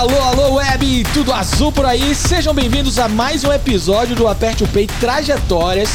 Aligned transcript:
Alô, 0.00 0.18
alô, 0.22 0.54
web, 0.54 1.04
tudo 1.12 1.30
azul 1.30 1.70
por 1.70 1.84
aí? 1.84 2.14
Sejam 2.14 2.54
bem-vindos 2.54 2.98
a 2.98 3.06
mais 3.06 3.44
um 3.44 3.52
episódio 3.52 4.16
do 4.16 4.26
Aperte 4.26 4.64
o 4.64 4.66
Play 4.66 4.86
Trajetórias. 4.98 5.90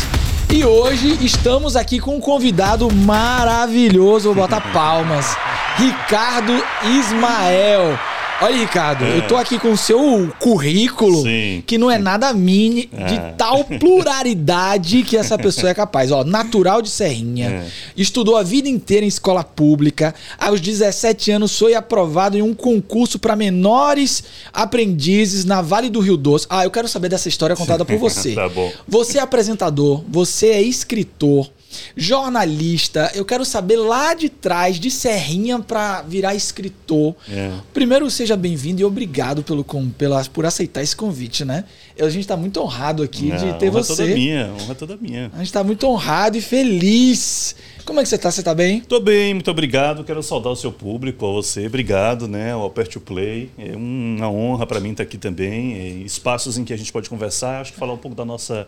E 0.54 0.63
hoje 0.63 1.17
estamos 1.25 1.75
aqui 1.75 2.00
com 2.00 2.17
um 2.17 2.19
convidado 2.19 2.87
maravilhoso, 2.93 4.25
vou 4.25 4.35
botar 4.35 4.61
palmas. 4.71 5.35
Ricardo 5.75 6.53
Ismael. 6.83 7.97
Olha, 8.41 8.57
Ricardo, 8.57 9.05
É. 9.05 9.18
eu 9.18 9.27
tô 9.27 9.38
aqui 9.38 9.57
com 9.57 9.71
o 9.71 9.77
seu 9.77 10.29
currículo, 10.39 11.23
Sim. 11.23 11.63
que 11.65 11.77
não 11.77 11.89
é 11.89 11.97
nada 11.97 12.34
mini, 12.34 12.89
de 13.07 13.15
É. 13.15 13.34
tal 13.38 13.63
pluralidade 13.63 15.04
que 15.04 15.15
essa 15.15 15.38
pessoa 15.38 15.70
é 15.70 15.73
capaz. 15.73 16.11
Ó, 16.11 16.23
natural 16.23 16.81
de 16.81 16.89
Serrinha, 16.89 17.49
É. 17.49 17.66
estudou 17.95 18.35
a 18.35 18.43
vida 18.43 18.67
inteira 18.67 19.05
em 19.05 19.07
escola 19.07 19.41
pública, 19.43 20.13
aos 20.38 20.59
17 20.59 21.31
anos 21.31 21.57
foi 21.57 21.75
aprovado 21.75 22.38
em 22.38 22.41
um 22.41 22.53
concurso 22.53 23.17
para 23.20 23.35
menores 23.38 24.23
aprendizes 24.54 25.45
na 25.45 25.61
Vale 25.61 25.89
do 25.89 26.02
Rio 26.02 26.17
Doce. 26.17 26.45
Ah, 26.49 26.66
eu 26.66 26.72
quero 26.72 26.88
saber 26.89 27.08
dessa 27.09 27.30
história 27.30 27.55
contada 27.55 27.86
por 27.86 27.97
você. 27.97 28.33
Tá 28.36 28.49
bom. 28.49 28.70
Você 28.88 29.17
é 29.17 29.22
apresentador, 29.22 30.03
você 30.09 30.47
é 30.47 30.61
escritor, 30.61 31.49
jornalista. 31.95 33.11
Eu 33.13 33.25
quero 33.25 33.45
saber 33.45 33.77
lá 33.77 34.13
de 34.13 34.29
trás, 34.29 34.79
de 34.79 34.89
Serrinha, 34.89 35.59
para 35.59 36.02
virar 36.02 36.35
escritor. 36.35 37.16
É. 37.29 37.52
Primeiro, 37.73 38.09
seja 38.09 38.35
bem-vindo 38.35 38.81
e 38.81 38.85
obrigado 38.85 39.43
pelo, 39.43 39.63
com- 39.63 39.89
pela, 39.89 40.23
por 40.25 40.45
aceitar 40.45 40.81
esse 40.81 40.95
convite, 40.95 41.45
né? 41.45 41.66
A 41.99 42.09
gente 42.09 42.21
está 42.21 42.35
muito 42.35 42.59
honrado 42.59 43.03
aqui 43.03 43.27
Não, 43.27 43.38
de 43.38 43.53
ter 43.59 43.69
honra 43.69 43.83
você. 43.83 43.95
toda 44.03 44.16
minha, 44.16 44.52
honra 44.61 44.75
toda 44.75 44.97
minha. 44.97 45.31
A 45.33 45.38
gente 45.39 45.53
tá 45.53 45.63
muito 45.63 45.88
honrado 45.88 46.38
e 46.38 46.41
feliz. 46.41 47.55
Como 47.85 47.99
é 47.99 48.03
que 48.03 48.09
você 48.09 48.17
tá? 48.17 48.31
Você 48.31 48.41
tá 48.44 48.53
bem? 48.53 48.81
Tô 48.81 48.99
bem, 48.99 49.33
muito 49.33 49.49
obrigado. 49.52 50.03
Quero 50.03 50.21
saudar 50.23 50.49
o 50.49 50.55
seu 50.55 50.71
público, 50.71 51.25
a 51.25 51.31
você. 51.31 51.67
Obrigado, 51.67 52.27
né? 52.27 52.52
Ao 52.52 52.66
o 52.66 52.99
Play. 52.99 53.49
É 53.57 53.75
uma 53.75 54.30
honra 54.30 54.66
para 54.66 54.80
mim 54.80 54.91
estar 54.91 55.03
aqui 55.03 55.17
também. 55.17 55.73
É, 55.75 55.88
espaços 56.05 56.57
em 56.57 56.63
que 56.66 56.73
a 56.73 56.77
gente 56.77 56.91
pode 56.91 57.09
conversar, 57.09 57.61
acho 57.61 57.73
que 57.73 57.80
falar 57.80 57.94
um 57.94 57.97
pouco 57.97 58.16
da 58.16 58.25
nossa 58.25 58.67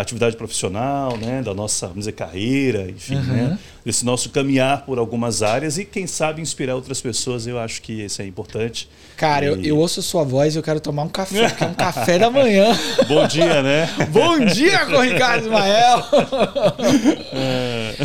atividade 0.00 0.36
profissional, 0.36 1.16
né? 1.16 1.42
Da 1.42 1.52
nossa, 1.54 1.86
vamos 1.86 2.00
dizer, 2.00 2.12
carreira, 2.12 2.88
enfim, 2.90 3.16
Uhum. 3.16 3.22
né? 3.24 3.58
Desse 3.88 4.04
nosso 4.04 4.28
caminhar 4.28 4.84
por 4.84 4.98
algumas 4.98 5.42
áreas 5.42 5.78
e, 5.78 5.84
quem 5.86 6.06
sabe, 6.06 6.42
inspirar 6.42 6.74
outras 6.74 7.00
pessoas. 7.00 7.46
Eu 7.46 7.58
acho 7.58 7.80
que 7.80 8.04
isso 8.04 8.20
é 8.20 8.26
importante. 8.26 8.86
Cara, 9.16 9.46
eu, 9.46 9.58
E- 9.62 9.68
eu 9.68 9.78
ouço 9.78 10.00
a 10.00 10.02
sua 10.02 10.24
voz 10.24 10.54
e 10.54 10.58
eu 10.58 10.62
quero 10.62 10.78
tomar 10.78 11.04
um 11.04 11.08
café, 11.08 11.48
porque 11.48 11.64
é 11.64 11.66
um 11.68 11.72
café 11.72 12.18
da 12.18 12.28
manhã. 12.28 12.66
Bom 13.08 13.26
dia, 13.26 13.62
né? 13.62 13.88
Bom 14.12 14.44
dia 14.44 14.84
com 14.84 14.92
o 14.92 15.00
Ricardo 15.00 15.44
Ismael! 15.46 16.04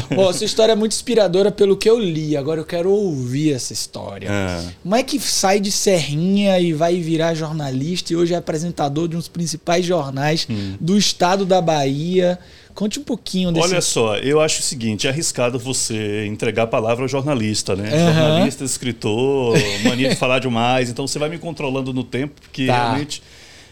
Bom, 0.16 0.32
sua 0.32 0.46
história 0.46 0.72
é 0.72 0.76
muito 0.76 0.94
inspiradora 0.94 1.52
pelo 1.52 1.76
que 1.76 1.90
eu 1.90 2.00
li. 2.00 2.38
Agora 2.38 2.62
eu 2.62 2.66
quero 2.66 2.90
ouvir 2.90 3.52
essa 3.52 3.74
história. 3.74 4.30
Ah. 4.32 4.64
Como 4.82 4.96
é 4.96 5.04
que 5.04 5.20
sai 5.20 5.60
de 5.60 5.70
Serrinha 5.70 6.62
e 6.62 6.72
vai 6.72 7.02
virar 7.02 7.34
jornalista 7.34 8.14
e 8.14 8.16
hoje 8.16 8.34
é 8.34 8.38
apresentador 8.38 9.10
de 9.10 9.18
um 9.18 9.20
dos 9.20 9.28
principais 9.28 9.86
jornais 9.86 10.48
do 10.80 10.98
estado 10.98 11.46
da 11.46 11.60
Bahia? 11.60 12.40
Conte 12.74 13.00
um 13.00 13.04
pouquinho 13.04 13.52
desse. 13.52 13.68
Olha 13.68 13.82
só, 13.82 14.18
eu 14.18 14.42
acho 14.42 14.60
o 14.60 14.64
seguinte, 14.64 15.06
é 15.08 15.10
arriscado 15.10 15.60
você 15.60 16.26
entregar 16.26 16.64
a 16.64 16.68
palavra 16.68 17.04
ao 17.04 17.08
jornalista, 17.08 17.76
né? 17.76 17.90
Aham. 17.94 18.14
Jornalista, 18.14 18.64
escritor, 18.64 19.56
mania 19.84 20.10
de 20.10 20.16
falar 20.16 20.40
demais, 20.40 20.90
então 20.90 21.06
você 21.08 21.20
vai 21.20 21.30
me 21.30 21.38
controlando 21.38 21.94
no 21.94 22.04
tempo, 22.04 22.42
porque 22.42 22.66
Tá. 22.68 22.74
realmente... 22.86 23.22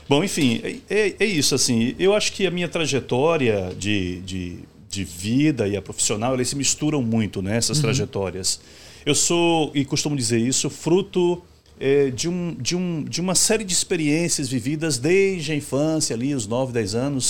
Bom, 0.07 0.23
enfim, 0.23 0.61
é, 0.63 0.75
é- 0.89 1.15
é 1.21 1.25
isso, 1.25 1.55
assim, 1.55 1.95
eu 1.97 2.13
acho 2.13 2.33
que 2.33 2.45
a 2.45 2.51
minha 2.51 2.67
trajetória 2.67 3.71
de, 3.77 4.19
de, 4.21 4.57
de 4.89 5.03
vida 5.05 5.67
e 5.67 5.77
a 5.77 5.81
profissional, 5.81 6.33
elas 6.33 6.49
se 6.49 6.55
misturam 6.55 7.01
muito, 7.01 7.41
né? 7.41 7.55
Essas 7.57 7.79
trajetórias. 7.79 8.59
Eu 9.05 9.15
sou, 9.15 9.71
e 9.73 9.85
costumo 9.85 10.15
dizer 10.15 10.37
isso, 10.39 10.69
fruto 10.69 11.41
é, 11.81 12.11
de, 12.11 12.29
um, 12.29 12.55
de, 12.59 12.75
um, 12.75 13.03
de 13.03 13.19
uma 13.19 13.33
série 13.33 13.63
de 13.63 13.73
experiências 13.73 14.47
vividas 14.47 14.99
desde 14.99 15.51
a 15.51 15.55
infância, 15.55 16.15
ali, 16.15 16.35
os 16.35 16.45
9, 16.45 16.71
10 16.71 16.93
anos. 16.93 17.25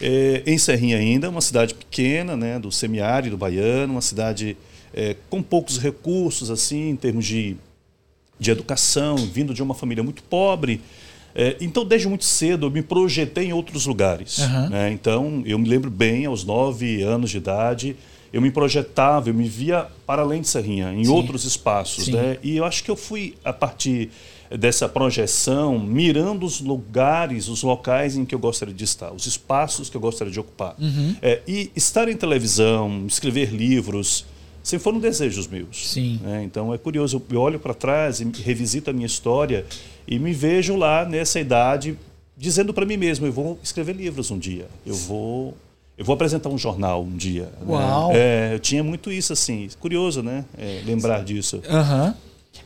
É, 0.00 0.42
em 0.44 0.58
Serrinha 0.58 0.96
ainda, 0.96 1.30
uma 1.30 1.40
cidade 1.40 1.72
pequena, 1.72 2.36
né, 2.36 2.58
do 2.58 2.72
semiárido 2.72 3.36
baiano, 3.36 3.92
uma 3.92 4.02
cidade 4.02 4.56
é, 4.92 5.14
com 5.30 5.40
poucos 5.40 5.78
recursos, 5.78 6.50
assim, 6.50 6.90
em 6.90 6.96
termos 6.96 7.24
de, 7.24 7.56
de 8.40 8.50
educação, 8.50 9.14
vindo 9.14 9.54
de 9.54 9.62
uma 9.62 9.74
família 9.74 10.02
muito 10.02 10.24
pobre. 10.24 10.80
Então, 11.62 11.82
desde 11.82 12.06
muito 12.06 12.26
cedo, 12.26 12.66
eu 12.66 12.70
me 12.70 12.82
projetei 12.82 13.46
em 13.46 13.52
outros 13.54 13.86
lugares. 13.86 14.40
Aham. 14.40 14.68
né? 14.68 14.92
Então, 14.92 15.42
eu 15.46 15.58
me 15.58 15.66
lembro 15.66 15.90
bem, 15.90 16.26
aos 16.26 16.44
nove 16.44 17.02
anos 17.02 17.30
de 17.30 17.38
idade, 17.38 17.96
eu 18.32 18.40
me 18.40 18.50
projetava, 18.50 19.28
eu 19.28 19.34
me 19.34 19.48
via 19.48 19.86
para 20.06 20.22
além 20.22 20.40
de 20.40 20.48
Serrinha, 20.48 20.92
em 20.92 21.04
Sim. 21.04 21.10
outros 21.10 21.44
espaços. 21.44 22.06
Sim. 22.06 22.12
Né? 22.12 22.38
E 22.42 22.56
eu 22.56 22.64
acho 22.64 22.82
que 22.82 22.90
eu 22.90 22.96
fui, 22.96 23.34
a 23.44 23.52
partir 23.52 24.10
dessa 24.50 24.88
projeção, 24.88 25.78
mirando 25.78 26.44
os 26.44 26.60
lugares, 26.60 27.48
os 27.48 27.62
locais 27.62 28.16
em 28.16 28.24
que 28.24 28.34
eu 28.34 28.38
gostaria 28.38 28.74
de 28.74 28.84
estar, 28.84 29.12
os 29.12 29.26
espaços 29.26 29.88
que 29.88 29.96
eu 29.96 30.00
gostaria 30.00 30.32
de 30.32 30.40
ocupar. 30.40 30.74
Uhum. 30.78 31.16
É, 31.22 31.40
e 31.46 31.70
estar 31.74 32.08
em 32.08 32.16
televisão, 32.16 33.04
escrever 33.06 33.50
livros, 33.50 34.26
sempre 34.62 34.84
foram 34.84 34.98
desejos 34.98 35.46
meus. 35.46 35.90
Sim. 35.90 36.20
né? 36.22 36.42
Então 36.44 36.72
é 36.72 36.78
curioso, 36.78 37.22
eu 37.30 37.40
olho 37.40 37.58
para 37.58 37.74
trás 37.74 38.20
e 38.20 38.24
revisito 38.42 38.90
a 38.90 38.92
minha 38.92 39.06
história 39.06 39.66
e 40.06 40.18
me 40.18 40.32
vejo 40.32 40.76
lá 40.76 41.04
nessa 41.04 41.40
idade 41.40 41.96
dizendo 42.36 42.74
para 42.74 42.84
mim 42.84 42.96
mesmo, 42.96 43.26
eu 43.26 43.32
vou 43.32 43.58
escrever 43.62 43.94
livros 43.94 44.30
um 44.30 44.38
dia, 44.38 44.66
eu 44.84 44.94
vou 44.94 45.56
eu 46.02 46.04
vou 46.04 46.14
apresentar 46.14 46.48
um 46.48 46.58
jornal 46.58 47.04
um 47.04 47.16
dia. 47.16 47.44
né? 47.60 47.66
Uau. 47.68 48.10
É, 48.12 48.54
eu 48.54 48.58
tinha 48.58 48.82
muito 48.82 49.10
isso 49.12 49.32
assim, 49.32 49.68
curioso, 49.78 50.20
né? 50.20 50.44
É, 50.58 50.82
lembrar 50.84 51.22
disso. 51.22 51.62
Aham. 51.70 52.12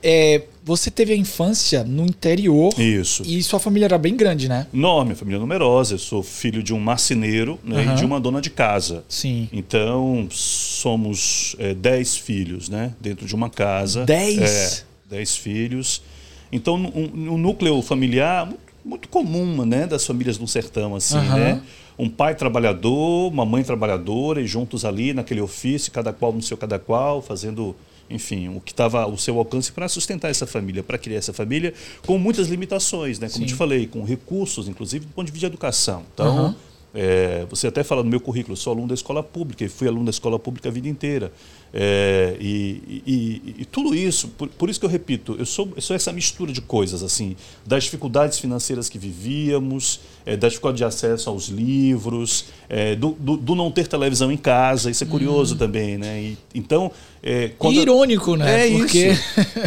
É, 0.02 0.42
você 0.64 0.90
teve 0.90 1.12
a 1.12 1.16
infância 1.16 1.84
no 1.84 2.04
interior 2.04 2.72
Isso. 2.78 3.22
e 3.24 3.40
sua 3.42 3.60
família 3.60 3.86
era 3.86 3.98
bem 3.98 4.16
grande, 4.16 4.48
né? 4.48 4.66
Enorme, 4.72 5.14
família 5.14 5.38
numerosa. 5.38 5.94
Eu 5.94 5.98
sou 5.98 6.22
filho 6.22 6.62
de 6.62 6.72
um 6.72 6.80
marceneiro 6.80 7.58
né, 7.62 7.82
Aham. 7.82 7.92
e 7.92 7.96
de 7.96 8.04
uma 8.04 8.18
dona 8.18 8.40
de 8.40 8.50
casa. 8.50 9.04
Sim. 9.08 9.48
Então, 9.52 10.26
somos 10.30 11.54
é, 11.58 11.74
dez 11.74 12.16
filhos, 12.16 12.68
né? 12.68 12.94
Dentro 13.00 13.26
de 13.26 13.34
uma 13.34 13.50
casa. 13.50 14.04
Dez? 14.04 14.38
É, 14.40 15.14
dez 15.16 15.36
filhos. 15.36 16.02
Então, 16.50 16.74
um, 16.76 17.32
um 17.34 17.38
núcleo 17.38 17.80
familiar 17.82 18.48
muito, 18.84 19.08
comum, 19.08 19.64
né? 19.64 19.86
Das 19.86 20.06
famílias 20.06 20.38
do 20.38 20.46
sertão, 20.48 20.94
assim, 20.96 21.16
Aham. 21.18 21.36
né? 21.36 21.62
Um 21.98 22.08
pai 22.10 22.34
trabalhador, 22.34 23.32
uma 23.32 23.44
mãe 23.44 23.62
trabalhadora 23.62 24.40
e 24.40 24.46
juntos 24.46 24.84
ali 24.84 25.14
naquele 25.14 25.40
ofício, 25.40 25.90
cada 25.90 26.12
qual 26.12 26.32
no 26.32 26.42
seu 26.42 26.56
cada 26.56 26.78
qual, 26.78 27.22
fazendo... 27.22 27.74
Enfim, 28.08 28.48
o 28.50 28.60
que 28.60 28.70
estava 28.70 29.02
ao 29.02 29.18
seu 29.18 29.36
alcance 29.36 29.72
para 29.72 29.88
sustentar 29.88 30.30
essa 30.30 30.46
família, 30.46 30.80
para 30.80 30.96
criar 30.96 31.18
essa 31.18 31.32
família, 31.32 31.74
com 32.06 32.16
muitas 32.16 32.46
limitações, 32.46 33.18
né? 33.18 33.28
Como 33.28 33.40
Sim. 33.40 33.46
te 33.46 33.54
falei, 33.54 33.88
com 33.88 34.04
recursos, 34.04 34.68
inclusive 34.68 35.06
do 35.06 35.12
ponto 35.12 35.26
de 35.26 35.32
vista 35.32 35.48
de 35.48 35.52
educação. 35.52 36.04
Então, 36.14 36.38
Aham. 36.38 36.56
é, 36.94 37.44
você 37.50 37.66
até 37.66 37.82
fala 37.82 38.04
no 38.04 38.08
meu 38.08 38.20
currículo, 38.20 38.52
eu 38.52 38.56
sou 38.56 38.72
aluno 38.72 38.86
da 38.86 38.94
escola 38.94 39.24
pública 39.24 39.64
e 39.64 39.68
fui 39.68 39.88
aluno 39.88 40.04
da 40.04 40.10
escola 40.10 40.38
pública 40.38 40.68
a 40.68 40.72
vida 40.72 40.88
inteira. 40.88 41.32
É, 41.74 42.36
e, 42.40 43.02
e- 43.06 43.54
e- 43.60 43.64
tudo 43.66 43.94
isso, 43.94 44.28
por, 44.28 44.48
por 44.48 44.70
isso 44.70 44.80
que 44.80 44.86
eu 44.86 44.90
repito, 44.90 45.36
eu 45.38 45.44
sou, 45.44 45.70
eu 45.76 45.82
sou 45.82 45.94
essa 45.94 46.10
mistura 46.12 46.52
de 46.52 46.60
coisas, 46.62 47.02
assim, 47.02 47.36
das 47.66 47.84
dificuldades 47.84 48.38
financeiras 48.38 48.88
que 48.88 48.98
vivíamos, 48.98 50.00
é, 50.24 50.36
da 50.36 50.48
dificuldade 50.48 50.78
de 50.78 50.84
acesso 50.84 51.28
aos 51.28 51.48
livros, 51.48 52.46
é, 52.68 52.94
do, 52.96 53.10
do- 53.18 53.36
do 53.36 53.54
não 53.54 53.70
ter 53.70 53.86
televisão 53.88 54.32
em 54.32 54.36
casa, 54.36 54.90
isso 54.90 55.04
é 55.04 55.06
curioso 55.06 55.56
também, 55.56 55.98
né? 55.98 56.20
E, 56.20 56.38
então, 56.54 56.90
é, 57.22 57.50
quando- 57.58 57.74
Irônico, 57.76 58.36
né? 58.36 58.68
é 58.68 58.70
Porque 58.78 59.08
isso. 59.08 59.22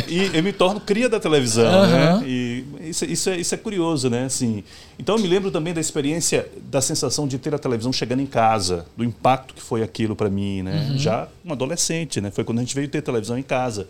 E 0.07 0.31
eu 0.37 0.41
me 0.43 0.51
torno 0.53 0.79
cria 0.79 1.07
da 1.09 1.19
televisão, 1.19 1.65
Aham. 1.83 2.19
né? 2.21 2.27
E 2.27 2.63
isso, 2.89 3.05
isso, 3.05 3.29
é, 3.29 3.37
isso 3.39 3.53
é 3.53 3.57
curioso, 3.57 4.09
né? 4.09 4.25
Assim, 4.25 4.63
então 4.97 5.15
eu 5.15 5.21
me 5.21 5.27
lembro 5.27 5.51
também 5.51 5.73
da 5.73 5.79
experiência, 5.81 6.49
da 6.71 6.81
sensação 6.81 7.27
de 7.27 7.37
ter 7.37 7.53
a 7.53 7.59
televisão 7.59 7.93
chegando 7.93 8.21
em 8.21 8.25
casa, 8.25 8.85
do 8.97 9.03
impacto 9.03 9.53
que 9.53 9.61
foi 9.61 9.83
aquilo 9.83 10.15
para 10.15 10.29
mim, 10.29 10.63
né? 10.63 10.87
Uhum. 10.91 10.97
Já 10.97 11.27
um 11.45 11.51
adolescente, 11.51 11.88
né? 12.21 12.31
Foi 12.31 12.43
quando 12.43 12.59
a 12.59 12.61
gente 12.61 12.75
veio 12.75 12.87
ter 12.87 13.01
televisão 13.01 13.37
em 13.37 13.43
casa. 13.43 13.87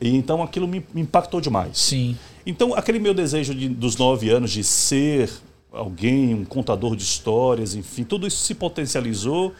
E 0.00 0.14
então 0.14 0.42
aquilo 0.42 0.66
me, 0.66 0.84
me 0.92 1.02
impactou 1.02 1.40
demais. 1.40 1.78
Sim. 1.78 2.16
Então, 2.46 2.74
aquele 2.74 2.98
meu 2.98 3.14
desejo 3.14 3.54
de- 3.54 3.68
dos 3.68 3.96
nove 3.96 4.28
anos 4.30 4.50
de 4.50 4.62
ser 4.62 5.30
alguém, 5.72 6.34
um 6.34 6.44
contador 6.44 6.94
de 6.94 7.02
histórias, 7.02 7.74
enfim, 7.74 8.04
tudo 8.04 8.26
isso 8.26 8.38
se 8.44 8.54
potencializou 8.54 9.52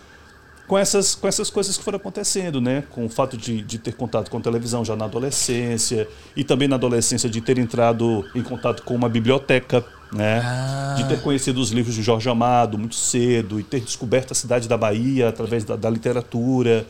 com 0.66 0.78
essas, 0.78 1.14
com 1.14 1.28
essas 1.28 1.50
coisas 1.50 1.76
que 1.76 1.84
foram 1.84 1.96
acontecendo, 1.96 2.60
né? 2.60 2.84
Com 2.90 3.04
o 3.04 3.08
fato 3.08 3.37
de, 3.37 3.60
de 3.62 3.78
ter 3.78 3.93
contato 3.94 4.31
com 4.31 4.40
televisão 4.40 4.84
já 4.84 4.96
na 4.96 5.04
adolescência 5.04 6.08
e 6.37 6.43
também 6.43 6.66
na 6.69 6.76
adolescência 6.76 7.28
de 7.28 7.40
ter 7.40 7.58
entrado 7.58 8.25
em 8.34 8.43
contato 8.43 8.82
com 8.82 8.94
uma 8.94 9.08
biblioteca, 9.08 9.84
né? 10.12 10.40
Ah. 10.43 10.94
De 10.96 11.04
ter 11.08 11.20
conhecido 11.20 11.60
os 11.60 11.70
livros 11.70 11.94
de 11.94 12.02
Jorge 12.02 12.28
Amado 12.31 12.78
muito 12.78 12.94
cedo 12.94 13.60
e 13.60 13.62
ter 13.62 13.81
descoberto 13.81 14.32
a 14.32 14.34
cidade 14.34 14.66
da 14.69 14.76
Bahia 14.76 15.28
através 15.28 15.64
da, 15.64 15.76
da 15.76 15.90
literatura. 15.90 16.87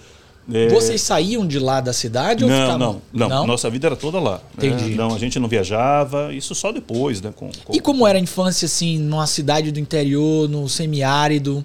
É, 0.52 0.68
Vocês 0.68 1.00
saíam 1.00 1.46
de 1.46 1.58
lá 1.58 1.80
da 1.80 1.92
cidade 1.92 2.44
ou 2.44 2.50
não, 2.50 2.60
ficavam? 2.60 3.02
não, 3.12 3.28
não, 3.28 3.46
Nossa 3.46 3.70
vida 3.70 3.86
era 3.88 3.96
toda 3.96 4.20
lá. 4.20 4.40
né? 4.56 4.66
Entendi. 4.68 4.94
Não, 4.94 5.14
a 5.14 5.18
gente 5.18 5.38
não 5.38 5.48
viajava, 5.48 6.34
isso 6.34 6.54
só 6.54 6.70
depois, 6.70 7.20
né? 7.22 7.32
Com, 7.34 7.50
com- 7.64 7.74
E 7.74 7.80
como 7.80 8.06
era 8.06 8.18
a 8.18 8.20
infância, 8.20 8.66
assim, 8.66 8.98
numa 8.98 9.26
cidade 9.26 9.72
do 9.72 9.80
interior, 9.80 10.48
no 10.48 10.68
semiárido? 10.68 11.64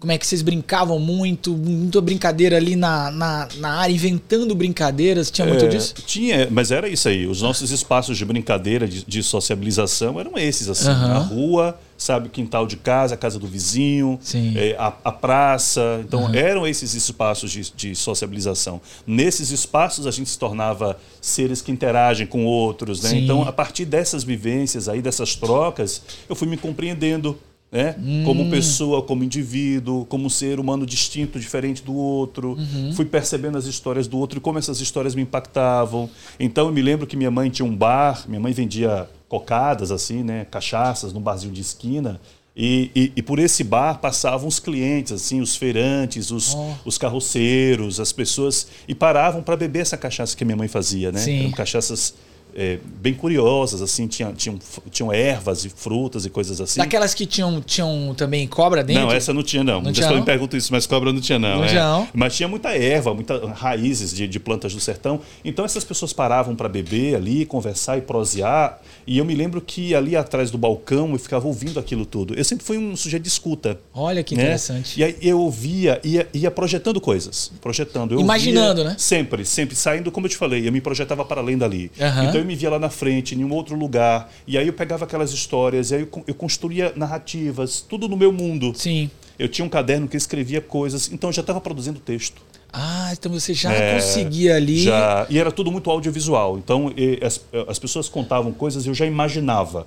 Como 0.00 0.10
é 0.10 0.16
que 0.16 0.26
vocês 0.26 0.40
brincavam 0.40 0.98
muito? 0.98 1.52
Muita 1.52 2.00
brincadeira 2.00 2.56
ali 2.56 2.74
na, 2.74 3.10
na, 3.10 3.48
na 3.58 3.68
área, 3.80 3.92
inventando 3.92 4.54
brincadeiras? 4.54 5.30
Tinha 5.30 5.46
muito 5.46 5.66
É, 5.66 5.68
disso? 5.68 5.94
Tinha, 6.06 6.48
mas 6.50 6.70
era 6.70 6.88
isso 6.88 7.06
aí. 7.06 7.26
Os 7.26 7.42
nossos 7.42 7.70
espaços 7.70 8.16
de 8.16 8.24
brincadeira, 8.24 8.88
de, 8.88 9.04
de 9.04 9.22
sociabilização, 9.22 10.18
eram 10.18 10.38
esses, 10.38 10.70
assim. 10.70 10.88
Aham. 10.88 11.16
A 11.16 11.18
rua, 11.18 11.78
sabe, 11.98 12.28
o 12.28 12.30
quintal 12.30 12.66
de 12.66 12.78
casa, 12.78 13.12
a 13.12 13.18
casa 13.18 13.38
do 13.38 13.46
vizinho, 13.46 14.18
é, 14.56 14.74
a, 14.78 14.90
a 15.04 15.12
praça. 15.12 16.00
Então, 16.02 16.34
eram 16.34 16.66
esses 16.66 16.94
espaços 16.94 17.50
de, 17.50 17.70
de 17.76 17.94
sociabilização. 17.94 18.80
Nesses 19.06 19.50
espaços, 19.50 20.06
a 20.06 20.10
gente 20.10 20.30
se 20.30 20.38
tornava 20.38 20.98
seres 21.20 21.60
que 21.60 21.70
interagem 21.70 22.26
com 22.26 22.46
outros, 22.46 23.02
né? 23.02 23.18
Então, 23.18 23.42
a 23.42 23.52
partir 23.52 23.84
dessas 23.84 24.24
vivências 24.24 24.88
aí, 24.88 25.02
dessas 25.02 25.34
trocas, 25.36 26.00
eu 26.26 26.34
fui 26.34 26.48
me 26.48 26.56
compreendendo. 26.56 27.38
Né? 27.72 27.94
Hum. 28.02 28.24
Como 28.24 28.50
pessoa, 28.50 29.00
como 29.02 29.22
indivíduo, 29.22 30.04
como 30.06 30.28
ser 30.28 30.58
humano 30.58 30.84
distinto, 30.84 31.38
diferente 31.38 31.82
do 31.84 31.94
outro. 31.94 32.56
Uhum. 32.58 32.92
Fui 32.92 33.04
percebendo 33.04 33.56
as 33.56 33.66
histórias 33.66 34.08
do 34.08 34.18
outro 34.18 34.38
e 34.38 34.40
como 34.40 34.58
essas 34.58 34.80
histórias 34.80 35.14
me 35.14 35.22
impactavam. 35.22 36.10
Então 36.38 36.66
eu 36.66 36.72
me 36.72 36.82
lembro 36.82 37.06
que 37.06 37.16
minha 37.16 37.30
mãe 37.30 37.48
tinha 37.48 37.64
um 37.64 37.76
bar, 37.76 38.24
minha 38.28 38.40
mãe 38.40 38.52
vendia 38.52 39.08
cocadas, 39.28 39.92
assim, 39.92 40.24
né? 40.24 40.44
Cachaças 40.50 41.12
num 41.12 41.20
barzinho 41.20 41.52
de 41.52 41.60
esquina. 41.60 42.20
E, 42.56 42.90
e- 42.96 43.12
e 43.14 43.22
por 43.22 43.38
esse 43.38 43.62
bar 43.62 44.00
passavam 44.00 44.48
os 44.48 44.58
clientes, 44.58 45.12
assim, 45.12 45.40
os 45.40 45.54
feirantes, 45.54 46.32
os, 46.32 46.52
Oh. 46.52 46.72
os 46.84 46.98
carroceiros, 46.98 48.00
as 48.00 48.10
pessoas, 48.12 48.66
e 48.88 48.94
paravam 48.96 49.40
para 49.42 49.56
beber 49.56 49.78
essa 49.82 49.96
cachaça 49.96 50.36
que 50.36 50.44
minha 50.44 50.56
mãe 50.56 50.66
fazia, 50.66 51.12
né? 51.12 51.20
Sim. 51.20 51.40
Eram 51.42 51.52
cachaças 51.52 52.14
é, 52.54 52.78
bem 53.00 53.14
curiosas, 53.14 53.82
assim, 53.82 54.06
tinha, 54.06 54.32
tinham, 54.32 54.58
tinham 54.90 55.12
ervas 55.12 55.64
e 55.64 55.68
frutas 55.68 56.24
e 56.24 56.30
coisas 56.30 56.60
assim. 56.60 56.80
Daquelas 56.80 57.14
que 57.14 57.26
tinham, 57.26 57.60
tinham 57.60 58.14
também 58.16 58.46
cobra 58.46 58.82
dentro? 58.82 59.02
Não, 59.02 59.12
essa 59.12 59.32
não 59.32 59.42
tinha, 59.42 59.64
não. 59.64 59.80
Muitas 59.80 59.98
pessoas 59.98 60.20
me 60.20 60.26
perguntam 60.26 60.58
isso, 60.58 60.72
mas 60.72 60.86
cobra 60.86 61.12
não 61.12 61.20
tinha, 61.20 61.38
não. 61.38 61.58
Não 61.58 61.64
é. 61.64 61.68
tinha, 61.68 61.82
não? 61.82 62.08
Mas 62.12 62.36
tinha 62.36 62.48
muita 62.48 62.76
erva, 62.76 63.14
muitas 63.14 63.42
raízes 63.52 64.14
de, 64.14 64.26
de 64.26 64.40
plantas 64.40 64.74
do 64.74 64.80
sertão. 64.80 65.20
Então 65.44 65.64
essas 65.64 65.84
pessoas 65.84 66.12
paravam 66.12 66.54
para 66.54 66.68
beber 66.68 67.16
ali, 67.16 67.46
conversar 67.46 67.98
e 67.98 68.00
prosear. 68.00 68.80
E 69.10 69.18
eu 69.18 69.24
me 69.24 69.34
lembro 69.34 69.60
que 69.60 69.92
ali 69.92 70.14
atrás 70.14 70.52
do 70.52 70.56
balcão 70.56 71.10
eu 71.10 71.18
ficava 71.18 71.44
ouvindo 71.44 71.80
aquilo 71.80 72.06
tudo. 72.06 72.32
Eu 72.32 72.44
sempre 72.44 72.64
fui 72.64 72.78
um 72.78 72.94
sujeito 72.94 73.24
de 73.24 73.28
escuta. 73.28 73.76
Olha 73.92 74.22
que 74.22 74.36
né? 74.36 74.42
interessante. 74.42 75.00
E 75.00 75.02
aí 75.02 75.16
eu 75.20 75.40
ouvia, 75.40 76.00
ia, 76.04 76.28
ia 76.32 76.48
projetando 76.48 77.00
coisas. 77.00 77.50
Projetando. 77.60 78.14
Eu 78.14 78.20
Imaginando, 78.20 78.84
né? 78.84 78.94
Sempre, 78.96 79.44
sempre. 79.44 79.74
Saindo, 79.74 80.12
como 80.12 80.26
eu 80.26 80.30
te 80.30 80.36
falei, 80.36 80.68
eu 80.68 80.70
me 80.70 80.80
projetava 80.80 81.24
para 81.24 81.40
além 81.40 81.58
dali. 81.58 81.90
Aham. 82.00 82.26
Então 82.26 82.40
eu 82.40 82.44
me 82.44 82.54
via 82.54 82.70
lá 82.70 82.78
na 82.78 82.88
frente, 82.88 83.34
em 83.34 83.42
um 83.42 83.52
outro 83.52 83.74
lugar. 83.74 84.32
E 84.46 84.56
aí 84.56 84.68
eu 84.68 84.72
pegava 84.72 85.04
aquelas 85.06 85.32
histórias, 85.32 85.90
e 85.90 85.96
aí 85.96 86.02
eu, 86.02 86.24
eu 86.28 86.34
construía 86.34 86.92
narrativas, 86.94 87.80
tudo 87.80 88.08
no 88.08 88.16
meu 88.16 88.30
mundo. 88.30 88.72
Sim. 88.76 89.10
Eu 89.36 89.48
tinha 89.48 89.64
um 89.64 89.68
caderno 89.68 90.06
que 90.06 90.14
eu 90.14 90.18
escrevia 90.18 90.60
coisas, 90.60 91.10
então 91.10 91.30
eu 91.30 91.32
já 91.32 91.40
estava 91.40 91.60
produzindo 91.60 91.98
texto. 91.98 92.40
Ah, 92.72 93.10
então 93.12 93.30
você 93.32 93.52
já 93.52 93.72
É, 93.72 93.94
conseguia 93.94 94.56
ali. 94.56 94.82
Já, 94.82 95.26
e 95.28 95.38
era 95.38 95.50
tudo 95.50 95.70
muito 95.72 95.90
audiovisual. 95.90 96.58
Então 96.58 96.92
e, 96.96 97.18
as, 97.24 97.40
as 97.68 97.78
pessoas 97.78 98.08
contavam 98.08 98.52
coisas 98.52 98.86
eu 98.86 98.94
já 98.94 99.06
imaginava. 99.06 99.86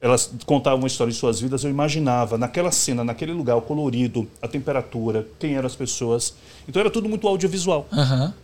Elas 0.00 0.30
contavam 0.44 0.80
uma 0.80 0.86
história 0.86 1.10
de 1.12 1.18
suas 1.18 1.40
vidas, 1.40 1.64
eu 1.64 1.70
imaginava 1.70 2.36
naquela 2.36 2.70
cena, 2.70 3.02
naquele 3.02 3.32
lugar, 3.32 3.56
o 3.56 3.62
colorido, 3.62 4.28
a 4.42 4.46
temperatura, 4.46 5.26
quem 5.38 5.54
eram 5.54 5.66
as 5.66 5.74
pessoas. 5.74 6.34
Então 6.68 6.80
era 6.80 6.90
tudo 6.90 7.08
muito 7.08 7.26
audiovisual. 7.26 7.86
Aham. 7.92 8.34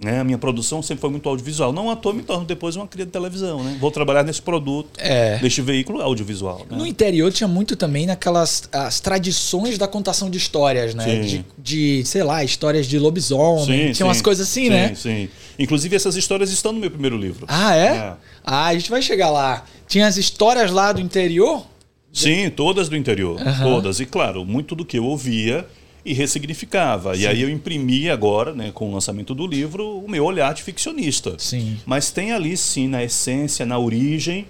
Né? 0.00 0.20
A 0.20 0.24
minha 0.24 0.38
produção 0.38 0.80
sempre 0.80 1.00
foi 1.00 1.10
muito 1.10 1.28
audiovisual. 1.28 1.72
Não 1.72 1.90
à 1.90 1.96
toa 1.96 2.14
me 2.14 2.22
torno 2.22 2.44
depois 2.44 2.76
uma 2.76 2.86
cria 2.86 3.04
de 3.04 3.10
televisão. 3.10 3.64
Né? 3.64 3.76
Vou 3.80 3.90
trabalhar 3.90 4.22
nesse 4.22 4.40
produto, 4.40 4.90
É. 4.96 5.40
neste 5.42 5.60
veículo 5.60 6.00
audiovisual. 6.00 6.64
né? 6.70 6.76
No 6.76 6.86
interior 6.86 7.32
tinha 7.32 7.48
muito 7.48 7.74
também 7.74 8.06
naquelas 8.06 8.68
as 8.72 9.00
tradições 9.00 9.76
da 9.76 9.88
contação 9.88 10.30
de 10.30 10.38
histórias, 10.38 10.94
né? 10.94 11.04
Sim. 11.04 11.20
De, 11.22 11.44
de, 11.58 12.04
sei 12.06 12.22
lá, 12.22 12.44
histórias 12.44 12.86
de 12.86 12.96
lobisomem. 12.96 13.90
tinha 13.92 14.06
umas 14.06 14.22
coisas 14.22 14.46
assim, 14.48 14.64
sim, 14.64 14.70
né? 14.70 14.94
Sim. 14.94 15.28
Inclusive, 15.58 15.96
essas 15.96 16.14
histórias 16.14 16.52
estão 16.52 16.72
no 16.72 16.78
meu 16.78 16.90
primeiro 16.90 17.16
livro. 17.16 17.44
Ah, 17.48 17.74
é? 17.74 17.86
É. 17.88 18.12
Ah, 18.44 18.66
a 18.66 18.74
gente 18.74 18.90
vai 18.90 19.02
chegar 19.02 19.30
lá. 19.30 19.64
Tinha 19.88 20.06
as 20.06 20.16
histórias 20.16 20.70
lá 20.70 20.92
do 20.92 21.00
interior? 21.00 21.66
Sim, 22.12 22.48
todas 22.50 22.88
do 22.88 22.96
interior. 22.96 23.40
Aham. 23.40 23.64
Todas. 23.64 23.98
E 23.98 24.06
claro, 24.06 24.44
muito 24.44 24.76
do 24.76 24.84
que 24.84 24.96
eu 24.98 25.04
ouvia 25.04 25.66
e 26.08 26.14
ressignificava. 26.14 27.14
E 27.14 27.26
aí 27.26 27.42
eu 27.42 27.50
imprimi 27.50 28.08
agora, 28.08 28.54
né, 28.54 28.70
com 28.72 28.88
o 28.88 28.94
lançamento 28.94 29.34
do 29.34 29.46
livro, 29.46 29.98
o 29.98 30.08
meu 30.08 30.24
olhar 30.24 30.54
de 30.54 30.62
ficcionista. 30.62 31.34
Sim. 31.38 31.78
Mas 31.84 32.10
tem 32.10 32.32
ali, 32.32 32.56
sim, 32.56 32.88
na 32.88 33.04
essência, 33.04 33.66
na 33.66 33.78
origem, 33.78 34.46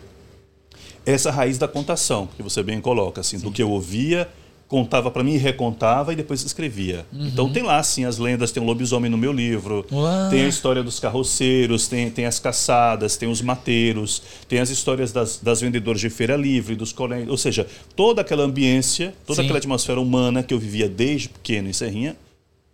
essa 1.04 1.32
raiz 1.32 1.58
da 1.58 1.66
contação, 1.66 2.28
que 2.36 2.42
você 2.42 2.62
bem 2.62 2.80
coloca, 2.80 3.20
assim, 3.20 3.40
do 3.40 3.50
que 3.50 3.60
eu 3.60 3.70
ouvia, 3.70 4.28
contava 4.68 5.10
para 5.10 5.24
mim, 5.24 5.38
recontava 5.38 6.12
e 6.12 6.16
depois 6.16 6.44
escrevia. 6.44 7.06
Então 7.12 7.50
tem 7.50 7.62
lá, 7.62 7.82
sim, 7.82 8.04
as 8.04 8.18
lendas, 8.18 8.52
tem 8.52 8.62
o 8.62 8.66
lobisomem 8.66 9.10
no 9.10 9.16
meu 9.16 9.32
livro, 9.32 9.84
Uau. 9.90 10.28
tem 10.28 10.44
a 10.44 10.48
história 10.48 10.82
dos 10.82 11.00
carroceiros, 11.00 11.88
tem, 11.88 12.10
tem 12.10 12.26
as 12.26 12.38
caçadas, 12.38 13.16
tem 13.16 13.28
os 13.30 13.40
mateiros, 13.40 14.22
tem 14.46 14.58
as 14.58 14.68
histórias 14.68 15.10
das, 15.10 15.38
das 15.38 15.62
vendedoras 15.62 16.00
de 16.00 16.10
feira 16.10 16.36
livre, 16.36 16.76
dos 16.76 16.92
colégios, 16.92 17.30
ou 17.30 17.38
seja, 17.38 17.66
toda 17.96 18.20
aquela 18.20 18.44
ambiência, 18.44 19.14
toda 19.26 19.40
Sim. 19.40 19.46
aquela 19.46 19.58
atmosfera 19.58 19.98
humana 19.98 20.42
que 20.42 20.52
eu 20.52 20.58
vivia 20.58 20.88
desde 20.88 21.30
pequeno 21.30 21.70
em 21.70 21.72
Serrinha, 21.72 22.14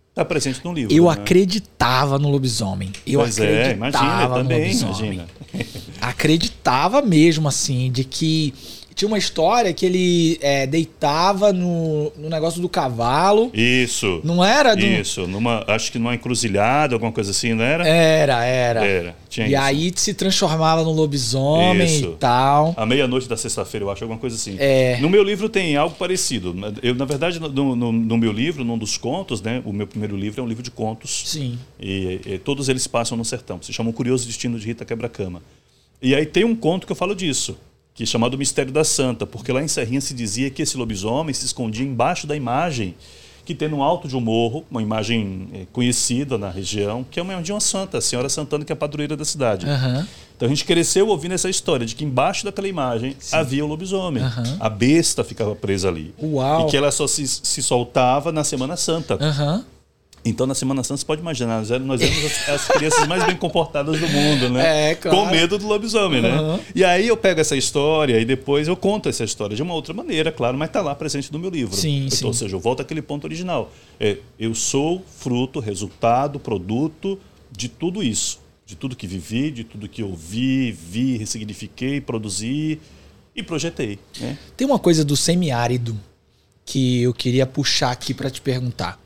está 0.09 0.25
presente 0.25 0.59
no 0.65 0.73
livro. 0.73 0.93
Eu 0.93 1.05
né? 1.05 1.11
acreditava 1.11 2.19
no 2.19 2.29
lobisomem. 2.29 2.91
Eu 3.07 3.21
Pois 3.21 3.37
é, 3.39 3.71
acreditava 3.71 3.73
imagina, 3.73 4.27
no 4.27 4.35
também, 4.35 4.59
lobisomem. 4.59 5.13
imagina. 5.13 5.27
Acreditava 6.01 7.01
mesmo, 7.01 7.47
assim, 7.47 7.89
de 7.89 8.03
que 8.03 8.53
tinha 8.95 9.07
uma 9.09 9.17
história 9.17 9.73
que 9.73 9.85
ele 9.85 10.37
é, 10.41 10.65
deitava 10.65 11.51
no, 11.51 12.11
no 12.17 12.29
negócio 12.29 12.61
do 12.61 12.69
cavalo. 12.69 13.51
Isso. 13.53 14.21
Não 14.23 14.43
era? 14.43 14.73
Do... 14.73 14.85
Isso, 14.85 15.27
numa, 15.27 15.65
acho 15.67 15.91
que 15.91 15.99
numa 15.99 16.15
encruzilhada, 16.15 16.95
alguma 16.95 17.11
coisa 17.11 17.31
assim, 17.31 17.53
não 17.53 17.63
era? 17.63 17.85
Era, 17.85 18.45
era. 18.45 18.85
Era, 18.85 19.15
tinha 19.29 19.47
e 19.47 19.51
isso. 19.51 19.61
aí 19.61 19.91
se 19.95 20.13
transformava 20.13 20.81
no 20.83 20.91
lobisomem 20.91 21.85
Isso. 21.85 22.05
e 22.13 22.15
tal. 22.17 22.73
À 22.77 22.85
meia-noite 22.85 23.27
da 23.27 23.35
sexta-feira, 23.35 23.85
eu 23.85 23.91
acho, 23.91 24.03
alguma 24.03 24.19
coisa 24.19 24.35
assim. 24.37 24.55
É. 24.57 24.97
No 25.01 25.09
meu 25.09 25.23
livro 25.23 25.49
tem 25.49 25.75
algo 25.75 25.95
parecido. 25.95 26.55
Eu, 26.81 26.95
na 26.95 27.03
verdade, 27.05 27.37
no, 27.39 27.75
no- 27.75 27.91
no 27.91 28.17
meu 28.17 28.31
livro, 28.31 28.63
num 28.63 28.77
dos 28.77 28.97
contos, 28.97 29.41
né? 29.41 29.61
O 29.65 29.73
meu 29.73 29.85
primeiro 29.87 30.15
livro 30.15 30.39
é 30.39 30.43
um 30.43 30.47
livro 30.47 30.63
de 30.63 30.71
contos. 30.71 31.23
Sim. 31.25 31.59
E, 31.79 32.21
e 32.25 32.37
todos 32.37 32.69
eles 32.69 32.87
passam 32.87 33.17
no 33.17 33.25
sertão. 33.25 33.61
Se 33.61 33.73
chama 33.73 33.89
O 33.89 33.93
Curioso 33.93 34.25
Destino 34.25 34.57
de 34.57 34.65
Rita 34.65 34.85
Quebra-Cama. 34.85 35.41
E 36.01 36.15
aí 36.15 36.25
tem 36.25 36.45
um 36.45 36.55
conto 36.55 36.85
que 36.85 36.91
eu 36.91 36.95
falo 36.95 37.13
disso, 37.15 37.57
que 37.95 38.03
é 38.03 38.05
chamado 38.05 38.37
Mistério 38.37 38.73
da 38.73 38.83
Santa, 38.83 39.25
porque 39.25 39.51
lá 39.51 39.63
em 39.63 39.67
Serrinha 39.69 40.01
se 40.01 40.13
dizia 40.13 40.49
que 40.49 40.61
esse 40.61 40.75
lobisomem 40.75 41.33
se 41.33 41.45
escondia 41.45 41.85
embaixo 41.85 42.27
da 42.27 42.35
imagem 42.35 42.93
que 43.45 43.55
tem 43.55 43.69
no 43.69 43.81
alto 43.81 44.07
de 44.07 44.17
um 44.17 44.19
morro, 44.19 44.65
uma 44.69 44.81
imagem 44.81 45.47
eh, 45.53 45.65
conhecida 45.71 46.35
na 46.37 46.49
região, 46.49 47.05
que 47.09 47.19
é 47.19 47.23
uma 47.23 47.41
de 47.41 47.53
uma 47.53 47.59
santa, 47.59 47.99
a 47.99 48.01
Senhora 48.01 48.27
Santana, 48.27 48.65
que 48.65 48.71
é 48.71 48.73
a 48.73 48.75
padroeira 48.75 49.15
da 49.15 49.23
cidade. 49.23 49.67
Aham. 49.67 50.05
Então 50.35 50.47
a 50.47 50.49
gente 50.49 50.65
cresceu 50.65 51.07
ouvindo 51.07 51.33
essa 51.33 51.49
história 51.49 51.85
de 51.85 51.95
que 51.95 52.03
embaixo 52.03 52.43
daquela 52.43 52.67
imagem 52.67 53.15
havia 53.31 53.63
o 53.63 53.67
lobisomem. 53.67 54.23
Aham. 54.23 54.57
A 54.59 54.67
besta 54.67 55.23
ficava 55.23 55.55
presa 55.55 55.87
ali. 55.87 56.13
Uau. 56.21 56.67
E 56.67 56.71
que 56.71 56.75
ela 56.75 56.91
só 56.91 57.07
se, 57.07 57.25
se 57.25 57.63
soltava 57.63 58.31
na 58.31 58.43
Semana 58.43 58.75
Santa. 58.75 59.17
Aham. 59.21 59.63
Então, 60.27 60.47
na 60.47 60.55
Semana 60.55 60.83
Santa, 60.83 60.97
você 60.97 61.05
pode 61.05 61.21
imaginar, 61.21 61.59
nós 61.59 61.69
éramos, 61.69 62.01
as, 62.01 62.49
as 62.49 62.67
crianças 62.67 63.07
mais 63.07 63.23
bem 63.23 63.35
comportadas 63.37 63.99
do 63.99 64.07
mundo, 64.07 64.49
né? 64.49 64.65
É, 64.91 64.95
claro. 64.95 65.17
Com 65.17 65.25
medo 65.27 65.57
do 65.59 65.67
lobisomem, 65.67 66.25
Aham. 66.25 66.57
né? 66.57 66.63
E 66.73 66.83
aí 66.83 67.07
eu 67.07 67.15
pego 67.15 67.39
essa 67.39 67.55
história 67.55 68.19
e 68.19 68.25
depois 68.25 68.67
eu 68.67 68.75
conto 68.75 69.07
essa 69.07 69.23
história 69.23 69.55
de 69.55 69.61
uma 69.61 69.75
outra 69.75 69.93
maneira, 69.93 70.31
claro, 70.31 70.57
mas 70.57 70.69
está 70.69 70.81
lá 70.81 70.95
presente 70.95 71.31
no 71.31 71.37
meu 71.37 71.51
livro. 71.51 71.75
Sim, 71.75 72.05
então, 72.05 72.17
sim. 72.17 72.25
Ou 72.25 72.33
seja, 72.33 72.55
eu 72.55 72.59
volto 72.59 72.81
àquele 72.81 73.01
ponto 73.01 73.25
original. 73.25 73.71
É, 73.99 74.17
eu 74.39 74.55
sou 74.55 75.03
fruto, 75.19 75.59
resultado, 75.59 76.39
produto 76.39 77.19
de 77.51 77.69
tudo 77.69 78.01
isso. 78.01 78.39
De 78.65 78.75
tudo 78.75 78.95
que 78.95 79.05
vivi, 79.05 79.51
de 79.51 79.63
tudo 79.63 79.87
que 79.87 80.01
ouvi, 80.01 80.71
vi, 80.71 81.17
ressignifiquei, 81.17 82.01
produzi 82.01 82.79
e 83.35 83.43
projetei. 83.43 83.99
Né? 84.19 84.37
Tem 84.57 84.65
uma 84.65 84.79
coisa 84.79 85.05
do 85.05 85.15
semiárido 85.15 85.95
que 86.65 87.03
eu 87.03 87.13
queria 87.13 87.45
puxar 87.45 87.91
aqui 87.91 88.13
para 88.13 88.31
te 88.31 88.41
perguntar. 88.41 88.99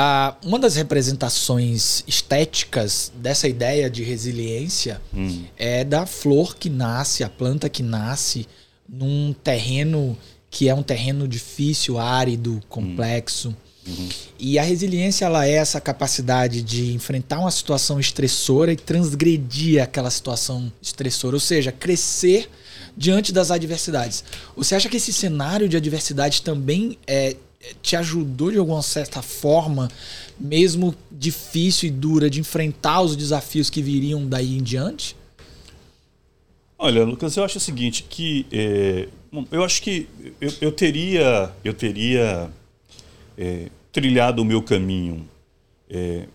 Ah, 0.00 0.36
uma 0.44 0.60
das 0.60 0.76
representações 0.76 2.04
estéticas 2.06 3.10
dessa 3.16 3.48
ideia 3.48 3.90
de 3.90 4.04
resiliência 4.04 5.02
Hum. 5.12 5.42
é 5.56 5.82
da 5.82 6.06
flor 6.06 6.56
que 6.56 6.70
nasce, 6.70 7.24
a 7.24 7.28
planta 7.28 7.68
que 7.68 7.82
nasce 7.82 8.46
num 8.88 9.34
terreno 9.42 10.16
que 10.52 10.68
é 10.68 10.74
um 10.74 10.84
terreno 10.84 11.26
difícil, 11.26 11.98
árido, 11.98 12.62
complexo. 12.68 13.52
E 14.38 14.56
a 14.56 14.62
resiliência 14.62 15.24
ela 15.24 15.46
é 15.46 15.52
essa 15.54 15.80
capacidade 15.80 16.62
de 16.62 16.92
enfrentar 16.92 17.40
uma 17.40 17.50
situação 17.50 17.98
estressora 17.98 18.72
e 18.72 18.76
transgredir 18.76 19.82
aquela 19.82 20.10
situação 20.10 20.72
estressora, 20.80 21.34
ou 21.34 21.40
seja, 21.40 21.72
crescer 21.72 22.48
diante 22.96 23.32
das 23.32 23.50
adversidades. 23.50 24.22
Você 24.56 24.74
acha 24.74 24.88
que 24.88 24.96
esse 24.98 25.12
cenário 25.12 25.68
de 25.68 25.76
adversidade 25.76 26.42
também 26.42 26.98
é, 27.06 27.34
te 27.82 27.96
ajudou 27.96 28.50
de 28.50 28.58
alguma 28.58 28.82
certa 28.82 29.20
forma, 29.20 29.90
mesmo 30.38 30.94
difícil 31.10 31.88
e 31.88 31.92
dura, 31.92 32.30
de 32.30 32.40
enfrentar 32.40 33.00
os 33.00 33.16
desafios 33.16 33.68
que 33.68 33.82
viriam 33.82 34.26
daí 34.26 34.56
em 34.56 34.62
diante? 34.62 35.16
Olha, 36.78 37.04
Lucas, 37.04 37.36
eu 37.36 37.42
acho 37.42 37.58
o 37.58 37.60
seguinte, 37.60 38.04
que 38.08 38.46
é, 38.52 39.08
eu 39.50 39.64
acho 39.64 39.82
que 39.82 40.08
eu, 40.40 40.52
eu 40.60 40.72
teria, 40.72 41.52
eu 41.64 41.74
teria 41.74 42.48
é, 43.36 43.68
trilhado 43.90 44.42
o 44.42 44.44
meu 44.44 44.62
caminho, 44.62 45.28
é, 45.90 46.26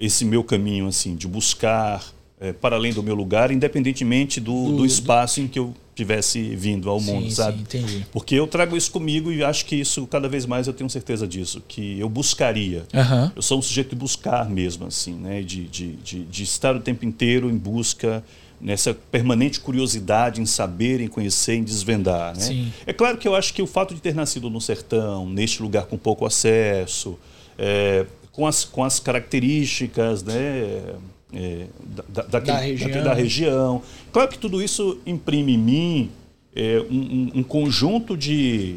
esse 0.00 0.24
meu 0.24 0.42
caminho 0.42 0.88
assim 0.88 1.14
de 1.14 1.28
buscar 1.28 2.04
é, 2.40 2.52
para 2.52 2.74
além 2.74 2.92
do 2.92 3.02
meu 3.02 3.14
lugar, 3.14 3.52
independentemente 3.52 4.40
do, 4.40 4.70
do, 4.70 4.76
do 4.78 4.86
espaço 4.86 5.40
em 5.40 5.46
que 5.46 5.60
eu 5.60 5.74
tivesse 5.98 6.54
vindo 6.54 6.88
ao 6.88 7.00
mundo, 7.00 7.24
sim, 7.24 7.30
sabe? 7.30 7.58
Sim, 7.58 7.62
entendi. 7.62 8.06
Porque 8.12 8.36
eu 8.36 8.46
trago 8.46 8.76
isso 8.76 8.90
comigo 8.90 9.32
e 9.32 9.42
acho 9.42 9.64
que 9.64 9.74
isso 9.74 10.06
cada 10.06 10.28
vez 10.28 10.46
mais 10.46 10.68
eu 10.68 10.72
tenho 10.72 10.88
certeza 10.88 11.26
disso, 11.26 11.60
que 11.66 11.98
eu 11.98 12.08
buscaria. 12.08 12.84
Uhum. 12.94 13.30
Eu 13.34 13.42
sou 13.42 13.58
um 13.58 13.62
sujeito 13.62 13.90
de 13.90 13.96
buscar 13.96 14.48
mesmo, 14.48 14.86
assim, 14.86 15.14
né? 15.14 15.42
De, 15.42 15.64
de, 15.64 15.92
de, 15.96 16.24
de 16.24 16.42
estar 16.44 16.76
o 16.76 16.80
tempo 16.80 17.04
inteiro 17.04 17.50
em 17.50 17.56
busca 17.56 18.22
nessa 18.60 18.94
permanente 18.94 19.60
curiosidade 19.60 20.40
em 20.40 20.46
saber, 20.46 21.00
em 21.00 21.08
conhecer, 21.08 21.54
em 21.54 21.64
desvendar. 21.64 22.36
Né? 22.36 22.42
Sim. 22.42 22.72
É 22.86 22.92
claro 22.92 23.18
que 23.18 23.26
eu 23.26 23.34
acho 23.34 23.52
que 23.52 23.62
o 23.62 23.66
fato 23.66 23.94
de 23.94 24.00
ter 24.00 24.14
nascido 24.14 24.48
no 24.48 24.60
sertão, 24.60 25.28
neste 25.28 25.62
lugar 25.62 25.86
com 25.86 25.96
pouco 25.96 26.26
acesso, 26.26 27.18
é, 27.56 28.06
com, 28.32 28.46
as, 28.46 28.64
com 28.64 28.84
as 28.84 29.00
características 29.00 30.22
né, 30.22 30.94
é, 31.32 31.66
da, 32.08 32.22
da, 32.22 32.38
da, 32.40 32.58
região. 32.58 33.04
da, 33.04 33.14
região. 33.14 33.82
Claro 34.12 34.28
que 34.28 34.38
tudo 34.38 34.62
isso 34.62 34.98
imprime 35.06 35.54
em 35.54 35.58
mim 35.58 36.10
é, 36.54 36.84
um, 36.90 37.30
um, 37.36 37.42
conjunto 37.42 38.16
de, 38.16 38.76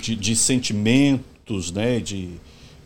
de, 0.00 0.16
de 0.16 0.36
sentimentos, 0.36 1.70
né, 1.70 2.00
de 2.00 2.30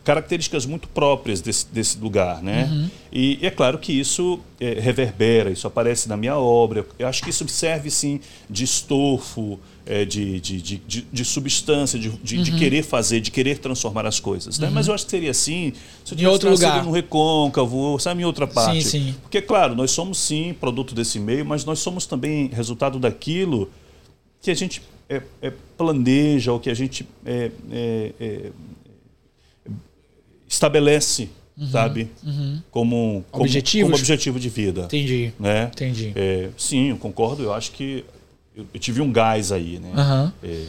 características 0.07 0.65
muito 0.65 0.87
próprias 0.87 1.41
desse, 1.41 1.67
desse 1.67 1.99
lugar, 1.99 2.41
né? 2.41 2.69
Uhum. 2.71 2.89
E, 3.11 3.39
e, 3.41 3.45
é 3.45 3.51
claro 3.51 3.77
que 3.77 3.91
isso 3.91 4.39
é, 4.57 4.79
reverbera, 4.79 5.49
isso 5.49 5.67
aparece 5.67 6.07
na 6.07 6.15
minha 6.15 6.37
obra. 6.37 6.85
Eu 6.97 7.09
acho 7.09 7.21
que 7.21 7.29
isso 7.29 7.45
serve 7.49 7.91
sim 7.91 8.21
de 8.49 8.63
estofo, 8.63 9.59
é, 9.87 10.05
de, 10.05 10.39
de, 10.39 10.61
de, 10.61 11.07
de, 11.11 11.25
substância, 11.25 11.97
de, 11.97 12.09
de, 12.09 12.37
Uhum. 12.37 12.43
de, 12.43 12.51
querer 12.53 12.83
fazer, 12.83 13.21
de 13.21 13.31
querer 13.31 13.57
transformar 13.57 14.05
as 14.05 14.19
coisas. 14.19 14.59
Né? 14.59 14.69
Mas 14.69 14.87
eu 14.87 14.93
acho 14.93 15.05
que 15.05 15.11
seria 15.11 15.31
assim 15.31 15.73
se 16.03 16.13
eu 16.13 16.19
Em 16.19 16.25
outro 16.25 16.49
lugar. 16.49 16.83
no 16.83 16.91
recôncavo, 16.91 17.97
sabe, 17.99 18.21
em 18.21 18.25
outra 18.25 18.45
parte. 18.45 18.83
Sim, 18.83 18.89
sim. 18.89 19.15
Porque, 19.21 19.41
claro, 19.41 19.75
nós 19.75 19.91
somos 19.91 20.17
sim 20.17 20.53
produto 20.59 20.93
desse 20.93 21.19
meio, 21.19 21.45
mas 21.45 21.63
nós 21.63 21.79
somos 21.79 22.05
também 22.05 22.47
resultado 22.47 22.99
daquilo 22.99 23.71
que 24.41 24.51
a 24.51 24.53
gente 24.53 24.81
é, 25.09 25.21
é, 25.41 25.53
planeja, 25.77 26.51
ou 26.51 26.59
que 26.59 26.69
a 26.69 26.73
gente 26.73 27.07
é, 27.25 27.51
é, 27.71 28.13
é 28.19 28.51
estabelece, 30.47 31.29
sabe, 31.71 32.09
como, 32.71 33.25
como, 33.31 33.43
Objetivos? 33.43 33.89
como 33.89 33.95
objetivo 33.95 34.39
de 34.39 34.49
vida. 34.49 34.81
Entendi. 34.83 35.33
Né? 35.39 35.69
Entendi. 35.73 36.13
É, 36.15 36.49
sim, 36.57 36.89
eu 36.89 36.97
concordo. 36.97 37.43
Eu 37.43 37.53
acho 37.53 37.71
que 37.71 38.05
eu, 38.57 38.65
eu 38.73 38.79
tive 38.79 39.01
um 39.01 39.11
gás 39.11 39.51
aí, 39.51 39.79
né? 39.79 39.91
Aham. 39.95 40.33
É, 40.43 40.61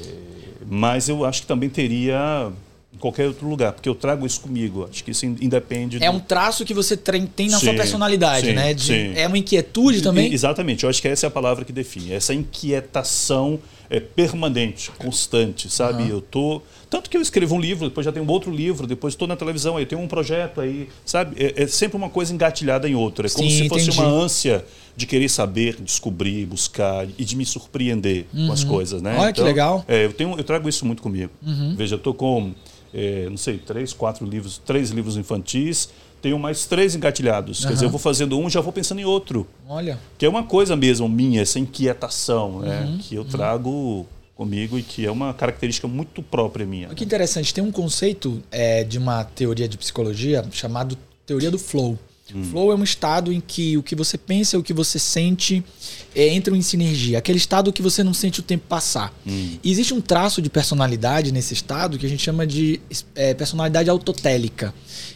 mas 0.71 1.09
eu 1.09 1.25
acho 1.25 1.41
que 1.43 1.47
também 1.49 1.69
teria 1.71 2.51
em 2.93 2.99
qualquer 2.99 3.27
outro 3.29 3.49
lugar, 3.49 3.73
porque 3.73 3.89
eu 3.89 3.95
trago 3.95 4.27
isso 4.27 4.41
comigo. 4.41 4.87
Acho 4.91 5.03
que 5.05 5.11
isso 5.13 5.25
in- 5.25 5.37
independe. 5.41 5.97
É 6.03 6.11
do- 6.11 6.17
um 6.17 6.21
traço 6.21 6.65
que 6.65 6.75
você 6.75 6.97
tem 6.97 7.23
na 7.49 7.59
sua 7.59 7.71
Sim, 7.71 7.77
personalidade, 7.77 8.47
sim, 8.49 8.53
né? 8.53 8.75
De- 8.75 8.83
sim. 8.83 9.13
É 9.15 9.27
uma 9.27 9.39
inquietude 9.39 10.03
também? 10.03 10.33
Exatamente, 10.33 10.85
eu 10.85 10.91
acho 10.91 11.01
que 11.01 11.09
essa 11.09 11.27
é 11.27 11.29
a 11.29 11.31
palavra 11.31 11.65
que 11.65 11.73
define. 11.73 12.13
Essa 12.13 12.35
inquietação 12.35 13.59
é, 13.91 13.99
permanente, 14.01 14.91
constante, 14.99 15.71
sabe? 15.71 16.03
Aham. 16.05 16.11
Eu 16.13 16.21
tô. 16.21 16.61
Tanto 16.91 17.09
que 17.09 17.17
eu 17.17 17.23
escrevo 17.23 17.55
um 17.55 17.61
livro, 17.61 17.89
depois 17.89 18.05
já 18.05 18.13
tenho 18.13 18.25
um 18.27 18.31
outro 18.31 18.51
livro, 18.51 18.87
depois 18.87 19.15
estou 19.15 19.27
na 19.29 19.37
televisão, 19.37 19.77
aí 19.79 19.87
tenho 19.87 20.01
um 20.01 20.09
projeto 20.09 20.61
aí, 20.61 20.89
sabe? 21.07 21.37
É, 21.43 21.63
é 21.63 21.67
sempre 21.67 21.97
uma 21.97 22.09
coisa 22.11 22.33
engatilhada 22.35 22.89
em 22.89 22.95
outra. 22.95 23.27
É 23.27 23.31
como 23.31 23.49
Sim, 23.49 23.57
se 23.63 23.69
fosse 23.69 23.85
entendi. 23.91 23.99
uma 23.99 24.07
ânsia 24.09 24.65
de 24.99 25.07
querer 25.07 25.29
saber, 25.29 25.81
descobrir, 25.81 26.45
buscar 26.45 27.07
e 27.17 27.25
de 27.25 27.37
me 27.37 27.47
surpreender 27.47 28.27
com 28.35 28.51
as 28.51 28.65
coisas, 28.65 29.01
né? 29.01 29.15
Uhum. 29.15 29.21
Olha 29.21 29.33
que 29.33 29.41
legal. 29.41 29.77
Uhum. 29.77 29.85
É, 29.87 30.05
eu, 30.07 30.13
tenho, 30.13 30.37
eu 30.37 30.43
trago 30.43 30.69
isso 30.69 30.85
muito 30.85 31.01
comigo. 31.01 31.31
Veja, 31.77 31.95
eu 31.95 32.01
tô 32.01 32.13
com, 32.13 32.53
é, 32.93 33.29
não 33.31 33.37
sei, 33.37 33.59
três, 33.59 33.93
quatro 33.93 34.27
livros, 34.27 34.59
três 34.59 34.91
livros 34.91 35.17
infantis, 35.17 35.89
tenho 36.21 36.37
mais 36.37 36.67
três 36.67 36.97
engatilhados. 36.97 37.65
Quer 37.65 37.75
dizer, 37.75 37.85
eu 37.85 37.91
vou 37.91 38.01
fazendo 38.01 38.37
um, 38.37 38.51
já 38.51 38.61
vou 38.61 38.73
pensando 38.73 39.01
em 39.01 39.05
outro. 39.05 39.47
Olha. 39.69 40.01
Que 40.19 40.27
é 40.27 40.29
uma 40.29 40.43
coisa 40.43 40.75
mesmo 40.75 41.09
minha, 41.09 41.43
essa 41.43 41.61
inquietação, 41.61 42.59
né? 42.59 42.85
Uhum, 42.85 42.99
Que 42.99 43.15
eu 43.15 43.25
trago 43.25 44.05
comigo 44.35 44.77
e 44.77 44.83
que 44.83 45.07
é 45.07 45.11
uma 45.13 45.33
característica 45.33 45.87
muito 45.87 46.25
própria 46.25 46.67
minha. 46.67 46.89
Que 46.89 47.05
interessante. 47.05 47.55
Tem 47.55 47.63
um 47.63 47.71
conceito 47.71 48.43
é, 48.51 48.83
de 48.83 48.99
uma 48.99 49.23
teoria 49.23 49.69
de 49.69 49.79
psicologia 49.79 50.45
chamado 50.51 50.99
teoria 51.25 51.53
do 51.53 51.59
flow. 51.59 51.97
Flow 52.51 52.73
é 52.73 52.75
um 52.75 52.83
estado 52.83 53.33
em 53.33 53.41
que 53.41 53.77
o 53.77 53.83
que 53.83 53.95
você 53.95 54.19
pensa 54.19 54.57
e 54.57 54.59
o 54.59 54.63
que 54.63 54.73
você 54.73 54.99
sente 54.99 55.65
é, 56.15 56.33
entram 56.33 56.55
em 56.55 56.63
sinergia. 56.63 57.19
Aquele 57.19 57.39
estado 57.39 57.73
que 57.73 57.81
você 57.81 58.05
não 58.05 58.13
sente 58.13 58.41
o 58.41 58.43
tempo 58.43 58.65
passar. 58.69 59.13
E 59.63 59.71
existe 59.71 59.95
um 59.95 60.01
traço 60.01 60.43
de 60.43 60.51
personalidade 60.51 61.33
nesse 61.33 61.55
estado 61.55 61.99
que 61.99 62.05
a 62.05 62.09
gente 62.09 62.23
chama 62.23 62.47
de 62.47 62.81
é, 63.15 63.33
personalidade 63.33 63.89
autotélica. 63.89 64.75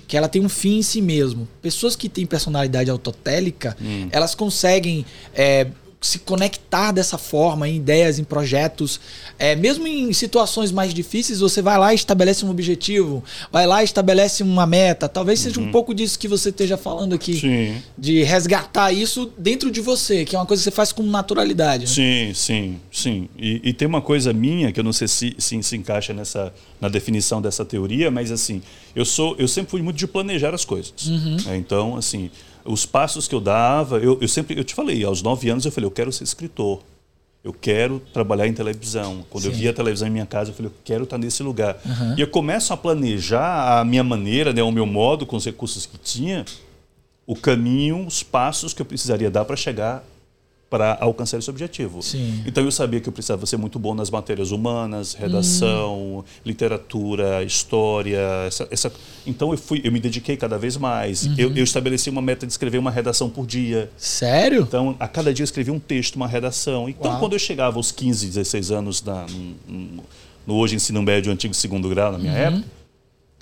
Que 0.09 0.17
ela 0.17 0.29
tem 0.29 0.43
um 0.43 0.49
fim 0.49 0.79
em 0.79 0.83
si 0.83 1.03
mesmo. 1.03 1.49
Pessoas 1.61 1.97
que 1.97 2.09
têm 2.09 2.25
personalidade 2.25 2.91
autotélica, 2.91 3.77
elas 4.11 4.35
conseguem 4.35 5.05
é, 5.35 5.67
se 6.03 6.19
conectar 6.19 6.93
dessa 6.93 7.17
forma 7.17 7.69
em 7.69 7.77
ideias, 7.77 8.19
em 8.19 8.25
projetos. 8.25 9.01
É, 9.39 9.57
mesmo 9.57 9.87
em 9.87 10.13
situações 10.13 10.71
mais 10.71 10.93
difíceis, 10.93 11.41
você 11.41 11.63
vai 11.63 11.79
lá 11.79 11.93
e 11.93 11.97
estabelece 11.97 12.45
um 12.45 12.51
objetivo, 12.51 13.25
vai 13.51 13.67
lá 13.67 13.81
e 13.81 13.85
estabelece 13.85 14.43
uma 14.43 14.67
meta. 14.67 15.09
Talvez 15.09 15.41
seja 15.41 15.61
um 15.61 15.71
pouco 15.71 15.95
disso 15.95 16.19
que 16.19 16.29
você 16.29 16.51
esteja 16.51 16.77
falando 16.77 17.15
aqui. 17.15 17.37
Sim, 17.41 17.83
De 17.97 18.23
resgatar 18.23 18.93
isso 18.93 19.33
dentro 19.39 19.71
de 19.71 19.81
você, 19.81 20.25
que 20.25 20.37
é 20.37 20.39
uma 20.39 20.47
coisa 20.47 20.61
que 20.61 20.65
você 20.65 20.71
faz 20.71 20.93
com 20.93 21.03
naturalidade. 21.03 21.85
né? 21.85 21.87
sim, 21.87 22.33
sim, 22.35 22.81
sim. 22.91 23.29
E, 23.39 23.61
e 23.65 23.73
tem 23.73 23.89
uma 23.89 24.03
coisa 24.03 24.33
minha 24.33 24.73
que 24.73 24.79
eu 24.79 24.85
não 24.85 24.93
sei 24.93 25.09
se 25.09 25.33
se, 25.39 25.63
se 25.63 25.77
encaixa 25.77 26.13
nessa 26.13 26.53
na 26.81 26.89
definição 26.89 27.41
dessa 27.41 27.65
teoria, 27.65 28.11
mas 28.11 28.33
assim, 28.33 28.61
eu 28.95 29.05
sou, 29.05 29.37
eu 29.39 29.47
sempre 29.47 29.71
fui 29.71 29.83
muito 29.83 29.97
de 29.97 30.07
planejar 30.07 30.55
as 30.55 30.65
coisas. 30.65 31.07
Uhum. 31.07 31.37
É, 31.47 31.57
então, 31.57 31.97
assim, 31.97 32.31
os 32.65 32.87
passos 32.87 33.27
que 33.27 33.35
eu 33.35 33.41
dava, 33.41 33.99
eu, 33.99 34.19
eu 34.21 34.29
sempre, 34.29 34.59
eu 34.59 34.65
te 34.65 34.75
falei, 34.75 35.05
aos 35.05 35.23
nove 35.23 35.49
anos 35.49 35.65
eu 35.65 35.73
falei, 35.73 35.87
eu 35.87 35.91
quero 35.91 36.13
ser 36.13 36.25
escritor. 36.25 36.83
Eu 37.45 37.53
quero 37.53 38.01
trabalhar 38.13 38.47
em 38.47 38.53
televisão. 38.53 39.25
Quando 39.29 39.47
eu 39.47 39.53
Sim. 39.53 39.59
via 39.59 39.71
a 39.71 39.75
televisão 39.75 40.07
em 40.07 40.13
minha 40.13 40.27
casa, 40.27 40.51
eu 40.51 40.55
falei, 40.55 40.71
eu 40.71 40.75
quero 40.85 41.03
estar 41.03 41.19
nesse 41.19 41.43
lugar. 41.43 41.77
E 42.17 42.21
eu 42.21 42.29
começo 42.29 42.73
a 42.73 42.77
planejar 42.77 43.81
a 43.81 43.85
minha 43.85 44.05
maneira, 44.05 44.53
né, 44.53 44.63
o 44.63 44.71
meu 44.71 44.87
modo, 44.87 45.27
com 45.27 45.35
os 45.35 45.45
recursos 45.45 45.85
que 45.85 45.99
tinha, 45.99 46.45
o 47.27 47.35
caminho, 47.35 48.07
os 48.07 48.23
passos 48.23 48.73
que 48.73 48.81
eu 48.81 48.87
precisaria 48.87 49.29
dar 49.29 49.45
para 49.45 49.57
chegar 49.57 50.05
para 50.73 50.97
alcançar 51.03 51.37
esse 51.39 51.51
objetivo. 51.51 52.01
Sim. 52.03 52.43
Então 52.47 52.65
eu 52.65 52.73
sabia 52.73 52.99
que 52.99 53.07
eu 53.07 53.13
precisava 53.13 53.45
ser 53.45 53.59
muito 53.59 53.79
bom 53.79 53.95
nas 53.95 54.09
matérias 54.11 54.51
humanas, 54.53 55.13
redação, 55.13 56.25
literatura, 56.47 57.43
história, 57.45 58.19
essa, 58.47 58.67
essa- 58.71 58.91
então 59.27 59.53
eu 59.53 59.59
fui, 59.59 59.83
eu 59.85 59.93
me 59.93 60.01
dediquei 60.01 60.35
cada 60.35 60.57
vez 60.57 60.79
mais. 60.79 61.27
Eu, 61.39 61.55
eu 61.55 61.63
estabeleci 61.63 62.09
uma 62.09 62.23
meta 62.23 62.47
de 62.47 62.53
escrever 62.53 62.79
uma 62.79 62.91
redação 62.91 63.29
por 63.29 63.47
dia. 63.47 63.91
Sério? 63.99 64.63
Então, 64.63 64.97
a 64.99 65.07
cada 65.07 65.35
dia 65.35 65.43
eu 65.43 65.45
escrevia 65.45 65.75
um 65.75 65.79
texto, 65.79 66.17
uma 66.17 66.27
redação. 66.27 66.89
Então, 66.89 67.11
Uau. 67.11 67.21
quando 67.21 67.35
eu 67.35 67.39
chegava 67.39 67.77
aos 67.77 67.93
15, 67.93 68.27
16 68.29 68.71
anos 68.71 69.03
na, 69.03 69.27
no, 69.69 70.03
no 70.47 70.55
hoje 70.55 70.75
ensino 70.75 71.03
médio, 71.03 71.31
antigo 71.31 71.53
segundo 71.53 71.87
grau, 71.91 72.13
na 72.13 72.19
minha 72.19 72.33
Uhum. 72.33 72.39
época, 72.39 72.65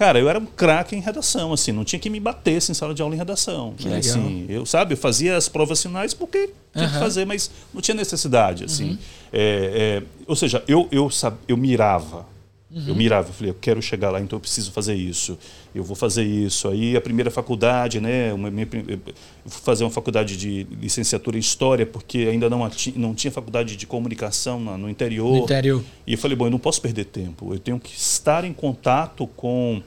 cara, 0.00 0.19
eu 0.19 0.30
era 0.30 0.38
um 0.38 0.47
craque 0.47 0.97
em 0.97 1.00
redação, 1.00 1.52
assim, 1.52 1.73
não 1.73 1.85
tinha 1.85 2.00
que 2.00 2.09
me 2.09 2.19
bater 2.19 2.57
em 2.57 2.73
sala 2.73 2.95
de 2.95 3.02
aula 3.02 3.14
em 3.14 3.19
redação. 3.19 3.75
Que 3.76 3.87
né? 3.87 3.97
legal. 3.97 4.16
Assim, 4.16 4.47
eu, 4.49 4.64
sabe, 4.64 4.95
eu 4.95 4.97
fazia 4.97 5.37
as 5.37 5.47
provas 5.47 5.83
finais 5.83 6.14
porque 6.14 6.49
tinha 6.73 6.88
que 6.88 6.95
Aham. 6.95 7.00
fazer, 7.00 7.26
mas 7.26 7.50
não 7.75 7.83
tinha 7.83 7.95
necessidade, 7.95 8.64
assim. 8.64 8.92
Uhum. 8.92 8.99
É, 9.30 10.00
é, 10.00 10.02
ou 10.26 10.35
seja, 10.35 10.64
eu, 10.66 10.88
eu, 10.90 11.11
sab, 11.11 11.37
eu 11.47 11.54
mirava. 11.54 12.25
Uhum. 12.73 12.85
Eu 12.87 12.95
mirava, 12.95 13.29
eu 13.29 13.33
falei, 13.33 13.50
eu 13.50 13.57
quero 13.61 13.83
chegar 13.83 14.11
lá, 14.11 14.21
então 14.21 14.37
eu 14.37 14.41
preciso 14.41 14.71
fazer 14.71 14.95
isso. 14.95 15.37
Eu 15.75 15.83
vou 15.83 15.97
fazer 15.97 16.23
isso. 16.23 16.69
Aí 16.69 16.97
a 16.97 17.00
primeira 17.00 17.29
faculdade, 17.31 18.00
né? 18.00 18.33
Uma, 18.33 18.49
minha, 18.50 18.65
prim- 18.67 18.85
eu 18.89 19.00
fui 19.47 19.61
fazer 19.62 19.83
uma 19.83 19.91
faculdade 19.91 20.37
de 20.37 20.65
licenciatura 20.81 21.37
em 21.37 21.41
História, 21.41 21.85
porque 21.85 22.29
ainda 22.31 22.49
não, 22.49 22.65
ati- 22.65 22.95
não 22.97 23.12
tinha 23.15 23.31
faculdade 23.33 23.75
de 23.77 23.87
comunicação 23.87 24.61
na- 24.61 24.79
no 24.79 24.89
interior. 24.89 25.33
No 25.39 25.45
interior. 25.45 25.83
E 26.07 26.12
eu 26.12 26.19
falei, 26.19 26.37
bom, 26.37 26.47
eu 26.47 26.50
não 26.50 26.59
posso 26.61 26.81
perder 26.81 27.07
tempo. 27.07 27.53
Eu 27.53 27.59
tenho 27.59 27.81
que 27.81 27.93
estar 27.97 28.45
em 28.45 28.53
contato 28.53 29.27
com 29.37 29.83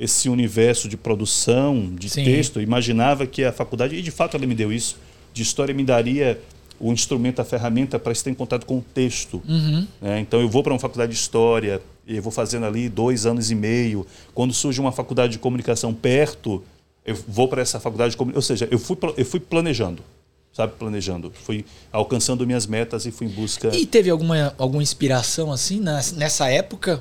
esse 0.00 0.28
universo 0.28 0.88
de 0.88 0.96
produção, 0.96 1.94
de 1.94 2.08
Sim. 2.08 2.24
texto. 2.24 2.58
Eu 2.58 2.62
imaginava 2.62 3.26
que 3.26 3.44
a 3.44 3.52
faculdade, 3.52 3.94
e 3.94 4.00
de 4.02 4.10
fato 4.10 4.36
ela 4.36 4.46
me 4.46 4.54
deu 4.54 4.72
isso, 4.72 4.96
de 5.34 5.42
história 5.42 5.74
me 5.74 5.84
daria 5.84 6.40
o 6.80 6.92
instrumento, 6.92 7.40
a 7.40 7.44
ferramenta 7.44 7.98
para 7.98 8.10
estar 8.10 8.28
em 8.30 8.34
contato 8.34 8.66
com 8.66 8.78
o 8.78 8.82
texto. 8.94 9.40
Uhum. 9.48 9.86
né? 10.00 10.18
Então 10.18 10.40
eu 10.40 10.48
vou 10.48 10.62
para 10.62 10.72
uma 10.72 10.78
faculdade 10.80 11.12
de 11.12 11.18
história, 11.18 11.80
eu 12.16 12.22
vou 12.22 12.32
fazendo 12.32 12.66
ali 12.66 12.88
dois 12.88 13.26
anos 13.26 13.50
e 13.50 13.54
meio. 13.54 14.06
Quando 14.34 14.52
surge 14.54 14.80
uma 14.80 14.92
faculdade 14.92 15.32
de 15.34 15.38
comunicação 15.38 15.92
perto, 15.94 16.62
eu 17.04 17.16
vou 17.28 17.48
para 17.48 17.62
essa 17.62 17.78
faculdade 17.80 18.12
de 18.12 18.16
comunicação. 18.16 18.38
Ou 18.38 18.42
seja, 18.58 18.68
eu 18.70 18.78
fui, 18.78 18.96
eu 19.16 19.24
fui 19.26 19.40
planejando, 19.40 20.02
sabe? 20.52 20.74
Planejando. 20.78 21.32
Fui 21.44 21.64
alcançando 21.90 22.46
minhas 22.46 22.66
metas 22.66 23.06
e 23.06 23.10
fui 23.10 23.26
em 23.26 23.30
busca. 23.30 23.74
E 23.76 23.86
teve 23.86 24.08
alguma, 24.10 24.54
alguma 24.58 24.82
inspiração 24.82 25.50
assim 25.52 25.80
nessa 26.16 26.48
época? 26.48 27.00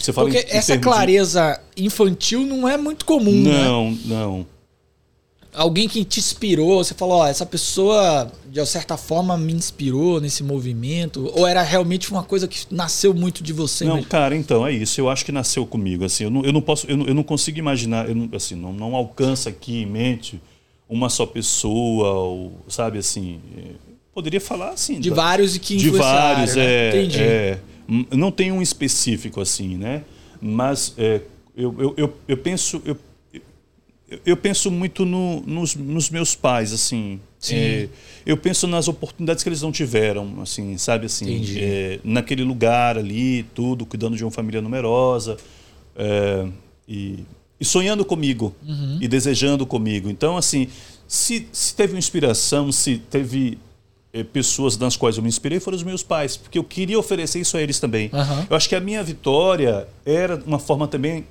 Você 0.00 0.12
fala 0.12 0.28
Porque 0.28 0.40
em- 0.46 0.50
em 0.52 0.56
essa 0.58 0.66
termos 0.72 0.84
de- 0.86 0.92
clareza 0.92 1.60
infantil 1.76 2.40
não 2.44 2.68
é 2.68 2.76
muito 2.76 3.04
comum, 3.04 3.42
né? 3.42 3.62
Não, 3.64 3.90
não. 4.04 4.46
Alguém 5.54 5.88
que 5.88 6.04
te 6.04 6.20
inspirou? 6.20 6.82
Você 6.82 6.94
falou, 6.94 7.18
ó, 7.18 7.26
essa 7.26 7.46
pessoa 7.46 8.30
de 8.48 8.64
certa 8.66 8.96
forma 8.96 9.36
me 9.36 9.52
inspirou 9.52 10.20
nesse 10.20 10.42
movimento? 10.42 11.30
Ou 11.34 11.46
era 11.46 11.62
realmente 11.62 12.10
uma 12.10 12.22
coisa 12.22 12.46
que 12.46 12.66
nasceu 12.70 13.14
muito 13.14 13.42
de 13.42 13.52
você? 13.52 13.84
Não, 13.84 13.96
mesmo? 13.96 14.08
cara, 14.08 14.36
então 14.36 14.66
é 14.66 14.72
isso. 14.72 15.00
Eu 15.00 15.08
acho 15.08 15.24
que 15.24 15.32
nasceu 15.32 15.64
comigo. 15.66 16.04
Assim, 16.04 16.24
eu 16.24 16.30
não, 16.30 16.44
eu 16.44 16.52
não 16.52 16.60
posso, 16.60 16.86
eu 16.86 16.96
não, 16.96 17.06
eu 17.06 17.14
não 17.14 17.22
consigo 17.22 17.58
imaginar, 17.58 18.08
eu 18.08 18.14
não, 18.14 18.28
assim, 18.34 18.54
não, 18.54 18.72
não 18.72 18.94
alcança 18.94 19.48
aqui 19.48 19.82
em 19.82 19.86
mente 19.86 20.40
uma 20.88 21.08
só 21.08 21.24
pessoa, 21.26 22.10
ou, 22.12 22.52
sabe 22.68 22.98
assim. 22.98 23.40
é, 23.56 23.62
Poderia 24.12 24.40
falar 24.40 24.70
assim. 24.70 25.00
De 25.00 25.10
da- 25.10 25.16
vários 25.16 25.56
e 25.56 25.58
que 25.58 25.76
de 25.76 25.90
vários, 25.90 26.54
né? 26.54 26.64
é, 26.64 26.88
Entendi. 26.90 27.20
é. 27.22 27.58
Não 28.12 28.30
tem 28.30 28.52
um 28.52 28.62
específico 28.62 29.40
assim, 29.40 29.76
né? 29.76 30.02
Mas 30.40 30.94
é, 30.96 31.20
eu, 31.56 31.74
eu, 31.78 31.94
eu, 31.96 32.14
eu 32.28 32.36
penso 32.36 32.80
eu, 32.84 32.96
eu- 34.24 34.36
penso 34.36 34.70
muito 34.70 35.04
no- 35.04 35.40
nos, 35.46 35.74
nos 35.74 36.10
meus 36.10 36.34
pais, 36.34 36.72
assim. 36.72 37.20
Sim. 37.38 37.54
É, 37.56 37.88
eu 38.24 38.36
penso 38.36 38.66
nas 38.66 38.88
oportunidades 38.88 39.42
que 39.42 39.48
eles 39.48 39.60
não 39.62 39.70
tiveram, 39.70 40.40
assim, 40.40 40.78
sabe 40.78 41.06
assim, 41.06 41.44
é, 41.58 42.00
naquele 42.02 42.42
lugar 42.42 42.96
ali, 42.96 43.42
tudo, 43.54 43.84
cuidando 43.84 44.16
de 44.16 44.24
uma 44.24 44.30
família 44.30 44.62
numerosa 44.62 45.36
é, 45.96 46.46
e, 46.88 47.20
e 47.60 47.64
sonhando 47.64 48.04
comigo 48.04 48.54
Uhum. 48.66 48.98
e 49.00 49.06
desejando 49.08 49.66
comigo. 49.66 50.08
Então, 50.08 50.36
assim, 50.36 50.68
se, 51.06 51.46
se 51.52 51.74
teve 51.74 51.92
uma 51.92 51.98
inspiração, 51.98 52.72
se 52.72 52.96
teve 52.98 53.58
eh, 54.12 54.24
pessoas 54.24 54.76
das 54.76 54.96
quais 54.96 55.16
eu 55.18 55.22
me 55.22 55.28
inspirei, 55.28 55.60
foram 55.60 55.76
os 55.76 55.82
meus 55.82 56.02
pais, 56.02 56.36
porque 56.36 56.56
eu 56.58 56.64
queria 56.64 56.98
oferecer 56.98 57.40
isso 57.40 57.56
a 57.56 57.62
eles 57.62 57.78
também. 57.78 58.08
Aham. 58.12 58.46
Eu 58.48 58.56
acho 58.56 58.68
que 58.68 58.74
a 58.74 58.80
minha 58.80 59.02
vitória 59.02 59.86
era 60.06 60.36
uma 60.46 60.58
forma 60.58 60.86
também, 60.88 61.24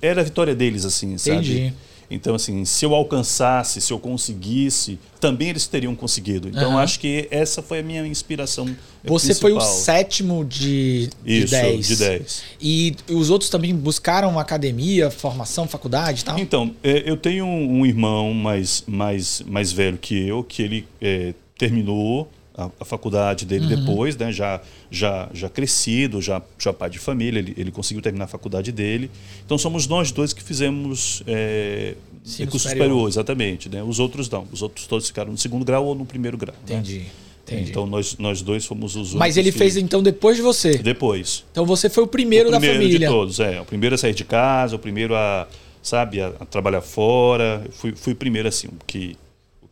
era 0.00 0.20
a 0.22 0.24
vitória 0.24 0.54
deles, 0.54 0.84
assim, 0.86 1.14
Entendi. 1.14 1.18
sabe? 1.54 1.74
Então, 2.10 2.34
assim, 2.34 2.64
se 2.64 2.84
eu 2.84 2.94
alcançasse, 2.94 3.80
se 3.80 3.92
eu 3.92 3.98
conseguisse, 3.98 4.98
também 5.20 5.50
eles 5.50 5.66
teriam 5.66 5.94
conseguido. 5.94 6.48
Então, 6.48 6.72
Aham. 6.72 6.80
acho 6.82 6.98
que 7.00 7.28
essa 7.30 7.60
foi 7.60 7.80
a 7.80 7.82
minha 7.82 8.06
inspiração 8.06 8.64
Você 9.04 9.34
foi 9.34 9.52
o 9.52 9.56
principal. 9.56 9.78
sétimo 9.82 10.44
de, 10.44 11.10
de 11.22 11.44
Isso, 11.44 11.50
10. 11.50 11.86
de 11.86 11.96
10. 11.96 12.42
E 12.60 12.96
os 13.10 13.28
outros 13.30 13.50
também 13.50 13.74
buscaram 13.74 14.38
academia, 14.38 15.10
formação, 15.10 15.68
faculdade 15.68 16.22
e 16.22 16.24
tal? 16.24 16.38
Então, 16.38 16.74
é, 16.82 17.02
eu 17.04 17.16
tenho 17.16 17.44
um, 17.44 17.80
um 17.80 17.86
irmão 17.86 18.32
mais, 18.32 18.82
mais, 18.86 19.42
mais 19.46 19.70
velho 19.70 19.98
que 19.98 20.26
eu, 20.26 20.42
que 20.42 20.62
ele 20.62 20.88
é, 21.02 21.34
terminou 21.58 22.30
a, 22.58 22.68
a 22.80 22.84
faculdade 22.84 23.46
dele 23.46 23.72
Uhum. 23.72 23.80
depois, 23.84 24.16
né, 24.16 24.32
já, 24.32 24.60
já, 24.90 25.28
já 25.32 25.48
crescido, 25.48 26.20
já, 26.20 26.42
já 26.58 26.72
pai 26.72 26.90
de 26.90 26.98
família, 26.98 27.38
ele, 27.38 27.54
ele 27.56 27.70
conseguiu 27.70 28.02
terminar 28.02 28.24
a 28.24 28.28
faculdade 28.28 28.72
dele. 28.72 29.10
Então, 29.46 29.56
somos 29.56 29.86
nós 29.86 30.10
dois 30.12 30.32
que 30.32 30.42
fizemos 30.42 31.22
é, 31.26 31.94
Ensino 32.26 32.50
curso 32.50 32.68
superior. 32.68 32.88
superior, 32.88 33.08
exatamente. 33.08 33.68
Né? 33.68 33.82
Os 33.82 33.98
outros 34.00 34.28
não, 34.28 34.46
os 34.52 34.60
outros 34.60 34.86
todos 34.86 35.06
ficaram 35.06 35.30
no 35.32 35.38
segundo 35.38 35.64
grau 35.64 35.86
ou 35.86 35.94
no 35.94 36.04
primeiro 36.04 36.36
grau. 36.36 36.54
né? 36.68 36.74
Entendi. 36.76 37.06
entendi. 37.46 37.70
Então, 37.70 37.86
nós, 37.86 38.18
nós 38.18 38.42
dois 38.42 38.66
fomos 38.66 38.96
os 38.96 39.14
Mas 39.14 39.36
ele 39.36 39.52
que- 39.52 39.58
fez 39.58 39.76
então 39.76 40.02
depois 40.02 40.36
de 40.36 40.42
você. 40.42 40.76
Depois. 40.78 41.44
Então 41.52 41.64
você 41.64 41.88
foi 41.88 42.04
o 42.04 42.06
primeiro, 42.08 42.48
o 42.48 42.52
primeiro 42.52 42.74
da 42.74 42.80
família. 42.82 42.98
de 43.08 43.14
todos, 43.14 43.40
é. 43.40 43.60
O 43.60 43.64
primeiro 43.64 43.94
a 43.94 43.98
sair 43.98 44.14
de 44.14 44.24
casa, 44.24 44.74
o 44.76 44.78
primeiro 44.78 45.14
a, 45.14 45.46
sabe, 45.82 46.20
a, 46.20 46.28
a 46.40 46.44
trabalhar 46.44 46.80
fora. 46.82 47.62
Eu 47.64 47.72
Fui, 47.72 47.92
fui 47.94 48.12
o 48.12 48.16
primeiro, 48.16 48.48
assim, 48.48 48.68
que, 48.86 49.16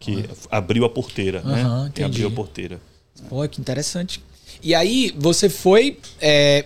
que 0.07 0.25
abriu 0.51 0.85
a 0.85 0.89
porteira, 0.89 1.43
né? 1.43 1.61
entendi. 1.63 1.93
Quem 1.95 2.05
abriu 2.05 2.29
a 2.29 2.31
porteira. 2.31 2.81
Pô, 3.29 3.47
que 3.49 3.61
interessante. 3.61 4.23
E 4.63 4.75
aí 4.75 5.15
você 5.19 5.49
foi 5.49 5.99
é, 6.21 6.65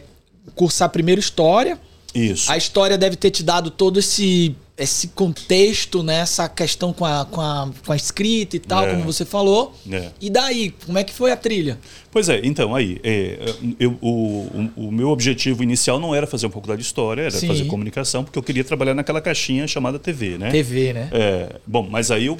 cursar 0.54 0.88
primeiro 0.90 1.20
história. 1.20 1.78
Isso. 2.14 2.50
A 2.50 2.56
história 2.56 2.99
deve 2.99 3.14
ter 3.16 3.30
te 3.30 3.42
dado 3.44 3.70
todo 3.70 4.00
esse, 4.00 4.56
esse 4.76 5.09
contexto, 5.09 6.02
né? 6.02 6.16
Essa 6.20 6.49
questão 6.49 6.92
com 6.92 7.04
a, 7.04 7.25
com 7.25 7.40
a, 7.40 7.70
com 7.87 7.92
a 7.92 7.97
escrita 7.97 8.56
e 8.56 8.59
tal, 8.59 8.85
É. 8.85 8.90
como 8.90 9.04
você 9.04 9.25
falou. 9.25 9.73
É. 9.90 10.11
E 10.20 10.28
daí, 10.28 10.75
como 10.85 10.99
é 10.99 11.04
que 11.04 11.12
foi 11.12 11.30
a 11.30 11.37
trilha? 11.37 11.78
Pois 12.11 12.28
é, 12.28 12.40
então, 12.42 12.75
aí, 12.75 12.99
é, 13.04 13.38
eu, 13.78 13.97
o, 14.00 14.68
o, 14.76 14.88
o 14.88 14.92
meu 14.92 15.11
objetivo 15.11 15.62
inicial 15.62 16.00
não 16.00 16.12
era 16.12 16.26
fazer 16.26 16.47
uma 16.47 16.52
faculdade 16.52 16.80
de 16.80 16.87
história, 16.87 17.23
era 17.23 17.30
Sim. 17.30 17.47
fazer 17.47 17.64
comunicação, 17.66 18.25
porque 18.25 18.37
eu 18.37 18.42
queria 18.42 18.64
trabalhar 18.64 18.94
naquela 18.94 19.20
caixinha 19.20 19.68
chamada 19.68 19.97
TV, 19.97 20.37
né? 20.37 20.50
TV, 20.50 20.92
né? 20.92 21.09
É, 21.12 21.61
bom, 21.64 21.87
mas 21.88 22.11
aí 22.11 22.26
eu, 22.26 22.37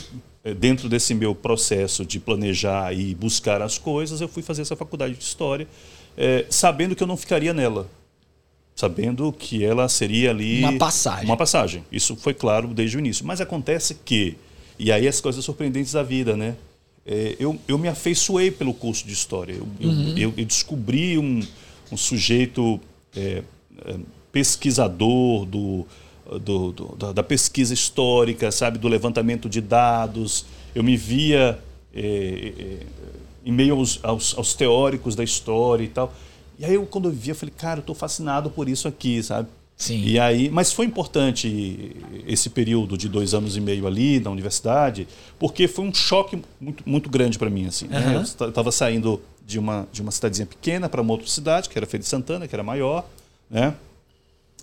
dentro 0.59 0.89
desse 0.89 1.15
meu 1.15 1.35
processo 1.35 2.05
de 2.05 2.19
planejar 2.19 2.93
e 2.97 3.15
buscar 3.15 3.61
as 3.61 3.77
coisas, 3.79 4.21
eu 4.21 4.29
fui 4.29 4.43
fazer 4.43 4.63
essa 4.63 4.75
faculdade 4.75 5.15
de 5.15 5.23
história, 5.23 5.69
eh, 6.17 6.47
sabendo 6.49 6.97
que 6.97 7.03
eu 7.03 7.07
não 7.07 7.17
ficaria 7.17 7.53
nela, 7.53 7.87
sabendo 8.75 9.31
que 9.33 9.63
ela 9.65 9.89
seria 9.89 10.31
ali 10.31 10.61
Uma 10.63 10.79
passagem. 10.79 11.25
Uma 11.27 11.37
passagem. 11.37 11.85
Isso 11.93 12.17
foi 12.17 12.33
claro 12.33 12.69
desde 12.69 12.97
o 12.97 13.01
início. 13.01 13.27
Mas 13.27 13.41
acontece 13.41 13.95
que, 14.05 14.37
e 14.79 14.91
aí 14.91 15.07
as 15.07 15.21
coisas 15.21 15.45
surpreendentes 15.45 15.93
da 15.93 16.03
vida, 16.03 16.37
né? 16.37 16.57
Eh, 17.07 17.37
eu, 17.39 17.59
eu 17.69 17.77
me 17.79 17.89
afeiçoei 17.89 18.51
pelo 18.51 18.73
curso 18.73 19.07
de 19.07 19.13
história. 19.13 19.53
Eu, 19.53 19.69
Uhum. 19.81 20.15
eu, 20.17 20.33
eu 20.37 20.45
descobri 20.47 21.19
um, 21.19 21.41
um 21.93 21.97
sujeito 21.97 22.81
eh, 23.15 23.43
eh, 23.85 23.97
pesquisador 24.33 25.45
do, 25.45 25.87
do- 26.39 26.73
do- 26.73 27.13
da, 27.13 27.23
pesquisa 27.23 27.75
histórica, 27.75 28.51
sabe, 28.53 28.79
do 28.79 28.89
levantamento 28.89 29.49
de 29.49 29.61
dados. 29.61 30.45
Eu 30.75 30.83
me 30.83 30.97
via 30.97 31.59
eh, 31.95 32.53
eh, 32.59 32.87
em 33.45 33.53
meio 33.53 33.75
aos, 33.75 33.99
aos, 34.03 34.37
aos 34.37 34.55
teóricos 34.55 35.15
da 35.15 35.25
história 35.25 35.83
e 35.85 35.89
tal. 35.89 36.13
E 36.59 36.65
aí, 36.65 36.75
eu, 36.75 36.85
quando 36.87 37.09
eu 37.09 37.13
via, 37.13 37.33
eu 37.33 37.37
falei, 37.37 37.55
cara, 37.57 37.79
eu 37.79 37.81
estou 37.81 37.95
fascinado 37.95 38.51
por 38.51 38.69
isso 38.69 38.87
aqui, 38.87 39.23
sabe? 39.23 39.49
Sim. 39.77 40.03
E 40.05 40.19
aí, 40.19 40.51
mas 40.51 40.73
foi 40.75 40.85
importante 40.85 41.97
esse 42.27 42.51
período 42.51 42.99
de 42.99 43.09
dois 43.09 43.33
anos 43.33 43.57
e 43.57 43.61
meio 43.63 43.87
ali 43.87 44.21
na 44.21 44.29
universidade, 44.31 45.09
porque 45.39 45.67
foi 45.67 45.87
um 45.87 45.95
choque 45.95 46.39
muito, 46.61 46.83
muito 46.87 47.09
grande 47.09 47.39
para 47.39 47.49
mim. 47.49 47.67
Assim, 47.67 47.87
né? 47.89 47.97
Aham. 47.97 48.23
Eu 48.41 48.49
estava 48.51 48.71
saindo 48.71 49.23
de 49.47 49.59
uma, 49.59 49.89
de 49.91 50.03
uma 50.03 50.11
cidadezinha 50.11 50.45
pequena 50.45 50.87
para 50.87 51.01
uma 51.01 51.11
outra 51.13 51.27
cidade, 51.27 51.69
que 51.71 51.79
era 51.79 51.87
Feira 51.87 52.03
de 52.03 52.09
Santana, 52.11 52.47
que 52.47 52.55
era 52.55 52.63
maior, 52.63 53.07
né? 53.51 53.75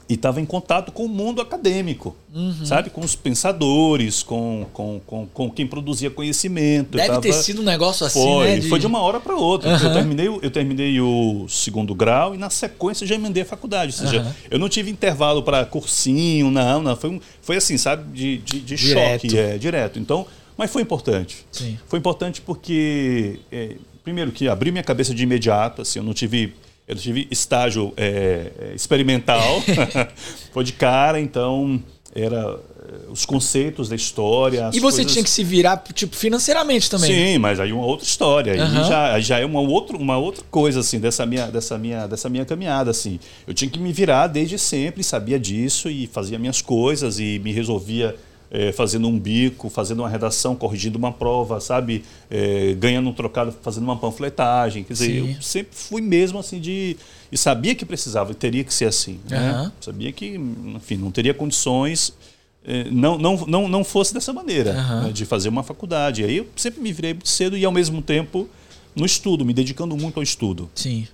E 0.09 0.13
estava 0.13 0.39
em 0.39 0.45
contato 0.45 0.91
com 0.91 1.03
o 1.05 1.09
mundo 1.09 1.41
acadêmico, 1.41 2.15
Uhum. 2.33 2.65
sabe? 2.65 2.89
Com 2.89 3.01
os 3.01 3.13
pensadores, 3.15 4.23
com, 4.23 4.65
com, 4.71 5.01
com, 5.05 5.27
com 5.27 5.49
quem 5.51 5.67
produzia 5.67 6.09
conhecimento. 6.09 6.91
Deve 6.95 7.07
tava- 7.09 7.21
ter 7.21 7.33
sido 7.33 7.61
um 7.61 7.65
negócio 7.65 8.05
assim, 8.05 8.21
foi, 8.21 8.55
né? 8.55 8.61
foi 8.61 8.79
de 8.79 8.87
uma 8.87 9.01
hora 9.01 9.19
para 9.19 9.35
outra. 9.35 9.69
Aham. 9.73 9.85
Eu, 9.87 9.93
terminei, 9.93 10.29
o- 10.29 10.39
eu 10.41 10.51
terminei 10.51 11.01
o 11.01 11.45
segundo 11.49 11.93
grau 11.93 12.33
e 12.33 12.37
na 12.37 12.49
sequência 12.49 13.05
já 13.05 13.15
emendei 13.15 13.43
a 13.43 13.45
faculdade. 13.45 13.93
Ou 13.99 14.07
seja, 14.07 14.21
Aham. 14.21 14.35
eu 14.49 14.57
não 14.59 14.69
tive 14.69 14.89
intervalo 14.89 15.43
para 15.43 15.65
cursinho, 15.65 16.49
não, 16.51 16.81
não. 16.81 16.95
Foi, 16.95 17.09
um- 17.09 17.19
foi 17.41 17.57
assim, 17.57 17.77
sabe, 17.77 18.03
de, 18.13 18.37
de, 18.37 18.59
de 18.61 18.77
choque, 18.77 19.37
é, 19.37 19.57
direto. 19.57 19.99
Então, 19.99 20.25
mas 20.57 20.71
foi 20.71 20.81
importante. 20.81 21.45
Sim. 21.51 21.77
Foi 21.87 21.99
importante 21.99 22.39
porque, 22.41 23.39
é, 23.51 23.75
primeiro, 24.03 24.31
que 24.31 24.47
abriu 24.47 24.71
minha 24.71 24.83
cabeça 24.83 25.13
de 25.13 25.21
imediato, 25.23 25.81
assim, 25.81 25.99
eu 25.99 26.03
não 26.05 26.13
tive. 26.13 26.53
Eu 26.87 26.95
tive 26.95 27.27
estágio 27.29 27.93
é, 27.97 28.71
experimental, 28.73 29.61
foi 30.53 30.63
de 30.63 30.71
cara, 30.71 31.19
então 31.19 31.83
era 32.15 32.37
é, 32.37 33.11
os 33.11 33.25
conceitos 33.25 33.89
da 33.89 33.95
história. 33.95 34.69
E 34.73 34.79
você 34.79 34.97
coisas- 34.97 35.11
tinha 35.11 35.23
que 35.23 35.29
se 35.29 35.43
virar, 35.43 35.83
tipo, 35.93 36.15
financeiramente 36.15 36.89
também. 36.89 37.11
Sim, 37.11 37.37
mas 37.39 37.59
aí 37.59 37.73
uma 37.73 37.85
outra 37.85 38.05
história. 38.05 38.53
Aí 38.53 38.59
Aham. 38.59 38.83
já, 38.85 39.19
já 39.19 39.39
é 39.39 39.45
uma, 39.45 39.59
outro, 39.59 39.97
uma 39.97 40.17
outra 40.17 40.45
coisa, 40.49 40.79
assim, 40.79 40.97
dessa 40.97 41.25
minha, 41.25 41.47
dessa, 41.47 41.77
minha, 41.77 42.07
dessa 42.07 42.29
minha 42.29 42.45
caminhada, 42.45 42.89
assim. 42.89 43.19
Eu 43.45 43.53
tinha 43.53 43.69
que 43.69 43.79
me 43.79 43.91
virar 43.91 44.27
desde 44.27 44.57
sempre, 44.57 45.03
sabia 45.03 45.37
disso 45.37 45.89
e 45.89 46.07
fazia 46.07 46.39
minhas 46.39 46.61
coisas 46.61 47.19
e 47.19 47.37
me 47.43 47.51
resolvia 47.51 48.15
eh, 48.51 48.71
fazendo 48.71 49.07
um 49.07 49.19
bico, 49.19 49.69
fazendo 49.69 49.99
uma 49.99 50.09
redação, 50.09 50.55
corrigindo 50.55 50.97
uma 50.97 51.11
prova, 51.11 51.59
sabe? 51.59 52.03
Eh, 52.29 52.75
ganhando 52.79 53.09
um 53.09 53.13
trocado, 53.13 53.53
fazendo 53.61 53.83
uma 53.83 53.97
panfletagem. 53.97 54.83
Quer 54.83 54.93
dizer, 54.93 55.21
Sim. 55.23 55.33
eu 55.35 55.41
sempre 55.41 55.71
fui 55.75 56.01
mesmo 56.01 56.39
assim 56.39 56.59
de... 56.59 56.95
E 57.31 57.37
sabia 57.37 57.75
que 57.75 57.85
precisava 57.85 58.31
e 58.31 58.35
teria 58.35 58.63
que 58.63 58.73
ser 58.73 58.85
assim. 58.85 59.19
Né? 59.29 59.37
Aham. 59.37 59.71
Sabia 59.81 60.11
que, 60.11 60.35
enfim, 60.75 60.95
não 60.97 61.11
teria 61.11 61.33
condições... 61.33 62.13
eh, 62.65 62.87
Não, 62.91 63.17
não, 63.17 63.45
não, 63.45 63.67
não 63.67 63.83
fosse 63.83 64.13
dessa 64.13 64.31
maneira 64.33 64.71
Aham. 64.73 65.03
né, 65.07 65.11
de 65.11 65.25
fazer 65.25 65.49
uma 65.49 65.63
faculdade. 65.63 66.23
Aí 66.23 66.37
eu 66.37 66.47
sempre 66.55 66.81
me 66.81 66.91
virei 66.93 67.13
muito 67.13 67.27
cedo 67.29 67.57
e 67.57 67.63
ao 67.65 67.71
mesmo 67.71 68.01
tempo 68.01 68.47
no 68.95 69.05
estudo, 69.05 69.45
me 69.45 69.53
dedicando 69.53 69.95
muito 69.95 70.17
ao 70.17 70.23
estudo, 70.23 70.67
Sim. 70.73 71.07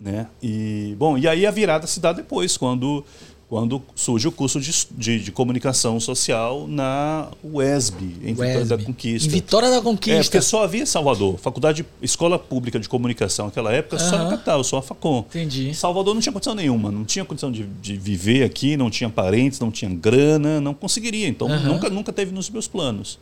né? 0.00 0.26
E 0.42 0.96
bom, 0.98 1.16
e 1.16 1.28
aí 1.28 1.46
a 1.46 1.50
virada 1.52 1.86
se 1.86 2.00
dá 2.00 2.12
depois, 2.12 2.56
quando 2.56 3.04
quando 3.48 3.82
surge 3.94 4.28
o 4.28 4.32
curso 4.32 4.60
de, 4.60 4.70
de, 4.90 5.20
de 5.20 5.32
comunicação 5.32 5.98
social 5.98 6.66
na 6.68 7.28
UESB, 7.42 8.04
em 8.22 8.34
Vitória 8.34 8.64
da. 8.66 8.76
Conquista. 8.76 9.26
Em 9.26 9.30
Vitória 9.30 9.70
da 9.70 9.76
É, 9.76 9.80
Conquista. 9.80 10.22
porque 10.24 10.42
só 10.42 10.64
havia 10.64 10.82
em 10.82 10.86
Salvador, 10.86 11.38
faculdade, 11.38 11.86
escola 12.02 12.38
pública 12.38 12.78
de 12.78 12.86
comunicação 12.86 13.46
naquela 13.46 13.72
época, 13.72 13.98
só 13.98 14.18
na 14.18 14.28
capital, 14.30 14.62
só 14.62 14.76
a 14.76 14.82
Facom. 14.82 15.20
Entendi. 15.30 15.74
Salvador 15.74 16.12
não 16.14 16.20
tinha 16.20 16.32
condição 16.32 16.54
nenhuma, 16.54 16.90
não 16.92 17.06
tinha 17.06 17.24
condição 17.24 17.50
de, 17.50 17.64
de 17.64 17.96
viver 17.96 18.44
aqui, 18.44 18.76
não 18.76 18.90
tinha 18.90 19.08
parentes, 19.08 19.58
não 19.58 19.70
tinha 19.70 19.90
grana, 19.90 20.60
não 20.60 20.74
conseguiria. 20.74 21.26
Então 21.26 21.48
nunca, 21.48 21.88
nunca 21.88 22.12
teve 22.12 22.32
nos 22.32 22.50
meus 22.50 22.68
planos. 22.68 23.18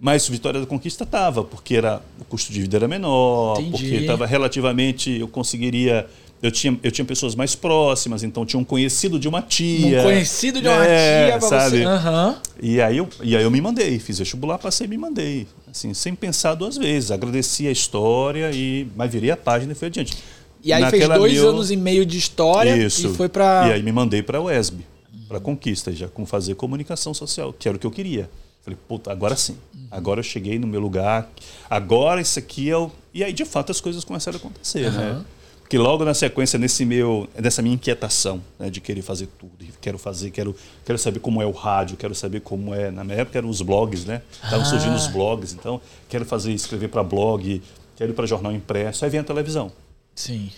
Mas 0.00 0.26
Vitória 0.28 0.60
da 0.60 0.66
Conquista 0.66 1.04
estava, 1.04 1.44
porque 1.44 1.76
era, 1.76 2.02
o 2.20 2.24
custo 2.24 2.52
de 2.52 2.60
vida 2.62 2.76
era 2.76 2.88
menor, 2.88 3.60
Entendi. 3.60 3.70
porque 3.70 3.94
estava 3.96 4.26
relativamente, 4.26 5.10
eu 5.10 5.28
conseguiria 5.28 6.06
eu 6.46 6.50
tinha, 6.52 6.78
eu 6.82 6.90
tinha 6.90 7.04
pessoas 7.04 7.34
mais 7.34 7.54
próximas, 7.54 8.22
então 8.22 8.44
tinha 8.44 8.60
um 8.60 8.64
conhecido 8.64 9.18
de 9.18 9.26
uma 9.28 9.40
tia. 9.42 10.00
Um 10.00 10.02
conhecido 10.04 10.60
de 10.60 10.68
uma 10.68 10.84
É, 10.86 11.30
tia 11.30 11.38
pra 11.38 11.48
sabe? 11.48 11.78
você. 11.78 11.84
Aham. 11.84 12.36
E 12.62 12.80
aí, 12.80 12.98
eu, 12.98 13.08
e 13.22 13.36
aí 13.36 13.42
eu 13.42 13.50
me 13.50 13.60
mandei, 13.60 13.98
fiz 13.98 14.18
vestibular, 14.18 14.58
passei 14.58 14.86
e 14.86 14.90
me 14.90 14.98
mandei. 14.98 15.46
Assim, 15.70 15.92
sem 15.94 16.14
pensar 16.14 16.54
duas 16.54 16.76
vezes. 16.76 17.10
Agradeci 17.10 17.66
a 17.66 17.70
história, 17.70 18.50
e 18.52 18.86
mas 18.94 19.10
virei 19.10 19.30
a 19.30 19.36
página 19.36 19.72
e 19.72 19.74
fui 19.74 19.88
adiante. 19.88 20.16
E 20.62 20.72
aí 20.72 20.80
fez 20.90 20.92
Naquela 21.02 21.18
dois 21.18 21.32
meu- 21.34 21.48
anos 21.50 21.70
e 21.70 21.76
meio 21.76 22.06
de 22.06 22.16
história 22.16 22.76
Isso. 22.76 23.06
e 23.08 23.14
foi 23.14 23.28
pra. 23.28 23.68
E 23.68 23.72
aí 23.72 23.82
me 23.82 23.92
mandei 23.92 24.22
para 24.22 24.38
a 24.38 24.42
UESB, 24.42 24.84
para 25.28 25.40
Conquista, 25.40 25.92
já 25.92 26.08
com 26.08 26.24
fazer 26.24 26.54
comunicação 26.54 27.12
social, 27.12 27.52
que 27.52 27.68
era 27.68 27.76
o 27.76 27.80
que 27.80 27.86
eu 27.86 27.90
queria. 27.90 28.30
Falei, 28.62 28.78
puta, 28.88 29.12
agora 29.12 29.36
sim. 29.36 29.56
Agora 29.90 30.20
eu 30.20 30.24
cheguei 30.24 30.58
no 30.58 30.66
meu 30.66 30.80
lugar. 30.80 31.30
Agora 31.68 32.20
isso 32.20 32.38
aqui 32.38 32.70
é 32.70 32.76
o. 32.76 32.90
E 33.12 33.22
aí, 33.22 33.32
de 33.32 33.44
fato, 33.44 33.70
as 33.70 33.80
coisas 33.80 34.04
começaram 34.04 34.36
a 34.36 34.40
acontecer, 34.40 34.90
né? 34.90 35.20
Porque 35.64 35.78
logo 35.78 36.04
na 36.04 36.12
sequência, 36.12 36.58
nesse 36.58 36.84
meu, 36.84 37.26
nessa 37.40 37.62
minha 37.62 37.74
inquietação 37.74 38.40
né, 38.58 38.68
de 38.68 38.80
querer 38.82 39.00
fazer 39.00 39.28
tudo, 39.38 39.52
quero 39.80 39.98
fazer, 39.98 40.30
quero, 40.30 40.54
quero 40.84 40.98
saber 40.98 41.20
como 41.20 41.40
é 41.40 41.46
o 41.46 41.50
rádio, 41.50 41.96
quero 41.96 42.14
saber 42.14 42.40
como 42.42 42.74
é. 42.74 42.90
Na 42.90 43.02
minha 43.02 43.16
época 43.18 43.38
eram 43.38 43.48
os 43.48 43.62
blogs, 43.62 44.04
né? 44.04 44.20
Estavam 44.34 44.60
Ah. 44.60 44.64
surgindo 44.64 44.94
os 44.94 45.06
blogs, 45.06 45.54
então 45.54 45.80
quero 46.08 46.24
fazer, 46.26 46.52
escrever 46.52 46.88
para 46.88 47.02
blog, 47.02 47.62
quero 47.96 48.12
ir 48.12 48.14
para 48.14 48.26
jornal 48.26 48.52
impresso. 48.52 49.04
Aí 49.06 49.10
vem 49.10 49.20
a 49.20 49.24
televisão. 49.24 49.72
Sim. 50.14 50.50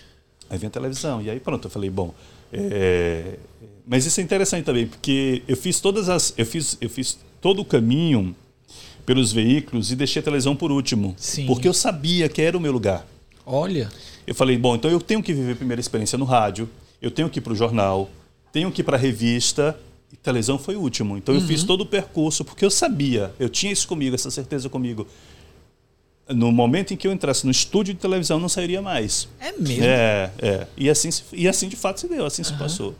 Aí 0.51 0.59
vem 0.59 0.67
a 0.67 0.71
televisão. 0.71 1.23
E 1.23 1.31
aí 1.31 1.39
pronto, 1.41 1.67
eu 1.67 1.71
falei, 1.71 1.89
bom. 1.89 2.13
é, 2.53 3.39
Mas 3.87 4.05
isso 4.07 4.21
é 4.21 4.23
interessante 4.25 4.65
também, 4.65 4.87
porque 4.89 5.43
eu 5.47 5.57
fiz 5.57 5.79
todas 5.81 6.09
as. 6.09 6.35
Eu 6.37 6.45
fiz, 6.45 6.77
eu 6.81 6.91
fiz 6.91 7.17
todo 7.41 7.61
o 7.63 7.65
caminho 7.65 8.35
pelos 9.07 9.33
veículos 9.33 9.93
e 9.93 9.97
deixei 9.97 10.19
a 10.21 10.23
televisão 10.25 10.57
por 10.57 10.73
último. 10.73 11.15
Sim. 11.17 11.47
Porque 11.47 11.69
eu 11.69 11.73
sabia 11.73 12.29
que 12.29 12.43
era 12.43 12.59
o 12.59 12.61
meu 12.61 12.73
lugar. 12.73 13.07
Olha. 13.47 13.89
Eu 14.27 14.35
falei, 14.35 14.57
bom, 14.59 14.75
então 14.75 14.91
eu 14.91 15.01
tenho 15.01 15.23
que 15.23 15.33
viver 15.33 15.53
a 15.53 15.57
primeira 15.57 15.81
experiência 15.81 16.19
no 16.19 16.25
rádio, 16.25 16.69
eu 17.01 17.11
tenho 17.11 17.29
que 17.31 17.39
ir 17.39 17.43
para 17.43 17.53
o 17.53 17.57
jornal, 17.57 18.11
tenho 18.53 18.71
que 18.73 18.81
ir 18.81 18.85
para 18.85 18.97
a 18.97 19.01
revista, 19.01 19.79
e 20.13 20.17
televisão 20.17 20.59
foi 20.59 20.75
o 20.77 20.81
último. 20.81 21.17
Então 21.17 21.35
eu 21.35 21.41
fiz 21.41 21.63
todo 21.63 21.83
o 21.83 21.87
percurso, 21.87 22.45
porque 22.45 22.65
eu 22.65 22.71
sabia, 22.71 23.33
eu 23.39 23.49
tinha 23.49 23.73
isso 23.73 23.87
comigo, 23.87 24.15
essa 24.15 24.31
certeza 24.31 24.69
comigo. 24.69 25.07
No 26.29 26.51
momento 26.51 26.93
em 26.93 26.97
que 26.97 27.07
eu 27.07 27.13
entrasse 27.13 27.45
no 27.45 27.53
estúdio 27.53 27.95
de 27.95 28.01
televisão, 28.01 28.41
não 28.41 28.49
sairia 28.49 28.83
mais. 28.83 29.29
É 29.39 29.53
mesmo. 29.53 29.85
É, 29.85 30.31
é. 30.41 30.67
E 30.77 30.91
assim, 30.91 31.09
e 31.33 31.47
assim 31.47 31.69
de 31.69 31.77
fato 31.77 32.01
se 32.01 32.09
deu, 32.09 32.27
assim 32.27 32.43
se 32.43 32.53
passou. 32.55 32.97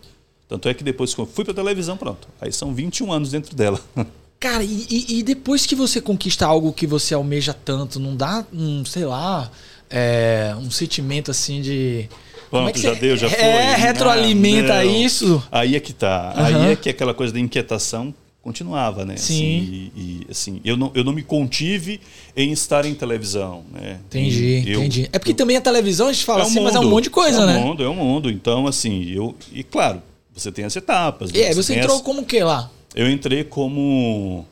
Tanto 0.49 0.69
é 0.69 0.75
que 0.75 0.85
depois 0.85 1.13
que 1.13 1.21
eu 1.21 1.27
fui 1.27 1.45
para 1.45 1.53
televisão, 1.53 1.97
pronto. 1.97 2.29
Aí 2.41 2.53
são 2.53 2.73
21 2.73 3.11
anos 3.13 3.33
dentro 3.33 3.57
dela. 3.57 3.81
Cara, 4.39 4.63
e, 4.63 4.87
e- 4.89 5.19
e 5.19 5.23
depois 5.25 5.67
que 5.67 5.75
você 5.75 6.01
conquista 6.01 6.47
algo 6.47 6.73
que 6.73 6.87
você 6.87 7.15
almeja 7.15 7.53
tanto, 7.53 7.99
não 7.99 8.15
dá 8.15 8.47
um, 8.53 8.85
sei 8.85 9.05
lá, 9.05 9.51
é, 9.91 10.55
um 10.59 10.71
sentimento 10.71 11.31
assim 11.31 11.61
de. 11.61 12.09
É 12.11 12.49
Pronto, 12.49 12.73
que 12.73 12.81
já 12.81 12.95
você- 12.95 13.01
deu, 13.01 13.17
já 13.17 13.29
foi. 13.29 13.39
É, 13.39 13.75
retroalimenta 13.75 14.75
Ah, 14.75 14.85
isso. 14.85 15.43
Aí 15.51 15.75
é 15.77 15.81
que 15.81 15.93
tá. 15.93 16.33
Aham. 16.37 16.45
Aí 16.67 16.73
é 16.73 16.77
que 16.77 16.89
aquela 16.89 17.13
coisa 17.13 17.33
da 17.33 17.41
inquietação 17.41 18.15
continuava, 18.41 19.05
né? 19.05 19.17
Sim. 19.17 19.35
Assim, 19.35 19.91
e, 19.97 20.01
e, 20.21 20.27
assim, 20.31 20.61
eu 20.65 20.77
não, 20.77 20.93
eu 20.95 21.03
não 21.03 21.13
me 21.13 21.23
contive 21.25 22.01
em 22.37 22.53
estar 22.53 22.87
em 22.87 22.95
televisão, 22.95 23.65
né? 23.73 23.99
Entendi, 24.07 24.63
eu- 24.65 24.79
entendi. 24.81 25.09
É 25.13 25.19
porque 25.19 25.33
eu- 25.33 25.37
também 25.37 25.57
a 25.57 25.61
televisão 25.61 26.07
a 26.07 26.13
gente 26.13 26.25
fala 26.25 26.41
é 26.41 26.45
um 26.45 26.47
assim, 26.47 26.61
mas 26.61 26.75
é 26.77 26.79
um 26.79 26.83
mundo, 26.85 26.93
monte 26.93 27.05
de 27.05 27.11
coisa, 27.11 27.43
é 27.43 27.47
né? 27.47 27.57
um 27.57 27.61
mundo, 27.67 27.83
é 27.83 27.89
um 27.89 27.95
mundo. 27.97 28.31
Então, 28.31 28.67
assim, 28.69 29.11
eu. 29.11 29.35
E 29.53 29.65
claro, 29.65 30.01
você 30.33 30.53
tem 30.53 30.65
as 30.65 30.77
etapas. 30.77 31.31
E 31.31 31.39
né? 31.39 31.49
aí, 31.49 31.55
você 31.55 31.73
tem 31.73 31.83
entrou 31.83 31.97
as- 31.97 32.03
como 32.03 32.25
que 32.25 32.39
lá? 32.45 32.71
Eu 32.95 33.11
entrei 33.11 33.43
como. 33.43 34.47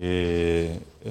É, 0.00 0.70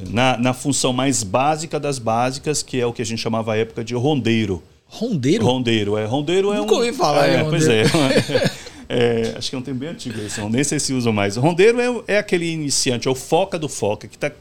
na, 0.09 0.37
na 0.37 0.53
função 0.53 0.91
mais 0.93 1.23
básica 1.23 1.79
das 1.79 1.99
básicas, 1.99 2.63
que 2.63 2.79
é 2.79 2.85
o 2.85 2.91
que 2.93 3.01
a 3.01 3.05
gente 3.05 3.19
chamava 3.21 3.53
à 3.53 3.57
época 3.57 3.83
de 3.83 3.93
rondeiro. 3.95 4.61
Rondeiro? 4.87 5.45
Rondeiro, 5.45 5.97
é. 5.97 6.05
Rondeiro 6.05 6.51
é 6.51 6.57
Nunca 6.57 6.73
um. 6.73 6.77
ouvi 6.77 6.93
falar 6.93 7.27
é, 7.27 7.43
Pois 7.43 7.67
é. 7.67 7.83
É, 8.91 9.35
acho 9.37 9.51
que 9.51 9.55
é 9.55 9.59
um 9.59 9.61
tempo 9.61 9.77
bem 9.77 9.89
antigo 9.89 10.19
esse, 10.19 10.41
nem 10.49 10.63
sei 10.63 10.79
se 10.79 10.93
usa 10.93 11.11
mais. 11.11 11.35
Rondeiro 11.35 11.79
é, 11.79 11.87
o- 11.91 12.03
é 12.07 12.17
aquele 12.17 12.49
iniciante, 12.51 13.07
é 13.07 13.11
o 13.11 13.13
foca 13.13 13.59
do 13.59 13.69
foca, 13.69 14.07
que, 14.07 14.17
tá, 14.17 14.31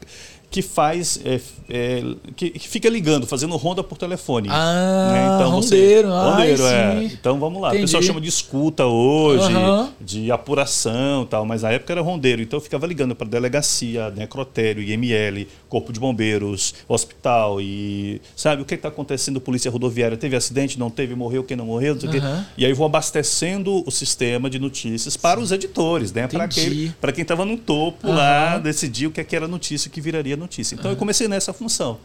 que 0.51 0.61
faz. 0.61 1.19
é, 1.23 1.39
é, 1.69 2.01
que, 2.35 2.49
que 2.49 2.67
fica 2.67 2.89
ligando, 2.89 3.27
fazendo 3.27 3.55
ronda 3.55 3.83
por 3.83 3.97
telefone. 3.97 4.47
Ah, 4.51 5.37
você- 5.51 5.75
rondeiro, 5.75 6.11
ai, 6.13 6.31
rondeiro, 6.31 6.63
é. 6.65 6.99
sim. 7.07 7.15
Então 7.19 7.39
vamos 7.39 7.61
lá. 7.61 7.69
Entendi. 7.69 7.83
O 7.83 7.85
pessoal 7.85 8.03
chama 8.03 8.19
de 8.21 8.27
escuta 8.29 8.85
hoje, 8.85 9.53
Aham. 9.53 9.89
de 10.01 10.31
apuração 10.31 11.23
e 11.23 11.25
tal, 11.27 11.45
mas 11.45 11.61
na 11.61 11.71
época 11.71 11.93
era 11.93 12.01
rondeiro. 12.01 12.41
Então 12.41 12.57
eu 12.57 12.61
ficava 12.61 12.87
ligando 12.87 13.15
para 13.15 13.27
delegacia, 13.27 14.09
necrotério, 14.09 14.81
IML, 14.81 15.47
Corpo 15.67 15.93
de 15.93 15.99
Bombeiros, 15.99 16.73
hospital 16.87 17.61
e. 17.61 18.19
Sabe 18.35 18.61
o 18.61 18.65
que 18.65 18.73
está 18.73 18.87
acontecendo? 18.87 19.39
Polícia 19.39 19.69
rodoviária. 19.69 20.17
Teve 20.17 20.35
acidente? 20.35 20.79
Não 20.79 20.89
teve? 20.89 21.13
Morreu 21.13 21.43
quem 21.43 21.55
não 21.55 21.65
morreu? 21.67 21.93
Não 21.93 22.01
sei 22.01 22.09
o 22.09 22.11
quê. 22.11 22.17
Aham. 22.17 22.45
E 22.57 22.65
aí 22.65 22.73
vou 22.73 22.85
abastecendo 22.85 23.83
o 23.85 23.91
sistema 23.91 24.49
de 24.49 24.57
notícias 24.57 25.15
para 25.15 25.39
os 25.39 25.51
editores, 25.51 26.11
né? 26.11 26.27
Para 26.27 26.47
quem, 26.47 27.21
estava 27.21 27.45
no 27.45 27.57
topo 27.57 28.07
Aham. 28.07 28.15
lá, 28.17 28.57
decidir 28.57 29.05
o 29.07 29.11
que, 29.11 29.21
é 29.21 29.23
que 29.23 29.35
era 29.35 29.47
notícia, 29.47 29.89
que 29.91 30.01
viraria 30.01 30.38
notícia. 30.39 30.75
Então 30.75 30.89
eu 30.89 30.97
comecei 30.97 31.27
nessa 31.27 31.53
função, 31.53 31.99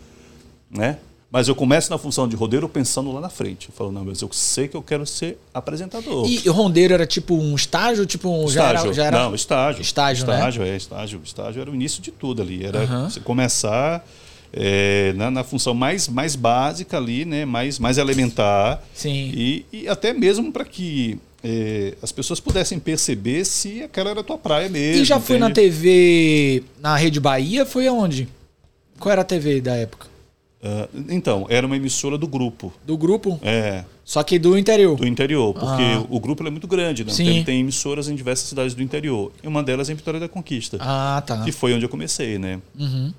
né? 0.70 0.98
Mas 1.34 1.48
eu 1.48 1.54
começo 1.56 1.90
na 1.90 1.98
função 1.98 2.28
de 2.28 2.36
rodeiro 2.36 2.68
pensando 2.68 3.10
lá 3.10 3.20
na 3.20 3.28
frente. 3.28 3.68
Eu 3.68 3.74
falo, 3.74 3.90
não, 3.90 4.04
mas 4.04 4.20
eu 4.20 4.30
sei 4.32 4.68
que 4.68 4.76
eu 4.76 4.82
quero 4.82 5.04
ser 5.04 5.36
apresentador. 5.52 6.28
E 6.28 6.48
o 6.48 6.52
rondeiro 6.52 6.94
era 6.94 7.04
tipo 7.08 7.34
um 7.34 7.56
estágio, 7.56 8.06
tipo 8.06 8.28
um. 8.28 8.48
Já 8.48 8.66
Estágio. 8.66 8.86
era, 8.86 8.92
já 8.92 9.04
era... 9.04 9.18
Não, 9.18 9.34
estágio. 9.34 9.82
Estágio, 9.82 10.26
né? 10.28 10.34
estágio 10.34 10.62
é, 10.62 10.76
estágio. 10.76 11.20
Estágio 11.24 11.60
era 11.60 11.68
o 11.68 11.74
início 11.74 12.00
de 12.00 12.12
tudo 12.12 12.40
ali. 12.40 12.64
Era 12.64 12.82
Aham. 12.82 13.10
você 13.10 13.18
começar 13.18 14.06
é, 14.52 15.12
na, 15.16 15.28
na 15.28 15.42
função 15.42 15.74
mais, 15.74 16.06
mais 16.06 16.36
básica 16.36 16.96
ali, 16.96 17.24
né? 17.24 17.44
mais, 17.44 17.80
mais 17.80 17.98
elementar. 17.98 18.80
Sim. 18.94 19.32
E, 19.34 19.66
e 19.72 19.88
até 19.88 20.12
mesmo 20.12 20.52
para 20.52 20.64
que 20.64 21.18
é, 21.44 21.94
as 22.02 22.10
pessoas 22.10 22.40
pudessem 22.40 22.78
perceber 22.78 23.44
se 23.44 23.82
aquela 23.82 24.10
era 24.10 24.20
a 24.20 24.24
tua 24.24 24.38
praia 24.38 24.68
mesmo. 24.68 25.02
E 25.02 25.04
já 25.04 25.20
foi 25.20 25.38
na? 25.38 25.50
TV, 25.50 26.64
na 26.80 26.96
Rede 26.96 27.20
Bahia? 27.20 27.66
Foi 27.66 27.86
aonde? 27.86 28.26
Qual 28.98 29.12
era 29.12 29.20
a 29.20 29.24
TV 29.24 29.60
da 29.60 29.74
época? 29.76 30.06
Ah, 30.62 30.88
então, 31.10 31.44
era 31.50 31.66
uma 31.66 31.76
emissora 31.76 32.16
do 32.16 32.26
grupo. 32.26 32.72
Do 32.86 32.96
grupo? 32.96 33.38
É, 33.42 33.84
Só 34.02 34.22
que 34.22 34.38
do 34.38 34.56
interior. 34.56 34.96
do 34.96 35.06
interior, 35.06 35.52
porque 35.52 35.82
Ah. 35.82 36.06
o 36.08 36.18
grupo 36.18 36.46
é 36.46 36.50
muito 36.50 36.66
grande, 36.66 37.04
né? 37.04 37.12
Sim. 37.12 37.24
Tem, 37.26 37.44
tem 37.44 37.60
emissoras 37.60 38.08
em 38.08 38.14
diversas 38.14 38.48
cidades 38.48 38.72
do 38.74 38.82
interior. 38.82 39.30
E 39.42 39.46
uma 39.46 39.62
delas 39.62 39.90
é 39.90 39.92
em 39.92 39.96
Vitória 39.96 40.18
da 40.18 40.28
Conquista, 40.28 40.78
Ah, 40.80 41.22
tá. 41.26 41.44
que 41.44 41.52
foi 41.52 41.74
onde 41.74 41.84
eu 41.84 41.88
comecei, 41.90 42.38
né? 42.38 42.58
Uhum. 42.78 43.12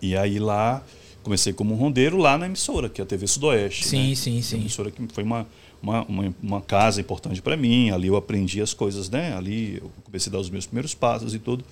E 0.00 0.16
aí 0.16 0.38
lá, 0.38 0.82
comecei 1.22 1.52
como 1.52 1.74
um 1.74 1.76
rondeiro 1.76 2.16
lá 2.16 2.38
na 2.38 2.46
emissora, 2.46 2.88
que 2.88 3.02
é 3.02 3.04
a 3.04 3.06
TV 3.06 3.26
Sudoeste. 3.26 3.86
Sim, 3.86 4.08
né? 4.10 4.14
sim, 4.14 4.40
sim. 4.40 4.56
emissora 4.60 4.90
que 4.90 5.02
foi 5.12 5.22
uma, 5.24 5.46
uma, 5.86 6.02
uma, 6.04 6.34
uma 6.42 6.60
casa 6.60 7.00
importante 7.00 7.40
para 7.40 7.56
mim. 7.56 7.90
Ali 7.90 8.08
eu 8.08 8.16
aprendi 8.16 8.60
as 8.60 8.74
coisas, 8.74 9.08
né? 9.08 9.34
Ali 9.36 9.78
eu 9.78 9.90
comecei 10.04 10.30
a 10.30 10.32
dar 10.34 10.40
os 10.40 10.50
meus 10.50 10.66
primeiros 10.66 10.94
passos 10.94 11.34
e 11.34 11.38
tudo. 11.38 11.64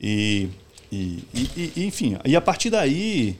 E, 0.00 0.48
e, 0.90 1.22
e- 1.34 1.72
e, 1.76 1.84
enfim, 1.84 2.16
e 2.24 2.34
a 2.34 2.40
partir 2.40 2.70
daí, 2.70 3.36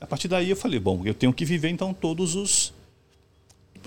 a 0.00 0.06
partir 0.06 0.28
daí 0.28 0.50
eu 0.50 0.56
falei, 0.56 0.78
bom, 0.80 1.02
eu 1.04 1.14
tenho 1.14 1.32
que 1.32 1.44
viver 1.44 1.68
então 1.70 1.94
todos 1.94 2.34
os 2.34 2.72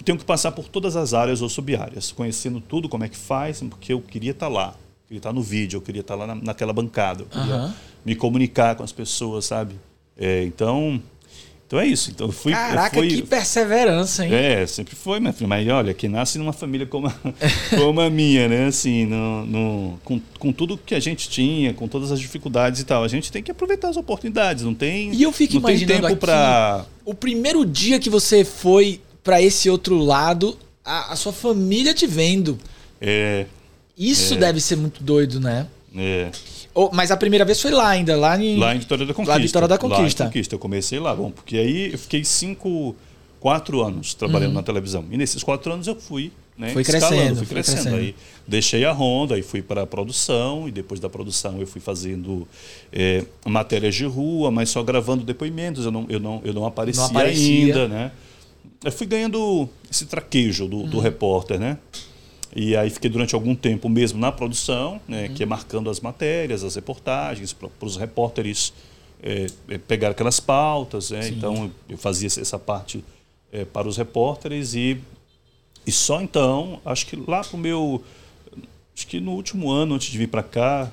tenho 0.04 0.18
que 0.18 0.26
passar 0.26 0.52
por 0.52 0.68
todas 0.68 0.96
as 0.98 1.14
áreas 1.14 1.42
ou 1.42 1.48
sub-áreas, 1.48 2.12
conhecendo 2.12 2.60
tudo, 2.60 2.90
como 2.90 3.06
é 3.06 3.10
que 3.10 3.16
faz, 3.16 3.62
porque 3.62 3.94
eu 3.94 4.02
queria 4.02 4.32
estar 4.32 4.48
lá. 4.50 4.70
Eu 5.04 5.08
queria 5.08 5.20
estar 5.20 5.32
no 5.32 5.42
vídeo, 5.42 5.78
eu 5.78 5.82
queria 5.82 6.02
estar 6.02 6.16
lá 6.16 6.28
na, 6.28 6.36
naquela 6.36 6.74
bancada, 6.74 7.22
eu 7.22 7.28
queria 7.28 7.56
Aham. 7.56 7.74
me 8.04 8.16
comunicar 8.16 8.76
com 8.76 8.84
as 8.84 8.92
pessoas, 8.92 9.46
sabe? 9.46 9.76
É, 10.18 10.44
então, 10.44 11.02
então 11.66 11.80
é 11.80 11.88
isso. 11.88 12.12
Então 12.12 12.28
eu 12.28 12.32
fui, 12.34 12.52
eu 12.52 12.56
Caraca, 12.58 12.96
fui- 12.98 13.08
que 13.08 13.22
perseverança, 13.24 14.26
hein? 14.26 14.34
é, 14.34 14.66
sempre 14.68 14.96
foi, 14.96 15.20
minha 15.20 15.34
filha. 15.34 15.48
Mas 15.48 15.68
olha, 15.68 15.94
quem 15.94 16.10
nasce 16.10 16.38
numa 16.38 16.54
família 16.54 16.86
como 16.86 17.08
a, 17.08 17.14
como 17.76 18.00
a 18.02 18.10
minha, 18.10 18.48
né? 18.48 18.66
Assim, 18.68 19.06
no, 19.06 19.46
no- 19.46 20.00
com, 20.04 20.22
com 20.40 20.52
tudo 20.52 20.78
que 20.78 20.94
a 20.96 21.00
gente 21.00 21.30
tinha, 21.30 21.74
com 21.74 21.88
todas 21.88 22.12
as 22.12 22.20
dificuldades 22.20 22.82
e 22.82 22.84
tal, 22.86 23.04
a 23.04 23.08
gente 23.08 23.32
tem 23.32 23.42
que 23.42 23.52
aproveitar 23.52 23.90
as 23.90 23.98
oportunidades. 23.98 24.64
Não 24.64 24.74
tem, 24.74 25.14
E 25.14 25.24
eu 25.24 25.32
fico 25.32 25.56
não 25.56 25.62
tem 25.62 25.72
imaginando 25.76 26.02
tempo 26.02 26.08
aqui- 26.14 26.16
para 26.26 26.86
O 27.06 27.14
primeiro 27.14 27.66
dia 27.66 28.00
que 28.00 28.10
você 28.10 28.44
foi 28.46 29.02
pra 29.24 29.42
esse 29.42 29.70
outro 29.70 29.98
lado, 29.98 30.58
a, 30.86 31.14
a 31.14 31.16
sua 31.16 31.32
família 31.34 31.94
te 31.94 32.06
vendo. 32.06 32.58
é, 33.02 33.46
Isso 33.98 34.34
É. 34.34 34.38
deve 34.38 34.60
ser 34.60 34.76
muito 34.76 35.04
doido, 35.04 35.40
né? 35.40 35.68
é, 35.96 36.30
Ô, 36.76 36.90
mas 36.92 37.12
a 37.12 37.18
primeira 37.18 37.46
vez 37.46 37.62
foi 37.62 37.72
lá 37.72 37.90
ainda, 37.90 38.16
lá 38.18 38.38
em. 38.42 38.58
lá 38.58 38.76
em 38.76 38.80
Vitória 38.80 39.06
da 39.06 39.14
Conquista. 39.14 39.34
Lá 39.34 39.40
em 39.40 39.46
Vitória 39.46 39.68
da 39.68 39.76
Lá 39.76 39.80
Conquista. 39.80 40.24
em 40.24 40.28
Conquista. 40.28 40.56
Eu 40.56 40.60
comecei 40.60 41.00
lá, 41.00 41.16
bom, 41.16 41.30
porque 41.32 41.58
aí 41.58 41.92
eu 41.94 41.98
fiquei 42.00 42.24
cinco, 42.24 42.96
quatro 43.40 43.82
anos 43.84 44.14
trabalhando 44.14 44.54
na 44.54 44.64
televisão. 44.64 45.06
E 45.12 45.18
nesses 45.18 45.44
quatro 45.44 45.72
anos 45.72 45.86
eu 45.86 45.96
fui, 45.96 46.32
né? 46.58 46.68
Uhum. 46.68 46.74
Foi 46.74 46.84
crescendo, 46.84 47.36
fui 47.38 47.46
crescendo. 47.46 47.76
crescendo. 47.78 47.96
Aí 47.98 48.16
deixei 48.48 48.86
a 48.86 48.92
Honda, 48.92 49.36
aí 49.36 49.44
fui 49.44 49.62
para 49.62 49.84
a 49.84 49.88
produção, 49.88 50.68
e 50.68 50.72
depois 50.72 51.00
da 51.00 51.10
produção 51.10 51.60
eu 51.60 51.68
fui 51.68 51.80
fazendo 51.80 52.48
é, 52.92 53.24
matérias 53.46 53.94
de 53.94 54.06
rua, 54.06 54.50
mas 54.50 54.70
só 54.70 54.82
gravando 54.82 55.24
depoimentos, 55.24 55.86
eu 55.86 55.92
não, 55.92 56.06
eu 56.10 56.20
não, 56.20 56.42
eu 56.44 56.54
não 56.54 56.66
aparecia, 56.66 57.02
Não 57.04 57.10
aparecia. 57.10 57.66
ainda, 57.66 57.88
né? 57.88 58.12
Eu 58.84 58.92
fui 58.92 59.06
ganhando 59.08 59.70
esse 59.90 60.06
traquejo 60.08 60.68
do, 60.68 60.78
Uhum. 60.78 60.90
do 60.90 61.00
repórter, 61.00 61.60
né? 61.60 61.78
E 62.56 62.76
aí 62.76 62.90
fiquei 62.90 63.10
durante 63.10 63.34
algum 63.34 63.56
tempo 63.56 63.90
mesmo 63.90 64.20
na 64.20 64.32
produção, 64.32 65.02
né, 65.08 65.28
Uhum. 65.28 65.34
que 65.34 65.44
é 65.44 65.46
marcando 65.46 65.90
as 65.90 66.00
matérias, 66.00 66.64
as 66.64 66.76
reportagens, 66.76 67.52
para 67.54 67.70
os 67.82 67.98
repórteres 67.98 68.72
é, 69.24 69.48
é, 69.70 69.78
pegar 69.78 70.10
aquelas 70.12 70.40
pautas. 70.40 71.10
Né? 71.12 71.30
Então 71.30 71.72
eu 71.90 71.98
fazia 71.98 72.28
essa 72.28 72.60
parte 72.60 73.04
é, 73.52 73.66
para 73.66 73.88
os 73.88 73.98
repórteres 73.98 74.74
e, 74.76 75.00
E 75.86 75.92
só 75.92 76.22
então, 76.22 76.80
acho 76.86 77.06
que 77.08 77.16
lá 77.28 77.42
pro 77.44 77.58
meu. 77.58 78.04
Acho 78.96 79.08
que 79.08 79.20
no 79.20 79.32
último 79.32 79.72
ano, 79.72 79.96
antes 79.96 80.12
de 80.12 80.18
vir 80.18 80.28
para 80.28 80.44
cá, 80.44 80.92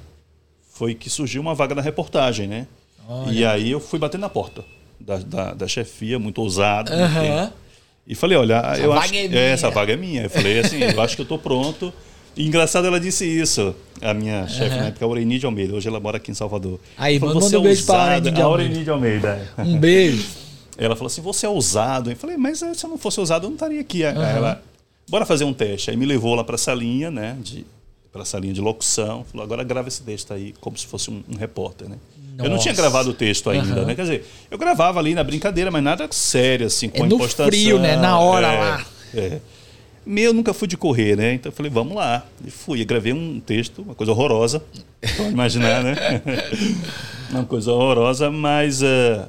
foi 0.73 0.95
que 0.95 1.11
surgiu 1.11 1.43
uma 1.43 1.55
vaga 1.55 1.75
na 1.75 1.83
reportagem, 1.83 2.47
né? 2.49 2.67
Olha. 3.09 3.31
E 3.33 3.45
aí 3.45 3.71
eu 3.71 3.79
fui 3.81 3.99
bater 3.99 4.19
na 4.19 4.29
porta 4.29 4.65
da, 4.99 5.19
da, 5.19 5.55
da 5.55 5.69
chefia, 5.69 6.19
muito 6.19 6.41
ousado. 6.41 6.91
Aham. 6.93 7.53
E 8.11 8.15
falei, 8.17 8.37
olha, 8.37 8.55
Essa 8.57 8.83
eu 8.83 8.93
acho 8.93 9.15
é 9.15 9.23
que 9.23 9.29
minha. 9.29 9.41
essa 9.41 9.71
vaga 9.71 9.93
é 9.93 9.97
minha. 9.97 10.23
Eu 10.25 10.31
falei 10.31 10.59
assim, 10.59 10.81
eu 10.83 11.01
acho 11.01 11.15
que 11.15 11.23
eu 11.23 11.27
tô 11.27 11.39
pronto. 11.39 11.93
E 12.37 12.45
engraçado, 12.47 12.87
ela 12.87 12.99
disse 12.99 13.25
isso, 13.25 13.75
a 14.03 14.13
minha 14.13 14.49
chefe 14.49 14.77
na 14.77 14.87
época, 14.87 15.05
a 15.05 15.07
Aureline 15.09 15.39
de 15.39 15.47
Almeida. 15.47 15.75
Hoje 15.75 15.87
ela 15.89 16.01
mora 16.01 16.17
aqui 16.17 16.31
em 16.31 16.35
Salvador. 16.35 16.81
Aí, 16.99 17.19
Falou, 17.21 17.35
manda 17.37 17.47
"Você 17.47 17.57
um 17.57 17.61
é 17.61 17.63
beijo 17.63 17.81
ousada." 17.83 18.03
Aureline 18.03 18.35
de 18.35 18.41
A 18.41 18.45
Almeida. 18.45 18.49
Aureline 18.49 18.85
de 18.85 18.91
Almeida. 18.91 19.49
é. 19.59 19.63
Um 19.63 19.79
beijo. 19.79 20.27
Ela 20.77 20.97
falou 20.97 21.07
assim, 21.09 21.21
você 21.21 21.47
é 21.47 21.49
ousado. 21.49 22.11
Eu 22.11 22.17
falei, 22.17 22.37
mas 22.37 22.63
eh, 22.63 22.73
se 22.75 22.85
eu 22.85 22.91
não 22.91 22.99
fosse 22.99 23.21
ousado, 23.21 23.47
eu 23.47 23.51
não 23.51 23.55
estaria 23.55 23.81
aqui. 23.81 24.05
Aí 24.05 24.15
ela, 24.15 24.63
bora 25.09 25.25
fazer 25.27 25.45
um 25.45 25.53
teste. 25.53 25.91
Aí 25.91 25.97
me 25.97 26.07
levou 26.07 26.35
lá 26.35 26.43
para 26.43 26.55
a 26.55 26.59
salinha, 26.59 27.11
né? 27.11 27.37
De, 27.41 27.67
para 28.13 28.23
a 28.23 28.25
salinha 28.25 28.53
de 28.53 28.61
locução. 28.61 29.25
Falou, 29.31 29.45
agora 29.45 29.63
grava 29.63 29.89
esse 29.89 30.03
texto 30.03 30.33
aí, 30.35 30.55
como 30.61 30.77
se 30.77 30.87
fosse 30.87 31.11
um, 31.11 31.23
um 31.29 31.37
repórter, 31.37 31.89
né? 31.89 31.97
Eu 32.39 32.49
não 32.49 32.57
tinha 32.59 32.73
Nossa. 32.73 32.83
gravado 32.83 33.11
o 33.11 33.15
texto 33.15 33.51
ainda, 33.51 33.73
Aham. 33.81 33.85
né? 33.85 33.95
Quer 33.95 34.03
dizer, 34.03 34.25
eu 34.51 34.57
gravava 34.57 34.99
ali 34.99 35.15
na 35.15 35.23
brincadeira, 35.23 35.71
mas 35.71 35.83
nada 35.83 36.09
sério, 36.11 36.67
assim, 36.67 36.89
com 36.89 36.99
É 36.99 37.03
a 37.03 37.07
no 37.07 37.15
impostação. 37.17 37.47
frio, 37.47 37.79
né? 37.79 37.97
Na 37.97 38.19
hora 38.19 38.47
É, 38.47 38.59
lá. 38.61 38.87
É. 39.15 39.39
Meu, 40.07 40.33
nunca 40.33 40.55
fui 40.55 40.67
de 40.67 40.77
correr, 40.79 41.17
né? 41.17 41.35
Então 41.35 41.51
eu 41.53 41.55
falei, 41.55 41.71
vamos 41.71 41.95
lá. 41.95 42.25
E 42.45 42.51
fui, 42.51 42.81
eu 42.81 42.87
gravei 42.87 43.13
um 43.13 43.39
texto, 43.41 43.83
uma 43.83 43.95
coisa 43.95 44.11
horrorosa. 44.13 44.63
Pode 45.19 45.29
imaginar, 45.31 45.85
né? 45.85 45.95
uma 47.31 47.45
coisa 47.45 47.73
horrorosa, 47.73 48.31
mas. 48.31 48.83
eh, 48.83 49.29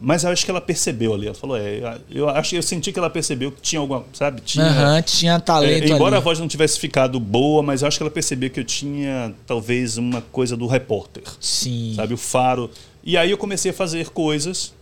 mas 0.00 0.24
eu 0.24 0.30
acho 0.30 0.44
que 0.44 0.50
ela 0.50 0.60
percebeu 0.60 1.14
ali. 1.14 1.26
Ela 1.26 1.34
falou, 1.34 1.56
é, 1.56 1.98
eu 2.10 2.28
acho 2.28 2.54
eu 2.54 2.62
senti 2.62 2.92
que 2.92 2.98
ela 2.98 3.08
percebeu 3.08 3.50
que 3.50 3.60
tinha 3.62 3.80
alguma, 3.80 4.04
sabe? 4.12 4.40
Tinha, 4.42 4.66
Aham, 4.66 5.02
tinha 5.02 5.32
é, 5.34 5.38
talento 5.38 5.90
embora 5.92 6.16
a 6.16 6.18
ali. 6.18 6.24
voz 6.24 6.38
não 6.38 6.46
tivesse 6.46 6.78
ficado 6.78 7.18
boa, 7.18 7.62
mas 7.62 7.82
eu 7.82 7.88
acho 7.88 7.96
que 7.96 8.02
ela 8.02 8.10
percebeu 8.10 8.50
que 8.50 8.60
eu 8.60 8.64
tinha 8.64 9.34
talvez 9.46 9.96
uma 9.96 10.20
coisa 10.20 10.56
do 10.56 10.66
repórter, 10.66 11.22
Sim. 11.40 11.94
sabe? 11.96 12.12
O 12.12 12.18
faro. 12.18 12.70
E 13.02 13.16
aí 13.16 13.30
eu 13.30 13.38
comecei 13.38 13.70
a 13.70 13.74
fazer 13.74 14.10
coisas, 14.10 14.74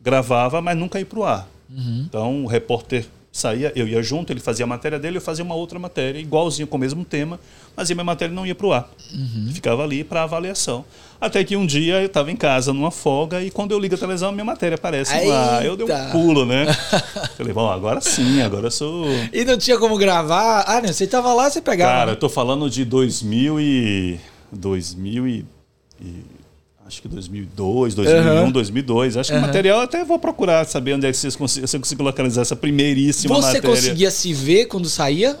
gravava, 0.00 0.60
mas 0.60 0.76
nunca 0.76 0.98
ia 0.98 1.06
pro 1.06 1.22
ar. 1.22 1.48
Uhum. 1.70 2.04
Então 2.08 2.44
o 2.44 2.46
repórter 2.48 3.06
saía, 3.30 3.72
eu 3.74 3.88
ia 3.88 4.02
junto, 4.02 4.32
ele 4.32 4.40
fazia 4.40 4.64
a 4.64 4.68
matéria 4.68 4.98
dele, 4.98 5.16
eu 5.16 5.22
fazia 5.22 5.44
uma 5.44 5.54
outra 5.54 5.78
matéria, 5.78 6.18
igualzinho, 6.18 6.66
com 6.66 6.76
o 6.76 6.80
mesmo 6.80 7.04
tema, 7.04 7.40
mas 7.76 7.90
a 7.90 7.94
minha 7.94 8.04
matéria 8.04 8.34
não 8.34 8.46
ia 8.46 8.54
pro 8.54 8.72
ar. 8.72 8.88
Uhum. 9.12 9.50
Ficava 9.52 9.82
ali 9.82 10.04
para 10.04 10.22
avaliação. 10.22 10.84
Até 11.20 11.44
que 11.44 11.56
um 11.56 11.64
dia 11.64 12.00
eu 12.00 12.06
estava 12.06 12.32
em 12.32 12.36
casa 12.36 12.72
numa 12.72 12.90
folga 12.90 13.40
e 13.42 13.50
quando 13.50 13.70
eu 13.70 13.78
ligo 13.78 13.94
a 13.94 13.98
televisão, 13.98 14.30
a 14.30 14.32
minha 14.32 14.44
matéria 14.44 14.74
aparece 14.74 15.12
lá. 15.26 15.64
Eu 15.64 15.76
dei 15.76 15.86
Eita. 15.86 16.08
um 16.08 16.10
pulo, 16.10 16.44
né? 16.44 16.66
Falei, 17.38 17.52
bom, 17.52 17.70
agora 17.70 18.00
sim, 18.00 18.42
agora 18.42 18.66
eu 18.66 18.70
sou. 18.72 19.06
E 19.32 19.44
não 19.44 19.56
tinha 19.56 19.78
como 19.78 19.96
gravar. 19.96 20.64
Ah, 20.66 20.80
não, 20.80 20.92
você 20.92 21.06
tava 21.06 21.32
lá, 21.32 21.48
você 21.48 21.60
pegava. 21.60 21.92
Cara, 21.92 22.10
eu 22.12 22.16
tô 22.16 22.28
falando 22.28 22.68
de 22.68 22.84
2000 22.84 23.60
e 23.60 24.18
2000 24.50 25.28
e, 25.28 25.44
e- 26.00 26.24
acho 26.86 27.00
que 27.00 27.06
2002, 27.08 27.94
2001, 27.94 28.28
Aham. 28.42 28.50
2002. 28.50 29.16
Acho 29.16 29.30
que 29.30 29.34
o 29.34 29.38
Aham. 29.38 29.46
material 29.46 29.78
eu 29.78 29.84
até 29.84 30.04
vou 30.04 30.18
procurar 30.18 30.64
saber 30.66 30.94
onde 30.94 31.06
é 31.06 31.10
que 31.12 31.16
vocês 31.16 31.36
conseguem, 31.36 31.66
se 31.68 31.76
eu 31.76 31.80
consigo 31.80 32.02
localizar 32.02 32.42
essa 32.42 32.56
primeiríssima 32.56 33.34
você 33.36 33.46
matéria. 33.58 33.70
conseguia 33.70 34.10
se 34.10 34.32
ver 34.34 34.66
quando 34.66 34.88
saía? 34.88 35.38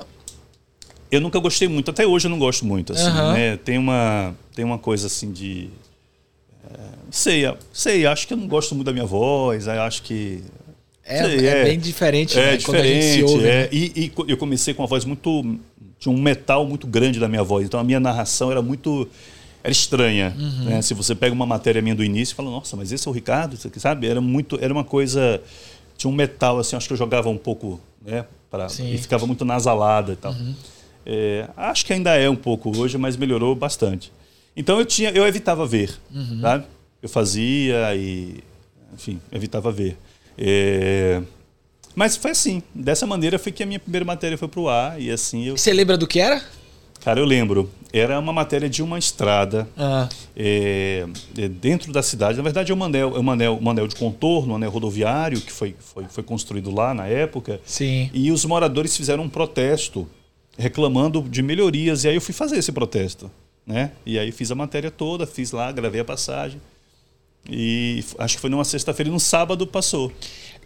Eu 1.12 1.20
nunca 1.20 1.38
gostei 1.38 1.68
muito, 1.68 1.90
até 1.90 2.06
hoje 2.06 2.26
eu 2.26 2.30
não 2.30 2.38
gosto 2.38 2.64
muito, 2.64 2.92
assim, 2.94 3.04
Aham. 3.04 3.34
né? 3.34 3.56
Tem 3.58 3.76
uma 3.78 4.34
tem 4.54 4.64
uma 4.64 4.78
coisa 4.78 5.06
assim 5.06 5.30
de 5.30 5.68
é, 6.68 6.78
sei, 7.10 7.42
sei, 7.72 8.06
acho 8.06 8.26
que 8.26 8.32
eu 8.32 8.38
não 8.38 8.48
gosto 8.48 8.74
muito 8.74 8.86
da 8.86 8.92
minha 8.92 9.04
voz, 9.04 9.68
acho 9.68 10.02
que 10.02 10.42
É, 11.04 11.24
Sei, 11.24 11.46
é 11.46 11.64
bem 11.64 11.78
diferente, 11.78 12.38
É 12.38 12.52
né? 12.52 12.58
Quando 12.64 12.78
a 12.78 12.82
gente 12.84 13.02
se 13.04 13.10
diferente, 13.18 13.32
ouve. 13.32 13.46
é. 13.46 13.62
né? 13.62 13.68
E, 13.72 13.92
e 13.96 14.30
eu 14.30 14.36
comecei 14.36 14.72
com 14.72 14.82
uma 14.82 14.88
voz 14.88 15.04
muito. 15.04 15.58
Tinha 15.98 16.14
um 16.14 16.20
metal 16.20 16.64
muito 16.66 16.86
grande 16.86 17.18
da 17.20 17.28
minha 17.28 17.42
voz. 17.42 17.66
Então 17.66 17.78
a 17.78 17.84
minha 17.84 18.00
narração 18.00 18.50
era 18.50 18.62
muito. 18.62 19.08
Era 19.64 19.72
estranha. 19.72 20.34
Uhum. 20.38 20.64
né? 20.64 20.82
Se 20.82 20.94
você 20.94 21.14
pega 21.14 21.34
uma 21.34 21.44
matéria 21.46 21.82
minha 21.82 21.94
do 21.94 22.02
início 22.04 22.32
e 22.32 22.36
fala, 22.36 22.50
nossa, 22.50 22.76
mas 22.76 22.90
esse 22.92 23.06
é 23.06 23.10
o 23.10 23.14
Ricardo, 23.14 23.56
sabe? 23.78 24.06
Era 24.06 24.20
muito. 24.20 24.58
Era 24.60 24.72
uma 24.72 24.84
coisa. 24.84 25.40
Tinha 25.96 26.10
um 26.10 26.14
metal, 26.14 26.58
assim, 26.58 26.74
acho 26.76 26.86
que 26.86 26.92
eu 26.92 26.96
jogava 26.96 27.28
um 27.28 27.36
pouco, 27.36 27.80
né? 28.04 28.24
Pra, 28.50 28.68
Sim. 28.68 28.84
Uhum. 28.84 28.94
e 28.94 28.98
ficava 28.98 29.26
muito 29.26 29.44
nasalada 29.44 30.12
e 30.12 30.16
tal. 30.16 30.34
É, 31.04 31.48
acho 31.56 31.84
que 31.86 31.92
ainda 31.92 32.14
é 32.16 32.28
um 32.30 32.36
pouco 32.36 32.76
hoje, 32.78 32.96
mas 32.98 33.16
melhorou 33.16 33.54
bastante. 33.54 34.12
Então 34.56 34.78
eu 34.78 34.84
tinha, 34.84 35.10
eu 35.10 35.26
evitava 35.26 35.66
ver, 35.66 35.98
Uhum. 36.14 36.40
sabe? 36.40 36.64
Eu 37.02 37.08
fazia 37.08 37.94
e, 37.96 38.36
enfim, 38.94 39.20
evitava 39.32 39.72
ver. 39.72 39.96
É, 40.38 41.20
mas 41.94 42.16
foi 42.16 42.30
assim, 42.30 42.62
dessa 42.74 43.06
maneira 43.06 43.38
foi 43.38 43.52
que 43.52 43.62
a 43.62 43.66
minha 43.66 43.78
primeira 43.80 44.04
matéria 44.04 44.38
foi 44.38 44.48
pro 44.48 44.68
ar 44.68 45.00
e 45.00 45.10
assim 45.10 45.44
eu, 45.46 45.56
Você 45.56 45.72
lembra 45.72 45.96
do 45.98 46.06
que 46.06 46.18
era? 46.20 46.42
cara, 47.04 47.18
eu 47.18 47.24
lembro, 47.24 47.68
era 47.92 48.16
uma 48.18 48.32
matéria 48.32 48.70
de 48.70 48.80
uma 48.82 48.96
estrada 48.98 49.68
Ah, 49.76 50.08
é, 50.36 51.04
é, 51.36 51.48
dentro 51.48 51.92
da 51.92 52.00
cidade. 52.02 52.36
Na 52.36 52.42
verdade, 52.44 52.70
é 52.70 52.74
um 52.74 52.84
anel, 52.84 53.16
é 53.16 53.18
um 53.18 53.30
anel, 53.30 53.58
um 53.60 53.68
anel 53.70 53.88
de 53.88 53.96
contorno, 53.96 54.52
um 54.52 54.56
anel 54.56 54.70
rodoviário 54.70 55.40
que 55.40 55.50
foi, 55.52 55.74
foi, 55.80 56.04
foi 56.08 56.22
construído 56.22 56.70
lá 56.72 56.94
na 56.94 57.06
época. 57.08 57.60
sim. 57.66 58.08
E 58.14 58.30
os 58.30 58.44
moradores 58.44 58.96
fizeram 58.96 59.24
um 59.24 59.28
protesto 59.28 60.08
reclamando 60.58 61.22
de 61.22 61.42
melhorias. 61.42 62.04
E 62.04 62.08
aí 62.08 62.14
eu 62.14 62.20
fui 62.20 62.34
fazer 62.34 62.56
esse 62.58 62.72
protesto. 62.72 63.30
Né? 63.66 63.92
E 64.04 64.18
aí 64.18 64.32
fiz 64.32 64.50
a 64.50 64.54
matéria 64.56 64.90
toda, 64.90 65.26
fiz 65.26 65.52
lá, 65.52 65.70
gravei 65.70 66.00
a 66.00 66.04
passagem. 66.04 66.60
E 67.48 68.04
acho 68.18 68.36
que 68.36 68.40
foi 68.40 68.50
numa 68.50 68.64
sexta-feira 68.64 69.08
e 69.08 69.12
no 69.12 69.18
sábado 69.20 69.66
passou. 69.66 70.12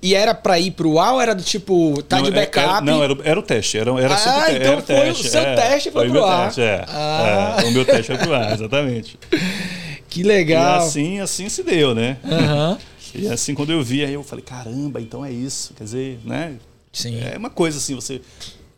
E 0.03 0.15
era 0.15 0.35
pra 0.35 0.59
ir 0.61 0.73
pro 0.73 0.91
ou 0.93 1.21
era 1.21 1.35
do 1.35 1.43
tipo, 1.43 2.03
tá 2.03 2.17
não, 2.17 2.25
de 2.25 2.31
é- 2.31 2.33
backup? 2.33 2.67
Era, 2.69 2.81
não, 2.83 3.03
era, 3.03 3.13
o- 3.15 3.23
era 3.23 3.41
o 3.41 3.43
teste. 3.43 3.79
Era, 3.79 3.91
era 3.99 4.15
Ah, 4.15 4.19
sempre 4.19 4.57
então 4.57 4.73
era 4.75 4.83
foi 4.83 5.11
o 5.11 5.15
seu 5.15 5.43
teste 5.43 5.91
foi 5.91 6.09
o 6.09 6.11
pro. 6.13 6.23
Teste, 6.27 6.61
é. 6.61 6.85
Ah. 6.87 7.57
É, 7.61 7.65
o 7.65 7.71
meu 7.73 7.85
teste 7.85 8.07
foi 8.07 8.19
pro 8.19 8.35
ar, 8.35 8.53
exatamente. 8.53 9.19
Que 10.09 10.21
E 10.21 10.25
legal. 10.25 10.79
assim, 10.79 11.19
assim 11.21 11.49
se 11.49 11.63
deu, 11.63 11.95
né? 11.95 12.17
Aham. 12.25 12.79
E 13.15 13.29
assim, 13.29 13.55
quando 13.55 13.73
eu 13.73 13.83
vi, 13.83 14.05
aí 14.05 14.13
eu 14.13 14.23
falei, 14.23 14.45
caramba, 14.45 15.01
então 15.01 15.25
é 15.25 15.33
isso. 15.33 15.73
Quer 15.75 15.85
dizer, 15.85 16.19
né? 16.25 16.57
Sim. 16.93 17.19
É 17.21 17.39
uma 17.39 17.49
coisa 17.49 17.79
assim, 17.79 17.95
você, 17.95 18.21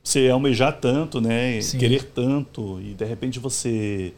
você 0.08 0.28
almejar 0.28 0.72
tanto, 0.80 1.20
né? 1.20 1.60
Sim. 1.60 1.78
Querer 1.78 2.02
tanto, 2.04 2.80
e 2.80 2.94
de 2.94 3.04
repente 3.04 3.38
você. 3.38 4.12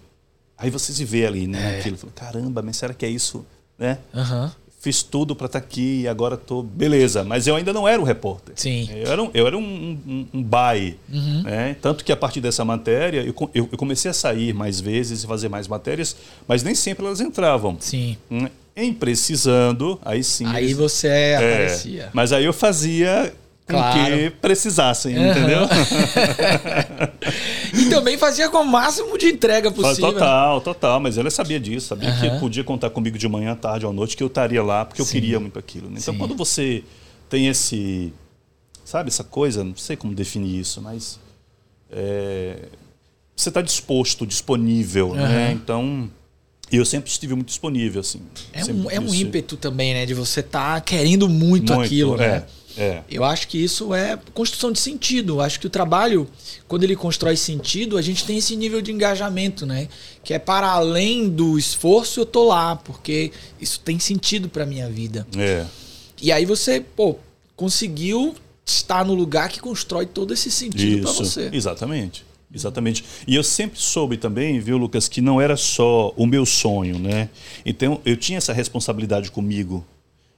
Aí 0.56 0.70
você 0.70 0.92
se 0.92 1.04
vê 1.04 1.26
ali, 1.26 1.46
né? 1.46 1.76
Naquilo. 1.76 1.96
Fala, 1.96 2.12
Caramba, 2.14 2.62
mas 2.62 2.76
será 2.76 2.92
que 2.94 3.04
é 3.04 3.08
isso? 3.08 3.44
Né? 3.78 3.98
Aham. 4.14 4.52
Fiz 4.82 5.02
tudo 5.02 5.36
para 5.36 5.44
estar 5.46 5.58
aqui 5.58 6.02
e 6.02 6.08
agora 6.08 6.38
tô. 6.38 6.62
Beleza, 6.62 7.22
mas 7.22 7.46
eu 7.46 7.54
ainda 7.54 7.70
não 7.72 7.86
era 7.86 8.00
o 8.00 8.04
repórter. 8.04 8.54
Sim. 8.56 8.88
Uhum. 8.90 8.96
Eu 8.96 9.12
era 9.12 9.22
um, 9.22 9.30
eu 9.34 9.46
era 9.46 9.58
um, 9.58 9.62
um, 9.62 10.26
um 10.34 10.42
buy, 10.42 10.96
né? 11.44 11.76
Tanto 11.82 12.02
que 12.02 12.10
a 12.10 12.16
partir 12.16 12.40
dessa 12.40 12.64
matéria 12.64 13.20
eu, 13.22 13.34
eu, 13.54 13.68
eu 13.72 13.76
comecei 13.78 14.10
a 14.10 14.14
sair 14.14 14.54
mais 14.54 14.80
vezes 14.80 15.22
e 15.22 15.26
fazer 15.26 15.50
mais 15.50 15.68
matérias, 15.68 16.16
mas 16.48 16.62
nem 16.62 16.74
sempre 16.74 17.04
elas 17.04 17.20
entravam. 17.20 17.76
Sim. 17.78 18.16
Hum, 18.30 18.46
Em 18.74 18.94
precisando, 18.94 19.98
aí 20.02 20.24
sim. 20.24 20.46
Aí 20.46 20.64
eles- 20.66 20.76
você 20.78 21.08
é, 21.08 21.36
aparecia. 21.36 22.08
Mas 22.14 22.32
aí 22.32 22.44
eu 22.46 22.52
fazia 22.52 23.34
Claro. 23.70 24.14
que 24.16 24.30
precisassem, 24.30 25.16
Aham. 25.16 25.30
entendeu? 25.30 25.60
E 27.72 27.88
também 27.88 28.18
fazia 28.18 28.48
com 28.48 28.58
o 28.58 28.66
máximo 28.66 29.16
de 29.16 29.26
entrega 29.26 29.70
possível. 29.70 30.12
Total, 30.12 30.60
total. 30.60 31.00
Mas 31.00 31.16
ela 31.16 31.30
sabia 31.30 31.60
disso, 31.60 31.86
sabia 31.88 32.08
Aham. 32.10 32.30
que 32.30 32.40
podia 32.40 32.64
contar 32.64 32.90
comigo 32.90 33.16
de 33.16 33.28
manhã, 33.28 33.54
tarde 33.54 33.86
ou 33.86 33.92
noite, 33.92 34.16
que 34.16 34.22
eu 34.22 34.26
estaria 34.26 34.62
lá, 34.62 34.84
porque 34.84 35.00
eu 35.00 35.04
Sim. 35.06 35.12
queria 35.12 35.38
muito 35.40 35.58
aquilo. 35.58 35.88
né? 35.88 35.96
Então, 36.00 36.14
Sim. 36.14 36.18
quando 36.18 36.34
você 36.34 36.82
tem 37.28 37.46
esse. 37.48 38.12
Sabe, 38.84 39.08
essa 39.08 39.22
coisa, 39.22 39.62
não 39.62 39.76
sei 39.76 39.96
como 39.96 40.14
definir 40.14 40.58
isso, 40.60 40.80
mas. 40.82 41.18
é, 41.92 42.56
você 43.36 43.48
está 43.48 43.62
disposto, 43.62 44.26
disponível, 44.26 45.14
né? 45.14 45.48
Aham. 45.48 45.52
Então. 45.52 46.10
E 46.72 46.76
eu 46.76 46.84
sempre 46.84 47.10
estive 47.10 47.34
muito 47.34 47.48
disponível, 47.48 48.00
assim. 48.00 48.20
É 48.52 48.64
um, 48.64 48.90
é 48.90 49.00
um 49.00 49.12
ímpeto 49.12 49.56
também, 49.56 49.92
né? 49.92 50.06
De 50.06 50.14
você 50.14 50.38
estar 50.40 50.80
querendo 50.82 51.28
muito, 51.28 51.72
aquilo, 51.72 52.16
né? 52.16 52.44
É. 52.76 53.02
Eu 53.10 53.24
acho 53.24 53.48
que 53.48 53.62
isso 53.62 53.92
é 53.94 54.18
construção 54.32 54.72
de 54.72 54.78
sentido. 54.78 55.34
Eu 55.34 55.40
acho 55.40 55.58
que 55.60 55.66
o 55.66 55.70
trabalho, 55.70 56.28
quando 56.68 56.84
ele 56.84 56.96
constrói 56.96 57.36
sentido, 57.36 57.96
a 57.96 58.02
gente 58.02 58.24
tem 58.24 58.38
esse 58.38 58.56
nível 58.56 58.80
de 58.80 58.92
engajamento, 58.92 59.66
né? 59.66 59.88
Que 60.22 60.34
é 60.34 60.38
para 60.38 60.68
além 60.68 61.28
do 61.28 61.58
esforço, 61.58 62.20
eu 62.20 62.26
tô 62.26 62.46
lá, 62.46 62.76
porque 62.76 63.32
isso 63.60 63.80
tem 63.80 63.98
sentido 63.98 64.48
para 64.48 64.64
minha 64.64 64.88
vida. 64.88 65.26
é. 65.36 65.66
E 66.22 66.30
aí 66.30 66.44
você, 66.44 66.80
pô, 66.80 67.16
conseguiu 67.56 68.34
estar 68.66 69.06
no 69.06 69.14
lugar 69.14 69.48
que 69.48 69.58
constrói 69.58 70.04
todo 70.04 70.34
esse 70.34 70.50
sentido 70.50 71.02
para 71.02 71.12
você. 71.12 71.48
exatamente. 71.50 72.24
Exatamente. 72.52 73.04
E 73.26 73.36
eu 73.36 73.44
sempre 73.44 73.80
soube 73.80 74.16
também, 74.16 74.58
viu, 74.58 74.76
Lucas, 74.76 75.08
que 75.08 75.20
não 75.20 75.40
era 75.40 75.56
só 75.56 76.12
o 76.16 76.26
meu 76.26 76.44
sonho, 76.44 76.98
né? 76.98 77.28
Então, 77.64 78.00
eu 78.04 78.16
tinha 78.16 78.38
essa 78.38 78.52
responsabilidade 78.52 79.30
comigo. 79.30 79.86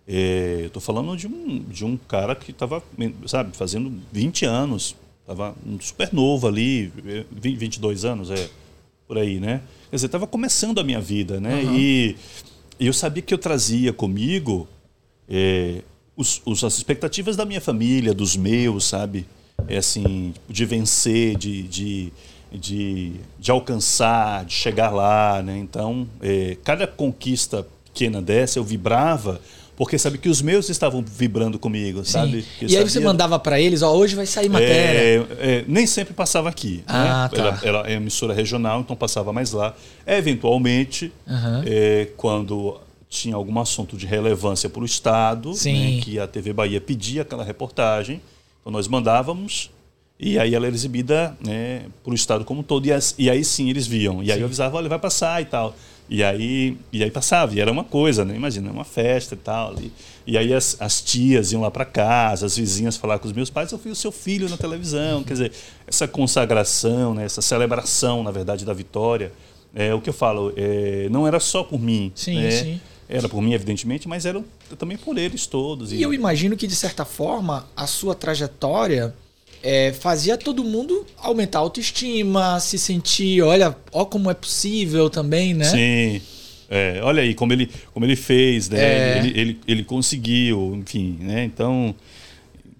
É, 0.07 0.61
eu 0.65 0.71
tô 0.71 0.81
falando 0.81 1.17
de 1.17 1.27
um, 1.27 1.59
de 1.61 1.85
um 1.85 1.97
cara 1.97 2.35
que 2.35 2.51
estava, 2.51 2.83
sabe, 3.27 3.57
fazendo 3.57 3.93
20 4.12 4.45
anos. 4.45 4.97
Estava 5.21 5.55
super 5.81 6.12
novo 6.12 6.49
ali, 6.49 6.93
eh, 7.07 7.25
20, 7.31 7.57
22 7.57 8.05
anos, 8.05 8.31
é, 8.31 8.49
por 9.07 9.17
aí, 9.17 9.38
né? 9.38 9.62
Quer 9.88 9.97
dizer, 9.97 10.07
estava 10.07 10.27
começando 10.27 10.81
a 10.81 10.85
minha 10.85 11.01
vida, 11.01 11.41
né? 11.41 11.62
E, 11.79 12.17
e 12.81 12.87
eu 12.87 12.93
sabia 12.93 13.23
que 13.23 13.33
eu 13.33 13.38
trazia 13.38 13.93
comigo 13.93 14.67
é, 15.29 15.83
os, 16.17 16.43
os- 16.45 16.65
as 16.65 16.77
expectativas 16.77 17.37
da 17.37 17.45
minha 17.45 17.61
família, 17.61 18.12
dos 18.12 18.37
meus, 18.37 18.85
sabe? 18.85 19.27
é 19.69 19.77
assim, 19.77 20.35
de 20.49 20.65
vencer, 20.65 21.37
de, 21.37 21.62
de, 21.62 22.12
de, 22.51 23.12
de 23.38 23.51
alcançar, 23.53 24.45
de 24.45 24.53
chegar 24.55 24.91
lá, 24.91 25.41
né? 25.41 25.57
Então, 25.57 26.09
é, 26.21 26.57
cada 26.65 26.85
conquista 26.85 27.65
pequena 27.85 28.21
dessa 28.21 28.59
eu 28.59 28.65
vibrava 28.65 29.41
porque 29.77 29.99
sabe 29.99 30.19
que 30.19 30.29
os 30.29 30.43
meus 30.43 30.69
estavam 30.69 31.03
vibrando 31.03 31.59
comigo, 31.59 32.05
Sim. 32.05 32.13
sabe? 32.13 32.45
Que 32.59 32.67
E 32.67 32.77
aí 32.77 32.83
você 32.89 33.01
mandava 33.01 33.39
pra 33.39 33.61
eles, 33.61 33.83
ó, 33.83 33.93
hoje 33.95 34.15
vai 34.15 34.27
sair 34.27 34.49
matéria. 34.49 35.27
é, 35.41 35.59
é, 35.59 35.65
nem 35.67 35.87
sempre 35.87 36.13
passava 36.15 36.49
aqui. 36.49 36.85
Ah, 36.87 37.29
né? 37.33 37.37
tá. 37.37 37.43
ela, 37.43 37.61
ela 37.81 37.89
é 37.91 37.95
emissora 37.95 38.35
regional, 38.35 38.81
então 38.81 38.95
passava 38.95 39.33
mais 39.33 39.53
lá. 39.53 39.75
Eventualmente, 40.27 41.13
Aham. 41.29 41.63
é, 41.67 42.09
quando 42.17 42.81
tinha 43.09 43.35
algum 43.35 43.59
assunto 43.61 43.97
de 43.97 44.07
relevância 44.07 44.71
para 44.71 44.81
o 44.83 44.85
Estado, 44.87 45.51
né, 45.51 46.01
que 46.03 46.19
a 46.19 46.27
TV 46.27 46.53
Bahia 46.53 46.81
pedia 46.81 47.23
aquela 47.23 47.45
reportagem, 47.45 48.23
então 48.61 48.73
nós 48.73 48.89
mandávamos 48.89 49.71
e 50.19 50.39
aí 50.39 50.55
ela 50.55 50.67
era 50.67 50.75
exibida 50.75 51.37
né, 51.45 51.83
para 52.05 52.13
o 52.13 52.15
Estado 52.15 52.45
como 52.45 52.61
um 52.61 52.63
todo. 52.63 52.87
E, 52.87 52.93
as- 52.93 53.15
e 53.19 53.29
aí 53.29 53.45
sim 53.45 53.69
eles 53.69 53.87
viam. 53.87 54.23
E 54.23 54.31
aí 54.33 54.39
eu 54.41 54.47
avisava, 54.47 54.77
olha, 54.77 54.89
vai 54.89 54.99
passar 54.99 55.43
e 55.43 55.45
tal. 55.45 55.75
E 56.09 56.23
aí, 56.23 56.77
e 56.93 57.03
aí 57.03 57.11
passava, 57.11 57.55
e 57.55 57.61
era 57.61 57.71
uma 57.71 57.85
coisa, 57.85 58.25
né? 58.25 58.37
Imagina, 58.37 58.71
uma 58.71 58.85
festa 58.85 59.35
e 59.35 59.38
tal. 59.38 59.75
E, 59.81 59.93
e 60.27 60.37
aí 60.37 60.53
as, 60.53 60.77
as 60.81 61.01
tias 61.01 61.53
iam 61.53 61.62
lá 61.62 61.71
para 61.71 61.85
casa, 61.85 62.45
as 62.47 62.57
vizinhas 62.57 62.97
falar 62.97 63.19
com 63.19 63.27
os 63.27 63.33
meus 63.33 63.49
pais, 63.49 63.73
eu 63.73 63.79
fui 63.79 63.91
o 63.91 63.95
seu 63.95 64.12
filho 64.12 64.49
na 64.49 64.57
televisão. 64.57 65.23
Quer 65.23 65.33
dizer, 65.33 65.53
essa 65.87 66.07
consagração, 66.07 67.15
né? 67.15 67.25
essa 67.25 67.41
celebração, 67.41 68.23
na 68.23 68.31
verdade, 68.31 68.65
da 68.65 68.75
vitória, 68.75 69.33
é 69.75 69.95
o 69.95 70.01
que 70.01 70.11
eu 70.11 70.15
falo, 70.15 70.53
é, 70.57 71.09
não 71.11 71.27
era 71.27 71.41
só 71.41 71.62
por 71.62 71.81
mim. 71.81 72.12
Sim, 72.15 72.41
né? 72.41 72.51
sim. 72.51 72.81
Era 73.09 73.29
por 73.29 73.43
mim, 73.43 73.53
evidentemente, 73.53 74.09
mas 74.09 74.25
era 74.25 74.43
também 74.79 74.97
por 74.97 75.19
eles 75.19 75.47
todos. 75.47 75.93
E 75.93 76.01
eu 76.01 76.15
imagino 76.15 76.57
que, 76.57 76.67
de 76.67 76.75
certa 76.75 77.05
forma, 77.05 77.67
a 77.77 77.87
sua 77.87 78.15
trajetória 78.15 79.15
é, 79.62 79.92
fazia 79.92 80.37
todo 80.37 80.64
mundo 80.64 81.07
aumentar 81.18 81.59
a 81.59 81.62
autoestima, 81.62 82.59
se 82.61 82.79
sentir, 82.79 83.42
olha, 83.42 83.77
ó 83.92 84.05
como 84.05 84.31
é 84.31 84.35
possível 84.35 85.09
também, 85.09 85.55
né? 85.55 85.64
Sim. 85.64 86.20
É, 86.68 87.01
olha 87.03 87.22
aí 87.22 87.35
como 87.35 87.53
ele, 87.53 87.68
como 87.92 88.07
ele 88.07 88.16
fez, 88.16 88.68
né? 88.68 88.79
É. 88.83 89.18
Ele, 89.18 89.40
ele, 89.40 89.61
ele 89.68 89.85
conseguiu, 89.85 90.75
enfim, 90.75 91.18
né? 91.20 91.44
Então, 91.44 91.94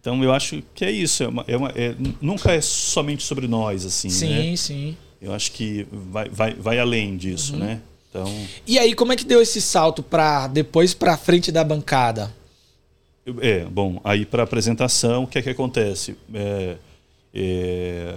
então 0.01 0.25
eu 0.25 0.33
acho 0.33 0.63
que 0.75 0.85
é 0.85 0.91
isso. 0.91 1.23
É 1.23 1.29
uma, 1.29 1.45
é 1.47 1.57
uma- 1.57 1.73
é- 1.77 1.95
nunca 2.21 2.53
é 2.53 2.61
somente 2.61 3.23
sobre 3.23 3.47
nós, 3.47 3.85
assim, 3.85 4.09
Sim, 4.09 4.29
né? 4.51 4.57
sim. 4.57 4.97
Eu 5.21 5.33
acho 5.33 5.53
que 5.53 5.87
vai, 5.93 6.29
vai, 6.29 6.55
vai 6.55 6.79
além 6.79 7.17
disso, 7.17 7.57
né? 7.57 7.81
Então, 8.11 8.31
E 8.67 8.79
aí, 8.79 8.95
como 8.95 9.13
é 9.13 9.17
que 9.17 9.25
deu 9.25 9.41
esse 9.41 9.61
salto 9.61 10.03
para 10.03 10.47
depois 10.49 10.93
para 10.95 11.17
frente 11.17 11.53
da 11.53 11.63
bancada? 11.63 12.35
É, 13.41 13.65
bom, 13.65 14.01
aí 14.05 14.25
para 14.27 14.43
apresentação, 14.43 15.25
o 15.25 15.27
que 15.27 15.39
é 15.39 15.43
que 15.43 15.51
acontece? 15.51 16.17
É, 16.35 16.77
é, 17.35 18.15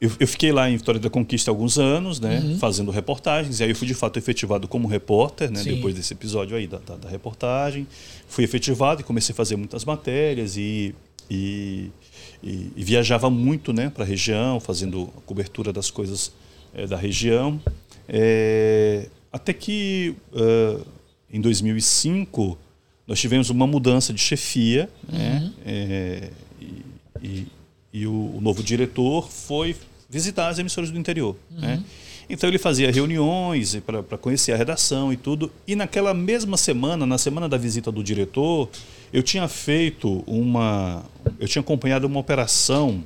eu, 0.00 0.10
eu 0.20 0.28
fiquei 0.28 0.52
lá 0.52 0.70
em 0.70 0.76
Vitória 0.76 1.00
da 1.00 1.10
Conquista 1.10 1.50
alguns 1.50 1.76
anos, 1.76 2.20
né, 2.20 2.56
fazendo 2.60 2.90
reportagens, 2.92 3.58
e 3.58 3.64
aí 3.64 3.70
eu 3.70 3.74
fui 3.76 3.86
de 3.86 3.94
fato 3.94 4.16
efetivado 4.16 4.68
como 4.68 4.86
repórter, 4.86 5.50
né, 5.50 5.60
Sim. 5.62 5.74
depois 5.74 5.94
desse 5.94 6.12
episódio 6.12 6.56
aí 6.56 6.66
da, 6.68 6.78
da, 6.78 6.96
da 6.96 7.08
reportagem. 7.08 7.86
Fui 8.28 8.44
efetivado 8.44 9.00
e 9.00 9.04
comecei 9.04 9.32
a 9.32 9.36
fazer 9.36 9.56
muitas 9.56 9.84
matérias 9.84 10.56
e, 10.56 10.94
e, 11.28 11.90
e- 12.42 12.70
e 12.76 12.84
viajava 12.84 13.28
muito 13.28 13.72
né, 13.72 13.90
para 13.90 14.04
a 14.04 14.06
região, 14.06 14.60
fazendo 14.60 15.10
a 15.16 15.20
cobertura 15.22 15.72
das 15.72 15.90
coisas 15.90 16.30
eh, 16.74 16.86
da 16.86 16.96
região. 16.96 17.60
Eh, 18.08 19.08
até 19.32 19.52
que 19.52 20.14
eh, 20.32 20.78
em 21.32 21.40
2005 21.40 22.56
nós 23.08 23.18
tivemos 23.18 23.48
uma 23.50 23.66
mudança 23.66 24.12
de 24.12 24.20
chefia 24.20 24.88
né, 25.10 25.50
eh, 25.66 26.30
e, 26.60 26.84
e- 27.22 27.46
e 27.90 28.06
o, 28.06 28.36
o 28.36 28.40
novo 28.40 28.62
diretor 28.62 29.28
foi 29.30 29.74
visitar 30.10 30.48
as 30.48 30.58
emissoras 30.58 30.90
do 30.90 30.98
interior. 30.98 31.34
Né? 31.50 31.82
Então 32.30 32.46
ele 32.48 32.58
fazia 32.58 32.92
reuniões 32.92 33.74
para 33.76 34.18
conhecer 34.18 34.52
a 34.52 34.56
redação 34.56 35.10
e 35.10 35.16
tudo. 35.16 35.50
E 35.66 35.74
naquela 35.74 36.12
mesma 36.12 36.58
semana, 36.58 37.06
na 37.06 37.16
semana 37.16 37.48
da 37.48 37.56
visita 37.56 37.90
do 37.90 38.04
diretor, 38.04 38.68
eu 39.10 39.22
tinha 39.22 39.48
feito 39.48 40.22
uma. 40.26 41.02
Eu 41.40 41.48
tinha 41.48 41.60
acompanhado 41.60 42.06
uma 42.06 42.20
operação 42.20 43.02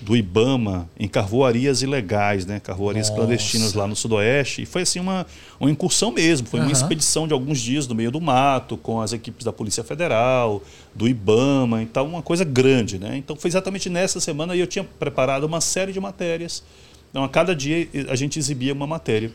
do 0.00 0.16
Ibama 0.16 0.88
em 0.98 1.08
carvoarias 1.08 1.82
ilegais, 1.82 2.44
né? 2.46 2.60
Carvoarias 2.60 3.08
Nossa. 3.08 3.20
clandestinas 3.20 3.72
lá 3.74 3.86
no 3.86 3.96
Sudoeste. 3.96 4.62
E 4.62 4.66
foi 4.66 4.82
assim 4.82 5.00
uma, 5.00 5.26
uma 5.58 5.70
incursão 5.70 6.12
mesmo. 6.12 6.46
Foi 6.46 6.60
uma 6.60 6.66
Aham. 6.66 6.72
expedição 6.72 7.26
de 7.26 7.32
alguns 7.32 7.60
dias 7.60 7.86
no 7.88 7.94
meio 7.94 8.10
do 8.10 8.20
mato, 8.20 8.76
com 8.76 9.00
as 9.00 9.12
equipes 9.12 9.44
da 9.44 9.52
Polícia 9.52 9.82
Federal, 9.82 10.62
do 10.94 11.08
Ibama, 11.08 11.82
então 11.82 12.06
uma 12.06 12.22
coisa 12.22 12.44
grande, 12.44 12.98
né? 12.98 13.16
Então 13.16 13.36
foi 13.36 13.48
exatamente 13.48 13.88
nessa 13.90 14.20
semana 14.20 14.54
e 14.54 14.60
eu 14.60 14.66
tinha 14.66 14.84
preparado 14.84 15.44
uma 15.44 15.60
série 15.60 15.92
de 15.92 16.00
matérias. 16.00 16.62
Então 17.10 17.24
a 17.24 17.28
cada 17.28 17.54
dia 17.54 17.88
a 18.08 18.16
gente 18.16 18.38
exibia 18.38 18.72
uma 18.72 18.86
matéria. 18.86 19.32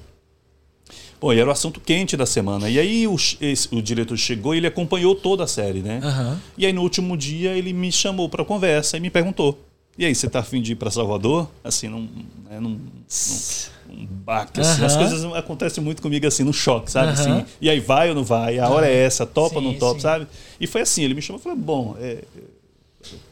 Bom, 1.19 1.31
e 1.31 1.39
era 1.39 1.47
o 1.47 1.51
assunto 1.51 1.79
quente 1.79 2.17
da 2.17 2.25
semana. 2.25 2.69
E 2.69 2.79
aí 2.79 3.07
o, 3.07 3.15
esse- 3.15 3.67
o 3.71 3.81
diretor 3.81 4.17
chegou 4.17 4.53
e 4.55 4.57
ele 4.57 4.67
acompanhou 4.67 5.13
toda 5.15 5.43
a 5.43 5.47
série, 5.47 5.79
né? 5.79 5.99
Aham. 6.03 6.39
E 6.57 6.65
aí 6.65 6.73
no 6.73 6.81
último 6.81 7.15
dia 7.15 7.51
ele 7.51 7.71
me 7.73 7.91
chamou 7.91 8.27
para 8.27 8.43
conversa 8.43 8.97
e 8.97 8.99
me 8.99 9.09
perguntou: 9.09 9.57
"E 9.97 10.05
aí, 10.05 10.13
você 10.15 10.29
tá 10.29 10.39
afim 10.39 10.61
de 10.61 10.73
ir 10.73 10.75
para 10.75 10.89
Salvador?" 10.91 11.49
Assim, 11.63 11.87
num, 11.87 12.07
né, 12.49 12.59
num, 12.59 12.69
num, 12.79 13.95
num 13.95 14.05
baque, 14.05 14.59
assim. 14.61 14.83
As 14.83 14.93
Aham. 14.95 15.07
coisas 15.09 15.33
acontecem 15.35 15.83
muito 15.83 16.01
comigo 16.01 16.25
assim, 16.27 16.43
no 16.43 16.53
choque, 16.53 16.91
sabe? 16.91 17.11
Aham. 17.11 17.21
Assim, 17.39 17.45
e 17.59 17.69
aí 17.69 17.79
vai 17.79 18.09
ou 18.09 18.15
não 18.15 18.23
vai? 18.23 18.59
A 18.59 18.69
hora 18.69 18.87
é 18.87 18.93
essa, 18.95 19.25
topa 19.25 19.55
ou 19.55 19.61
não 19.61 19.73
topa, 19.73 19.95
sim. 19.95 20.01
sabe? 20.01 20.27
E 20.59 20.67
foi 20.67 20.81
assim, 20.81 21.03
ele 21.03 21.13
me 21.13 21.21
chamou 21.21 21.39
e 21.39 21.43
falou: 21.43 21.57
"Bom, 21.57 21.95
é, 21.99 22.23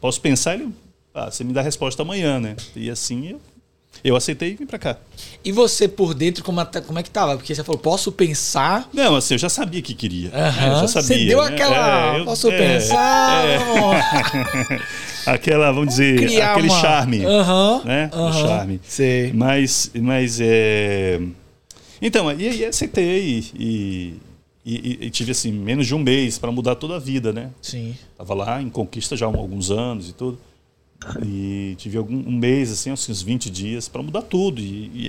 posso 0.00 0.20
pensar?" 0.20 0.54
Ele, 0.54 0.68
ah, 1.14 1.30
você 1.30 1.42
me 1.44 1.52
dá 1.52 1.60
a 1.60 1.64
resposta 1.64 2.02
amanhã, 2.02 2.38
né? 2.38 2.56
E 2.76 2.88
assim 2.90 3.30
eu, 3.30 3.40
eu 4.02 4.16
aceitei 4.16 4.52
e 4.52 4.54
vim 4.54 4.66
para 4.66 4.78
cá. 4.78 4.96
E 5.44 5.52
você 5.52 5.86
por 5.86 6.14
dentro, 6.14 6.42
como, 6.42 6.60
é- 6.60 6.64
como 6.86 6.98
é 6.98 7.02
que 7.02 7.10
tava? 7.10 7.36
Porque 7.36 7.54
você 7.54 7.62
falou, 7.64 7.78
posso 7.78 8.10
pensar. 8.12 8.88
Não, 8.92 9.14
assim, 9.16 9.34
eu 9.34 9.38
já 9.38 9.48
sabia 9.48 9.82
que 9.82 9.94
queria. 9.94 10.30
Aham. 10.34 10.68
Eu 10.74 10.80
já 10.80 10.88
sabia. 10.88 11.08
Você 11.18 11.24
deu 11.26 11.42
né? 11.42 11.48
aquela. 11.48 12.16
É, 12.16 12.20
eu- 12.20 12.24
posso 12.24 12.50
é, 12.50 12.56
pensar? 12.58 13.44
é. 13.46 14.80
Aquela, 15.30 15.70
vamos 15.70 15.90
dizer, 15.90 16.40
aquele 16.42 16.68
uma- 16.68 16.80
charme. 16.80 17.24
Aham. 17.26 17.82
né? 17.84 18.10
O 18.12 18.16
aham. 18.16 18.32
charme. 18.46 18.80
Sei. 18.84 19.32
Mas, 19.34 19.90
mas 19.94 20.38
é... 20.40 21.20
Então, 22.00 22.32
e 22.32 22.48
aí 22.48 22.64
aceitei 22.64 23.44
e, 23.54 24.20
e, 24.64 24.72
e- 24.74 24.98
e 25.06 25.10
tive 25.10 25.32
assim 25.32 25.52
menos 25.52 25.86
de 25.86 25.94
um 25.94 25.98
mês 25.98 26.38
para 26.38 26.50
mudar 26.50 26.74
toda 26.76 26.96
a 26.96 26.98
vida, 26.98 27.32
né? 27.34 27.50
Sim. 27.60 27.94
Tava 28.16 28.32
lá 28.32 28.62
em 28.62 28.70
Conquista 28.70 29.14
já 29.14 29.26
há 29.26 29.28
alguns 29.28 29.70
anos 29.70 30.08
e 30.08 30.12
tudo. 30.14 30.38
E 31.24 31.74
tive 31.78 31.96
algum, 31.96 32.14
um 32.14 32.30
mês, 32.32 32.70
assim, 32.70 32.92
uns 32.92 33.22
20 33.22 33.48
dias 33.50 33.88
para 33.88 34.02
mudar 34.02 34.22
tudo. 34.22 34.60
E, 34.60 34.64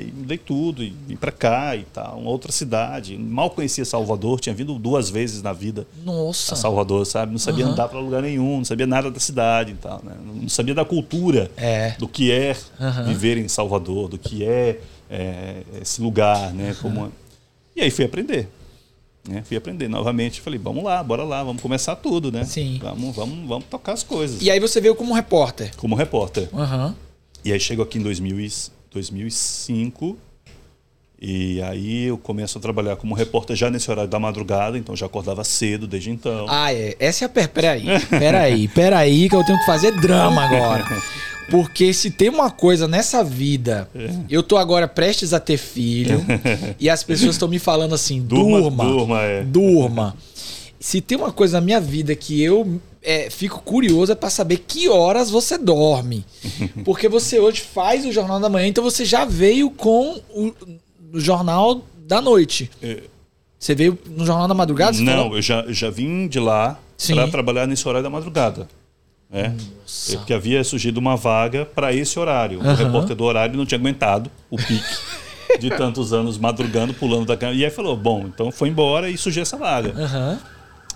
e 0.07 0.13
mudei 0.15 0.37
tudo, 0.37 0.81
e 0.83 0.93
vim 1.07 1.15
para 1.17 1.31
cá 1.31 1.75
e 1.75 1.83
tal, 1.83 2.19
uma 2.19 2.29
outra 2.29 2.51
cidade. 2.51 3.17
Mal 3.17 3.49
conhecia 3.49 3.83
Salvador, 3.83 4.39
tinha 4.39 4.55
vindo 4.55 4.73
duas 4.79 5.09
vezes 5.09 5.41
na 5.41 5.51
vida 5.51 5.85
Nossa. 6.05 6.53
a 6.53 6.57
Salvador, 6.57 7.05
sabe? 7.05 7.31
Não 7.33 7.39
sabia 7.39 7.65
Aham. 7.65 7.73
andar 7.73 7.89
para 7.89 7.99
lugar 7.99 8.21
nenhum, 8.21 8.57
não 8.57 8.65
sabia 8.65 8.87
nada 8.87 9.11
da 9.11 9.19
cidade 9.19 9.71
e 9.73 9.75
tal, 9.75 10.01
né? 10.03 10.13
Não 10.25 10.47
sabia 10.47 10.73
da 10.73 10.85
cultura, 10.85 11.51
É. 11.57 11.91
do 11.99 12.07
que 12.07 12.31
é 12.31 12.55
Aham. 12.79 13.03
viver 13.05 13.37
em 13.37 13.47
Salvador, 13.49 14.07
do 14.07 14.17
que 14.17 14.45
é, 14.45 14.79
é, 15.09 15.61
esse 15.81 16.01
lugar, 16.01 16.53
né? 16.53 16.73
Como 16.81 17.07
é. 17.07 17.09
E 17.75 17.81
aí 17.81 17.91
fui 17.91 18.05
aprender. 18.05 18.47
Né? 19.27 19.43
Fui 19.43 19.55
aprender 19.57 19.87
novamente. 19.87 20.41
Falei, 20.41 20.59
vamos 20.59 20.83
lá, 20.83 21.03
bora 21.03 21.23
lá, 21.23 21.43
vamos 21.43 21.61
começar 21.61 21.95
tudo, 21.95 22.31
né? 22.31 22.43
Sim. 22.43 22.79
Vamos, 22.81 23.15
vamos, 23.15 23.47
vamos 23.47 23.65
tocar 23.69 23.93
as 23.93 24.03
coisas. 24.03 24.41
E 24.41 24.49
aí 24.49 24.59
você 24.59 24.81
veio 24.81 24.95
como 24.95 25.13
repórter. 25.13 25.71
Como 25.77 25.95
repórter. 25.95 26.49
Aham. 26.53 26.95
E 27.45 27.51
aí 27.53 27.59
chego 27.59 27.81
aqui 27.81 27.97
em 27.97 28.01
2000 28.01 28.39
e- 28.39 28.51
2005 28.91 30.17
e 31.23 31.61
aí 31.61 32.05
eu 32.05 32.17
começo 32.17 32.57
a 32.57 32.61
trabalhar 32.61 32.95
como 32.95 33.13
repórter 33.13 33.55
já 33.55 33.69
nesse 33.69 33.91
horário 33.91 34.09
da 34.09 34.17
madrugada, 34.17 34.75
então 34.75 34.95
já 34.95 35.05
acordava 35.05 35.43
cedo 35.43 35.85
desde 35.85 36.09
então. 36.09 36.47
Ah, 36.49 36.73
é. 36.73 36.95
Essa 36.99 37.25
é 37.25 37.27
a. 37.27 37.29
Per... 37.29 37.47
Peraí. 37.49 37.85
Peraí. 38.09 38.67
Peraí, 38.67 39.29
que 39.29 39.35
eu 39.35 39.43
tenho 39.45 39.59
que 39.59 39.65
fazer 39.65 39.91
drama 40.01 40.41
agora. 40.41 40.83
Porque 41.51 41.93
se 41.93 42.09
tem 42.09 42.29
uma 42.29 42.49
coisa 42.49 42.87
nessa 42.87 43.23
vida, 43.23 43.87
eu 44.29 44.41
tô 44.41 44.57
agora 44.57 44.87
prestes 44.87 45.31
a 45.31 45.39
ter 45.39 45.57
filho 45.57 46.25
e 46.79 46.89
as 46.89 47.03
pessoas 47.03 47.35
estão 47.35 47.47
me 47.47 47.59
falando 47.59 47.93
assim: 47.93 48.19
Durma, 48.19 48.61
durma. 48.61 48.83
durma, 48.83 49.21
é. 49.21 49.43
Durma. 49.43 50.17
Se 50.79 51.01
tem 51.01 51.19
uma 51.19 51.31
coisa 51.31 51.59
na 51.59 51.65
minha 51.65 51.79
vida 51.79 52.15
que 52.15 52.41
eu 52.41 52.81
é, 53.03 53.29
fico 53.29 53.61
curioso 53.61 54.11
é 54.11 54.15
pra 54.15 54.31
saber 54.31 54.63
que 54.65 54.89
horas 54.89 55.29
você 55.29 55.55
dorme. 55.55 56.25
Porque 56.83 57.07
você 57.07 57.39
hoje 57.39 57.61
faz 57.61 58.05
o 58.07 58.11
Jornal 58.11 58.39
da 58.39 58.49
Manhã, 58.49 58.67
então 58.67 58.83
você 58.83 59.05
já 59.05 59.23
veio 59.23 59.69
com 59.69 60.19
o, 60.33 60.51
o 61.13 61.19
Jornal 61.19 61.81
da 62.07 62.21
Noite. 62.21 62.69
É. 62.81 63.03
Você 63.59 63.75
veio 63.75 63.97
no 64.07 64.25
Jornal 64.25 64.47
da 64.47 64.53
Madrugada? 64.53 64.97
Não, 64.99 65.23
falou? 65.23 65.35
eu 65.35 65.41
já, 65.41 65.65
já 65.69 65.89
vim 65.89 66.27
de 66.27 66.39
lá 66.39 66.79
para 67.07 67.27
trabalhar 67.27 67.67
nesse 67.67 67.87
horário 67.87 68.03
da 68.03 68.09
madrugada. 68.09 68.67
Né? 69.29 69.55
Nossa. 69.81 70.13
É 70.13 70.17
porque 70.17 70.33
havia 70.33 70.63
surgido 70.63 70.99
uma 70.99 71.15
vaga 71.15 71.65
para 71.65 71.93
esse 71.93 72.19
horário. 72.19 72.59
O 72.59 72.67
Aham. 72.67 72.73
repórter 72.75 73.15
do 73.15 73.23
horário 73.23 73.55
não 73.55 73.65
tinha 73.65 73.79
aguentado 73.79 74.29
o 74.49 74.57
pique 74.57 74.97
de 75.59 75.69
tantos 75.77 76.11
anos 76.11 76.37
madrugando, 76.37 76.93
pulando 76.93 77.25
da 77.25 77.37
cama. 77.37 77.53
E 77.53 77.63
aí 77.63 77.71
falou: 77.71 77.95
bom, 77.95 78.25
então 78.27 78.51
foi 78.51 78.69
embora 78.69 79.09
e 79.09 79.17
surgiu 79.17 79.43
essa 79.43 79.57
vaga. 79.57 79.93
Aham. 79.95 80.39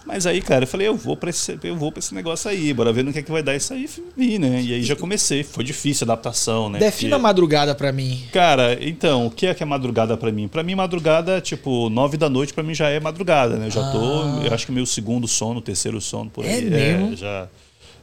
Mas 0.06 0.28
aí, 0.28 0.40
cara, 0.42 0.64
eu 0.64 0.68
falei, 0.68 0.88
eu 0.88 0.96
vou 0.96 1.18
pra 1.18 1.30
esse, 1.32 1.58
eu 1.64 1.76
vou 1.76 1.92
pra 1.92 2.00
esse 2.00 2.14
negócio 2.14 2.50
aí, 2.50 2.72
bora 2.74 2.94
ver 2.94 3.04
no 3.04 3.12
que 3.12 3.20
é 3.20 3.22
que 3.24 3.32
vai 3.32 3.42
dar 3.42 3.56
isso 3.56 3.74
aí, 3.74 3.90
vi, 4.16 4.38
né? 4.38 4.62
E 4.62 4.74
aí 4.76 4.84
já 4.84 4.96
comecei, 4.96 5.44
foi 5.44 5.64
difícil 5.64 6.06
a 6.08 6.14
adaptação, 6.14 6.70
né? 6.70 6.78
Defina 6.78 7.10
Porque- 7.12 7.16
a 7.16 7.20
madrugada 7.20 7.74
pra 7.74 7.92
mim. 7.92 8.22
Cara, 8.32 8.78
então, 8.80 9.26
o 9.26 9.32
que 9.32 9.48
é 9.48 9.54
que 9.56 9.64
é 9.64 9.66
madrugada 9.66 10.16
pra 10.16 10.32
mim? 10.32 10.48
Pra 10.48 10.62
mim, 10.62 10.76
madrugada, 10.76 11.42
tipo, 11.42 11.90
nove 11.90 12.18
da 12.18 12.30
noite, 12.30 12.54
pra 12.54 12.64
mim 12.64 12.76
já 12.76 12.88
é 12.90 13.00
madrugada, 13.00 13.56
né? 13.58 13.66
Eu 13.68 13.72
já 13.72 13.92
tô, 13.92 14.44
eu 14.46 14.54
acho 14.54 14.66
que 14.68 14.72
meu 14.72 14.86
segundo 14.86 15.28
sono, 15.28 15.60
terceiro 15.60 16.00
sono, 16.00 16.30
por 16.30 16.46
Ah. 16.46 16.50
É 16.50 16.54
aí. 16.56 16.70
mesmo? 16.70 17.16
já, 17.16 17.48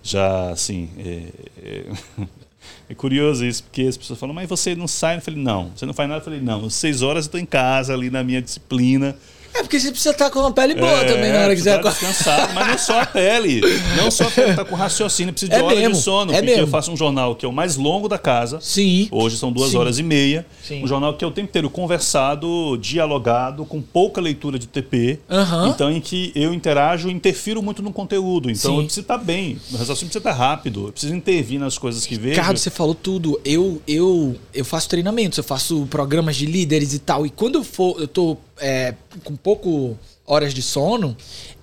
já, 0.02 0.50
assim, 0.50 0.88
é, 0.98 1.22
é- 1.64 1.84
é 2.90 2.94
curioso 2.94 3.44
isso, 3.46 3.62
porque 3.62 3.82
as 3.82 3.96
pessoas 3.96 4.18
falam, 4.18 4.34
mas 4.34 4.48
você 4.48 4.74
não 4.74 4.88
sai? 4.88 5.16
Eu 5.18 5.20
falei, 5.20 5.40
não. 5.40 5.70
Você 5.76 5.86
não 5.86 5.94
faz 5.94 6.08
nada? 6.08 6.20
Eu 6.20 6.24
falei, 6.24 6.40
não. 6.40 6.68
Seis 6.68 7.00
horas 7.02 7.26
eu 7.26 7.32
tô 7.32 7.38
em 7.38 7.46
casa, 7.46 7.94
ali 7.94 8.10
na 8.10 8.24
minha 8.24 8.42
disciplina. 8.42 9.16
É 9.54 9.62
porque 9.62 9.78
você 9.78 9.90
precisa 9.90 10.10
estar 10.10 10.30
com 10.30 10.38
uma 10.40 10.50
pele 10.52 10.74
boa 10.74 10.90
É, 10.90 11.04
também 11.04 11.30
na 11.32 11.40
hora 11.40 11.54
que 11.54 11.60
você 11.62 11.76
tá 11.78 11.90
descansado, 11.90 12.54
mas 12.54 12.68
não 12.68 12.78
só 12.78 13.00
a 13.00 13.06
pele. 13.06 13.60
Não 13.96 14.10
só 14.10 14.24
a 14.24 14.30
pele, 14.30 14.54
tá 14.54 14.64
com 14.64 14.74
raciocínio, 14.74 15.32
precisa 15.32 15.52
de 15.52 15.58
É 15.58 15.62
hora 15.62 15.76
mesmo, 15.76 15.94
de 15.94 16.00
sono. 16.00 16.32
é 16.32 16.36
porque 16.36 16.46
mesmo. 16.50 16.62
eu 16.62 16.66
faço 16.68 16.90
um 16.90 16.96
jornal 16.96 17.36
que 17.36 17.44
é 17.44 17.48
o 17.48 17.52
mais 17.52 17.76
longo 17.76 18.08
da 18.08 18.18
casa. 18.18 18.58
Sim. 18.60 19.08
Hoje 19.10 19.36
são 19.36 19.52
duas 19.52 19.70
Sim. 19.70 19.76
horas 19.76 19.98
e 19.98 20.02
meia. 20.02 20.46
Sim. 20.66 20.82
Um 20.82 20.86
jornal 20.86 21.14
que 21.16 21.24
é 21.24 21.28
o 21.28 21.30
tempo 21.30 21.48
inteiro 21.48 21.68
conversado, 21.70 22.76
dialogado, 22.78 23.64
com 23.64 23.80
pouca 23.80 24.20
leitura 24.20 24.58
de 24.58 24.66
TP. 24.66 25.18
Aham. 25.30 25.68
Então, 25.68 25.90
em 25.90 26.00
que 26.00 26.32
eu 26.34 26.52
interajo 26.52 27.08
e 27.08 27.12
interfiro 27.12 27.62
muito 27.62 27.82
no 27.82 27.92
conteúdo. 27.92 28.50
Então, 28.50 28.70
Sim. 28.72 28.76
eu 28.78 28.84
preciso 28.84 29.00
estar 29.02 29.18
bem. 29.18 29.58
O 29.70 29.76
raciocínio 29.76 30.10
precisa 30.10 30.18
estar 30.18 30.32
rápido. 30.32 30.86
Eu 30.88 30.92
preciso 30.92 31.14
intervir 31.14 31.58
nas 31.60 31.78
coisas 31.78 32.04
que 32.06 32.14
vejo. 32.16 32.30
Ricardo, 32.36 32.56
você 32.58 32.70
falou 32.70 32.94
tudo. 32.94 33.40
Eu, 33.44 33.80
eu, 33.86 34.36
eu 34.54 34.64
faço 34.64 34.88
treinamentos, 34.88 35.38
eu 35.38 35.44
faço 35.44 35.86
programas 35.90 36.36
de 36.36 36.46
líderes 36.46 36.94
e 36.94 36.98
tal. 36.98 37.26
E 37.26 37.30
quando 37.30 37.56
eu 37.56 37.64
for, 37.64 38.00
eu 38.00 38.08
tô 38.08 38.36
é, 38.62 38.94
com 39.24 39.34
pouco 39.36 39.98
horas 40.24 40.54
de 40.54 40.62
sono, 40.62 41.16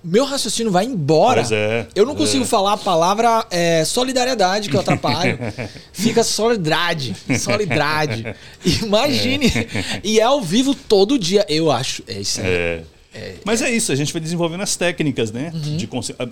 meu 0.04 0.24
raciocínio 0.24 0.70
vai 0.70 0.84
embora. 0.84 1.42
É, 1.50 1.86
eu 1.94 2.06
não 2.06 2.14
consigo 2.14 2.44
é. 2.44 2.46
falar 2.46 2.74
a 2.74 2.76
palavra 2.76 3.44
é, 3.50 3.84
solidariedade, 3.84 4.68
que 4.68 4.76
eu 4.76 4.80
atrapalho. 4.80 5.38
Fica 5.92 6.22
solidade, 6.22 7.16
solidade. 7.38 8.24
Imagine. 8.82 9.50
E 10.04 10.20
é 10.20 10.22
ao 10.22 10.40
vivo 10.40 10.74
todo 10.74 11.18
dia. 11.18 11.44
Eu 11.48 11.70
acho. 11.72 12.02
É 12.06 12.20
isso 12.20 12.40
aí. 12.40 12.46
É. 12.46 12.82
Mas 13.44 13.60
é 13.60 13.70
isso, 13.70 13.90
a 13.90 13.96
gente 13.96 14.12
vai 14.12 14.22
desenvolvendo 14.22 14.60
as 14.60 14.76
técnicas, 14.76 15.32
né? 15.32 15.50
Uhum. 15.52 15.76
De 15.76 15.88
ah, 16.16 16.28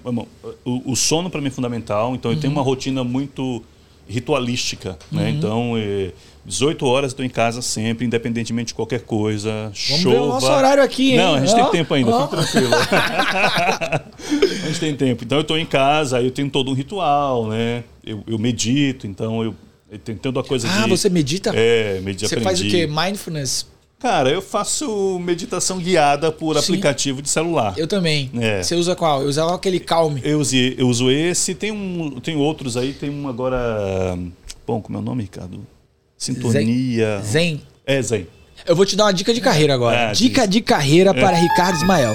o, 0.64 0.93
o 0.93 0.97
sono 0.97 1.29
para 1.29 1.41
mim 1.41 1.49
é 1.49 1.51
fundamental, 1.51 2.14
então 2.14 2.31
eu 2.31 2.39
tenho 2.39 2.53
Uhum. 2.53 2.59
uma 2.59 2.64
rotina 2.64 3.03
muito 3.03 3.64
ritualística, 4.09 4.97
né? 5.11 5.29
Então, 5.31 5.75
é, 5.77 6.12
18 6.45 6.86
horas 6.86 7.11
estou 7.12 7.24
em 7.24 7.28
casa 7.28 7.61
sempre, 7.62 8.07
independentemente 8.07 8.68
de 8.68 8.74
qualquer 8.74 9.01
coisa. 9.03 9.51
Vamos 9.64 9.78
chova. 9.78 10.11
ver 10.11 10.20
o 10.20 10.26
nosso 10.28 10.47
horário 10.51 10.82
aqui, 10.82 11.11
hein? 11.12 11.16
Não, 11.18 11.34
a 11.34 11.41
gente 11.41 11.53
Ó, 11.53 11.62
tem 11.64 11.70
tempo 11.70 11.95
ainda, 11.95 12.12
fica 12.12 12.28
tranquilo. 12.28 12.74
a 14.62 14.66
gente 14.66 14.80
tem 14.80 14.97
tempo. 14.97 15.24
Então 15.24 15.39
eu 15.39 15.43
estou 15.43 15.59
em 15.59 15.66
casa, 15.66 16.18
aí 16.18 16.24
eu 16.24 16.30
tenho 16.30 16.49
todo 16.51 16.70
um 16.70 16.74
ritual, 16.74 17.47
né? 17.49 17.84
Eu, 18.05 18.22
eu 18.26 18.39
medito, 18.39 19.07
então 19.07 19.43
eu, 19.43 19.55
eu 19.91 19.99
tenho 19.99 20.18
toda 20.18 20.41
a 20.41 20.45
coisa 20.45 20.68
Ah, 20.70 20.84
de... 20.84 20.91
você 20.91 21.09
medita? 21.09 21.53
É, 21.55 22.01
medito, 22.01 22.28
Você 22.28 22.41
faz 22.41 22.59
o 22.61 22.62
aprendi. 22.66 22.86
quê? 22.86 22.93
Mindfulness? 22.93 23.66
Cara, 23.99 24.30
eu 24.30 24.41
faço 24.41 25.18
meditação 25.18 25.78
guiada 25.78 26.30
por 26.30 26.55
Sim. 26.55 26.61
aplicativo 26.72 27.20
de 27.20 27.28
celular. 27.28 27.74
Eu 27.76 27.89
também. 27.89 28.30
É. 28.39 28.62
Você 28.62 28.76
usa 28.76 28.95
qual? 28.95 29.22
Eu 29.22 29.28
usava 29.28 29.55
aquele 29.57 29.80
Calme. 29.80 30.20
Eu, 30.24 30.39
usei, 30.39 30.76
eu 30.78 30.89
uso 30.89 31.11
esse, 31.11 31.53
tem, 31.53 31.72
um, 31.72 32.20
tem 32.20 32.36
outros 32.36 32.76
aí, 32.76 32.93
tem 32.93 33.11
um 33.11 33.28
agora. 33.28 34.16
Bom, 34.64 34.80
como 34.80 34.99
é 34.99 35.01
o 35.01 35.05
nome, 35.05 35.24
Ricardo? 35.24 35.66
Sintonia. 36.19 37.23
Zen. 37.25 37.62
É, 37.87 38.03
Zen. 38.03 38.27
Eu 38.66 38.75
vou 38.75 38.85
te 38.85 38.97
dar 38.97 39.05
uma 39.05 39.14
dica 39.14 39.33
de 39.33 39.41
carreira 39.41 39.73
agora. 39.73 40.11
Ah, 40.11 40.12
dica 40.12 40.43
diz. 40.43 40.51
de 40.51 40.61
carreira 40.61 41.14
para 41.14 41.37
Ricardo 41.37 41.77
Ismael. 41.77 42.14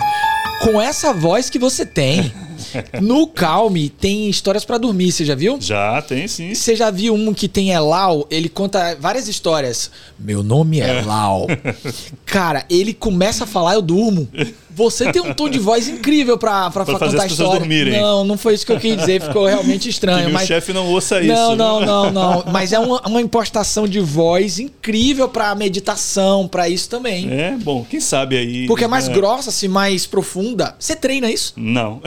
Com 0.61 0.79
essa 0.81 1.13
voz 1.13 1.49
que 1.49 1.57
você 1.57 1.85
tem, 1.85 2.31
no 3.01 3.27
Calme 3.27 3.89
tem 3.89 4.29
histórias 4.29 4.65
pra 4.65 4.77
dormir, 4.77 5.11
você 5.11 5.25
já 5.25 5.35
viu? 5.35 5.57
Já 5.59 6.01
tem 6.01 6.27
sim. 6.27 6.53
Você 6.53 6.75
já 6.75 6.89
viu 6.91 7.13
um 7.13 7.33
que 7.33 7.47
tem 7.47 7.71
Elau? 7.71 8.27
Ele 8.29 8.49
conta 8.49 8.97
várias 8.99 9.27
histórias. 9.27 9.91
Meu 10.17 10.43
nome 10.43 10.81
é 10.81 10.99
Elau. 10.99 11.47
Cara, 12.25 12.65
ele 12.69 12.93
começa 12.93 13.43
a 13.43 13.47
falar, 13.47 13.75
eu 13.75 13.81
durmo. 13.81 14.27
Você 14.75 15.11
tem 15.11 15.21
um 15.21 15.33
tom 15.33 15.47
de 15.47 15.59
voz 15.59 15.87
incrível 15.87 16.37
pra, 16.37 16.69
pra, 16.71 16.83
Pra 16.83 16.93
contar 16.93 17.05
as 17.05 17.11
pessoas 17.11 17.31
história. 17.31 17.59
dormirem. 17.59 18.01
Não, 18.01 18.23
não 18.23 18.37
foi 18.37 18.55
isso 18.55 18.65
que 18.65 18.71
eu 18.71 18.79
quis 18.79 18.97
dizer, 18.97 19.21
ficou 19.21 19.45
realmente 19.45 19.87
estranho. 19.87 20.31
mas... 20.31 20.47
chefe 20.47 20.73
não 20.73 20.87
ouça 20.87 21.19
isso. 21.21 21.31
Não, 21.31 21.49
viu? 21.49 21.57
não, 21.57 21.81
não, 21.81 22.11
não. 22.11 22.43
Mas 22.51 22.73
é 22.73 22.79
uma, 22.79 23.01
uma 23.07 23.21
impostação 23.21 23.87
de 23.87 23.99
voz 23.99 24.59
incrível 24.59 25.29
pra 25.29 25.53
meditação, 25.55 26.47
pra 26.47 26.67
isso 26.67 26.89
também. 26.89 27.31
É, 27.31 27.51
bom, 27.51 27.85
quem 27.87 27.99
sabe 27.99 28.37
aí. 28.37 28.67
Porque 28.67 28.83
é 28.83 28.87
mais 28.87 29.07
é. 29.07 29.13
grossa, 29.13 29.49
assim, 29.49 29.67
mais 29.67 30.05
profunda. 30.05 30.75
Você 30.79 30.95
treina 30.95 31.29
isso? 31.31 31.53
Não. 31.55 32.01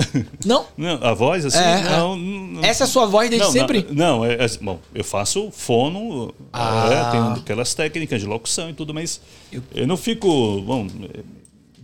Não? 0.47 0.65
não. 0.77 0.99
A 1.03 1.13
voz, 1.13 1.45
assim? 1.45 1.59
É, 1.59 1.83
não, 1.83 2.17
não. 2.17 2.65
Essa 2.65 2.85
é 2.85 2.87
a 2.87 2.89
sua 2.89 3.07
voz 3.07 3.29
desde 3.29 3.51
sempre? 3.51 3.87
Não, 3.91 4.25
é, 4.25 4.35
é- 4.35 4.49
bom, 4.63 4.79
eu 4.95 5.03
faço 5.05 5.51
fono, 5.51 6.33
Ah. 6.53 6.89
é, 6.91 7.11
tem 7.11 7.43
aquelas 7.43 7.75
técnicas 7.75 8.21
de 8.21 8.27
locução 8.27 8.71
e 8.71 8.73
tudo, 8.73 8.95
mas 8.95 9.21
eu, 9.75 9.87
não 9.87 9.97
fico. 9.97 10.27
Bom, 10.63 10.87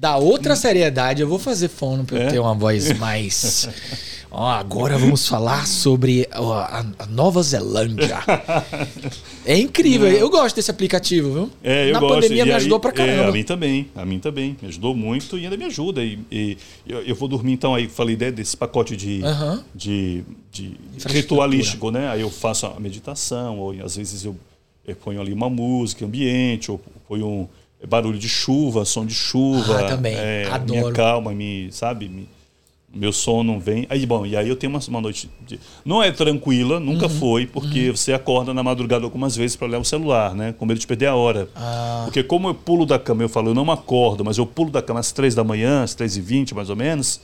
Da 0.02 0.16
outra 0.16 0.56
seriedade, 0.56 1.22
eu 1.22 1.28
vou 1.28 1.38
fazer 1.38 1.68
fono 1.68 2.02
pra 2.04 2.18
eu 2.18 2.22
É? 2.22 2.26
ter 2.32 2.40
uma 2.40 2.54
voz 2.54 2.92
mais. 2.98 3.68
Ó, 4.34 4.48
agora 4.48 4.98
vamos 4.98 5.28
falar 5.28 5.64
sobre 5.66 6.26
ó, 6.34 6.54
a, 6.54 6.84
a 6.98 7.06
Nova 7.06 7.40
Zelândia. 7.42 8.18
É 9.44 9.56
incrível, 9.58 10.08
eu 10.08 10.28
gosto 10.30 10.56
desse 10.56 10.70
aplicativo, 10.72 11.32
viu? 11.34 11.50
É, 11.62 11.90
eu 11.90 11.92
Na 11.92 12.00
gosto. 12.00 12.14
pandemia 12.14 12.42
E 12.42 12.44
me 12.46 12.50
aí- 12.50 12.56
ajudou 12.56 12.80
pra 12.80 12.90
É, 12.90 12.94
caramba. 12.94 13.28
a 13.28 13.32
mim 13.32 13.44
também, 13.44 13.86
a 13.94 14.04
mim 14.06 14.18
também. 14.18 14.56
Me 14.60 14.68
ajudou 14.68 14.92
muito 14.96 15.38
e 15.38 15.44
ainda 15.44 15.56
me 15.56 15.66
ajuda. 15.66 16.02
E, 16.02 16.18
e 16.32 16.56
eu, 16.88 17.02
eu 17.02 17.14
vou 17.14 17.28
dormir, 17.28 17.52
então, 17.52 17.72
aí 17.74 17.88
falei 17.88 18.16
de- 18.16 18.32
desse 18.32 18.56
pacote 18.56 18.96
de, 18.96 19.20
de, 19.74 20.24
de 20.50 20.76
ritualístico, 21.06 21.90
né? 21.92 22.08
Aí 22.08 22.22
eu 22.22 22.30
faço 22.30 22.66
a 22.66 22.80
meditação, 22.80 23.58
ou 23.58 23.72
às 23.84 23.96
vezes 23.96 24.24
eu, 24.24 24.34
eu 24.88 24.96
ponho 24.96 25.20
ali 25.20 25.32
uma 25.32 25.50
música, 25.50 26.04
ambiente, 26.06 26.70
ou 26.72 26.80
ponho 27.06 27.26
um 27.28 27.48
barulho 27.88 28.18
de 28.18 28.28
chuva, 28.28 28.84
som 28.84 29.04
de 29.06 29.14
chuva. 29.14 29.80
Ah, 29.80 29.88
também. 29.88 30.14
É, 30.16 30.48
Adoro. 30.50 30.86
Me 30.88 30.92
calma, 30.92 31.32
me, 31.32 31.68
sabe? 31.72 32.08
Me, 32.08 32.28
meu 32.94 33.10
sono 33.12 33.58
vem. 33.58 33.86
Aí, 33.88 34.04
bom, 34.04 34.26
e 34.26 34.36
aí 34.36 34.48
eu 34.48 34.54
tenho 34.56 34.70
uma, 34.72 34.80
uma 34.88 35.00
noite. 35.00 35.30
De... 35.46 35.58
Não 35.84 36.02
é 36.02 36.10
tranquila, 36.12 36.78
nunca 36.78 37.06
Uhum. 37.06 37.10
foi, 37.18 37.46
porque 37.46 37.90
você 37.90 38.12
acorda 38.12 38.52
na 38.52 38.62
madrugada 38.62 39.04
algumas 39.04 39.34
vezes 39.34 39.56
para 39.56 39.66
olhar 39.66 39.78
o 39.78 39.84
celular, 39.84 40.34
né? 40.34 40.54
Com 40.58 40.66
medo 40.66 40.78
de 40.78 40.86
perder 40.86 41.06
a 41.06 41.14
hora. 41.14 41.48
Ah. 41.56 42.02
Porque 42.04 42.22
como 42.22 42.48
eu 42.48 42.54
pulo 42.54 42.84
da 42.84 42.98
cama, 42.98 43.22
eu 43.22 43.28
falo, 43.30 43.48
eu 43.50 43.54
não 43.54 43.70
acordo, 43.70 44.24
mas 44.24 44.36
eu 44.36 44.44
pulo 44.46 44.70
da 44.70 44.82
cama 44.82 45.00
às 45.00 45.10
três 45.10 45.34
da 45.34 45.42
manhã, 45.42 45.82
às 45.82 45.94
três 45.94 46.16
e 46.16 46.20
vinte, 46.20 46.54
mais 46.54 46.68
ou 46.68 46.76
menos. 46.76 47.18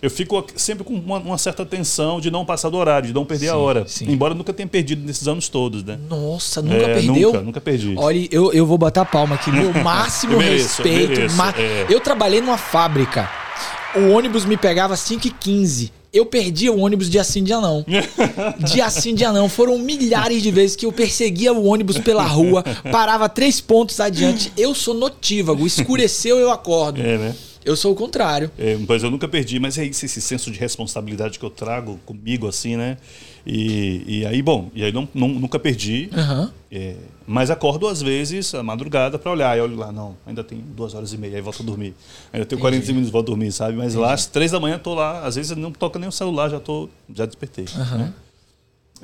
Eu 0.00 0.10
fico 0.10 0.44
sempre 0.56 0.84
com 0.84 0.94
uma, 0.94 1.18
uma 1.18 1.38
certa 1.38 1.64
tensão 1.66 2.20
de 2.20 2.30
não 2.30 2.44
passar 2.44 2.68
do 2.70 2.76
horário, 2.76 3.08
de 3.08 3.12
não 3.14 3.24
perder 3.24 3.48
a 3.48 3.52
Sim, 3.52 3.58
hora. 3.58 3.84
sim. 3.88 4.04
Embora 4.10 4.32
eu 4.32 4.38
nunca 4.38 4.52
tenha 4.52 4.68
perdido 4.68 5.04
nesses 5.04 5.26
anos 5.26 5.48
todos, 5.48 5.82
né? 5.82 5.98
Nossa, 6.08 6.62
nunca 6.62 6.76
É, 6.76 6.94
perdeu? 6.94 7.14
Nunca, 7.32 7.40
nunca 7.40 7.60
perdi. 7.60 7.94
Olha, 7.96 8.28
eu, 8.30 8.52
eu 8.52 8.64
vou 8.64 8.78
botar 8.78 9.04
palma 9.04 9.34
aqui. 9.34 9.50
Meu 9.50 9.72
máximo 9.82 10.34
Eu 10.34 10.38
mereço, 10.38 10.82
eu 10.82 10.84
respeito. 10.86 11.08
mereço, 11.20 11.36
ma- 11.36 11.54
é. 11.58 11.86
Eu 11.88 12.00
trabalhei 12.00 12.40
numa 12.40 12.56
fábrica. 12.58 13.28
O 13.96 14.10
ônibus 14.10 14.44
me 14.44 14.56
pegava 14.56 14.94
às 14.94 15.00
5h15. 15.00 15.90
Eu 16.12 16.24
perdia 16.24 16.72
o 16.72 16.80
ônibus 16.80 17.10
dia 17.10 17.22
sim, 17.24 17.42
dia 17.44 17.60
não. 17.60 17.84
Dia 18.64 18.88
sim, 18.88 19.14
dia 19.14 19.30
não. 19.32 19.46
Foram 19.48 19.78
milhares 19.78 20.42
de 20.42 20.50
vezes 20.50 20.74
que 20.74 20.86
eu 20.86 20.92
perseguia 20.92 21.52
o 21.52 21.66
ônibus 21.66 21.98
pela 21.98 22.22
rua, 22.22 22.62
parava 22.90 23.28
três 23.28 23.60
pontos 23.60 24.00
adiante. 24.00 24.50
Eu 24.56 24.74
sou 24.74 24.94
notívago. 24.94 25.66
Escureceu, 25.66 26.38
eu 26.38 26.50
acordo. 26.50 27.02
É, 27.02 27.18
né? 27.18 27.34
Eu 27.68 27.76
sou 27.76 27.92
o 27.92 27.94
contrário. 27.94 28.50
É, 28.58 28.78
mas 28.88 29.02
eu 29.02 29.10
nunca 29.10 29.28
perdi, 29.28 29.58
mas 29.60 29.76
é 29.76 29.84
isso, 29.84 30.04
esse 30.06 30.20
senso 30.22 30.50
de 30.50 30.58
responsabilidade 30.58 31.38
que 31.38 31.44
eu 31.44 31.50
trago 31.50 32.00
comigo, 32.06 32.48
assim, 32.48 32.76
né? 32.76 32.96
E, 33.46 34.02
e 34.06 34.26
aí, 34.26 34.40
bom, 34.40 34.70
e 34.74 34.82
aí 34.82 34.90
não, 34.90 35.06
não- 35.14 35.28
nunca 35.28 35.58
perdi, 35.58 36.08
Aham. 36.14 36.50
é, 36.72 36.94
mas 37.26 37.50
acordo 37.50 37.86
às 37.86 38.00
vezes, 38.00 38.54
à 38.54 38.62
madrugada, 38.62 39.18
para 39.18 39.30
olhar. 39.30 39.56
E 39.56 39.60
olho 39.60 39.76
lá, 39.76 39.92
não, 39.92 40.16
ainda 40.26 40.42
tem 40.42 40.58
duas 40.74 40.94
horas 40.94 41.12
e 41.12 41.18
meia, 41.18 41.36
aí 41.36 41.42
volto 41.42 41.62
a 41.62 41.66
dormir. 41.66 41.94
Ainda 42.32 42.46
tenho 42.46 42.58
40 42.60 42.86
minutos, 42.88 43.10
volto 43.10 43.26
a 43.28 43.30
dormir, 43.32 43.52
sabe? 43.52 43.76
Mas 43.76 43.94
lá 43.94 44.14
às 44.14 44.26
três 44.26 44.50
da 44.50 44.58
manhã 44.58 44.78
tô 44.78 44.94
lá, 44.94 45.24
às 45.26 45.36
vezes 45.36 45.56
não 45.56 45.70
toca 45.70 45.98
nem 45.98 46.08
o 46.08 46.12
celular, 46.12 46.48
já 46.48 46.58
tô, 46.58 46.88
já 47.14 47.26
despertei. 47.26 47.66
né? 47.96 48.12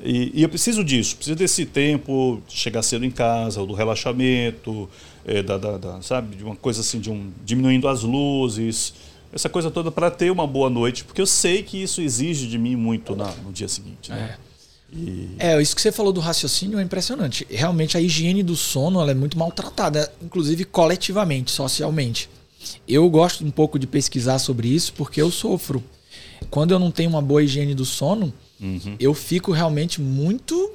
E, 0.03 0.31
e 0.33 0.43
eu 0.43 0.49
preciso 0.49 0.83
disso, 0.83 1.15
preciso 1.15 1.37
desse 1.37 1.65
tempo, 1.65 2.41
de 2.47 2.55
chegar 2.55 2.81
cedo 2.83 3.05
em 3.05 3.11
casa, 3.11 3.65
do 3.65 3.73
relaxamento, 3.73 4.89
é, 5.25 5.41
da, 5.41 5.57
da- 5.57 5.77
da- 5.77 6.01
sabe, 6.01 6.35
de 6.35 6.43
uma 6.43 6.55
coisa 6.55 6.81
assim, 6.81 6.99
de 6.99 7.09
um 7.09 7.31
diminuindo 7.45 7.87
as 7.87 8.03
luzes, 8.03 8.93
essa 9.31 9.49
coisa 9.49 9.71
toda 9.71 9.89
para 9.91 10.11
ter 10.11 10.31
uma 10.31 10.45
boa 10.45 10.69
noite, 10.69 11.03
porque 11.03 11.21
eu 11.21 11.25
sei 11.25 11.63
que 11.63 11.81
isso 11.81 12.01
exige 12.01 12.47
de 12.47 12.57
mim 12.57 12.75
muito 12.75 13.15
na- 13.15 13.33
no 13.43 13.51
dia 13.51 13.67
seguinte. 13.67 14.09
Né? 14.11 14.35
E, 14.93 15.29
É, 15.39 15.61
isso 15.61 15.75
que 15.75 15.81
você 15.81 15.91
falou 15.91 16.13
do 16.13 16.19
raciocínio 16.19 16.77
é 16.79 16.83
impressionante. 16.83 17.45
Realmente 17.49 17.97
a 17.97 18.01
higiene 18.01 18.43
do 18.43 18.55
sono 18.55 18.99
ela 19.01 19.11
é 19.11 19.15
muito 19.15 19.37
maltratada, 19.37 20.11
inclusive 20.21 20.63
coletivamente, 20.65 21.51
socialmente. 21.51 22.29
Eu 22.87 23.09
gosto 23.09 23.45
um 23.45 23.51
pouco 23.51 23.77
de 23.79 23.87
pesquisar 23.87 24.39
sobre 24.39 24.67
isso 24.67 24.93
porque 24.93 25.21
eu 25.21 25.31
sofro. 25.31 25.83
Quando 26.49 26.71
eu 26.71 26.79
não 26.79 26.91
tenho 26.91 27.09
uma 27.09 27.21
boa 27.21 27.43
higiene 27.43 27.73
do 27.73 27.83
sono, 27.85 28.33
Uhum. 28.59 28.95
eu 28.99 29.13
fico 29.13 29.51
realmente 29.51 30.01
muito 30.01 30.71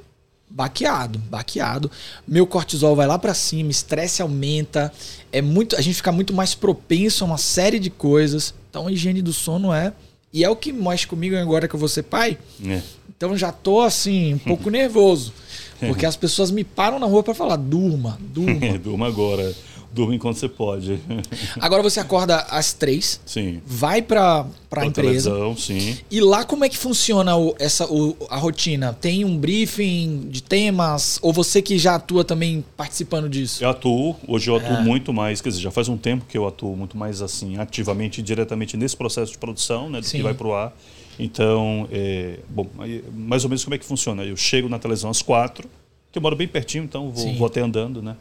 baqueado, 0.49 1.17
baqueado. 1.19 1.89
Meu 2.27 2.45
cortisol 2.45 2.95
vai 2.95 3.07
lá 3.07 3.17
pra 3.17 3.33
cima, 3.33 3.71
estresse 3.71 4.21
aumenta, 4.21 4.91
é 5.31 5.41
muito, 5.41 5.75
a 5.75 5.81
gente 5.81 5.95
fica 5.95 6.11
muito 6.11 6.33
mais 6.33 6.53
propenso 6.53 7.23
a 7.23 7.27
uma 7.27 7.37
série 7.37 7.79
de 7.79 7.89
coisas. 7.89 8.53
Então 8.69 8.87
a 8.87 8.91
higiene 8.91 9.21
do 9.21 9.33
sono 9.33 9.73
é 9.73 9.93
E 10.33 10.43
é 10.43 10.49
o 10.49 10.55
que 10.55 10.71
mexe 10.71 11.07
comigo 11.07 11.35
agora 11.35 11.67
que 11.67 11.75
eu 11.75 11.79
vou 11.79 11.89
ser 11.89 12.03
pai. 12.03 12.37
É. 12.65 12.81
Então 13.09 13.37
já 13.37 13.51
tô 13.51 13.81
assim, 13.81 14.33
um 14.35 14.37
pouco 14.49 14.69
nervoso. 14.69 15.33
Porque 15.79 16.05
as 16.07 16.15
pessoas 16.15 16.51
me 16.51 16.63
param 16.63 16.99
na 16.99 17.05
rua 17.05 17.23
para 17.23 17.33
falar: 17.33 17.55
durma, 17.55 18.19
durma. 18.33 18.77
Durma 18.77 19.07
agora. 19.07 19.53
Durma 19.93 20.15
enquanto 20.15 20.35
você 20.37 20.47
pode. 20.47 20.99
Agora 21.59 21.83
você 21.83 21.99
acorda 21.99 22.37
às 22.49 22.71
três, 22.71 23.19
Sim. 23.25 23.61
vai 23.65 24.01
para 24.01 24.45
Pra 24.69 24.83
a 24.83 24.85
empresa. 24.85 25.29
televisão, 25.31 25.57
sim. 25.57 25.97
E 26.09 26.21
lá 26.21 26.45
como 26.45 26.63
é 26.63 26.69
que 26.69 26.77
funciona 26.77 27.35
o- 27.35 27.53
essa, 27.59 27.85
o- 27.91 28.15
a 28.29 28.37
rotina? 28.37 28.93
Tem 28.93 29.25
um 29.25 29.37
briefing 29.37 30.27
de 30.29 30.41
temas? 30.41 31.19
Ou 31.21 31.33
você 31.33 31.61
que 31.61 31.77
já 31.77 31.95
atua 31.95 32.23
também 32.23 32.63
participando 32.77 33.27
disso? 33.27 33.61
Eu 33.63 33.69
atuo, 33.69 34.15
hoje 34.27 34.49
eu 34.49 34.55
atuo 34.55 34.77
É. 34.77 34.81
muito 34.81 35.11
mais, 35.11 35.41
quer 35.41 35.49
dizer, 35.49 35.61
já 35.61 35.71
faz 35.71 35.89
um 35.89 35.97
tempo 35.97 36.23
que 36.25 36.37
eu 36.37 36.47
atuo 36.47 36.75
muito 36.77 36.95
mais 36.95 37.21
assim, 37.21 37.57
ativamente 37.57 38.21
e 38.21 38.23
diretamente 38.23 38.77
nesse 38.77 38.95
processo 38.95 39.33
de 39.33 39.37
produção, 39.37 39.89
né, 39.89 39.99
do 39.99 40.05
Sim. 40.05 40.17
que 40.17 40.23
vai 40.23 40.33
pro 40.33 40.53
ar. 40.53 40.73
Então, 41.19 41.87
é, 41.91 42.39
bom, 42.49 42.65
mais 43.13 43.43
ou 43.43 43.49
menos 43.49 43.63
como 43.63 43.75
é 43.75 43.77
que 43.77 43.85
funciona? 43.85 44.23
Eu 44.23 44.37
chego 44.37 44.69
na 44.69 44.79
televisão 44.79 45.09
às 45.09 45.21
quatro, 45.21 45.69
que 46.11 46.17
eu 46.17 46.21
moro 46.21 46.35
bem 46.35 46.47
pertinho, 46.47 46.83
então 46.85 47.11
vou, 47.11 47.33
vou 47.35 47.47
até 47.47 47.59
andando, 47.61 48.01
né? 48.01 48.15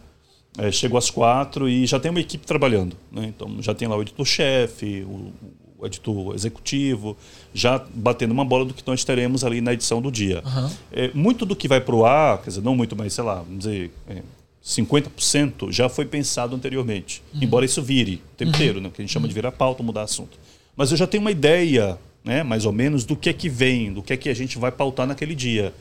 É, 0.59 0.71
chego 0.73 0.97
às 0.97 1.11
quatro 1.11 1.69
e 1.69 1.87
já 1.87 2.01
tem 2.01 2.11
uma 2.11 2.21
equipe 2.21 2.45
trabalhando, 2.47 2.97
né? 3.11 3.27
Então 3.27 3.63
já 3.63 3.73
tem 3.73 3.87
lá 3.87 3.97
o 3.97 4.03
editor-chefe, 4.03 5.07
o, 5.09 5.33
o 5.79 5.87
editor 5.87 6.35
executivo, 6.35 7.17
já 7.55 7.83
batendo 7.95 8.33
uma 8.33 8.45
bola 8.45 8.65
do 8.65 8.75
que 8.75 8.83
nós 8.87 9.05
teremos 9.05 9.45
ali 9.45 9.61
na 9.61 9.73
edição 9.73 10.03
do 10.03 10.11
dia. 10.11 10.43
Aham. 10.45 10.73
É, 10.93 11.11
muito 11.15 11.47
do 11.47 11.55
que 11.55 11.69
vai 11.69 11.81
para 11.81 11.95
o 11.95 12.05
ar, 12.05 12.39
quer 12.39 12.51
dizer, 12.51 12.63
não 12.63 12.75
muito, 12.75 12.97
mas 12.97 13.13
sei 13.13 13.25
lá, 13.25 13.37
vamos 13.37 13.61
dizer, 13.61 13.91
é, 14.09 14.23
50% 14.63 15.73
já 15.73 15.89
foi 15.89 16.05
pensado 16.05 16.55
anteriormente. 16.55 17.23
Embora 17.35 17.65
isso 17.65 17.83
vire 17.83 18.23
o 18.33 18.37
tempo 18.37 18.51
inteiro, 18.51 18.81
né? 18.81 18.91
que 18.93 19.01
a 19.01 19.05
gente 19.05 19.13
chama 19.13 19.27
de 19.27 19.35
virar 19.35 19.53
pauta, 19.53 19.83
mudar 19.83 20.03
assunto. 20.03 20.39
Mas 20.77 20.91
eu 20.91 20.97
já 20.97 21.07
tenho 21.07 21.23
uma 21.23 21.31
ideia, 21.31 21.99
né, 22.25 22.43
mais 22.43 22.65
ou 22.65 22.73
menos, 22.73 23.05
do 23.05 23.17
que 23.17 23.29
é 23.29 23.33
que 23.33 23.49
vem, 23.49 23.93
do 23.93 24.03
que 24.03 24.13
é 24.13 24.17
que 24.17 24.29
a 24.29 24.35
gente 24.35 24.59
vai 24.59 24.71
pautar 24.71 25.07
naquele 25.07 25.35
dia. 25.35 25.75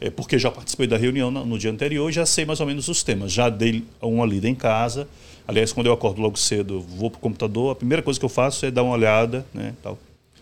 É, 0.00 0.10
porque 0.10 0.38
já 0.38 0.50
participei 0.50 0.86
da 0.86 0.96
reunião 0.96 1.30
no, 1.30 1.44
no 1.46 1.58
dia 1.58 1.70
anterior 1.70 2.08
e 2.10 2.12
já 2.12 2.26
sei 2.26 2.44
mais 2.44 2.60
ou 2.60 2.66
menos 2.66 2.88
os 2.88 3.02
temas. 3.02 3.32
Já 3.32 3.48
dei 3.48 3.84
uma 4.02 4.26
lida 4.26 4.48
em 4.48 4.54
casa. 4.54 5.08
Aliás, 5.46 5.72
quando 5.72 5.86
eu 5.86 5.92
acordo 5.92 6.20
logo 6.22 6.38
cedo, 6.38 6.80
vou 6.80 7.10
para 7.10 7.18
o 7.18 7.20
computador, 7.20 7.70
a 7.72 7.74
primeira 7.74 8.02
coisa 8.02 8.18
que 8.18 8.24
eu 8.24 8.30
faço 8.30 8.64
é 8.66 8.70
dar 8.70 8.82
uma 8.82 8.94
olhada, 8.94 9.44
né, 9.52 9.74
tal. 9.82 9.98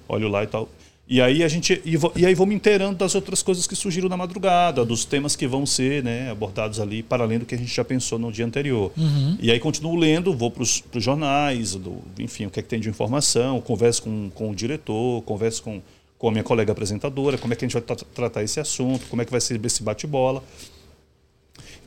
olho 0.09 0.29
lá 0.29 0.43
e 0.45 0.47
tal. 0.47 0.69
E 1.09 1.21
aí 1.21 1.43
a 1.43 1.49
gente 1.49 1.83
e, 1.85 1.97
vou- 1.97 2.13
e 2.15 2.25
aí 2.25 2.35
vou 2.35 2.47
me 2.47 2.55
inteirando 2.55 2.97
das 2.97 3.15
outras 3.15 3.43
coisas 3.43 3.67
que 3.67 3.75
surgiram 3.75 4.09
na 4.09 4.17
madrugada, 4.17 4.85
dos 4.85 5.05
temas 5.05 5.35
que 5.35 5.47
vão 5.47 5.67
ser 5.67 6.03
né, 6.05 6.31
abordados 6.31 6.79
ali 6.81 7.03
para 7.03 7.25
além 7.25 7.39
do 7.41 7.45
que 7.45 7.55
a 7.55 7.59
gente 7.59 7.75
já 7.75 7.85
pensou 7.85 8.19
no 8.19 8.31
dia 8.31 8.47
anterior. 8.47 8.93
E 9.41 9.51
aí 9.51 9.59
continuo 9.59 9.97
lendo, 9.97 10.33
vou 10.33 10.51
para 10.51 10.63
os 10.63 10.83
jornais, 10.97 11.75
do, 11.75 11.97
enfim, 12.19 12.47
o 12.47 12.51
que 12.51 12.61
é 12.61 12.63
que 12.63 12.69
tem 12.69 12.81
de 12.81 12.89
informação, 12.89 13.61
converso 13.61 14.03
com, 14.05 14.31
com 14.35 14.51
o 14.51 14.55
diretor, 14.55 15.21
converso 15.23 15.63
com, 15.65 15.83
com 16.23 16.29
a 16.29 16.31
minha 16.31 16.45
colega 16.45 16.71
apresentadora, 16.71 17.37
como 17.37 17.53
é 17.53 17.57
que 17.57 17.65
a 17.65 17.69
gente 17.69 17.73
vai 17.73 17.83
tra- 17.83 17.97
tratar 18.15 18.45
esse 18.45 18.61
assunto, 18.61 19.07
como 19.11 19.21
é 19.21 19.25
que 19.25 19.31
vai 19.33 19.41
ser 19.41 19.61
esse 19.67 19.83
bate-bola. 19.83 20.41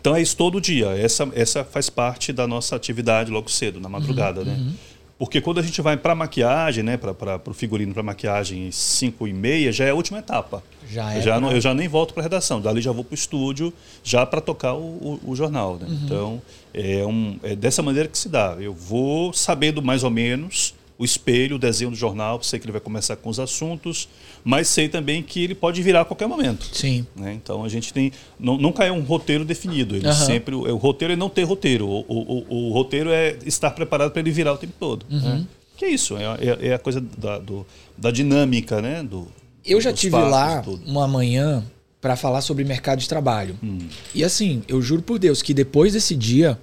Então 0.01 0.13
é 0.13 0.21
isso 0.21 0.35
todo 0.35 0.59
dia. 0.59 0.87
Essa, 0.89 1.25
essa 1.33 1.63
faz 1.63 1.89
parte 1.89 2.33
da 2.33 2.45
nossa 2.45 2.75
atividade 2.75 3.31
logo 3.31 3.49
cedo, 3.49 3.79
na 3.79 3.87
madrugada, 3.87 4.43
né? 4.43 4.73
Porque 5.17 5.39
quando 5.39 5.59
a 5.59 5.63
gente 5.63 5.81
vai 5.81 5.95
para 5.95 6.13
maquiagem, 6.13 6.83
né, 6.83 6.97
para 6.97 7.39
o 7.49 7.53
figurino 7.53 7.93
para 7.93 8.03
maquiagem 8.03 8.69
5 8.69 9.25
e 9.25 9.31
meia, 9.33 9.71
já 9.71 9.85
é 9.85 9.91
a 9.91 9.95
última 9.95 10.19
etapa. 10.19 10.61
Já 10.91 11.13
é 11.13 11.19
Eu 11.19 11.21
já, 11.21 11.39
não, 11.39 11.51
eu 11.53 11.61
já 11.61 11.73
nem 11.73 11.87
volto 11.87 12.13
para 12.13 12.21
a 12.21 12.25
redação. 12.25 12.59
Dali 12.59 12.81
já 12.81 12.91
vou 12.91 13.05
para 13.05 13.13
o 13.13 13.15
estúdio 13.15 13.71
já 14.03 14.25
para 14.25 14.41
tocar 14.41 14.73
o, 14.73 14.79
o- 14.83 15.19
o 15.31 15.33
jornal. 15.33 15.77
Né? 15.77 15.87
Então 16.03 16.41
é, 16.73 17.05
um, 17.05 17.39
é 17.41 17.55
dessa 17.55 17.81
maneira 17.81 18.09
que 18.09 18.17
se 18.17 18.27
dá. 18.27 18.57
Eu 18.59 18.73
vou 18.73 19.31
sabendo 19.31 19.81
mais 19.81 20.03
ou 20.03 20.09
menos 20.11 20.73
o 20.97 21.03
espelho, 21.03 21.57
o 21.57 21.59
desenho 21.59 21.91
do 21.91 21.95
jornal, 21.97 22.41
sei 22.41 22.57
que 22.59 22.65
ele 22.65 22.71
vai 22.71 22.79
começar 22.81 23.15
com 23.17 23.29
os 23.29 23.39
assuntos, 23.39 24.07
mas 24.43 24.67
sei 24.69 24.87
também 24.87 25.21
que 25.21 25.43
ele 25.43 25.53
pode 25.53 25.81
virar 25.81 26.01
a 26.01 26.05
qualquer 26.05 26.27
momento. 26.27 26.69
Sim. 26.71 27.05
né? 27.15 27.33
Então 27.33 27.63
a 27.63 27.69
gente 27.69 27.91
tem. 27.93 28.11
não- 28.39 28.57
nunca 28.57 28.83
é 28.85 28.91
um 28.91 29.01
roteiro 29.01 29.43
definido. 29.43 29.95
Ele 29.95 30.07
Aham. 30.07 30.25
sempre. 30.25 30.55
O, 30.55 30.75
roteiro 30.77 31.13
é 31.13 31.15
não 31.17 31.29
ter 31.29 31.43
roteiro. 31.43 31.87
O, 31.87 31.99
o- 32.07 32.45
o- 32.49 32.69
o 32.69 32.73
roteiro 32.73 33.09
é 33.11 33.37
estar 33.45 33.71
preparado 33.71 34.11
para 34.11 34.21
ele 34.21 34.31
virar 34.31 34.53
o 34.53 34.57
tempo 34.57 34.73
todo. 34.79 35.05
Uhum. 35.11 35.19
né? 35.39 35.45
Que 35.77 35.85
é 35.85 35.89
isso, 35.89 36.15
é, 36.15 36.67
é- 36.69 36.73
a 36.73 36.79
coisa 36.79 37.01
da, 37.01 37.37
do- 37.37 37.65
da 37.97 38.09
dinâmica, 38.09 38.81
né? 38.81 39.03
Do, 39.03 39.27
Eu 39.65 39.81
já 39.81 39.91
tive 39.91 40.11
fatos, 40.15 40.31
lá 40.31 40.61
tudo. 40.61 40.89
uma 40.89 41.05
manhã 41.05 41.65
para 41.99 42.15
falar 42.15 42.39
sobre 42.39 42.63
mercado 42.63 42.99
de 42.99 43.09
trabalho. 43.09 43.57
Hum. 43.61 43.79
E 44.13 44.23
assim, 44.23 44.63
eu 44.69 44.81
juro 44.81 45.01
por 45.01 45.19
Deus 45.19 45.41
que 45.41 45.53
depois 45.53 45.91
desse 45.91 46.15
dia, 46.15 46.57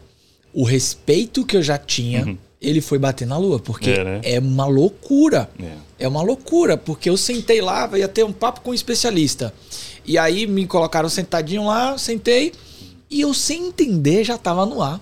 o 0.54 0.64
respeito 0.64 1.44
que 1.44 1.56
eu 1.56 1.62
já 1.62 1.76
tinha, 1.76 2.38
ele 2.62 2.80
foi 2.80 2.98
bater 2.98 3.26
na 3.26 3.36
lua, 3.36 3.58
porque. 3.58 3.90
É, 3.90 4.04
né? 4.04 4.20
é 4.22 4.38
uma 4.38 4.66
loucura. 4.66 5.50
É. 5.62 5.72
É 6.04 6.08
uma 6.08 6.22
loucura, 6.22 6.76
porque 6.76 7.08
eu 7.10 7.16
sentei 7.16 7.60
lá, 7.60 7.88
ia 7.96 8.08
ter 8.08 8.24
um 8.24 8.32
papo 8.32 8.60
com 8.60 8.70
um 8.70 8.74
especialista. 8.74 9.52
E 10.04 10.16
aí 10.18 10.46
me 10.46 10.66
colocaram 10.66 11.08
sentadinho 11.08 11.64
lá, 11.66 11.96
sentei, 11.98 12.52
e 13.10 13.20
eu 13.20 13.32
sem 13.34 13.66
entender 13.68 14.24
já 14.24 14.36
tava 14.38 14.64
no 14.66 14.82
ar. 14.82 15.00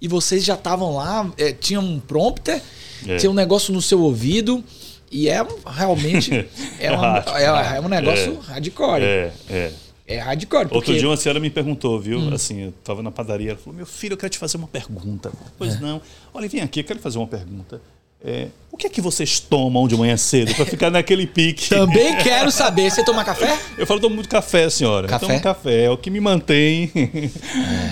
E 0.00 0.08
vocês 0.08 0.44
já 0.44 0.54
estavam 0.54 0.96
lá, 0.96 1.30
é, 1.38 1.52
tinha 1.52 1.78
um 1.78 2.00
prompter, 2.00 2.60
É. 3.06 3.16
tinha 3.18 3.30
um 3.30 3.34
negócio 3.34 3.72
no 3.72 3.80
seu 3.80 4.00
ouvido, 4.00 4.64
e 5.12 5.28
é 5.28 5.46
realmente 5.64 6.32
é, 6.80 6.86
É 6.86 6.90
uma- 6.92 7.24
é- 7.38 7.76
é 7.76 7.80
um 7.80 7.88
negócio 7.88 8.38
É. 8.48 8.52
hardcore. 8.52 9.02
É, 9.04 9.32
É, 9.48 9.72
é. 10.14 10.18
hardcore. 10.20 10.64
Porque... 10.64 10.76
Outro 10.76 10.94
dia 10.98 11.08
uma 11.08 11.16
senhora 11.16 11.40
me 11.40 11.50
perguntou, 11.50 12.00
viu? 12.00 12.18
Hum. 12.18 12.34
Assim, 12.34 12.60
eu 12.62 12.68
estava 12.70 13.02
na 13.02 13.10
padaria, 13.10 13.50
ela 13.50 13.58
falou: 13.58 13.76
Meu 13.76 13.86
filho, 13.86 14.12
eu 14.14 14.16
quero 14.16 14.30
te 14.30 14.38
fazer 14.38 14.56
uma 14.56 14.68
pergunta. 14.68 15.32
Pois 15.58 15.76
É. 15.76 15.80
não. 15.80 16.00
Olha, 16.32 16.48
vem 16.48 16.60
aqui, 16.60 16.80
eu 16.80 16.84
quero 16.84 16.98
fazer 17.00 17.18
uma 17.18 17.26
pergunta. 17.26 17.80
É, 18.24 18.46
o 18.70 18.76
que 18.76 18.86
é 18.86 18.90
que 18.90 19.00
vocês 19.00 19.40
tomam 19.40 19.88
de 19.88 19.96
manhã 19.96 20.16
cedo 20.16 20.54
para 20.54 20.64
ficar 20.64 20.90
naquele 20.90 21.26
pique? 21.26 21.68
Também 21.70 22.16
quero 22.18 22.52
saber. 22.52 22.88
Você 22.88 23.04
toma 23.04 23.24
café? 23.24 23.58
Eu 23.76 23.84
falo, 23.84 23.98
tomo 23.98 24.14
muito 24.14 24.28
café, 24.28 24.70
senhora. 24.70 25.08
Café? 25.08 25.24
Eu 25.24 25.28
tomo 25.28 25.40
café, 25.42 25.84
é 25.86 25.90
o 25.90 25.96
que 25.96 26.08
me 26.08 26.20
mantém. 26.20 26.88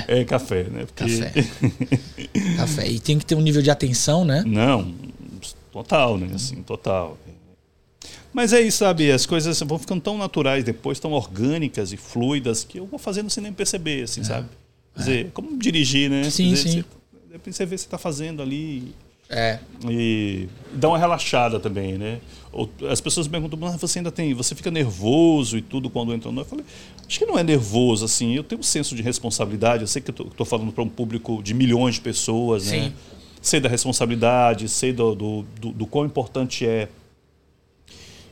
É, 0.07 0.25
café, 0.25 0.65
né? 0.65 0.87
Porque- 0.87 1.19
Café. 1.19 1.45
Café. 2.57 2.89
E 2.89 3.01
tem 3.01 3.19
que 3.19 3.27
ter 3.27 3.35
um 3.35 3.41
nível 3.41 3.61
de 3.63 3.71
atenção, 3.71 4.25
né? 4.25 4.43
Não, 4.47 4.95
total, 5.73 6.17
né? 6.17 6.29
Assim, 6.35 6.63
total. 6.63 7.19
Mas 8.33 8.53
é 8.53 8.61
isso, 8.61 8.79
sabe? 8.79 9.11
As 9.11 9.27
coisas 9.27 9.59
vão 9.61 9.79
ficando 9.79 10.01
tão 10.01 10.17
naturais 10.17 10.63
depois, 10.63 11.01
tão 11.01 11.13
orgânicas 11.13 11.93
e 11.93 11.97
fluidas, 11.97 12.63
que 12.65 12.79
eu 12.79 12.87
vou 12.87 12.99
fazendo 12.99 13.29
sem 13.29 13.43
nem 13.43 13.53
perceber, 13.53 14.05
assim, 14.05 14.23
sabe? 14.23 14.49
Quer 14.95 15.01
dizer, 15.01 15.31
como 15.33 15.59
dirigir, 15.59 16.09
né? 16.11 16.23
É. 16.23 16.31
Sim, 16.31 16.51
dizer, 16.51 16.69
sim. 16.71 16.85
Você, 17.31 17.39
de 17.39 17.55
você 17.55 17.67
vê 17.67 17.75
o 17.75 17.77
que 17.77 17.81
você 17.81 17.87
está 17.87 17.99
fazendo 17.99 18.43
ali 18.43 18.95
É. 19.29 19.59
e 19.89 20.49
dá 20.73 20.89
uma 20.89 20.99
relaxada 20.99 21.59
também, 21.59 21.99
né? 21.99 22.21
As 22.91 23.01
pessoas 23.01 23.27
me 23.29 23.33
perguntam, 23.33 23.59
mas 23.59 23.81
você 23.81 24.01
ainda 24.01 24.11
tem, 24.11 24.35
você 24.35 24.55
fica 24.55 24.71
nervoso 24.71 25.57
e 25.57 25.63
tudo 25.63 25.89
quando 25.89 26.13
entra 26.13 26.31
no... 26.33 26.41
Eu 26.41 26.45
falei, 26.45 26.65
acho 27.07 27.19
que 27.19 27.25
não 27.27 27.39
é 27.39 27.43
nervoso, 27.45 28.05
assim, 28.05 28.35
eu 28.35 28.43
tenho 28.43 28.61
um 28.61 28.65
senso 28.65 28.95
de 28.97 29.03
responsabilidade, 29.03 29.83
eu 29.83 29.87
sei 29.87 30.03
que 30.03 30.11
eu 30.11 30.27
estou 30.27 30.45
falando 30.47 30.73
para 30.73 30.83
um 30.83 30.89
público 30.89 31.41
de 31.43 31.55
milhões 31.55 31.95
de 31.97 32.01
pessoas, 32.01 32.67
né? 32.67 32.85
Sim. 32.89 32.93
Sei 33.41 33.61
da 33.61 33.69
responsabilidade, 33.69 34.69
sei 34.69 34.93
do, 34.93 35.15
do, 35.15 35.45
do, 35.61 35.73
do 35.73 35.87
quão 35.87 36.05
importante 36.05 36.67
é 36.67 36.89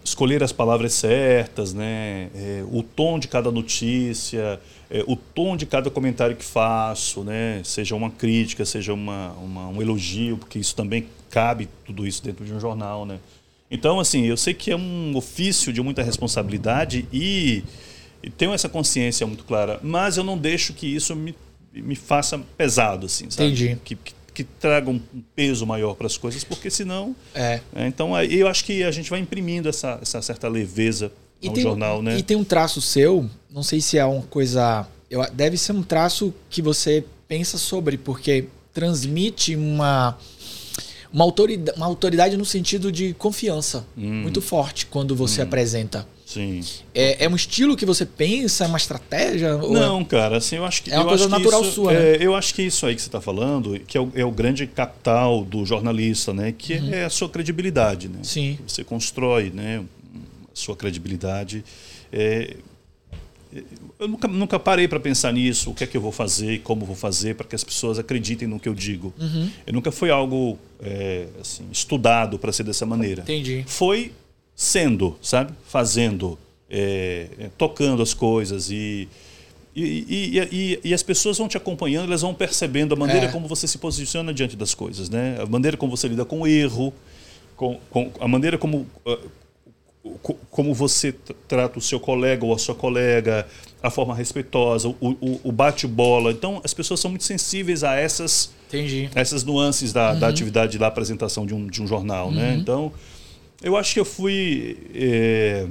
escolher 0.09 0.43
as 0.43 0.53
palavras 0.53 0.93
certas, 0.95 1.73
né? 1.73 2.29
É, 2.35 2.65
o 2.71 2.83
tom 2.83 3.19
de 3.19 3.29
cada 3.29 3.51
notícia, 3.51 4.61
é, 4.91 5.05
o 5.07 5.17
tom 5.17 5.57
de 5.57 5.67
cada 5.67 5.91
comentário 5.91 6.35
que 6.37 6.45
faço, 6.45 7.23
né? 7.25 7.61
Seja 7.65 7.95
uma 7.95 8.11
crítica, 8.11 8.65
seja 8.65 8.93
uma, 8.93 9.31
uma- 9.33 9.69
um 9.69 9.81
elogio, 9.83 10.39
porque 10.39 10.59
isso 10.59 10.75
também 10.75 11.07
cabe 11.31 11.69
tudo 11.85 12.07
isso 12.07 12.23
dentro 12.23 12.45
de 12.45 12.53
um 12.53 12.61
jornal, 12.61 13.05
né? 13.07 13.19
Então, 13.71 14.01
assim, 14.01 14.25
eu 14.25 14.37
sei 14.37 14.55
que 14.55 14.71
é 14.71 14.77
um 14.77 15.15
ofício 15.15 15.73
de 15.73 15.83
muita 15.83 16.03
responsabilidade 16.03 17.07
e, 17.13 17.63
e 18.23 18.31
tenho 18.31 18.53
essa 18.55 18.69
consciência 18.69 19.27
muito 19.27 19.45
clara, 19.45 19.79
mas 19.83 20.17
eu 20.17 20.25
não 20.25 20.39
deixo 20.39 20.73
que 20.73 20.87
isso 20.87 21.15
me, 21.15 21.35
me 21.75 21.95
faça 21.95 22.39
pesado, 22.57 23.05
assim, 23.07 23.31
sabe? 23.31 23.49
Entendi. 23.49 23.79
Que, 23.85 23.95
que, 23.95 24.15
que 24.39 24.45
traga 24.45 24.89
um 24.89 25.01
peso 25.35 25.67
maior 25.67 25.95
para 25.97 26.07
as 26.07 26.17
coisas, 26.17 26.45
porque 26.45 26.71
senão 26.71 27.17
É. 27.35 27.61
é, 27.75 27.89
então, 27.89 28.15
aí 28.15 28.39
eu 28.39 28.47
acho 28.47 28.65
que 28.65 28.85
a 28.85 28.91
gente 28.93 29.11
vai 29.11 29.19
imprimindo 29.19 29.69
essa, 29.69 29.99
essa 30.01 30.23
certa 30.23 30.47
leveza 30.47 31.11
E 31.43 31.49
ao 31.49 31.55
tem, 31.55 31.63
jornal, 31.65 32.01
né? 32.01 32.17
e 32.17 32.23
tem 32.23 32.37
um 32.37 32.45
traço 32.45 32.81
seu, 32.81 33.29
não 33.51 33.65
sei 33.65 33.81
se 33.81 33.99
é 33.99 34.05
uma 34.05 34.23
coisa. 34.23 34.87
eu- 35.11 35.27
deve 35.33 35.57
ser 35.57 35.73
um 35.73 35.83
traço 35.83 36.33
que 36.49 36.63
você 36.63 37.03
pensa 37.27 37.59
sobre, 37.59 37.99
porque 37.99 38.45
transmite 38.73 39.57
uma, 39.57 40.17
uma, 41.13 41.25
autoridade, 41.25 41.77
uma 41.77 41.87
autoridade 41.87 42.37
no 42.37 42.45
sentido 42.45 42.93
de 42.93 43.15
confiança 43.15 43.85
Hum. 43.97 44.23
muito 44.23 44.41
forte 44.41 44.87
quando 44.87 45.17
você 45.17 45.43
apresenta. 45.43 46.07
Sim. 46.29 46.61
É, 46.95 47.25
é 47.25 47.29
um 47.29 47.35
estilo 47.35 47.75
que 47.75 47.87
você 47.87 48.05
pensa, 48.05 48.65
é 48.65 48.67
uma 48.69 48.77
estratégia? 48.77 49.47
é- 49.47 49.57
Não, 49.57 50.05
cara, 50.05 50.37
assim, 50.37 50.57
eu 50.57 50.65
acho 50.67 50.83
que. 50.83 50.91
É 50.91 50.97
uma 50.97 51.05
eu 51.05 51.09
coisa 51.09 51.27
natural 51.27 51.63
isso- 51.63 51.73
sua, 51.73 51.95
é, 51.95 52.19
Eu 52.21 52.35
acho 52.35 52.55
que 52.55 52.61
isso 52.61 52.85
aí 52.85 52.95
que 52.95 53.01
você 53.01 53.09
está 53.09 53.19
falando, 53.19 53.79
que 53.81 53.97
é 53.97 54.01
o, 54.01 54.13
é 54.15 54.23
o 54.27 54.31
grande 54.31 54.67
capital 54.67 55.43
do 55.43 55.65
jornalista, 55.65 56.35
né? 56.35 56.53
Que 56.57 56.75
é 56.93 57.07
a 57.07 57.11
sua 57.11 57.31
credibilidade, 57.31 58.09
né? 58.11 58.19
Uhum. 58.19 58.25
Sim. 58.25 58.59
Você 58.67 58.85
constrói, 58.85 59.49
né? 59.51 59.83
A 59.83 60.51
sua 60.53 60.77
credibilidade. 60.77 61.65
É, 62.13 62.57
eu 63.99 64.07
nunca, 64.07 64.29
nunca 64.29 64.59
parei 64.59 64.87
para 64.87 65.01
pensar 65.01 65.33
nisso, 65.33 65.71
o 65.71 65.75
que 65.75 65.83
é 65.83 65.87
que 65.87 65.97
eu 65.97 66.01
vou 66.03 66.13
fazer 66.13 66.53
e 66.53 66.59
como 66.59 66.85
vou 66.85 66.95
fazer 66.95 67.37
para 67.37 67.47
que 67.47 67.55
as 67.55 67.65
pessoas 67.65 67.99
acreditem 67.99 68.47
no 68.47 68.61
que 68.61 68.69
eu 68.69 68.75
digo. 68.75 69.15
Uhum. 69.19 69.51
Eu 69.67 69.73
nunca 69.73 69.91
foi 69.91 70.11
algo 70.11 70.59
é, 70.83 71.27
assim, 71.41 71.65
estudado 71.73 72.39
para 72.39 72.53
ser 72.53 72.65
dessa 72.65 72.85
maneira. 72.85 73.23
Entendi. 73.23 73.65
Foi 73.67 74.13
sendo, 74.59 75.17
sabe? 75.23 75.53
Fazendo, 75.69 76.37
é, 76.69 77.29
é, 77.39 77.51
tocando 77.57 78.03
as 78.03 78.13
coisas 78.13 78.73
e 78.73 79.09
e, 79.77 80.05
e, 80.09 80.49
e, 80.51 80.81
e, 80.87 80.95
as 80.95 81.05
pessoas 81.05 81.39
vão 81.39 81.47
te 81.47 81.57
acompanhando, 81.57 82.07
elas 82.07 82.23
vão 82.23 82.35
percebendo 82.35 82.95
a 82.95 82.97
maneira 82.97 83.27
é. 83.27 83.29
como 83.31 83.47
você 83.47 83.69
se 83.69 83.79
posiciona 83.79 84.35
diante 84.35 84.57
das 84.57 84.75
coisas, 84.75 85.09
né? 85.09 85.39
A 85.41 85.47
maneira 85.47 85.77
como 85.77 85.97
você 85.97 86.09
lida 86.09 86.25
com 86.25 86.41
o 86.41 86.47
erro, 86.49 86.93
com, 87.55 87.79
com 87.89 88.11
a 88.19 88.27
maneira 88.27 88.59
como 88.59 88.89
uh, 89.07 89.31
como 90.51 90.75
você 90.75 91.15
trata 91.47 91.79
o 91.79 91.83
seu 91.83 92.01
colega 92.01 92.45
ou 92.45 92.53
a 92.53 92.59
sua 92.59 92.75
colega, 92.75 93.47
a 93.81 93.91
forma 93.91 94.17
respeitosa, 94.17 94.89
o, 94.89 94.97
o, 95.01 95.41
o 95.45 95.53
bate-bola. 95.53 96.33
Então, 96.33 96.61
as 96.65 96.75
pessoas 96.75 96.99
são 96.99 97.11
muito 97.11 97.25
sensíveis 97.25 97.85
a 97.85 97.95
essas, 97.95 98.51
Entendi. 98.67 99.09
essas 99.15 99.45
nuances 99.45 99.93
da, 99.93 100.13
uhum. 100.13 100.19
da 100.19 100.29
atividade 100.29 100.79
da 100.79 100.89
apresentação 100.89 101.47
de 101.47 101.55
um, 101.55 101.67
de 101.69 101.81
um 101.83 101.87
jornal. 101.87 102.33
Né? 102.33 102.43
Uhum. 102.43 102.49
Né? 102.49 102.57
Então, 102.57 102.93
eu 103.63 103.77
acho 103.77 103.95
que 103.95 104.01
eu 104.01 104.05
fui. 104.05 104.77
É, 104.95 105.67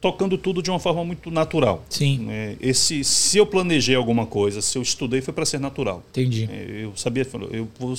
tocando 0.00 0.38
tudo 0.38 0.62
de 0.62 0.70
uma 0.70 0.78
forma 0.78 1.04
muito 1.04 1.30
natural. 1.30 1.84
Sim. 1.88 2.26
É, 2.30 2.56
esse, 2.60 3.04
se 3.04 3.38
eu 3.38 3.46
planejei 3.46 3.94
alguma 3.94 4.26
coisa, 4.26 4.62
se 4.62 4.78
eu 4.78 4.82
estudei, 4.82 5.20
foi 5.20 5.34
para 5.34 5.44
ser 5.44 5.60
natural. 5.60 6.02
Entendi. 6.10 6.48
É, 6.50 6.84
eu 6.84 6.96
sabia, 6.96 7.26
eu 7.50 7.68
vou, 7.78 7.94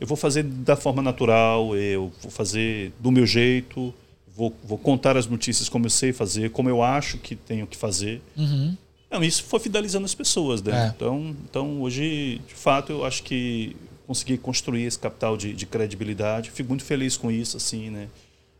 eu 0.00 0.06
vou 0.06 0.16
fazer 0.16 0.42
da 0.42 0.76
forma 0.76 1.00
natural, 1.00 1.76
eu 1.76 2.12
vou 2.20 2.30
fazer 2.30 2.92
do 2.98 3.10
meu 3.10 3.26
jeito, 3.26 3.94
vou, 4.34 4.54
vou 4.64 4.78
contar 4.78 5.16
as 5.16 5.26
notícias 5.26 5.68
como 5.68 5.86
eu 5.86 5.90
sei 5.90 6.12
fazer, 6.12 6.50
como 6.50 6.68
eu 6.68 6.82
acho 6.82 7.18
que 7.18 7.34
tenho 7.34 7.66
que 7.66 7.76
fazer. 7.76 8.20
Uhum. 8.36 8.76
Não, 9.10 9.22
isso 9.22 9.44
foi 9.44 9.60
fidelizando 9.60 10.04
as 10.04 10.14
pessoas, 10.14 10.60
né? 10.60 10.86
É. 10.86 10.88
Então, 10.88 11.36
então, 11.48 11.82
hoje, 11.82 12.40
de 12.48 12.54
fato, 12.54 12.90
eu 12.90 13.04
acho 13.04 13.22
que 13.22 13.76
consegui 14.06 14.38
construir 14.38 14.84
esse 14.84 14.98
capital 14.98 15.36
de, 15.36 15.52
de 15.52 15.66
credibilidade. 15.66 16.50
Fico 16.50 16.68
muito 16.68 16.84
feliz 16.84 17.16
com 17.16 17.30
isso, 17.30 17.56
assim, 17.56 17.90
né? 17.90 18.08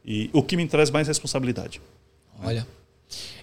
E 0.05 0.29
o 0.33 0.43
que 0.43 0.57
me 0.57 0.67
traz 0.67 0.91
mais 0.91 1.09
responsabilidade. 1.09 1.81
Olha. 2.43 2.67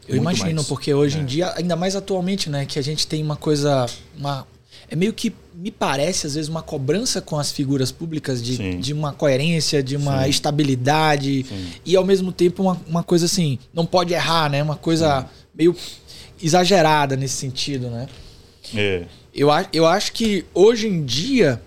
Eu 0.08 0.16
Muito 0.16 0.38
imagino, 0.38 0.56
mais. 0.56 0.68
porque 0.68 0.94
hoje 0.94 1.18
é. 1.18 1.22
em 1.22 1.26
dia, 1.26 1.54
ainda 1.56 1.76
mais 1.76 1.96
atualmente, 1.96 2.50
né, 2.50 2.66
que 2.66 2.78
a 2.78 2.82
gente 2.82 3.08
tem 3.08 3.24
uma 3.24 3.36
coisa. 3.36 3.86
Uma, 4.18 4.46
é 4.90 4.96
meio 4.96 5.14
que, 5.14 5.34
me 5.54 5.72
parece, 5.72 6.28
às 6.28 6.36
vezes, 6.36 6.50
uma 6.50 6.62
cobrança 6.62 7.22
com 7.22 7.38
as 7.38 7.52
figuras 7.52 7.92
públicas 7.92 8.44
de, 8.44 8.78
de 8.78 8.94
uma 8.94 9.14
coerência, 9.14 9.82
de 9.82 9.96
uma 9.96 10.24
Sim. 10.24 10.30
estabilidade. 10.30 11.46
Sim. 11.48 11.68
E 11.86 11.96
ao 11.96 12.04
mesmo 12.04 12.32
tempo 12.32 12.64
uma, 12.64 12.82
uma 12.88 13.04
coisa 13.04 13.26
assim, 13.26 13.60
não 13.74 13.86
pode 13.86 14.14
errar, 14.14 14.50
né? 14.50 14.62
Uma 14.62 14.76
coisa 14.76 15.30
meio 15.54 15.76
exagerada 16.42 17.16
nesse 17.16 17.36
sentido, 17.36 17.90
né? 17.90 18.08
É. 18.76 19.06
Eu, 19.34 19.50
eu 19.72 19.86
acho 19.86 20.12
que 20.14 20.46
hoje 20.54 20.88
em 20.88 21.06
dia, 21.06 21.62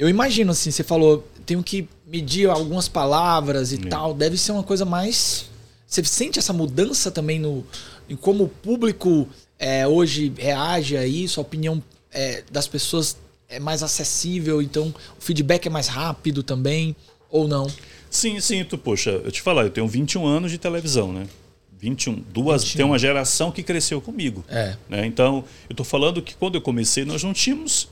eu 0.00 0.08
imagino 0.08 0.50
assim, 0.50 0.70
você 0.70 0.82
falou, 0.82 1.28
tenho 1.44 1.62
que 1.62 1.86
medir 2.06 2.48
algumas 2.48 2.88
palavras 2.88 3.70
e 3.70 3.76
é. 3.76 3.88
tal, 3.88 4.14
deve 4.14 4.36
ser 4.36 4.50
uma 4.52 4.62
coisa 4.64 4.84
mais 4.84 5.50
você 5.90 6.04
sente 6.04 6.38
essa 6.38 6.52
mudança 6.52 7.10
também 7.10 7.40
no, 7.40 7.66
em 8.08 8.14
como 8.14 8.44
o 8.44 8.48
público 8.48 9.28
é, 9.58 9.86
hoje 9.88 10.32
reage 10.38 10.96
a 10.96 11.04
isso, 11.04 11.40
a 11.40 11.42
opinião 11.42 11.82
é, 12.12 12.44
das 12.48 12.68
pessoas 12.68 13.16
é 13.48 13.58
mais 13.58 13.82
acessível, 13.82 14.62
então 14.62 14.94
o 15.18 15.20
feedback 15.20 15.66
é 15.66 15.68
mais 15.68 15.88
rápido 15.88 16.44
também, 16.44 16.94
ou 17.28 17.48
não? 17.48 17.66
Sim, 18.08 18.38
sim, 18.38 18.62
tu, 18.64 18.78
poxa, 18.78 19.10
eu 19.10 19.32
te 19.32 19.42
falar, 19.42 19.64
eu 19.64 19.70
tenho 19.70 19.88
21 19.88 20.24
anos 20.24 20.52
de 20.52 20.58
televisão, 20.58 21.12
né? 21.12 21.26
21, 21.80 22.22
duas, 22.32 22.62
21. 22.62 22.76
tem 22.76 22.86
uma 22.86 22.98
geração 22.98 23.50
que 23.50 23.64
cresceu 23.64 24.00
comigo. 24.00 24.44
É. 24.48 24.76
Né? 24.88 25.06
Então, 25.06 25.44
eu 25.68 25.72
estou 25.72 25.84
falando 25.84 26.22
que 26.22 26.36
quando 26.36 26.54
eu 26.54 26.60
comecei, 26.60 27.04
nós 27.04 27.24
não 27.24 27.32
tínhamos 27.32 27.88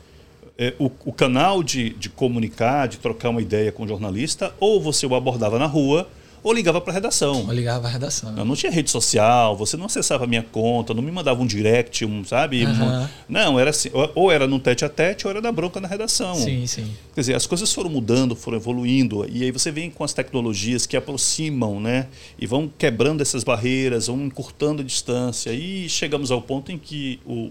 é, 0.58 0.74
o, 0.78 0.90
o, 1.04 1.12
canal 1.12 1.62
de, 1.62 1.90
de 1.90 2.08
comunicar, 2.08 2.88
de 2.88 2.98
trocar 2.98 3.28
uma 3.28 3.40
ideia 3.40 3.70
com 3.70 3.84
o 3.84 3.88
jornalista, 3.88 4.52
ou 4.58 4.80
você 4.80 5.06
o 5.06 5.14
abordava 5.14 5.56
na 5.56 5.66
rua, 5.66 6.08
ou 6.42 6.52
ligava 6.52 6.80
para 6.80 6.92
a 6.92 6.94
redação. 6.94 7.46
Ou 7.46 7.52
ligava 7.52 7.80
para 7.80 7.88
a 7.88 7.92
redação. 7.92 8.32
Não, 8.32 8.44
não, 8.44 8.56
tinha 8.56 8.70
rede 8.70 8.90
social, 8.90 9.56
você 9.56 9.76
não 9.76 9.86
acessava 9.86 10.24
a 10.24 10.26
minha 10.26 10.42
conta, 10.42 10.94
não 10.94 11.02
me 11.02 11.10
mandava 11.10 11.40
um 11.40 11.46
direct, 11.46 12.04
um, 12.04 12.24
sabe? 12.24 12.64
Uhum. 12.64 13.02
Um, 13.02 13.08
não, 13.28 13.60
era 13.60 13.70
assim, 13.70 13.90
ou 14.14 14.32
era 14.32 14.46
no 14.46 14.58
tete 14.58 14.84
a 14.84 14.88
tete 14.88 15.26
ou 15.26 15.30
era 15.30 15.40
da 15.40 15.52
bronca 15.52 15.80
na 15.80 15.88
redação. 15.88 16.34
Sim, 16.34 16.66
sim. 16.66 16.90
Quer 17.14 17.20
dizer, 17.20 17.34
as 17.34 17.46
coisas 17.46 17.72
foram 17.72 17.90
mudando, 17.90 18.34
foram 18.34 18.56
evoluindo, 18.56 19.26
e 19.28 19.44
aí 19.44 19.50
você 19.50 19.70
vem 19.70 19.90
com 19.90 20.02
as 20.02 20.12
tecnologias 20.12 20.86
que 20.86 20.96
aproximam, 20.96 21.80
né? 21.80 22.06
E 22.38 22.46
vão 22.46 22.70
quebrando 22.78 23.20
essas 23.20 23.44
barreiras, 23.44 24.06
vão 24.06 24.20
encurtando 24.24 24.82
a 24.82 24.84
distância, 24.84 25.52
e 25.52 25.88
chegamos 25.88 26.30
ao 26.30 26.42
ponto 26.42 26.72
em 26.72 26.78
que 26.78 27.20
o 27.26 27.50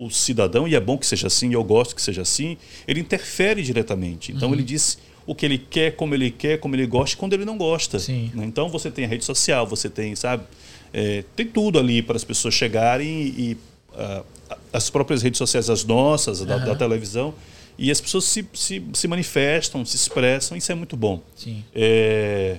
o 0.00 0.10
cidadão, 0.10 0.66
e 0.66 0.74
é 0.74 0.80
bom 0.80 0.96
que 0.96 1.06
seja 1.06 1.26
assim, 1.26 1.52
eu 1.52 1.62
gosto 1.62 1.94
que 1.94 2.00
seja 2.00 2.22
assim, 2.22 2.56
ele 2.88 3.00
interfere 3.00 3.62
diretamente. 3.62 4.32
Então 4.32 4.48
uhum. 4.48 4.54
ele 4.54 4.62
diz 4.62 4.98
o 5.26 5.34
que 5.34 5.44
ele 5.44 5.58
quer, 5.58 5.94
como 5.94 6.14
ele 6.14 6.30
quer, 6.30 6.58
como 6.58 6.74
ele 6.74 6.86
gosta, 6.86 7.18
quando 7.18 7.34
ele 7.34 7.44
não 7.44 7.58
gosta. 7.58 7.98
Sim. 7.98 8.30
Né? 8.34 8.46
Então 8.46 8.70
você 8.70 8.90
tem 8.90 9.04
a 9.04 9.08
rede 9.08 9.26
social, 9.26 9.66
você 9.66 9.90
tem, 9.90 10.16
sabe, 10.16 10.44
é, 10.90 11.22
tem 11.36 11.46
tudo 11.46 11.78
ali 11.78 12.00
para 12.00 12.16
as 12.16 12.24
pessoas 12.24 12.54
chegarem 12.54 13.06
e, 13.36 13.58
uh, 13.92 14.24
as 14.72 14.88
próprias 14.88 15.20
redes 15.20 15.36
sociais, 15.36 15.68
as 15.68 15.84
nossas, 15.84 16.40
da, 16.40 16.56
uhum. 16.56 16.64
da, 16.64 16.74
televisão, 16.74 17.34
e 17.78 17.90
as 17.90 18.00
pessoas 18.00 18.24
se, 18.24 18.46
se, 18.54 18.82
se, 18.94 19.06
manifestam, 19.06 19.84
se 19.84 19.96
expressam, 19.96 20.56
isso 20.56 20.72
é 20.72 20.74
muito 20.74 20.96
bom. 20.96 21.22
Sim. 21.36 21.62
É, 21.74 22.56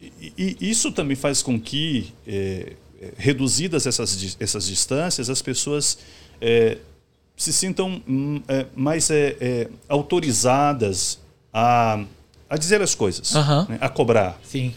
e, 0.00 0.56
e, 0.60 0.70
isso 0.70 0.92
também 0.92 1.16
faz 1.16 1.42
com 1.42 1.58
que, 1.60 2.12
é, 2.24 2.72
reduzidas 3.16 3.84
essas, 3.84 4.36
essas 4.38 4.66
distâncias, 4.66 5.28
as 5.28 5.42
pessoas 5.42 5.98
é, 6.44 6.76
se 7.34 7.54
sintam 7.54 8.02
hum, 8.06 8.42
é, 8.46 8.66
mais 8.76 9.10
é, 9.10 9.36
é, 9.40 9.68
autorizadas 9.88 11.18
a, 11.52 12.04
a 12.50 12.56
dizer 12.58 12.82
as 12.82 12.94
coisas, 12.94 13.34
uhum. 13.34 13.66
né? 13.70 13.78
a 13.80 13.88
cobrar. 13.88 14.38
Sim. 14.44 14.74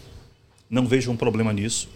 Não 0.70 0.86
vejo 0.86 1.10
um 1.10 1.16
problema 1.16 1.52
nisso. 1.52 1.88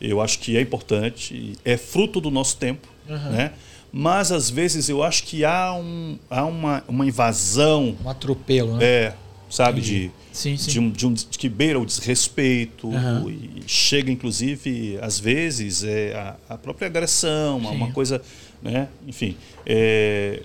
Eu 0.00 0.20
acho 0.20 0.38
que 0.38 0.56
é 0.56 0.60
importante, 0.60 1.54
é 1.64 1.76
fruto 1.76 2.20
do 2.20 2.30
nosso 2.30 2.56
tempo, 2.56 2.86
uhum. 3.08 3.30
né? 3.30 3.52
Mas 3.92 4.30
às 4.30 4.50
vezes 4.50 4.88
eu 4.88 5.02
acho 5.02 5.24
que 5.24 5.44
há, 5.44 5.72
um, 5.72 6.18
há 6.28 6.44
uma, 6.44 6.84
uma 6.86 7.06
invasão. 7.06 7.96
Um 8.04 8.10
atropelo, 8.10 8.76
né? 8.76 8.84
É, 8.84 9.14
sabe, 9.48 9.80
de, 9.80 10.10
sim, 10.32 10.56
sim. 10.56 10.70
De, 10.70 10.80
um, 10.80 10.90
de 10.90 11.06
um 11.06 11.12
de 11.14 11.26
que 11.38 11.48
beira 11.48 11.80
o 11.80 11.86
desrespeito 11.86 12.88
uhum. 12.88 13.30
e 13.30 13.62
chega 13.66 14.10
inclusive 14.10 14.98
às 15.00 15.18
vezes 15.18 15.82
é 15.84 16.14
a, 16.14 16.54
a 16.54 16.58
própria 16.58 16.86
agressão, 16.86 17.58
uma, 17.58 17.70
uma 17.70 17.92
coisa, 17.92 18.20
né? 18.62 18.88
Enfim, 19.06 19.36
é, 19.64 20.42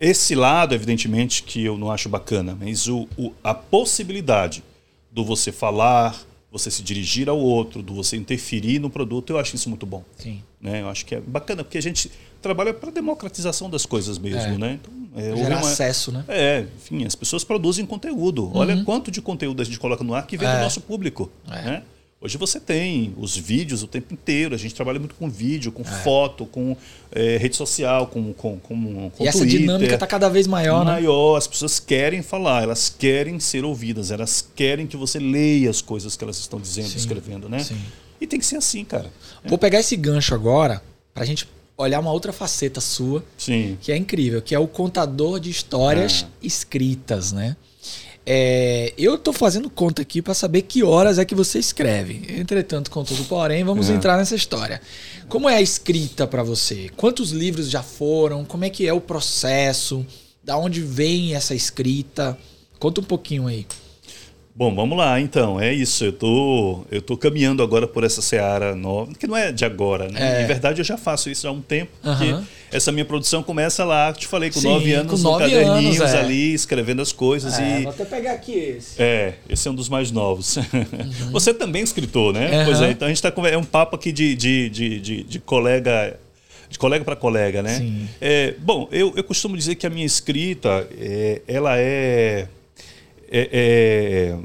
esse 0.00 0.34
lado, 0.34 0.74
evidentemente, 0.74 1.42
que 1.42 1.64
eu 1.64 1.78
não 1.78 1.90
acho 1.90 2.08
bacana, 2.08 2.56
mas 2.58 2.88
o, 2.88 3.08
o, 3.16 3.32
a 3.42 3.54
possibilidade 3.54 4.62
do 5.10 5.24
você 5.24 5.52
falar, 5.52 6.20
você 6.50 6.70
se 6.70 6.82
dirigir 6.82 7.28
ao 7.28 7.38
outro, 7.38 7.82
do 7.82 7.94
você 7.94 8.16
interferir 8.16 8.78
no 8.78 8.90
produto, 8.90 9.30
eu 9.30 9.38
acho 9.38 9.54
isso 9.54 9.68
muito 9.68 9.86
bom. 9.86 10.02
Sim. 10.16 10.42
Né? 10.60 10.80
Eu 10.82 10.88
acho 10.88 11.06
que 11.06 11.14
é 11.14 11.20
bacana, 11.20 11.62
porque 11.62 11.78
a 11.78 11.82
gente 11.82 12.10
trabalha 12.40 12.74
para 12.74 12.90
democratização 12.90 13.70
das 13.70 13.86
coisas 13.86 14.18
mesmo, 14.18 14.54
é. 14.54 14.58
né? 14.58 14.80
Então, 14.82 14.92
é, 15.14 15.36
Gerar 15.36 15.56
uma... 15.58 15.60
acesso, 15.60 16.10
né? 16.10 16.24
É, 16.26 16.66
enfim, 16.76 17.04
as 17.04 17.14
pessoas 17.14 17.44
produzem 17.44 17.86
conteúdo. 17.86 18.46
Uhum. 18.46 18.56
Olha 18.56 18.84
quanto 18.84 19.10
de 19.10 19.22
conteúdo 19.22 19.62
a 19.62 19.64
gente 19.64 19.78
coloca 19.78 20.02
no 20.02 20.14
ar 20.14 20.26
que 20.26 20.36
vem 20.36 20.48
é. 20.48 20.56
do 20.56 20.62
nosso 20.62 20.80
público. 20.80 21.30
É. 21.48 21.62
Né? 21.62 21.82
Hoje 22.22 22.38
você 22.38 22.60
tem 22.60 23.12
os 23.18 23.36
vídeos 23.36 23.82
o 23.82 23.88
tempo 23.88 24.14
inteiro. 24.14 24.54
A 24.54 24.58
gente 24.58 24.72
trabalha 24.76 25.00
muito 25.00 25.16
com 25.16 25.28
vídeo, 25.28 25.72
com 25.72 25.82
é. 25.82 25.84
foto, 25.84 26.46
com 26.46 26.76
é, 27.10 27.36
rede 27.36 27.56
social, 27.56 28.06
com, 28.06 28.32
com, 28.32 28.60
com, 28.60 29.10
com 29.10 29.24
E 29.24 29.26
essa 29.26 29.44
dinâmica 29.44 29.94
está 29.94 30.06
cada 30.06 30.28
vez 30.28 30.46
maior, 30.46 30.84
né? 30.84 30.92
Maior. 30.92 31.36
As 31.36 31.48
pessoas 31.48 31.80
querem 31.80 32.22
falar, 32.22 32.62
elas 32.62 32.88
querem 32.88 33.40
ser 33.40 33.64
ouvidas, 33.64 34.12
elas 34.12 34.48
querem 34.54 34.86
que 34.86 34.96
você 34.96 35.18
leia 35.18 35.68
as 35.68 35.80
coisas 35.80 36.16
que 36.16 36.22
elas 36.22 36.38
estão 36.38 36.60
dizendo, 36.60 36.90
sim, 36.90 36.96
escrevendo, 36.96 37.48
né? 37.48 37.58
Sim. 37.58 37.76
E 38.20 38.26
tem 38.26 38.38
que 38.38 38.46
ser 38.46 38.56
assim, 38.56 38.84
cara. 38.84 39.10
É. 39.42 39.48
Vou 39.48 39.58
pegar 39.58 39.80
esse 39.80 39.96
gancho 39.96 40.32
agora 40.32 40.80
para 41.12 41.24
a 41.24 41.26
gente 41.26 41.48
olhar 41.76 41.98
uma 41.98 42.12
outra 42.12 42.32
faceta 42.32 42.80
sua, 42.80 43.24
sim. 43.36 43.76
que 43.80 43.90
é 43.90 43.96
incrível, 43.96 44.40
que 44.40 44.54
é 44.54 44.58
o 44.60 44.68
contador 44.68 45.40
de 45.40 45.50
histórias 45.50 46.24
ah. 46.24 46.30
escritas, 46.40 47.32
né? 47.32 47.56
É, 48.24 48.94
eu 48.96 49.16
estou 49.16 49.32
fazendo 49.32 49.68
conta 49.68 50.02
aqui 50.02 50.22
para 50.22 50.34
saber 50.34 50.62
que 50.62 50.82
horas 50.82 51.18
é 51.18 51.24
que 51.24 51.34
você 51.34 51.58
escreve. 51.58 52.22
Entretanto, 52.28 52.90
contudo, 52.90 53.24
porém, 53.24 53.64
vamos 53.64 53.90
é. 53.90 53.94
entrar 53.94 54.16
nessa 54.16 54.34
história. 54.34 54.80
Como 55.28 55.48
é 55.48 55.56
a 55.56 55.62
escrita 55.62 56.26
para 56.26 56.42
você? 56.42 56.88
Quantos 56.96 57.32
livros 57.32 57.68
já 57.68 57.82
foram? 57.82 58.44
Como 58.44 58.64
é 58.64 58.70
que 58.70 58.86
é 58.86 58.92
o 58.92 59.00
processo? 59.00 60.06
Da 60.42 60.56
onde 60.56 60.80
vem 60.80 61.34
essa 61.34 61.54
escrita? 61.54 62.38
Conta 62.78 63.00
um 63.00 63.04
pouquinho 63.04 63.46
aí. 63.46 63.66
Bom, 64.54 64.74
vamos 64.74 64.98
lá, 64.98 65.18
então. 65.18 65.58
É 65.58 65.72
isso. 65.72 66.04
Eu 66.04 66.12
tô, 66.12 66.84
eu 66.90 67.00
tô 67.00 67.16
caminhando 67.16 67.62
agora 67.62 67.86
por 67.86 68.04
essa 68.04 68.20
seara 68.20 68.74
nova, 68.74 69.12
que 69.14 69.26
não 69.26 69.36
é 69.36 69.50
de 69.50 69.64
agora, 69.64 70.08
né? 70.08 70.40
É. 70.40 70.44
Em 70.44 70.46
verdade, 70.46 70.80
eu 70.80 70.84
já 70.84 70.98
faço 70.98 71.30
isso 71.30 71.48
há 71.48 71.50
um 71.50 71.62
tempo. 71.62 71.90
Uhum. 72.04 72.44
essa 72.70 72.92
minha 72.92 73.04
produção 73.04 73.42
começa 73.42 73.84
lá, 73.84 74.12
te 74.12 74.26
falei, 74.26 74.50
com 74.50 74.60
Sim, 74.60 74.68
nove 74.68 74.92
anos, 74.92 75.22
com 75.22 75.28
nove 75.28 75.44
caderninhos 75.44 76.00
anos, 76.00 76.14
é. 76.14 76.20
ali, 76.20 76.52
escrevendo 76.52 77.00
as 77.00 77.12
coisas. 77.12 77.58
É, 77.58 77.80
e... 77.80 77.82
Vou 77.84 77.92
até 77.92 78.04
pegar 78.04 78.32
aqui 78.32 78.52
esse. 78.52 79.02
É, 79.02 79.34
esse 79.48 79.66
é 79.66 79.70
um 79.70 79.74
dos 79.74 79.88
mais 79.88 80.10
novos. 80.10 80.58
Uhum. 80.92 81.30
Você 81.32 81.54
também 81.54 81.80
é 81.80 81.84
escritor, 81.84 82.32
né? 82.32 82.58
Uhum. 82.58 82.64
Pois 82.66 82.80
é, 82.80 82.90
então 82.90 83.06
a 83.06 83.08
gente 83.08 83.16
está 83.16 83.30
com. 83.30 83.46
É 83.46 83.56
um 83.56 83.64
papo 83.64 83.96
aqui 83.96 84.10
de, 84.12 84.34
de, 84.34 84.68
de, 84.68 85.00
de, 85.00 85.22
de 85.22 85.38
colega 85.38 86.18
de 86.68 86.78
colega 86.78 87.04
para 87.04 87.14
colega, 87.14 87.62
né? 87.62 87.76
Sim. 87.76 88.08
É, 88.20 88.54
bom, 88.58 88.88
eu, 88.90 89.12
eu 89.14 89.22
costumo 89.22 89.56
dizer 89.56 89.74
que 89.74 89.86
a 89.86 89.90
minha 89.90 90.06
escrita, 90.06 90.86
é, 90.98 91.42
ela 91.46 91.78
é, 91.78 92.48
é, 93.32 93.48
é 93.52 94.38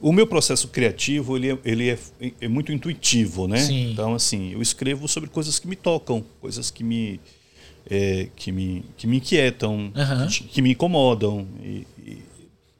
o 0.00 0.12
meu 0.12 0.26
processo 0.26 0.68
criativo 0.68 1.36
ele 1.36 1.52
é, 1.52 1.58
ele 1.64 1.90
é, 1.90 1.98
é 2.40 2.48
muito 2.48 2.72
intuitivo, 2.72 3.46
né? 3.46 3.58
Sim. 3.58 3.92
Então 3.92 4.14
assim, 4.14 4.52
eu 4.52 4.62
escrevo 4.62 5.06
sobre 5.06 5.28
coisas 5.28 5.58
que 5.58 5.68
me 5.68 5.76
tocam, 5.76 6.24
coisas 6.40 6.70
que 6.70 6.82
me 6.82 7.20
é, 7.90 8.28
que 8.34 8.50
me 8.50 8.84
que 8.96 9.06
me 9.06 9.18
inquietam, 9.18 9.92
Aham. 9.94 10.26
que, 10.26 10.44
que 10.44 10.62
me 10.62 10.72
incomodam. 10.72 11.46
E, 11.62 11.86
e 11.98 12.22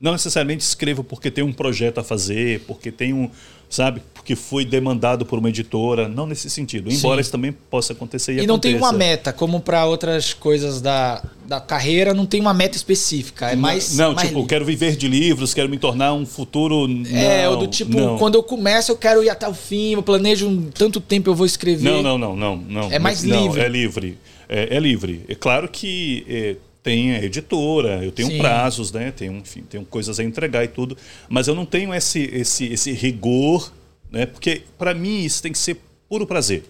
não 0.01 0.13
necessariamente 0.13 0.63
escrevo 0.63 1.05
porque 1.05 1.31
tem 1.31 1.45
um 1.45 1.53
projeto 1.53 1.99
a 1.99 2.05
fazer, 2.05 2.61
porque 2.67 2.91
tem 2.91 3.13
um, 3.13 3.31
sabe, 3.75 4.01
porque 4.14 4.35
foi 4.35 4.64
demandado 4.64 5.27
por 5.27 5.39
uma 5.39 5.49
editora, 5.49 6.09
não 6.09 6.27
nesse 6.27 6.49
sentido. 6.49 6.91
Embora 6.91 7.16
Sim. 7.16 7.20
isso 7.20 7.31
também 7.31 7.53
possa 7.53 7.93
acontecer 7.93 8.33
e, 8.33 8.41
E 8.43 8.47
não 8.47 8.59
tem 8.59 8.75
uma 8.75 8.89
aconteça. 8.89 9.11
meta, 9.11 9.33
como 9.33 9.61
para 9.61 9.85
outras 9.85 10.33
coisas 10.33 10.81
da, 10.81 11.22
da 11.47 11.61
carreira, 11.61 12.14
não 12.14 12.25
tem 12.25 12.41
uma 12.41 12.55
meta 12.55 12.77
específica. 12.77 13.51
É 13.51 13.57
mais. 13.57 13.97
não, 13.97 14.14
mais 14.14 14.29
tipo, 14.29 14.41
livre. 14.41 14.49
quero 14.49 14.64
viver 14.64 14.97
de 14.97 15.09
livros, 15.09 15.53
quero 15.53 15.68
me 15.68 15.79
tornar 15.79 16.14
um 16.14 16.25
futuro. 16.25 16.87
É, 17.12 17.49
ou 17.49 17.59
do 17.59 17.66
tipo, 17.66 17.99
não. 17.99 18.16
quando 18.16 18.37
eu 18.37 18.43
começo, 18.43 18.93
eu 18.93 18.97
quero 18.97 19.22
ir 19.22 19.29
até 19.29 19.47
o 19.47 19.55
fim, 19.55 19.93
eu 19.93 20.03
planejo 20.03 20.49
um 20.49 20.70
tanto 20.70 21.01
tempo 21.01 21.29
eu 21.29 21.35
vou 21.35 21.45
escrever. 21.45 21.85
Não, 21.85 22.03
não, 22.03 22.16
não, 22.16 22.35
não, 22.35 22.57
não. 22.57 22.93
É 22.93 22.99
mais 22.99 23.22
não, 23.25 23.43
livre. 23.43 23.61
É 23.61 23.68
livre. 23.68 24.18
É, 24.49 24.77
é 24.77 24.81
livre. 24.81 25.25
É 25.29 25.35
claro 25.35 25.68
que 25.68 26.25
é, 26.29 26.57
tem 26.85 27.12
a 27.12 27.24
editora, 27.24 28.05
eu 28.05 28.12
tenho 28.12 28.28
Sim. 28.28 28.39
prazos, 28.39 28.93
né? 28.93 29.11
Tenho, 29.11 29.32
enfim, 29.32 29.62
tenho 29.62 29.85
coisas 29.87 30.20
a 30.20 30.22
entregar 30.22 30.62
e 30.62 30.68
tudo, 30.68 30.97
mas 31.30 31.49
eu 31.49 31.55
não 31.55 31.64
tenho 31.64 31.95
esse, 31.95 32.20
esse, 32.30 32.66
esse 32.66 32.93
rigor, 32.93 33.72
né? 34.12 34.26
Porque 34.26 34.62
para 34.78 34.93
mim 34.93 35.24
isso 35.24 35.43
tem 35.43 35.51
que 35.51 35.59
ser 35.59 35.78
puro 36.07 36.26
prazer. 36.26 36.62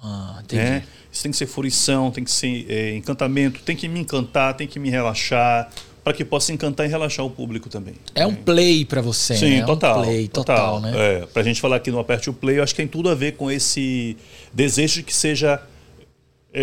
Ah, 0.00 0.38
entendi. 0.44 0.62
Né? 0.62 0.84
Isso 1.10 1.22
tem 1.22 1.32
que 1.32 1.38
ser 1.38 1.46
fruição, 1.46 2.10
tem 2.10 2.22
que 2.22 2.30
ser 2.30 2.66
é, 2.68 2.94
encantamento, 2.94 3.60
tem 3.60 3.74
que 3.74 3.88
me 3.88 4.00
encantar, 4.00 4.54
tem 4.54 4.68
que 4.68 4.78
me 4.78 4.90
relaxar, 4.90 5.70
para 6.04 6.12
que 6.12 6.26
possa 6.26 6.52
encantar 6.52 6.84
e 6.84 6.90
relaxar 6.90 7.24
o 7.24 7.30
público 7.30 7.70
também. 7.70 7.94
É 8.14 8.26
um 8.26 8.34
play 8.34 8.84
pra 8.84 9.00
você, 9.00 9.34
Sim, 9.34 9.50
né? 9.50 9.58
É 9.60 9.64
total. 9.64 10.00
um 10.00 10.02
play 10.02 10.28
total, 10.28 10.80
né? 10.80 10.92
É, 10.94 11.26
pra 11.26 11.42
gente 11.42 11.58
falar 11.58 11.76
aqui 11.76 11.90
no 11.90 11.98
Aperte 11.98 12.28
o 12.28 12.34
Play, 12.34 12.58
eu 12.58 12.62
acho 12.62 12.74
que 12.74 12.82
tem 12.82 12.88
tudo 12.88 13.08
a 13.08 13.14
ver 13.14 13.32
com 13.32 13.50
esse 13.50 14.14
desejo 14.52 14.96
de 14.96 15.04
que 15.04 15.14
seja 15.14 15.54
é, 15.54 15.62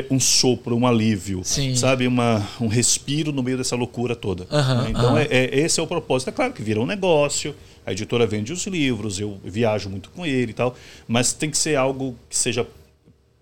um 0.09 0.19
sopro, 0.19 0.75
um 0.75 0.87
alívio, 0.87 1.41
Sim. 1.43 1.75
sabe? 1.75 2.07
Uma, 2.07 2.47
um 2.59 2.67
respiro 2.67 3.31
no 3.31 3.43
meio 3.43 3.57
dessa 3.57 3.75
loucura 3.75 4.15
toda. 4.15 4.47
Aham, 4.49 4.83
né? 4.83 4.89
Então, 4.91 5.09
aham. 5.09 5.19
é, 5.19 5.27
é- 5.29 5.59
esse 5.59 5.79
é 5.79 5.83
o 5.83 5.87
propósito. 5.87 6.29
É 6.29 6.31
claro 6.31 6.53
que 6.53 6.61
vira 6.61 6.79
um 6.79 6.85
negócio, 6.85 7.53
a 7.85 7.91
editora 7.91 8.25
vende 8.25 8.53
os 8.53 8.65
livros, 8.67 9.19
eu 9.19 9.37
viajo 9.43 9.89
muito 9.89 10.09
com 10.11 10.25
ele 10.25 10.51
e 10.51 10.53
tal, 10.53 10.75
mas 11.07 11.33
tem 11.33 11.49
que 11.49 11.57
ser 11.57 11.75
algo 11.75 12.15
que 12.29 12.37
seja, 12.37 12.65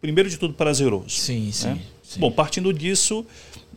primeiro 0.01 0.29
de 0.29 0.37
tudo, 0.37 0.53
prazeroso. 0.53 1.09
Sim, 1.09 1.51
sim. 1.51 1.67
né? 1.67 1.79
sim. 2.01 2.19
Bom, 2.19 2.31
partindo 2.31 2.73
disso, 2.73 3.25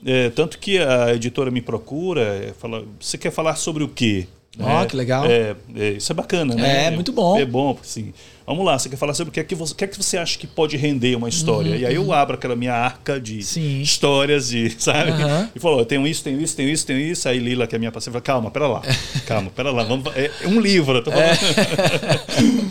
é, 0.05 0.31
tanto 0.31 0.59
que 0.59 0.79
a 0.79 1.13
editora 1.15 1.51
me 1.51 1.61
procura, 1.61 2.23
é, 2.23 2.53
fala, 2.59 2.85
você 2.99 3.19
quer 3.19 3.31
falar 3.31 3.57
sobre 3.57 3.85
o 3.85 3.89
quê? 3.89 4.27
Ó, 4.61 4.83
É, 4.83 4.87
que 4.87 4.95
legal. 4.97 5.25
é, 5.27 5.57
é, 5.77 5.89
isso 5.93 6.13
é 6.13 6.15
bacana, 6.15 6.55
né? 6.55 6.87
É, 6.87 6.91
muito 6.91 7.11
bom. 7.13 7.39
É 7.39 7.45
bom, 7.45 7.79
assim. 7.81 8.13
Vamos 8.47 8.67
lá, 8.67 8.79
você 8.79 8.89
quer 8.89 8.97
falar 8.97 9.15
sobre 9.15 9.31
o 9.31 9.33
que 9.33 9.41
é 9.41 9.45
que 9.45 9.55
você, 9.55 9.75
que 9.75 9.85
é 9.85 9.87
que 9.87 9.97
você 9.97 10.19
acha 10.19 10.37
que 10.39 10.47
pode 10.47 10.77
render 10.77 11.17
uma 11.17 11.29
história? 11.29 11.75
e 11.77 11.87
aí 11.87 11.95
eu 11.95 12.13
abro 12.13 12.35
aquela 12.35 12.55
minha 12.57 12.75
arca 12.75 13.19
de 13.21 13.37
Uhum, 13.37 13.43
Sim. 13.43 13.81
histórias, 13.81 14.49
de, 14.49 14.69
sabe? 14.79 15.11
Aham. 15.13 15.49
E 15.55 15.59
falou, 15.61 15.79
eu 15.79 15.87
tenho 15.87 16.07
isso, 16.07 16.23
tenho 16.23 16.41
isso, 16.41 16.55
tenho 16.57 16.69
isso, 16.69 16.85
tenho 16.87 16.99
isso. 16.99 17.29
Aí 17.29 17.39
Lila, 17.39 17.67
que 17.67 17.75
é 17.77 17.79
minha 17.79 17.93
parceira, 17.93 18.13
fala, 18.13 18.23
calma, 18.23 18.51
pera 18.51 18.67
lá. 18.67 18.83
Calma, 19.27 19.51
pera 19.51 19.71
lá. 19.71 19.85
Vamos, 19.85 20.15
é 20.17 20.31
é 20.43 20.49
um 20.49 20.61
livro, 20.61 20.99
eu 20.99 21.05
tô 21.05 21.11
falando. 21.13 21.39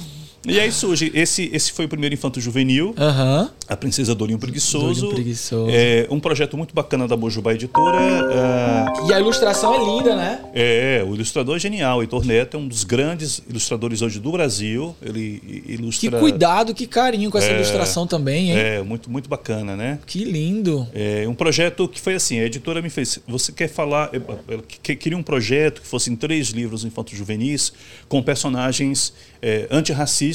E 0.43 0.59
aí 0.59 0.71
surge, 0.71 1.11
esse, 1.13 1.51
esse 1.53 1.71
foi 1.71 1.85
o 1.85 1.87
primeiro 1.89 2.15
Infanto 2.15 2.41
Juvenil, 2.41 2.95
Aham. 2.97 3.51
A 3.67 3.77
Princesa 3.77 4.13
do 4.15 4.23
Olhinho 4.23 4.39
Preguiçoso. 4.39 4.85
Do 5.01 5.07
Olhinho 5.07 5.13
Preguiçoso. 5.13 5.67
É 5.71 6.07
um 6.09 6.19
projeto 6.19 6.57
muito 6.57 6.73
bacana 6.73 7.07
da 7.07 7.15
Bojubá 7.15 7.53
Editora. 7.53 7.97
ah, 8.33 8.91
E 9.07 9.13
a 9.13 9.19
ilustração 9.19 9.73
é 9.75 9.77
linda, 9.85 10.15
né? 10.15 10.39
é, 10.53 11.05
o 11.07 11.13
ilustrador 11.13 11.55
é 11.55 11.59
genial. 11.59 12.01
Heitor 12.01 12.25
Neto 12.25 12.57
é 12.57 12.59
um 12.59 12.67
dos 12.67 12.83
grandes 12.83 13.41
ilustradores 13.47 14.01
hoje 14.01 14.19
do 14.19 14.31
Brasil. 14.31 14.95
Ele 15.01 15.39
Que 15.65 15.73
ilustra. 15.73 16.19
cuidado, 16.19 16.73
que 16.73 16.87
carinho 16.87 17.29
com 17.29 17.37
essa 17.37 17.47
É, 17.47 17.55
ilustração 17.55 18.07
também, 18.07 18.49
hein? 18.51 18.57
É, 18.57 18.81
muito, 18.81 19.09
muito 19.11 19.29
bacana, 19.29 19.77
né? 19.77 19.99
Que 20.07 20.23
lindo. 20.25 20.87
É 20.93 21.25
um 21.27 21.35
projeto 21.35 21.87
que 21.87 22.01
foi 22.01 22.15
assim, 22.15 22.39
a 22.39 22.45
editora 22.45 22.81
me 22.81 22.89
fez, 22.89 23.19
você 23.27 23.51
quer 23.51 23.69
falar, 23.69 24.09
ela 24.13 24.63
que- 24.81 24.95
queria 24.95 25.17
um 25.17 25.23
projeto 25.23 25.81
que 25.81 25.87
fossem 25.87 26.15
três 26.15 26.47
livros 26.49 26.83
infantos 26.83 27.15
juvenis 27.17 27.71
com 28.09 28.21
personagens 28.23 29.13
é, 29.43 29.67
antirracistas 29.71 30.30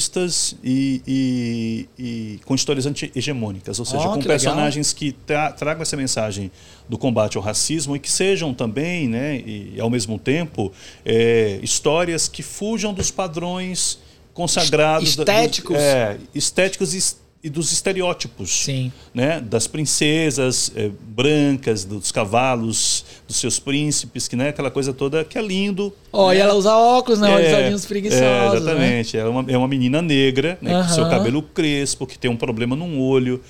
e, 0.63 1.01
e- 1.07 1.89
e 1.97 2.39
com 2.45 2.53
histórias 2.55 2.85
anti-hegemônicas, 2.85 3.79
ou 3.79 3.85
seja, 3.85 4.03
Ó, 4.03 4.13
com 4.13 4.19
que 4.21 4.27
legal. 4.27 4.37
personagens 4.39 4.93
que 4.93 5.11
tra 5.11 5.51
tragam 5.51 5.81
essa 5.81 5.97
mensagem 5.97 6.51
do 6.87 6.97
combate 6.97 7.37
ao 7.37 7.43
racismo 7.43 7.95
e 7.95 7.99
que 7.99 8.11
sejam 8.11 8.53
também, 8.53 9.07
né, 9.07 9.37
e 9.45 9.75
ao 9.79 9.89
mesmo 9.89 10.17
tempo, 10.19 10.71
é, 11.05 11.59
histórias 11.63 12.27
que 12.27 12.41
fujam 12.43 12.93
dos 12.93 13.11
padrões 13.11 13.99
consagrados 14.33 15.15
da- 15.15 15.23
dos- 15.23 15.33
Estéticos. 15.33 15.77
é, 15.77 16.17
estéticos 16.33 16.93
e, 16.93 17.15
e 17.43 17.49
dos 17.49 17.71
estereótipos 17.71 18.49
Sim. 18.51 18.91
né, 19.13 19.39
das 19.39 19.67
princesas 19.67 20.71
eh, 20.75 20.89
brancas, 21.09 21.83
dos 21.85 22.11
cavalos, 22.11 23.05
dos 23.27 23.37
seus 23.37 23.59
príncipes, 23.59 24.27
que 24.27 24.35
né, 24.35 24.49
aquela 24.49 24.71
coisa 24.71 24.91
toda 24.93 25.23
que 25.23 25.37
é 25.37 25.41
lindo. 25.41 25.93
Ó, 26.11 26.33
e 26.33 26.37
ela 26.37 26.53
usa 26.55 26.75
óculos, 26.75 27.19
né? 27.19 27.29
É, 27.31 27.47
Os 27.53 27.57
olhinhos 27.63 27.85
preguiçosos. 27.85 28.23
é, 28.25 28.49
né? 28.49 28.55
exatamente. 28.57 29.17
Ela 29.17 29.27
é 29.27 29.31
uma, 29.31 29.51
é 29.51 29.57
uma 29.57 29.67
menina 29.67 30.01
negra, 30.01 30.57
né, 30.61 30.83
com 30.83 30.89
seu 30.93 31.07
cabelo 31.09 31.41
crespo, 31.41 32.05
que 32.07 32.17
tem 32.17 32.29
um 32.29 32.37
problema 32.37 32.75
num 32.75 32.99
olho. 32.99 33.41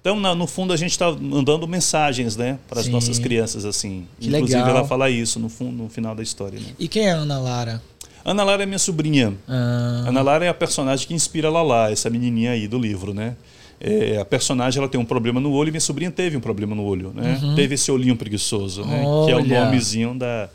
Então, 0.00 0.18
na- 0.20 0.34
no 0.36 0.46
fundo, 0.46 0.72
a 0.72 0.76
gente 0.76 0.92
está 0.92 1.10
mandando 1.10 1.66
mensagens 1.66 2.36
né, 2.36 2.58
para 2.68 2.80
as 2.80 2.86
nossas 2.86 3.18
crianças. 3.18 3.64
assim. 3.64 4.06
Que 4.20 4.28
Inclusive, 4.28 4.58
legal. 4.60 4.76
ela 4.78 4.86
fala 4.86 5.10
isso 5.10 5.38
no, 5.40 5.48
fundo, 5.48 5.82
no 5.82 5.88
final 5.88 6.14
da 6.14 6.22
história. 6.22 6.58
Né? 6.60 6.66
E 6.78 6.86
quem 6.88 7.06
é 7.08 7.12
a 7.12 7.16
Ana 7.16 7.38
Lara? 7.40 7.82
Ana 8.28 8.42
Lara 8.42 8.62
é 8.64 8.66
minha 8.66 8.78
sobrinha. 8.78 9.34
Ah, 9.48 10.04
Ana 10.08 10.20
Lara 10.22 10.44
é 10.44 10.48
a 10.48 10.54
personagem 10.54 11.06
que 11.06 11.14
inspira 11.14 11.48
Lala, 11.48 11.90
essa 11.92 12.10
menininha 12.10 12.50
aí 12.52 12.66
do 12.66 12.78
livro, 12.78 13.14
né? 13.14 13.36
É, 13.80 14.18
a 14.18 14.24
personagem 14.24 14.80
ela 14.80 14.88
tem 14.88 14.98
um 15.00 15.04
problema 15.04 15.38
no 15.38 15.52
olho 15.52 15.68
e 15.68 15.70
minha 15.70 15.80
sobrinha 15.80 16.10
teve 16.10 16.36
um 16.36 16.40
problema 16.40 16.74
no 16.74 16.82
olho, 16.82 17.12
né? 17.14 17.38
Teve 17.54 17.74
esse 17.76 17.90
olhinho 17.92 18.16
preguiçoso, 18.16 18.84
né? 18.84 18.98
Que 19.26 19.32
é 19.32 19.36
o 19.36 19.40
Uhum. 19.40 19.46
Nomezinho 19.46 20.14
da 20.14 20.48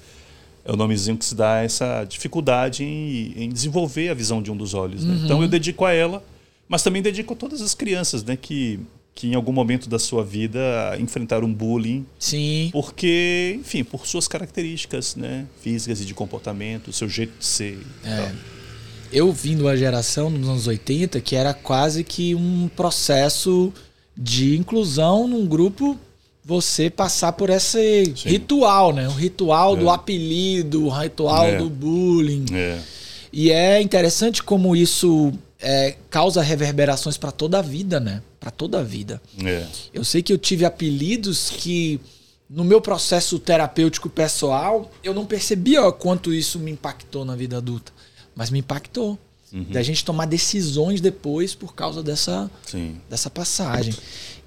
é 0.65 0.72
o 0.72 0.76
nomezinho 0.76 1.17
que 1.17 1.26
se 1.26 1.34
dá 1.34 1.63
essa 1.63 2.03
dificuldade 2.03 2.84
em, 2.84 3.34
em 3.45 3.49
desenvolver 3.49 4.09
a 4.09 4.13
visão 4.13 4.41
de 4.43 4.51
um 4.51 4.57
dos 4.57 4.74
olhos. 4.76 5.03
né? 5.03 5.13
Uhum. 5.15 5.26
Então 5.26 5.41
eu 5.41 5.47
dedico 5.47 5.86
a 5.86 5.93
ela, 5.93 6.24
mas 6.69 6.84
também 6.84 7.01
dedico 7.01 7.34
a 7.34 7.36
todas 7.36 7.61
as 7.61 7.74
crianças, 7.74 8.24
né? 8.24 8.36
Que 8.39 8.80
que 9.14 9.28
em 9.28 9.36
algum 9.36 9.51
momento 9.51 9.89
da 9.89 9.99
sua 9.99 10.24
vida 10.24 10.59
enfrentaram 10.99 11.51
bullying 11.53 12.05
sim. 12.18 12.70
porque, 12.72 13.57
enfim, 13.59 13.84
por 13.84 14.07
suas 14.07 14.28
características, 14.28 15.16
né, 15.16 15.45
físicas 15.62 16.01
e 16.01 16.05
de 16.05 16.14
comportamento, 16.14 16.91
seu 16.93 17.07
jeito 17.09 17.34
de 17.38 17.45
ser. 17.45 17.80
É. 18.03 18.32
Eu 19.12 19.32
vim 19.32 19.57
de 19.57 19.62
uma 19.62 19.76
geração 19.76 20.30
nos 20.30 20.47
anos 20.47 20.68
80 20.68 21.20
que 21.20 21.36
era 21.36 21.53
quase 21.53 22.03
que 22.03 22.34
um 22.34 22.70
processo 22.76 23.74
de 24.18 24.55
inclusão 24.57 25.28
num 25.28 25.45
grupo 25.45 25.97
você 26.43 26.89
passar 26.89 27.34
por 27.34 27.49
esse 27.49 28.05
Sim. 28.16 28.30
ritual, 28.30 28.93
né? 28.93 29.07
O 29.07 29.12
ritual 29.12 29.76
do 29.76 29.89
É. 29.89 29.93
apelido, 29.93 30.86
o 30.86 30.89
ritual 30.89 31.45
É. 31.45 31.57
do 31.57 31.70
bullying. 31.70 32.45
É. 32.53 32.80
E 33.32 33.51
é 33.51 33.82
interessante 33.82 34.41
como 34.41 34.76
isso 34.76 35.32
é, 35.59 35.95
causa 36.09 36.41
reverberações 36.41 37.18
para 37.18 37.32
toda 37.32 37.59
a 37.59 37.62
vida, 37.62 37.99
né? 37.99 38.24
Para 38.42 38.52
toda 38.52 38.80
a 38.80 38.84
vida. 38.84 39.22
É. 39.46 39.66
Eu 39.94 40.04
sei 40.04 40.22
que 40.22 40.34
eu 40.34 40.38
tive 40.38 40.66
apelidos 40.66 41.52
que 41.52 42.02
no 42.50 42.66
meu 42.66 42.82
processo 42.82 43.39
terapêutico 43.39 44.10
pessoal 44.10 44.92
eu 45.02 45.14
não 45.14 45.26
percebia 45.26 45.86
o 45.86 45.94
quanto 45.94 46.34
isso 46.34 46.60
me 46.60 46.72
impactou 46.72 47.24
na 47.24 47.36
vida 47.36 47.56
adulta, 47.58 47.94
mas 48.36 48.50
me 48.50 48.60
impactou. 48.60 49.18
Da 49.70 49.84
gente 49.84 50.06
tomar 50.06 50.28
decisões 50.28 51.02
depois 51.02 51.54
por 51.54 51.76
causa 51.76 52.02
dessa, 52.02 52.50
Sim. 52.66 53.02
dessa 53.10 53.30
passagem. 53.30 53.94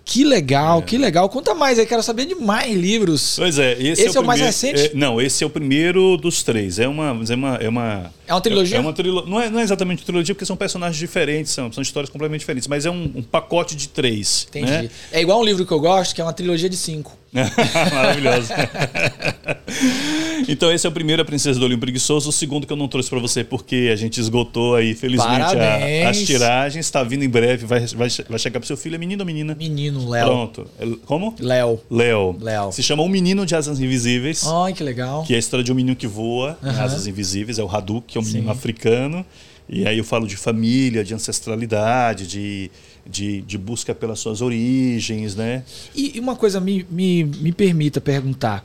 Que 0.05 0.23
legal, 0.23 0.83
que 0.83 0.99
legal. 0.99 1.29
Conta 1.31 1.55
mais 1.55 1.79
aí, 1.79 1.87
quero 1.87 2.03
saber 2.03 2.27
de 2.27 2.35
mais 2.35 2.71
livros. 2.77 3.37
Pois 3.39 3.59
é, 3.59 3.73
esse, 3.73 4.03
Esse 4.03 4.17
é 4.17 4.21
o 4.21 4.25
mais 4.25 4.39
recente? 4.41 4.87
é- 4.87 4.91
não, 4.95 5.21
esse 5.21 5.43
é 5.43 5.47
o 5.47 5.51
primeiro 5.51 6.17
dos 6.19 6.43
três. 6.43 6.79
É 6.79 6.87
uma. 6.87 7.19
É 7.29 7.35
uma, 7.35 7.55
é 7.57 7.69
uma, 7.69 8.13
É 8.27 8.35
uma 8.35 8.41
trilogia? 8.41 8.77
É 8.77 8.81
uma 8.81 8.93
trilo, 8.93 9.27
não, 9.27 9.41
é, 9.41 9.49
não 9.49 9.61
é 9.61 9.63
exatamente 9.63 10.05
trilogia, 10.05 10.35
porque 10.35 10.45
são 10.45 10.57
personagens 10.57 10.99
diferentes, 10.99 11.53
são, 11.53 11.73
são 11.73 11.83
histórias 11.83 12.11
completamente 12.11 12.41
diferentes, 12.41 12.69
mas 12.69 12.85
é 12.85 12.91
um, 12.91 13.11
um 13.17 13.23
pacote 13.23 13.75
de 13.75 13.89
três. 13.89 14.47
Entendi. 14.51 14.71
Né? 14.71 14.91
É 15.11 15.23
igual 15.23 15.41
um 15.41 15.45
livro 15.45 15.65
que 15.65 15.73
eu 15.73 15.81
gosto, 15.81 16.15
que 16.15 16.21
é 16.21 16.25
uma 16.25 16.33
trilogia 16.35 16.69
de 16.69 16.77
cinco. 16.77 17.17
Maravilhoso. 17.33 18.49
então, 20.49 20.73
esse 20.73 20.87
é 20.87 20.89
o 20.89 20.93
primeiro, 20.93 21.23
A 21.23 21.25
Princesa 21.25 21.59
do 21.59 21.65
Olho 21.65 21.79
Preguiçoso. 21.79 22.29
O 22.29 22.33
segundo 22.33 22.67
que 22.67 22.73
eu 22.73 22.77
não 22.77 22.89
trouxe 22.89 23.09
para 23.11 23.19
você, 23.19 23.43
porque 23.45 23.91
a 23.93 23.97
gente 23.97 24.21
esgotou 24.21 24.75
aí, 24.75 24.95
felizmente, 24.95 25.57
a- 25.57 26.09
as 26.11 26.19
tiragens. 26.23 26.87
Está 26.87 27.03
vindo 27.03 27.25
em 27.25 27.29
breve, 27.29 27.67
vai, 27.67 27.81
vai, 27.87 28.09
vai 28.29 28.39
chegar 28.39 28.61
para 28.61 28.67
seu 28.67 28.77
filho. 28.77 28.95
É 28.95 28.99
menino 28.99 29.23
ou 29.23 29.27
menina? 29.27 29.55
Menino, 29.55 30.09
Léo. 30.09 30.27
Pronto. 30.27 30.67
É- 30.79 30.87
Como? 31.07 31.35
Léo. 31.39 31.81
Léo. 31.91 32.37
Léo. 32.41 32.73
Se 32.73 32.83
chama 32.83 33.03
Um 33.03 33.09
Menino 33.09 33.45
de 33.47 33.55
Asas 33.55 33.81
Invisíveis. 33.81 34.43
Ai, 34.47 34.73
que 34.73 34.83
legal. 34.83 35.23
Que 35.25 35.33
é 35.35 35.37
a 35.37 35.39
história 35.41 35.65
de 35.65 35.73
um 35.73 35.75
menino 35.75 35.97
que 35.97 36.07
voa 36.07 36.59
Aham. 36.63 36.83
asas 36.85 37.07
invisíveis, 37.07 37.59
é 37.59 37.63
o 37.65 37.69
Haduk, 37.69 38.07
que 38.07 38.19
é 38.19 38.21
um 38.21 38.25
Sim. 38.25 38.35
menino 38.35 38.51
africano. 38.53 39.25
E 39.69 39.87
aí 39.89 39.97
eu 39.97 40.05
falo 40.05 40.27
de 40.27 40.37
família, 40.37 41.03
de 41.03 41.15
ancestralidade, 41.15 42.27
de, 42.27 42.71
de, 43.09 43.41
de 43.41 43.57
busca 43.57 43.95
pelas 43.95 44.19
suas 44.19 44.43
origens, 44.43 45.35
né? 45.35 45.63
E 45.95 46.17
e 46.17 46.21
uma 46.21 46.37
coisa 46.37 46.61
me, 46.61 46.85
me, 46.91 47.25
me 47.25 47.51
permita 47.51 47.99
perguntar. 48.01 48.63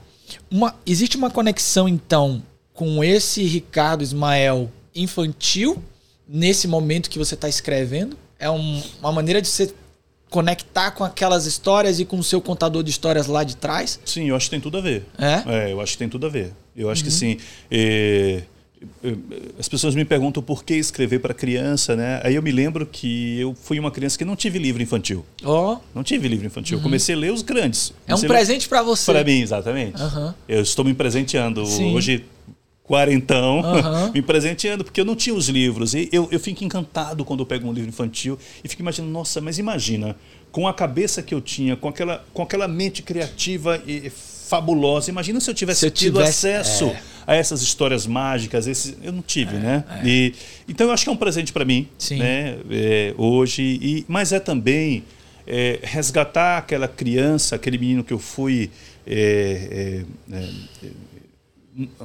Uma, 0.50 0.76
existe 0.86 1.18
uma 1.18 1.30
conexão, 1.30 1.88
então, 1.88 2.44
com 2.74 3.04
esse 3.04 3.44
Ricardo 3.44 4.04
Ismael 4.04 4.72
infantil 4.96 5.82
nesse 6.28 6.68
momento 6.68 7.10
que 7.10 7.18
você 7.18 7.36
está 7.36 7.50
escrevendo? 7.50 8.18
É 8.38 8.50
um, 8.50 8.82
uma 9.00 9.12
maneira 9.12 9.42
de 9.42 9.48
você 9.48 9.74
conectar 10.30 10.92
com 10.92 11.04
aquelas 11.04 11.46
histórias 11.46 12.00
e 12.00 12.06
com 12.06 12.20
o 12.20 12.24
seu 12.24 12.40
contador 12.40 12.84
de 12.84 12.92
histórias 12.92 13.28
lá 13.28 13.44
de 13.44 13.58
trás? 13.58 14.00
Sim, 14.06 14.30
eu 14.30 14.36
acho 14.36 14.46
que 14.46 14.52
tem 14.52 14.62
tudo 14.62 14.78
a 14.78 14.82
ver. 14.82 15.06
É? 15.18 15.68
é 15.68 15.74
eu 15.74 15.82
acho 15.82 15.94
que 15.94 15.98
tem 15.98 16.10
tudo 16.10 16.28
a 16.28 16.30
ver. 16.30 16.54
Eu 16.76 16.90
acho 16.90 17.02
uhum. 17.02 17.10
que 17.10 17.14
sim. 17.14 17.38
É, 17.72 18.44
as 19.58 19.68
pessoas 19.68 19.94
me 19.94 20.06
perguntam 20.06 20.42
por 20.42 20.64
que 20.64 20.74
escrever 20.76 21.20
para 21.20 21.34
criança, 21.34 21.96
né? 21.96 22.22
Aí 22.24 22.36
eu 22.36 22.42
me 22.42 22.52
lembro 22.52 22.86
que 22.86 23.40
eu 23.40 23.54
fui 23.54 23.80
uma 23.80 23.92
criança 23.92 24.18
que 24.18 24.24
não 24.24 24.36
tive 24.36 24.58
livro 24.58 24.82
infantil. 24.82 25.26
Oh. 25.44 25.78
Não 25.94 26.04
tive 26.04 26.28
livro 26.28 26.46
infantil. 26.46 26.78
Uhum. 26.78 26.84
Comecei 26.84 27.16
a 27.16 27.18
ler 27.18 27.34
os 27.34 27.42
grandes. 27.42 27.94
É 28.08 28.16
um 28.16 28.22
presente 28.22 28.70
para 28.70 28.82
você. 28.82 29.12
Para 29.12 29.24
mim, 29.24 29.42
exatamente. 29.42 30.02
Uhum. 30.02 30.34
Eu 30.48 30.62
estou 30.62 30.86
me 30.86 30.94
presenteando. 30.94 31.66
Sim. 31.66 31.94
Hoje 31.94 32.26
quarentão, 32.84 33.62
uhum. 33.62 34.12
me 34.16 34.22
presenteando, 34.22 34.84
porque 34.84 35.00
eu 35.00 35.06
não 35.06 35.16
tinha 35.16 35.36
os 35.36 35.48
livros. 35.48 35.94
E 35.94 36.10
eu, 36.12 36.28
eu 36.32 36.40
fico 36.40 36.64
encantado 36.64 37.24
quando 37.24 37.42
eu 37.42 37.46
pego 37.46 37.68
um 37.68 37.74
livro 37.74 37.90
infantil 37.90 38.40
e 38.64 38.68
fico 38.68 38.82
imaginando, 38.82 39.14
nossa, 39.14 39.40
mas 39.40 39.60
imagina, 39.60 40.16
com 40.52 40.68
a 40.68 40.74
cabeça 40.74 41.22
que 41.22 41.34
eu 41.34 41.40
tinha, 41.40 41.76
com 41.76 41.88
aquela, 41.88 42.26
com 42.34 42.42
aquela 42.42 42.68
mente 42.68 43.04
criativa 43.04 43.80
e 43.86 44.10
fabulosa, 44.10 45.12
imagina 45.12 45.40
se 45.40 45.48
eu 45.48 45.54
tivesse, 45.54 45.82
se 45.82 45.86
eu 45.86 45.92
tido 45.92 46.20
acesso 46.20 46.86
é. 46.86 47.02
A 47.30 47.36
essas 47.36 47.62
histórias 47.62 48.08
mágicas. 48.08 48.66
Esses, 48.66 48.98
eu 49.04 49.12
não 49.12 49.22
tive, 49.22 49.56
é, 49.56 49.60
né? 49.60 49.84
É. 50.04 50.08
E, 50.08 50.34
então 50.68 50.88
eu 50.88 50.94
acho 50.94 51.04
que 51.04 51.10
é 51.12 51.14
um 51.14 51.18
presente 51.18 51.54
para 51.54 51.64
mim, 51.64 51.88
Sim. 51.96 52.18
né? 52.18 52.58
É, 52.72 53.14
hoje, 53.18 53.62
e, 53.62 54.06
mas 54.08 54.32
é 54.32 54.40
também 54.40 55.04
é, 55.46 55.80
resgatar 55.84 56.58
aquela 56.58 56.88
criança, 56.88 57.56
aquele 57.56 57.78
menino 57.78 58.04
que 58.04 58.12
eu 58.12 58.18
fui 58.18 58.72
é, 59.06 60.04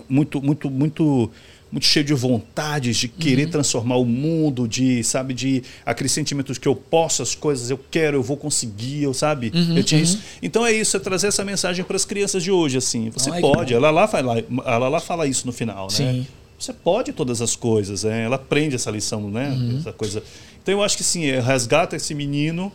muito, 0.07 0.43
muito, 0.43 0.71
muito, 0.71 1.31
muito 1.75 1.87
cheio 1.87 2.05
de 2.05 2.15
vontades, 2.15 2.97
de 2.97 3.09
querer 3.09 3.47
uhum. 3.47 3.51
transformar 3.51 3.97
o 3.97 4.05
mundo, 4.05 4.69
de, 4.69 5.03
sabe, 5.03 5.35
de 5.35 5.61
aquele 5.85 6.09
sentimento 6.09 6.53
de 6.53 6.61
que 6.61 6.69
eu 6.69 6.77
posso 6.77 7.21
as 7.21 7.35
coisas, 7.35 7.69
eu 7.69 7.81
quero, 7.91 8.19
eu 8.19 8.23
vou 8.23 8.37
conseguir, 8.37 9.03
eu, 9.03 9.13
sabe? 9.13 9.51
Uhum, 9.53 9.77
eu 9.77 9.83
tinha 9.83 9.99
uhum. 9.99 10.05
isso. 10.05 10.21
Então 10.41 10.65
é 10.65 10.71
isso, 10.71 10.97
é 10.97 11.01
trazer 11.01 11.27
essa 11.27 11.45
mensagem 11.45 11.85
para 11.85 11.97
as 11.97 12.05
crianças 12.05 12.45
de 12.45 12.53
hoje, 12.53 12.79
assim. 12.79 13.11
Você 13.11 13.29
Ai, 13.29 13.41
pode, 13.41 13.75
ela 13.75 13.91
lá, 13.91 14.07
fala, 14.07 14.39
ela 14.39 14.89
lá 14.89 15.01
fala 15.01 15.27
isso 15.27 15.49
no 15.49 15.53
final, 15.53 15.91
Sim. 15.91 16.05
né? 16.05 16.27
Você 16.57 16.73
pode 16.73 17.13
todas 17.13 17.43
as 17.43 17.57
coisas, 17.57 18.05
né? 18.05 18.23
ela 18.23 18.37
aprende 18.37 18.77
essa 18.77 18.89
lição, 18.89 19.29
né? 19.29 19.51
Uhum. 19.51 19.79
Essa 19.79 19.93
coisa. 19.93 20.23
Então 20.63 20.75
eu 20.75 20.83
acho 20.83 20.97
que 20.97 21.03
sim, 21.03 21.29
resgata 21.41 21.97
esse 21.97 22.15
menino 22.15 22.73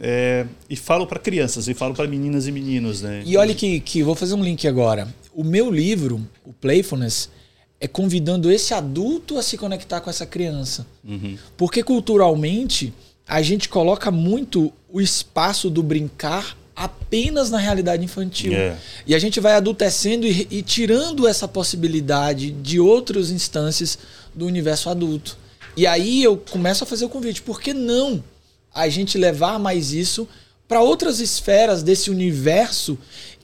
é, 0.00 0.46
e 0.70 0.76
falo 0.76 1.06
para 1.06 1.18
crianças, 1.18 1.68
e 1.68 1.74
falo 1.74 1.92
para 1.92 2.08
meninas 2.08 2.48
e 2.48 2.52
meninos, 2.52 3.02
né? 3.02 3.22
E 3.26 3.36
olha 3.36 3.54
que, 3.54 3.80
que 3.80 4.02
vou 4.02 4.14
fazer 4.14 4.34
um 4.34 4.42
link 4.42 4.66
agora. 4.66 5.14
O 5.34 5.44
meu 5.44 5.70
livro, 5.70 6.26
o 6.42 6.54
Playfulness, 6.54 7.28
é 7.80 7.88
convidando 7.88 8.50
esse 8.50 8.72
adulto 8.72 9.38
a 9.38 9.42
se 9.42 9.58
conectar 9.58 10.00
com 10.00 10.10
essa 10.10 10.24
criança. 10.24 10.86
Uhum. 11.04 11.36
Porque 11.56 11.82
culturalmente 11.82 12.92
a 13.26 13.42
gente 13.42 13.68
coloca 13.68 14.10
muito 14.10 14.72
o 14.90 15.00
espaço 15.00 15.68
do 15.68 15.82
brincar 15.82 16.56
apenas 16.74 17.50
na 17.50 17.58
realidade 17.58 18.04
infantil. 18.04 18.52
É. 18.52 18.76
E 19.06 19.14
a 19.14 19.18
gente 19.18 19.38
vai 19.40 19.54
adultecendo 19.54 20.26
e, 20.26 20.46
e 20.50 20.62
tirando 20.62 21.26
essa 21.26 21.46
possibilidade 21.46 22.50
de 22.50 22.80
outras 22.80 23.30
instâncias 23.30 23.98
do 24.34 24.46
universo 24.46 24.90
adulto. 24.90 25.38
E 25.76 25.86
aí 25.86 26.22
eu 26.22 26.36
começo 26.36 26.84
a 26.84 26.86
fazer 26.86 27.04
o 27.04 27.08
convite, 27.08 27.42
por 27.42 27.60
que 27.60 27.72
não 27.72 28.22
a 28.72 28.88
gente 28.88 29.16
levar 29.16 29.58
mais 29.58 29.92
isso 29.92 30.28
para 30.66 30.80
outras 30.80 31.20
esferas 31.20 31.82
desse 31.82 32.10
universo 32.10 32.98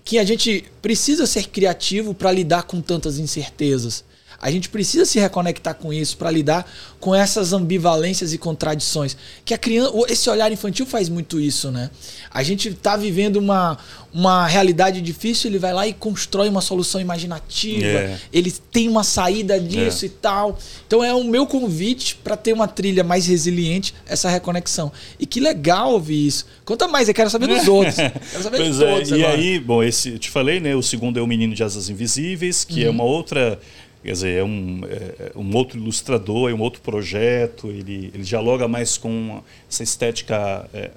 que 0.05 0.19
a 0.19 0.25
gente 0.25 0.65
precisa 0.83 1.27
ser 1.27 1.49
criativo 1.49 2.15
para 2.15 2.33
lidar 2.33 2.65
com 2.65 2.81
tantas 2.81 3.19
incertezas. 3.19 4.05
A 4.43 4.51
gente 4.51 4.71
precisa 4.71 5.05
se 5.05 5.19
reconectar 5.19 5.75
com 5.75 5.93
isso 5.93 6.17
para 6.17 6.31
lidar 6.31 6.67
com 6.99 7.15
essas 7.15 7.53
ambivalências 7.53 8.33
e 8.33 8.39
contradições. 8.39 9.17
Que 9.45 9.53
a 9.53 9.59
criança, 9.59 9.93
esse 10.09 10.31
olhar 10.31 10.51
infantil 10.51 10.87
faz 10.87 11.09
muito 11.11 11.39
isso, 11.39 11.71
né? 11.71 11.91
A 12.33 12.43
gente 12.43 12.69
está 12.69 12.97
vivendo 12.97 13.37
uma, 13.37 13.77
uma 14.15 14.47
realidade 14.47 15.01
difícil, 15.03 15.51
ele 15.51 15.59
vai 15.59 15.75
lá 15.75 15.87
e 15.87 15.93
constrói 15.93 16.49
uma 16.49 16.63
solução 16.63 17.01
imaginativa. 17.01 17.85
É. 17.87 18.19
Ele 18.33 18.51
tem 18.73 18.89
uma 18.89 19.05
saída 19.05 19.61
disso 19.61 20.05
É. 20.05 20.09
e 20.09 20.11
tal. 20.11 20.59
Então 20.87 21.05
é 21.05 21.13
o 21.13 21.23
meu 21.25 21.47
convite 21.47 22.17
para 22.17 22.37
ter 22.37 22.53
uma 22.55 22.67
trilha 22.67 23.05
mais 23.05 23.27
resiliente, 23.27 23.95
essa 24.07 24.31
reconexão. 24.31 24.91
E 25.19 25.27
que 25.27 25.39
legal 25.41 25.93
ouvir 25.93 26.27
isso. 26.27 26.47
Conta 26.65 26.89
mais, 26.89 27.09
eu 27.09 27.15
quero 27.15 27.29
saber 27.29 27.47
dos 27.47 27.67
outros. 27.69 27.97
Quero 27.97 28.43
saber 28.43 28.57
Pois 28.57 28.81
é, 28.81 29.03
e 29.03 29.15
agora. 29.25 29.37
aí, 29.39 29.59
bom, 29.61 29.83
esse 29.83 30.11
eu 30.11 30.19
te 30.19 30.31
falei, 30.31 30.61
né? 30.61 30.75
O 30.75 30.83
segundo 30.83 31.19
é 31.19 31.23
o 31.23 31.27
Menino 31.27 31.55
de 31.55 31.63
Asas 31.63 31.91
Invisíveis, 31.91 32.65
que 32.65 32.81
Uhum. 32.83 32.87
é 32.87 32.91
uma 32.91 33.05
outra. 33.05 33.61
Quer 34.03 34.13
dizer, 34.13 34.39
é 34.39 34.45
um, 34.45 34.81
é 34.89 35.33
um 35.37 35.55
outro 35.55 35.79
ilustrador, 35.79 36.51
é 36.51 36.55
um 36.55 36.61
outro 36.61 36.81
projeto, 36.81 37.69
ele, 37.69 38.11
ele 38.15 38.23
dialoga 38.23 38.67
mais 38.67 38.97
com 38.97 39.43
essa 39.71 39.83
estética 39.83 40.69
é, 40.73 40.91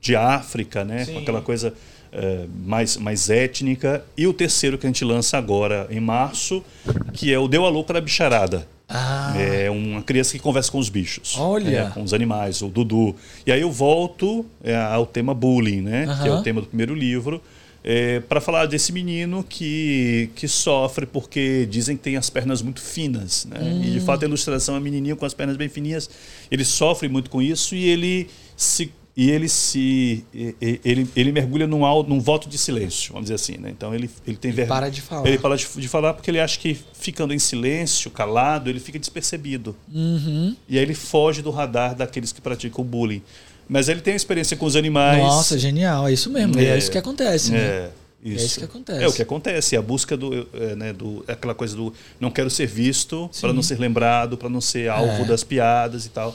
de 0.00 0.16
África, 0.16 0.84
né? 0.84 1.04
Sim. 1.04 1.12
Com 1.12 1.18
aquela 1.20 1.40
coisa 1.40 1.72
é, 2.12 2.46
mais, 2.64 2.96
mais 2.96 3.30
étnica. 3.30 4.04
E 4.16 4.26
o 4.26 4.32
terceiro 4.32 4.76
que 4.76 4.86
a 4.86 4.88
gente 4.88 5.04
lança 5.04 5.38
agora, 5.38 5.86
em 5.90 6.00
março, 6.00 6.64
que 7.12 7.32
é 7.32 7.38
o 7.38 7.46
Deu 7.46 7.64
a 7.64 7.68
Louca 7.68 7.92
da 7.92 8.00
Bicharada. 8.00 8.66
Ah, 8.88 9.32
É 9.36 9.70
uma 9.70 10.02
criança 10.02 10.32
que 10.32 10.40
conversa 10.40 10.72
com 10.72 10.78
os 10.78 10.88
bichos. 10.88 11.36
Olha. 11.38 11.82
É, 11.82 11.90
com 11.90 12.02
os 12.02 12.12
animais, 12.12 12.60
o 12.60 12.66
Dudu. 12.68 13.14
E 13.46 13.52
aí 13.52 13.60
eu 13.60 13.70
volto 13.70 14.44
é, 14.64 14.74
ao 14.74 15.06
tema 15.06 15.32
bullying, 15.32 15.80
né? 15.80 16.18
Que 16.20 16.28
é 16.28 16.32
o 16.32 16.42
tema 16.42 16.60
do 16.60 16.66
primeiro 16.66 16.92
livro. 16.92 17.40
Para 18.28 18.40
falar 18.40 18.66
desse 18.66 18.92
menino 18.92 19.42
que, 19.48 20.30
que 20.34 20.46
sofre 20.46 21.06
porque 21.06 21.66
dizem 21.70 21.96
que 21.96 22.02
tem 22.02 22.16
as 22.16 22.28
pernas 22.28 22.60
muito 22.62 22.80
finas. 22.80 23.46
Né? 23.46 23.58
E 23.62 23.88
Hum. 23.88 23.92
de 23.92 24.00
fato 24.00 24.22
a 24.24 24.28
ilustração 24.28 24.74
é 24.76 24.78
um 24.78 24.82
menininho 24.82 25.16
com 25.16 25.24
as 25.24 25.32
pernas 25.34 25.56
bem 25.56 25.68
fininhas. 25.68 26.08
Ele 26.50 26.64
sofre 26.64 27.08
muito 27.08 27.30
com 27.30 27.40
isso 27.40 27.74
e 27.74 27.88
ele 27.88 28.28
se 28.56 28.92
e 29.16 29.28
ele 29.28 29.48
se 29.48 30.24
e- 30.32 30.54
e- 30.62 30.80
ele, 30.84 31.06
ele 31.16 31.32
mergulha 31.32 31.66
num, 31.66 31.80
num 32.04 32.20
voto 32.20 32.48
de 32.48 32.56
silêncio, 32.56 33.12
vamos 33.12 33.24
dizer 33.26 33.34
assim, 33.34 33.56
né? 33.58 33.68
Então 33.70 33.92
ele 33.94 34.08
ele 34.26 34.36
tem 34.36 34.50
vergonha. 34.52 34.80
para 34.80 34.88
de 34.90 35.00
falar. 35.00 35.28
Ele 35.28 35.38
para 35.38 35.56
de, 35.56 35.66
de 35.76 35.88
falar 35.88 36.14
porque 36.14 36.30
ele 36.30 36.38
acha 36.40 36.58
que 36.58 36.78
ficando 36.94 37.34
em 37.34 37.38
silêncio, 37.38 38.10
calado, 38.10 38.70
ele 38.70 38.78
fica 38.78 38.98
despercebido. 38.98 39.74
Uhum. 39.92 40.54
E 40.68 40.78
aí 40.78 40.84
ele 40.84 40.94
foge 40.94 41.42
do 41.42 41.50
radar 41.50 41.94
daqueles 41.94 42.30
que 42.32 42.40
praticam 42.40 42.84
bullying. 42.84 43.20
Mas 43.72 43.88
ele 43.88 44.00
tem 44.00 44.16
experiência 44.16 44.56
com 44.56 44.66
os 44.66 44.74
animais. 44.74 45.22
Nossa, 45.22 45.56
genial. 45.56 46.08
É 46.08 46.12
isso 46.12 46.28
mesmo. 46.28 46.58
É, 46.58 46.64
É. 46.64 46.78
isso 46.78 46.90
que 46.90 46.98
acontece, 46.98 47.52
né? 47.52 47.58
É, 47.58 47.90
isso. 48.24 48.46
isso 48.46 48.58
que 48.58 48.64
acontece. 48.64 49.04
É 49.04 49.06
o 49.08 49.12
que 49.12 49.22
acontece, 49.22 49.76
a 49.76 49.80
busca 49.82 50.16
do, 50.16 50.48
é, 50.52 50.74
né, 50.74 50.92
do 50.92 51.24
é 51.28 51.32
aquela 51.32 51.54
coisa 51.54 51.76
do 51.76 51.94
não 52.18 52.32
quero 52.32 52.50
ser 52.50 52.66
visto, 52.66 53.30
para 53.40 53.52
não 53.52 53.62
ser 53.62 53.78
lembrado, 53.78 54.36
para 54.36 54.48
não 54.48 54.60
ser 54.60 54.90
alvo 54.90 55.22
É. 55.22 55.24
das 55.24 55.44
piadas 55.44 56.04
e 56.04 56.08
tal. 56.08 56.34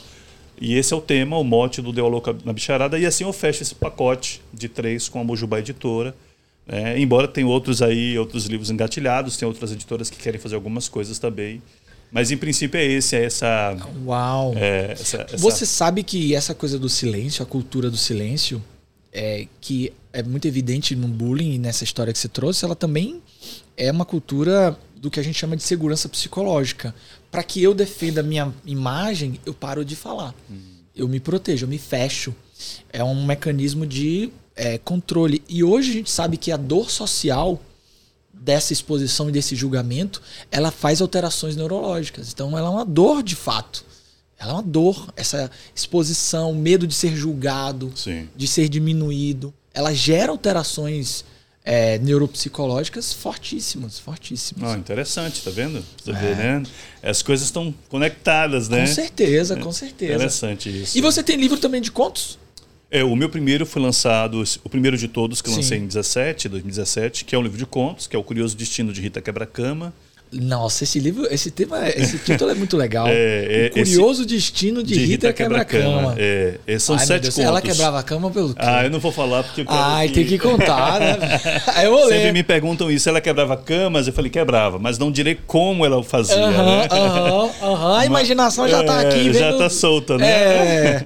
E 0.61 0.75
esse 0.75 0.93
é 0.93 0.95
o 0.95 1.01
tema, 1.01 1.37
o 1.37 1.43
mote 1.43 1.81
do 1.81 1.91
Deu 1.91 2.05
a 2.05 2.09
Louca 2.09 2.33
na 2.45 2.53
Bicharada. 2.53 2.97
E 2.97 3.05
assim 3.05 3.25
eu 3.25 3.33
fecho 3.33 3.61
esse 3.61 3.75
pacote 3.75 4.41
de 4.53 4.69
três 4.69 5.09
com 5.09 5.19
a 5.19 5.23
Mojubá 5.25 5.59
Editora. 5.59 6.15
né? 6.65 6.97
embora 6.97 7.27
tenha 7.27 7.45
outros 7.45 7.81
aí, 7.81 8.17
outros 8.17 8.45
livros 8.45 8.71
engatilhados, 8.71 9.35
tem 9.37 9.45
outras 9.45 9.71
editoras 9.73 10.09
que 10.09 10.17
querem 10.17 10.39
fazer 10.39 10.55
algumas 10.55 10.87
coisas 10.87 11.19
também. 11.19 11.61
Mas 12.15 12.31
em 12.31 12.37
princípio 12.37 12.77
é 12.79 12.85
esse, 12.85 13.15
é 13.15 13.25
essa. 13.25 13.77
Uau. 14.05 14.53
é, 14.55 14.93
essa- 14.93 15.17
essa- 15.23 15.37
Você 15.37 15.65
sabe 15.65 16.01
que 16.01 16.33
essa 16.33 16.55
coisa 16.55 16.79
do 16.79 16.87
silêncio, 16.87 17.43
a 17.43 17.45
cultura 17.45 17.91
do 17.91 17.97
silêncio, 17.97 18.63
é, 19.11 19.47
que 19.59 19.91
é 20.13 20.23
muito 20.23 20.47
evidente 20.47 20.95
no 20.95 21.07
bullying 21.09 21.55
e 21.55 21.57
nessa 21.59 21.83
história 21.83 22.13
que 22.13 22.17
você 22.19 22.29
trouxe, 22.29 22.63
ela 22.63 22.75
também 22.75 23.21
é 23.75 23.91
uma 23.91 24.05
cultura 24.05 24.79
do 24.95 25.11
que 25.11 25.19
a 25.19 25.23
gente 25.23 25.37
chama 25.37 25.57
de 25.57 25.63
segurança 25.63 26.07
psicológica. 26.07 26.95
Para 27.29 27.43
que 27.43 27.61
eu 27.61 27.73
defenda 27.73 28.21
a 28.21 28.23
minha 28.23 28.53
imagem, 28.65 29.37
eu 29.45 29.53
paro 29.53 29.83
de 29.83 29.95
falar. 29.95 30.33
Eu 30.95 31.09
me 31.09 31.19
protejo, 31.19 31.65
eu 31.65 31.69
me 31.69 31.77
fecho. 31.77 32.33
É 32.93 33.03
um 33.03 33.25
mecanismo 33.25 33.85
de 33.85 34.31
é, 34.55 34.77
controle. 34.77 35.43
E 35.49 35.61
hoje 35.65 35.89
a 35.89 35.93
gente 35.93 36.09
sabe 36.09 36.37
que 36.37 36.49
a 36.49 36.55
dor 36.55 36.89
social 36.89 37.61
dessa 38.45 38.71
exposição 38.71 39.27
e 39.27 39.31
desse 39.31 39.55
julgamento, 39.55 40.21
ela 40.51 40.69
faz 40.69 41.01
alterações 41.01 41.55
neurológicas. 41.55 42.31
Então 42.31 42.55
ela 42.55 42.67
é 42.67 42.71
uma 42.71 42.85
dor 42.85 43.23
de 43.23 43.35
fato. 43.35 43.83
Ela 44.37 44.51
é 44.51 44.53
uma 44.53 44.63
dor, 44.63 45.11
essa 45.15 45.49
exposição, 45.73 46.53
medo 46.53 46.85
de 46.85 46.93
ser 46.93 47.15
julgado, 47.15 47.91
Sim. 47.95 48.29
de 48.35 48.47
ser 48.47 48.69
diminuído. 48.69 49.51
Ela 49.73 49.93
gera 49.93 50.31
alterações 50.31 51.25
é, 51.63 51.97
neuropsicológicas 51.97 53.11
fortíssimas, 53.11 53.97
fortíssimas. 53.97 54.71
Ah, 54.71 54.77
interessante, 54.77 55.41
tá 55.41 55.49
vendo? 55.49 55.83
Você 56.03 56.11
vê, 56.11 56.35
né? 56.35 56.63
As 57.01 57.23
coisas 57.23 57.47
estão 57.47 57.73
conectadas, 57.89 58.69
né? 58.69 58.83
É. 58.83 58.87
Com 58.87 58.93
certeza, 58.93 59.55
com 59.57 59.71
certeza. 59.71 60.13
Interessante 60.13 60.83
isso. 60.83 60.95
E 60.95 61.01
você 61.01 61.23
tem 61.23 61.37
livro 61.37 61.57
também 61.57 61.81
de 61.81 61.91
contos? 61.91 62.37
É, 62.91 63.03
o 63.03 63.15
meu 63.15 63.29
primeiro 63.29 63.65
foi 63.65 63.81
lançado, 63.81 64.43
o 64.63 64.69
primeiro 64.69 64.97
de 64.97 65.07
todos 65.07 65.41
que 65.41 65.49
eu 65.49 65.53
Sim. 65.53 65.59
lancei 65.59 65.77
em 65.79 65.87
17, 65.87 66.47
2017, 66.47 67.25
que 67.25 67.35
é 67.35 67.37
um 67.37 67.41
livro 67.41 67.57
de 67.57 67.65
contos, 67.65 68.07
que 68.07 68.15
é 68.15 68.19
O 68.19 68.23
Curioso 68.23 68.55
Destino 68.55 68.93
de 68.93 69.01
Rita 69.01 69.21
Quebra-Cama. 69.21 69.93
Nossa, 70.31 70.83
esse 70.83 70.99
livro, 70.99 71.25
esse 71.31 71.51
tema, 71.51 71.87
esse 71.87 72.17
título 72.17 72.51
é 72.51 72.55
muito 72.55 72.75
legal. 72.75 73.07
É, 73.09 73.65
é, 73.65 73.67
o 73.67 73.71
Curioso 73.71 74.25
Destino 74.25 74.83
de, 74.83 74.95
Rita, 74.95 75.31
Quebra-Cama. 75.31 76.15
É, 76.17 76.55
é, 76.65 76.79
são 76.79 76.95
Ai, 76.95 77.05
sete 77.05 77.21
Deus, 77.23 77.35
contos. 77.35 77.47
Ela 77.47 77.61
quebrava 77.61 77.99
a 77.99 78.03
cama 78.03 78.29
pelo 78.31 78.49
quê? 78.49 78.59
Ah, 78.61 78.83
eu 78.83 78.89
não 78.89 78.99
vou 78.99 79.11
falar 79.11 79.43
porque 79.43 79.61
eu 79.61 79.65
quero 79.65 79.77
Ai, 79.77 80.09
tem 80.09 80.25
que 80.25 80.37
contar, 80.39 80.99
né? 80.99 81.17
Eu 81.85 81.91
vou 81.91 82.01
Sempre 82.03 82.23
ler. 82.23 82.33
me 82.33 82.43
perguntam 82.43 82.89
isso. 82.91 83.07
Ela 83.07 83.21
quebrava 83.21 83.55
camas? 83.55 84.07
Eu 84.07 84.13
falei, 84.13 84.29
quebrava, 84.31 84.79
mas 84.79 84.97
não 84.97 85.11
direi 85.11 85.35
como 85.47 85.85
ela 85.85 86.03
fazia. 86.03 86.35
Aham, 86.43 86.65
né? 86.81 86.87
aham, 86.91 87.49
aham. 87.61 87.97
A 87.99 88.05
imaginação 88.05 88.67
já 88.67 88.83
tá 88.83 89.03
É, 89.03 89.07
aqui. 89.07 89.31
Já 89.33 89.51
vendo- 89.51 89.59
tá 89.59 89.69
solta, 89.69 90.17
né? 90.17 90.27
É. 90.27 91.05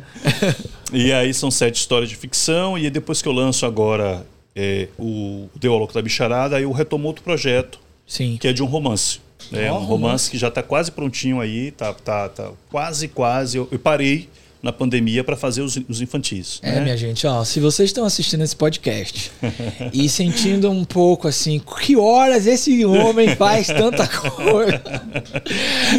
E 0.91 1.11
aí 1.11 1.33
são 1.33 1.51
sete 1.51 1.75
histórias 1.75 2.09
de 2.09 2.15
ficção, 2.15 2.77
e 2.77 2.89
depois 2.89 3.21
que 3.21 3.27
eu 3.27 3.31
lanço 3.31 3.65
agora 3.65 4.25
é, 4.55 4.87
o 4.97 5.49
Louco 5.61 5.93
da 5.93 6.01
Bicharada, 6.01 6.57
aí 6.57 6.63
eu 6.63 6.71
retomo 6.71 7.07
outro 7.07 7.23
projeto, 7.23 7.79
Sim. 8.07 8.37
que 8.39 8.47
é 8.47 8.53
de 8.53 8.63
um 8.63 8.65
romance. 8.65 9.19
É 9.53 9.71
um 9.71 9.75
romance. 9.75 9.89
romance 9.89 10.31
que 10.31 10.37
já 10.37 10.49
está 10.49 10.61
quase 10.61 10.91
prontinho 10.91 11.39
aí, 11.39 11.71
tá, 11.71 11.93
tá, 11.93 12.29
tá 12.29 12.51
quase, 12.69 13.07
quase. 13.07 13.57
Eu, 13.57 13.67
eu 13.71 13.79
parei 13.79 14.29
na 14.61 14.73
pandemia 14.73 15.23
para 15.23 15.37
fazer 15.37 15.61
os, 15.61 15.79
os 15.87 16.01
infantis. 16.01 16.59
É, 16.61 16.73
né? 16.73 16.81
minha 16.81 16.97
gente, 16.97 17.25
ó, 17.25 17.43
se 17.45 17.59
vocês 17.61 17.89
estão 17.89 18.03
assistindo 18.03 18.43
esse 18.43 18.55
podcast 18.55 19.31
e 19.93 20.09
sentindo 20.09 20.69
um 20.69 20.83
pouco 20.83 21.27
assim, 21.27 21.61
que 21.79 21.95
horas 21.95 22.45
esse 22.45 22.83
homem 22.85 23.35
faz 23.37 23.67
tanta 23.67 24.05
coisa? 24.07 24.81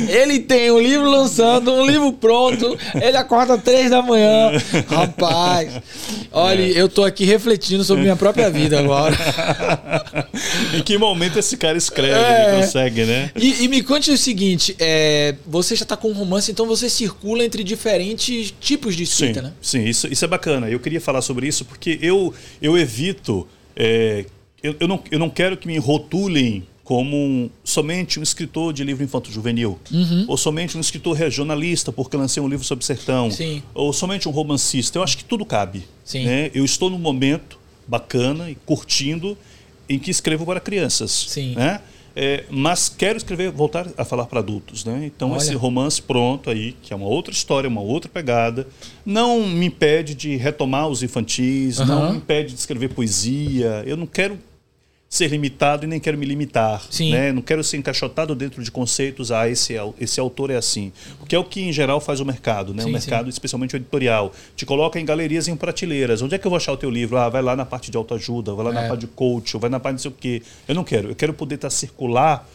Ele 0.09 0.41
tem 0.41 0.71
um 0.71 0.79
livro 0.79 1.09
lançando, 1.11 1.73
um 1.73 1.87
livro 1.87 2.13
pronto, 2.13 2.79
ele 3.01 3.17
acorda 3.17 3.57
três 3.57 3.91
da 3.91 4.03
manhã. 4.03 4.51
Rapaz, 4.89 5.81
olha, 6.31 6.63
eu 6.63 6.89
tô 6.89 7.03
aqui 7.05 7.25
refletindo 7.25 7.83
sobre 7.83 8.03
minha 8.03 8.17
própria 8.17 8.51
vida 8.51 8.79
agora. 8.79 9.17
em 10.75 10.83
que 10.83 10.99
momento 10.99 11.39
esse 11.39 11.57
cara 11.57 11.79
escreve, 11.79 12.15
É. 12.15 12.49
ele 12.53 12.63
consegue, 12.63 13.05
né? 13.05 13.31
E, 13.37 13.65
e 13.65 13.69
me 13.69 13.83
conte 13.83 14.11
o 14.11 14.19
seguinte: 14.19 14.77
é, 14.79 15.35
você 15.47 15.75
já 15.75 15.85
tá 15.87 15.97
com 15.97 16.09
um 16.09 16.15
romance, 16.15 16.51
então 16.51 16.67
você 16.67 16.91
circula 16.91 17.45
entre 17.45 17.65
diferentes 17.65 18.50
tipos 18.51 18.97
de 18.97 19.05
Sim, 19.07 19.13
escrita, 19.27 19.43
né? 19.43 19.53
sim 19.61 19.85
isso, 19.85 20.07
isso 20.09 20.25
é 20.25 20.29
bacana. 20.29 20.69
Eu 20.69 20.81
queria 20.81 21.01
falar 21.01 21.23
sobre 21.23 21.47
isso 21.47 21.65
porque 21.65 21.99
eu, 22.03 22.33
eu 22.61 22.77
evito. 22.79 23.47
é, 23.77 24.25
eu, 24.63 24.77
eu, 24.81 24.87
não, 24.89 25.03
eu 25.11 25.19
não 25.19 25.31
quero 25.31 25.57
que 25.57 25.67
me 25.67 25.79
rotulem 25.79 26.67
como 26.85 27.17
um- 27.17 27.49
somente 27.63 28.19
um 28.19 28.23
escritor 28.23 28.73
de 28.73 28.83
livro 28.83 29.03
infanto-juvenil, 29.05 29.79
Uhum. 29.93 30.25
ou 30.27 30.37
somente 30.37 30.77
um 30.77 30.81
escritor 30.81 31.17
regionalista, 31.17 31.93
porque 31.93 32.17
lancei 32.17 32.43
um 32.43 32.49
livro 32.49 32.65
sobre 32.67 32.85
sertão, 32.85 33.31
Sim. 33.31 33.63
ou 33.73 33.93
somente 33.93 34.29
um 34.29 34.33
romancista. 34.33 34.99
Eu 34.99 35.03
acho 35.05 35.17
que 35.17 35.25
tudo 35.25 35.45
cabe. 35.47 35.85
Sim. 36.05 36.25
né? 36.25 36.51
Eu 36.53 36.65
estou 36.65 36.91
num 36.91 36.99
momento 36.99 37.59
bacana 37.87 38.51
e 38.51 38.55
curtindo 38.55 39.39
em 39.89 39.99
que 39.99 40.11
escrevo 40.11 40.45
para 40.45 40.59
crianças. 40.61 41.11
Sim. 41.29 41.55
Né? 41.55 41.81
É, 42.15 42.45
mas 42.51 42.89
quero 42.89 43.17
escrever, 43.17 43.51
voltar 43.51 43.87
a 43.97 44.05
falar 44.05 44.27
para 44.27 44.41
adultos, 44.41 44.85
né? 44.85 45.03
Então 45.15 45.31
Olha. 45.31 45.39
esse 45.39 45.55
romance 45.55 46.03
pronto 46.03 46.51
aí, 46.51 46.73
que 46.83 46.93
é 46.93 46.97
uma 46.97 47.07
outra 47.07 47.33
história, 47.33 47.69
uma 47.69 47.81
outra 47.81 48.11
pegada, 48.13 48.67
não 49.07 49.47
me 49.47 49.67
impede 49.67 50.15
de 50.15 50.37
retomar 50.37 50.89
os 50.89 51.03
infantis, 51.03 51.81
Aham. 51.81 51.87
não 51.87 52.11
me 52.13 52.19
impede 52.19 52.53
de 52.55 52.59
escrever 52.61 52.89
poesia. 52.89 53.83
Eu 53.87 53.97
não 53.97 54.07
quero 54.07 54.39
ser 55.13 55.27
limitado 55.27 55.85
e 55.85 55.89
nem 55.89 55.99
quero 55.99 56.17
me 56.17 56.25
limitar, 56.25 56.81
Sim. 56.89 57.11
né? 57.11 57.33
Não 57.33 57.43
quero 57.43 57.65
ser 57.65 57.77
encaixotado 57.77 58.33
dentro 58.33 58.63
de 58.63 58.71
conceitos, 58.71 59.33
ah, 59.33 59.49
esse, 59.49 59.77
au- 59.77 59.93
esse 60.01 60.21
autor 60.21 60.51
é 60.51 60.57
assim. 60.57 60.93
Porque 61.19 61.35
é 61.35 61.39
o 61.39 61.43
que 61.43 61.61
em 61.63 61.73
geral 61.73 62.01
faz 62.01 62.21
o 62.21 62.25
mercado, 62.25 62.73
né? 62.73 62.85
Sim, 62.85 62.91
o 62.91 62.93
mercado, 62.93 63.29
especialmente 63.29 63.75
o 63.75 63.77
editorial, 63.77 64.33
te 64.55 64.65
coloca 64.65 65.01
em 65.01 65.05
galerias 65.05 65.49
e 65.49 65.51
em 65.51 65.57
prateleiras. 65.57 66.23
Onde 66.23 66.37
é 66.37 66.39
que 66.39 66.47
eu 66.47 66.51
vou 66.51 66.57
achar 66.57 66.73
o 66.73 66.77
teu 66.77 66.89
livro? 66.89 67.17
Ah, 67.17 67.29
vai 67.29 67.43
lá 67.43 67.57
na 67.57 67.67
parte 67.67 67.91
de 67.91 67.97
autoajuda, 67.97 68.55
vai 68.55 68.67
lá 68.67 68.71
É. 68.71 68.75
na 68.83 68.89
parte 68.89 69.01
de 69.01 69.07
coach, 69.09 69.59
vai 69.59 69.69
na 69.69 69.81
parte 69.81 69.97
de 69.97 69.97
não 69.97 70.03
sei 70.03 70.11
o 70.13 70.15
quê. 70.15 70.43
Eu 70.69 70.77
não 70.77 70.85
quero. 70.85 71.09
Eu 71.09 71.17
quero 71.17 71.35
poder 71.35 71.57
estar 71.57 71.71
circular, 71.71 72.49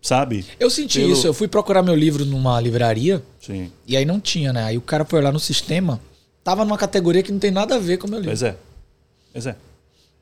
sabe? 0.00 0.46
Eu 0.60 0.70
senti 0.70 1.00
Pelo- 1.00 1.12
isso. 1.12 1.26
Eu 1.26 1.34
fui 1.34 1.48
procurar 1.48 1.82
meu 1.82 1.96
livro 1.96 2.24
numa 2.24 2.60
livraria 2.60 3.20
Sim. 3.40 3.72
e 3.84 3.96
aí 3.96 4.04
não 4.04 4.20
tinha, 4.20 4.52
né? 4.52 4.62
Aí 4.62 4.78
o 4.78 4.80
cara 4.80 5.04
foi 5.04 5.20
lá 5.20 5.32
no 5.32 5.40
sistema, 5.40 6.00
tava 6.44 6.64
numa 6.64 6.78
categoria 6.78 7.20
que 7.24 7.32
não 7.32 7.40
tem 7.40 7.50
nada 7.50 7.74
a 7.74 7.78
ver 7.80 7.96
com 7.98 8.06
o 8.06 8.10
meu 8.10 8.20
livro. 8.20 8.30
Pois 8.30 8.44
é. 8.44 8.56
Pois 9.32 9.46
é. 9.46 9.56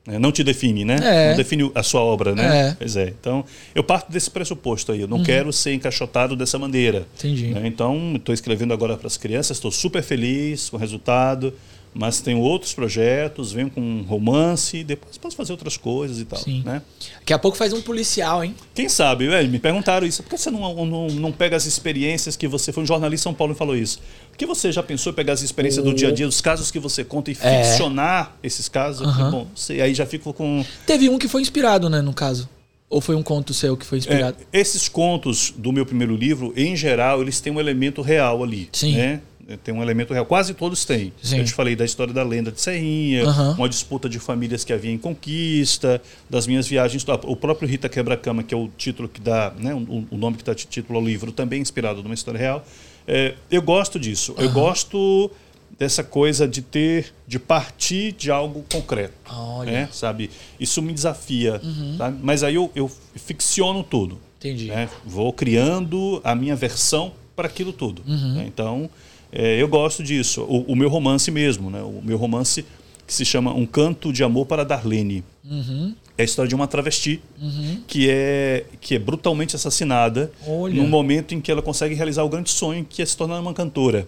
É, 0.07 0.19
Não 0.19 0.31
te 0.31 0.43
define, 0.43 0.85
né? 0.85 0.97
É. 1.01 1.29
Não 1.29 1.37
define 1.37 1.71
a 1.73 1.81
sua 1.81 2.01
obra, 2.01 2.35
né? 2.35 2.69
É. 2.69 2.75
Pois 2.77 2.95
é. 2.95 3.07
Então, 3.19 3.43
eu 3.73 3.83
parto 3.83 4.11
desse 4.11 4.29
pressuposto 4.29 4.91
aí. 4.91 5.01
Eu 5.01 5.07
não 5.07 5.23
quero 5.23 5.51
ser 5.51 5.73
encaixotado 5.73 6.35
dessa 6.35 6.59
maneira. 6.59 7.07
Entendi. 7.17 7.47
né? 7.47 7.61
Então, 7.65 8.13
estou 8.15 8.33
escrevendo 8.33 8.73
agora 8.73 8.95
para 8.97 9.07
as 9.07 9.17
crianças, 9.17 9.57
estou 9.57 9.71
super 9.71 10.03
feliz 10.03 10.69
com 10.69 10.77
o 10.77 10.79
resultado, 10.79 11.53
mas 11.97 12.19
tenho 12.19 12.39
outros 12.41 12.73
projetos, 12.73 13.53
venho 13.53 13.69
com 13.69 13.79
um 13.79 14.01
romance, 14.03 14.83
depois 14.83 15.17
posso 15.17 15.35
fazer 15.35 15.53
outras 15.53 15.77
coisas 15.77 16.19
e 16.19 16.25
tal. 16.25 16.37
Sim. 16.37 16.61
Né? 16.65 16.81
Daqui 17.19 17.31
a 17.31 17.39
pouco 17.39 17.57
faz 17.57 17.71
um 17.71 17.81
policial, 17.81 18.43
hein? 18.43 18.53
Quem 18.73 18.89
sabe, 18.89 19.27
é, 19.27 19.43
me 19.43 19.59
perguntaram 19.59 20.05
isso, 20.05 20.21
por 20.21 20.29
que 20.29 20.37
você 20.37 20.51
não, 20.51 20.85
não, 20.85 21.07
não 21.07 21.31
pega 21.31 21.55
as 21.55 21.65
experiências 21.65 22.35
que 22.35 22.49
você. 22.49 22.73
Foi 22.73 22.83
um 22.83 22.85
jornalista 22.85 23.23
em 23.23 23.31
São 23.31 23.33
Paulo 23.33 23.53
que 23.53 23.57
falou 23.57 23.77
isso. 23.77 24.01
Por 24.29 24.37
que 24.37 24.45
você 24.45 24.73
já 24.73 24.83
pensou 24.83 25.13
em 25.13 25.15
pegar 25.15 25.31
as 25.33 25.41
experiências 25.41 25.85
do 25.85 25.93
dia 25.93 26.09
a 26.09 26.11
dia, 26.11 26.25
dos 26.25 26.41
casos 26.41 26.69
que 26.69 26.79
você 26.79 27.03
conta 27.05 27.31
e 27.31 27.37
É. 27.39 27.63
ficcionar 27.63 28.35
esses 28.43 28.67
casos? 28.67 29.07
Aham. 29.07 29.31
Bom, 29.31 29.47
você, 29.55 29.79
aí 29.79 29.93
já 29.93 30.05
fico 30.05 30.33
com. 30.33 30.65
Teve 30.85 31.07
um 31.07 31.17
que 31.17 31.29
foi 31.29 31.41
inspirado, 31.41 31.89
né, 31.89 32.01
no 32.01 32.13
caso. 32.13 32.49
Ou 32.87 33.01
foi 33.01 33.15
um 33.15 33.23
conto 33.23 33.53
seu 33.53 33.75
que 33.75 33.85
foi 33.85 33.97
inspirado? 33.97 34.37
É, 34.53 34.59
esses 34.59 34.87
contos 34.87 35.53
do 35.57 35.71
meu 35.71 35.85
primeiro 35.85 36.15
livro, 36.15 36.53
em 36.55 36.75
geral, 36.75 37.21
eles 37.21 37.39
têm 37.39 37.51
um 37.51 37.59
elemento 37.59 38.01
real 38.01 38.43
ali. 38.43 38.69
Sim. 38.71 38.95
Né? 38.95 39.21
Tem 39.63 39.73
um 39.73 39.81
elemento 39.81 40.11
real. 40.11 40.25
Quase 40.25 40.53
todos 40.55 40.85
têm. 40.85 41.13
Sim. 41.21 41.37
Eu 41.37 41.45
te 41.45 41.53
falei 41.53 41.75
da 41.75 41.85
história 41.85 42.11
da 42.11 42.23
lenda 42.23 42.51
de 42.51 42.59
Serrinha, 42.59 43.25
Aham. 43.25 43.53
uma 43.57 43.69
disputa 43.69 44.09
de 44.09 44.17
famílias 44.17 44.63
que 44.63 44.73
havia 44.73 44.91
em 44.91 44.97
conquista, 44.97 46.01
das 46.27 46.47
minhas 46.47 46.67
viagens. 46.67 47.05
O 47.25 47.35
próprio 47.35 47.67
Rita 47.67 47.87
Quebra-Cama, 47.87 48.41
que 48.41 48.53
é 48.53 48.57
o 48.57 48.67
título 48.75 49.07
que 49.07 49.21
dá, 49.21 49.53
né, 49.57 49.73
o, 49.73 50.07
o 50.09 50.17
nome 50.17 50.37
que 50.37 50.43
dá 50.43 50.55
título 50.55 50.97
ao 50.97 51.05
livro, 51.05 51.31
também 51.31 51.61
inspirado 51.61 52.01
numa 52.01 52.15
história 52.15 52.39
real. 52.39 52.65
É, 53.07 53.35
eu 53.51 53.61
gosto 53.61 53.99
disso. 53.99 54.33
Eu 54.37 54.51
gosto 54.51 55.29
dessa 55.77 56.03
coisa 56.03 56.47
de 56.47 56.61
ter, 56.61 57.13
de 57.27 57.37
partir 57.37 58.13
de 58.13 58.31
algo 58.31 58.65
concreto. 58.71 59.13
Olha. 59.29 59.71
né, 59.71 59.89
sabe? 59.91 60.29
Isso 60.59 60.81
me 60.81 60.91
desafia. 60.93 61.61
Uhum. 61.63 61.95
tá? 61.97 62.11
Mas 62.21 62.41
aí 62.43 62.55
eu, 62.55 62.71
eu 62.75 62.89
ficciono 63.15 63.83
tudo. 63.83 64.19
Entendi. 64.39 64.67
né? 64.67 64.89
Vou 65.05 65.31
criando 65.33 66.21
a 66.23 66.33
minha 66.35 66.55
versão 66.55 67.13
para 67.35 67.47
aquilo 67.47 67.73
tudo. 67.73 68.01
Uhum. 68.07 68.35
né? 68.35 68.45
Então, 68.47 68.89
é, 69.35 69.61
eu 69.61 69.67
gosto 69.67 70.01
disso. 70.01 70.41
O, 70.43 70.71
o 70.71 70.75
meu 70.75 70.89
romance 70.89 71.29
mesmo, 71.29 71.69
né? 71.69 71.81
o 71.81 72.01
meu 72.03 72.17
romance 72.17 72.65
que 73.05 73.13
se 73.13 73.23
chama 73.23 73.53
Um 73.53 73.65
Canto 73.65 74.11
de 74.11 74.23
Amor 74.23 74.45
para 74.47 74.63
Darlene. 74.65 75.23
Uhum. 75.43 75.93
É 76.17 76.21
a 76.23 76.25
história 76.25 76.49
de 76.49 76.55
uma 76.55 76.65
travesti 76.65 77.21
que, 77.87 78.09
é, 78.09 78.63
que 78.81 78.95
é 78.95 78.99
brutalmente 78.99 79.55
assassinada 79.55 80.31
Olha. 80.47 80.73
num 80.73 80.87
momento 80.87 81.35
em 81.35 81.41
que 81.41 81.51
ela 81.51 81.61
consegue 81.61 81.93
realizar 81.93 82.23
o 82.23 82.29
grande 82.29 82.49
sonho 82.49 82.85
que 82.89 83.01
é 83.01 83.05
se 83.05 83.15
tornar 83.17 83.39
uma 83.39 83.53
cantora. 83.53 84.07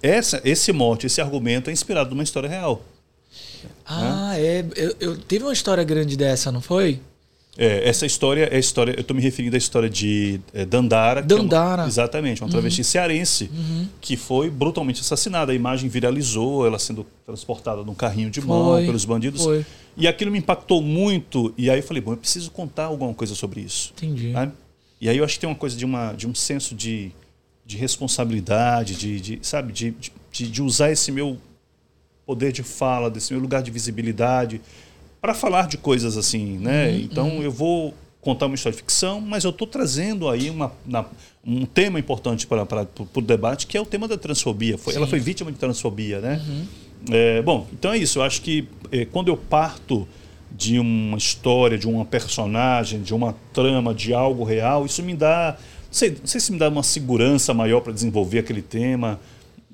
Essa, 0.00 0.40
esse 0.44 0.72
mote, 0.72 1.06
esse 1.06 1.20
argumento 1.20 1.68
é 1.68 1.72
inspirado 1.72 2.10
numa 2.10 2.22
história 2.22 2.48
real. 2.48 2.82
Ah, 3.84 4.34
é. 4.38 4.64
Eu, 4.76 4.94
eu- 5.00 5.16
teve 5.18 5.44
uma 5.44 5.52
história 5.52 5.82
grande 5.84 6.16
dessa, 6.16 6.50
não 6.52 6.60
foi? 6.60 7.00
É, 7.56 7.86
essa 7.86 8.06
história 8.06 8.44
é 8.44 8.56
a 8.56 8.58
história. 8.58 8.92
Eu 8.96 9.02
estou 9.02 9.14
me 9.14 9.22
referindo 9.22 9.54
à 9.54 9.58
história 9.58 9.88
de 9.90 10.40
é, 10.54 10.64
Dandara. 10.64 11.22
que 11.22 11.30
é 11.32 11.36
uma- 11.36 11.42
Dandara. 11.42 11.86
exatamente, 11.86 12.42
uma 12.42 12.48
travesti 12.50 12.82
cearense 12.82 13.50
que 14.00 14.16
foi 14.16 14.48
brutalmente 14.48 15.02
assassinada. 15.02 15.52
A 15.52 15.54
imagem 15.54 15.88
viralizou, 15.90 16.66
ela 16.66 16.78
sendo 16.78 17.06
transportada 17.26 17.82
num 17.82 17.94
carrinho 17.94 18.30
de 18.30 18.40
mão 18.40 18.72
Foi, 18.72 18.86
pelos 18.86 19.04
bandidos. 19.04 19.42
foi. 19.42 19.66
E 19.96 20.08
aquilo 20.08 20.30
me 20.30 20.38
impactou 20.38 20.80
muito. 20.80 21.52
E 21.58 21.68
aí 21.68 21.78
eu 21.80 21.82
falei, 21.82 22.00
bom, 22.02 22.12
eu 22.12 22.16
preciso 22.16 22.50
contar 22.50 22.84
alguma 22.86 23.12
coisa 23.12 23.34
sobre 23.34 23.60
isso. 23.60 23.92
Entendi. 23.98 24.32
sabe? 24.32 24.52
E 24.98 25.08
aí 25.10 25.18
eu 25.18 25.24
acho 25.24 25.34
que 25.34 25.40
tem 25.40 25.48
uma 25.50 25.54
coisa 25.56 25.76
de, 25.76 25.84
uma, 25.84 26.12
de 26.14 26.26
um 26.26 26.34
senso 26.34 26.74
de, 26.74 27.10
de 27.66 27.76
responsabilidade, 27.76 28.94
de, 28.94 29.20
de, 29.20 29.38
sabe, 29.42 29.72
de, 29.74 29.94
de, 30.30 30.48
de 30.48 30.62
usar 30.62 30.90
esse 30.90 31.12
meu 31.12 31.36
poder 32.24 32.50
de 32.52 32.62
fala, 32.62 33.10
desse 33.10 33.32
meu 33.32 33.42
lugar 33.42 33.62
de 33.62 33.70
visibilidade, 33.70 34.60
para 35.22 35.32
falar 35.34 35.68
de 35.68 35.78
coisas 35.78 36.16
assim, 36.18 36.58
né? 36.58 36.88
Uhum, 36.88 36.96
então 36.98 37.42
eu 37.42 37.50
vou 37.50 37.94
contar 38.20 38.46
uma 38.46 38.54
história 38.56 38.74
de 38.76 38.82
ficção, 38.82 39.20
mas 39.20 39.44
eu 39.44 39.50
estou 39.50 39.66
trazendo 39.66 40.28
aí 40.28 40.50
uma, 40.50 40.72
na- 40.84 41.04
um 41.46 41.64
tema 41.64 41.98
importante 41.98 42.46
para 42.46 42.66
o 43.14 43.20
debate, 43.20 43.66
que 43.68 43.76
é 43.76 43.80
o 43.80 43.86
tema 43.86 44.06
da 44.08 44.18
transfobia. 44.18 44.76
Foi, 44.76 44.94
ela 44.94 45.06
foi 45.06 45.18
vítima 45.20 45.50
de 45.52 45.58
transfobia, 45.58 46.20
né? 46.20 46.42
Uhum. 46.46 46.64
É, 47.10 47.40
bom, 47.42 47.66
então 47.72 47.92
é 47.92 47.98
isso. 47.98 48.18
Eu 48.18 48.22
acho 48.24 48.42
que 48.42 48.68
é, 48.90 49.04
quando 49.04 49.28
eu 49.28 49.36
parto 49.36 50.06
de 50.50 50.78
uma 50.78 51.16
história, 51.16 51.78
de 51.78 51.88
uma 51.88 52.04
personagem, 52.04 53.00
de 53.00 53.14
uma 53.14 53.34
trama, 53.52 53.94
de 53.94 54.12
algo 54.12 54.44
real, 54.44 54.84
isso 54.86 55.02
me 55.02 55.14
dá. 55.14 55.56
Não 55.86 55.92
sei, 55.92 56.10
não 56.10 56.26
sei 56.26 56.40
se 56.40 56.52
me 56.52 56.58
dá 56.58 56.68
uma 56.68 56.82
segurança 56.82 57.54
maior 57.54 57.80
para 57.80 57.92
desenvolver 57.92 58.40
aquele 58.40 58.62
tema, 58.62 59.18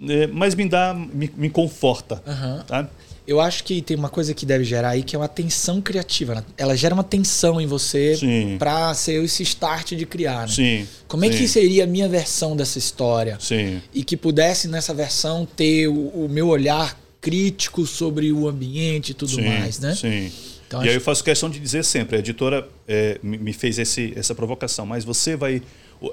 é, 0.08 0.26
mas 0.26 0.54
me 0.54 0.68
dá. 0.68 0.94
me, 0.94 1.30
me 1.36 1.50
conforta. 1.50 2.22
Aham. 2.26 2.64
Tá? 2.66 2.88
Eu 3.28 3.42
acho 3.42 3.62
que 3.62 3.82
tem 3.82 3.94
uma 3.94 4.08
coisa 4.08 4.32
que 4.32 4.46
deve 4.46 4.64
gerar 4.64 4.88
aí 4.88 5.02
que 5.02 5.14
é 5.14 5.18
uma 5.18 5.28
tensão 5.28 5.82
criativa. 5.82 6.36
né? 6.36 6.44
Ela 6.56 6.74
gera 6.74 6.94
uma 6.94 7.04
tensão 7.04 7.60
em 7.60 7.66
você 7.66 8.18
pra 8.58 8.94
ser 8.94 9.22
esse 9.22 9.42
start 9.42 9.92
de 9.92 10.06
criar. 10.06 10.46
Né? 10.46 10.54
Sim. 10.54 10.88
Como 11.06 11.26
é 11.26 11.30
sim, 11.30 11.36
que 11.36 11.46
seria 11.46 11.84
a 11.84 11.86
minha 11.86 12.08
versão 12.08 12.56
dessa 12.56 12.78
história? 12.78 13.36
Sim. 13.38 13.82
E 13.92 14.02
que 14.02 14.16
pudesse 14.16 14.66
nessa 14.66 14.94
versão 14.94 15.46
ter 15.46 15.88
o, 15.88 16.24
o 16.24 16.26
meu 16.26 16.48
olhar 16.48 16.98
crítico 17.20 17.84
sobre 17.86 18.32
o 18.32 18.48
ambiente 18.48 19.10
e 19.10 19.14
tudo 19.14 19.32
sim, 19.32 19.42
mais, 19.42 19.78
né? 19.78 19.94
Sim. 19.94 20.32
Então, 20.66 20.82
e 20.82 20.88
aí 20.88 20.94
eu 20.94 21.00
faço 21.00 21.22
questão 21.22 21.50
de 21.50 21.60
dizer 21.60 21.84
sempre, 21.84 22.16
a 22.16 22.18
editora 22.20 22.66
é, 22.86 23.20
me 23.22 23.36
me 23.36 23.52
fez 23.52 23.78
esse, 23.78 24.14
essa 24.16 24.34
provocação, 24.34 24.86
mas 24.86 25.04
você 25.04 25.36
vai, 25.36 25.62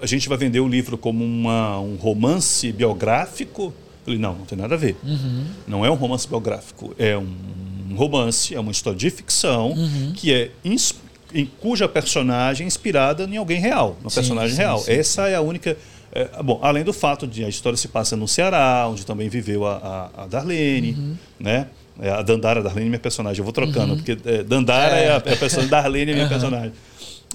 a 0.01 0.05
gente 0.05 0.27
vai 0.27 0.37
vender 0.37 0.59
o 0.59 0.67
livro 0.67 0.97
como 0.97 1.23
uma, 1.23 1.79
um 1.79 1.95
romance 1.95 2.69
biográfico? 2.73 3.73
Falei, 4.05 4.19
não, 4.19 4.35
não 4.35 4.45
tem 4.45 4.57
nada 4.57 4.75
a 4.75 4.77
ver. 4.77 4.95
Uhum. 5.03 5.45
Não 5.67 5.83
é 5.85 5.89
um 5.89 5.95
romance 5.95 6.27
biográfico, 6.27 6.93
é 6.97 7.17
um 7.17 7.95
romance, 7.95 8.53
é 8.55 8.59
uma 8.59 8.71
história 8.71 8.97
de 8.97 9.09
ficção 9.09 9.71
Uhum. 9.71 10.13
que 10.15 10.31
é 10.33 10.51
em 11.33 11.45
cuja 11.59 11.87
personagem 11.87 12.63
é 12.63 12.67
inspirada 12.67 13.23
em 13.23 13.35
alguém 13.37 13.59
real, 13.59 13.97
no 14.03 14.09
Sim, 14.09 14.15
personagem 14.15 14.55
sim, 14.55 14.61
real. 14.61 14.77
sim, 14.79 14.91
Essa 14.91 15.27
é 15.27 15.35
a 15.35 15.41
única. 15.41 15.75
é, 16.13 16.29
bom, 16.43 16.59
além 16.61 16.83
do 16.83 16.93
fato 16.93 17.27
de 17.27 17.43
a 17.43 17.49
história 17.49 17.75
se 17.75 17.87
passa 17.89 18.15
no 18.15 18.27
Ceará, 18.27 18.87
onde 18.89 19.05
também 19.05 19.27
viveu 19.27 19.65
a, 19.65 20.09
a, 20.15 20.23
a 20.23 20.27
Darlene, 20.27 20.91
Uhum. 20.93 21.15
né? 21.39 21.67
É, 21.99 22.09
a 22.09 22.21
Dandara, 22.21 22.59
a 22.59 22.63
Darlene 22.63 22.87
é 22.87 22.89
minha 22.89 22.99
personagem. 22.99 23.39
Eu 23.39 23.43
vou 23.45 23.53
trocando, 23.53 23.95
porque 23.95 24.17
é, 24.25 24.43
Dandara 24.43 24.97
é, 24.97 25.09
a, 25.09 25.13
é 25.13 25.15
a 25.15 25.21
personagem, 25.37 25.69
Darlene 25.69 26.11
é 26.11 26.13
minha 26.15 26.27
personagem. 26.29 26.73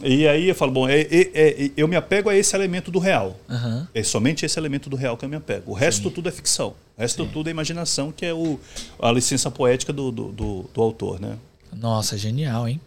E 0.03 0.27
aí 0.27 0.49
eu 0.49 0.55
falo, 0.55 0.73
bom, 0.73 0.89
é- 0.89 1.01
é- 1.03 1.31
é- 1.35 1.71
eu 1.77 1.87
me 1.87 1.95
apego 1.97 2.31
a 2.31 2.37
esse 2.37 2.55
elemento 2.57 2.91
do 2.91 2.99
real. 2.99 3.39
Aham. 3.49 3.87
É 3.95 4.03
somente 4.03 4.47
esse 4.47 4.59
elemento 4.59 4.89
do 4.89 4.97
real 4.97 5.17
que 5.17 5.25
eu 5.25 5.29
me 5.29 5.37
apego. 5.37 5.71
O 5.71 5.75
resto 5.75 6.11
tudo 6.11 6.29
é 6.29 6.33
ficção. 6.33 6.75
O 6.97 7.01
resto 7.01 7.27
tudo 7.27 7.49
é 7.49 7.51
imaginação, 7.51 8.11
que 8.11 8.25
é 8.25 8.33
o, 8.33 8.59
a 9.01 9.13
licença 9.13 9.51
poética 9.51 9.93
do, 9.93 10.11
do, 10.11 10.33
do- 10.33 10.71
do 10.73 10.81
autor, 10.83 11.21
né? 11.21 11.37
Nossa, 11.75 12.17
genial, 12.17 12.67
hein? 12.69 12.81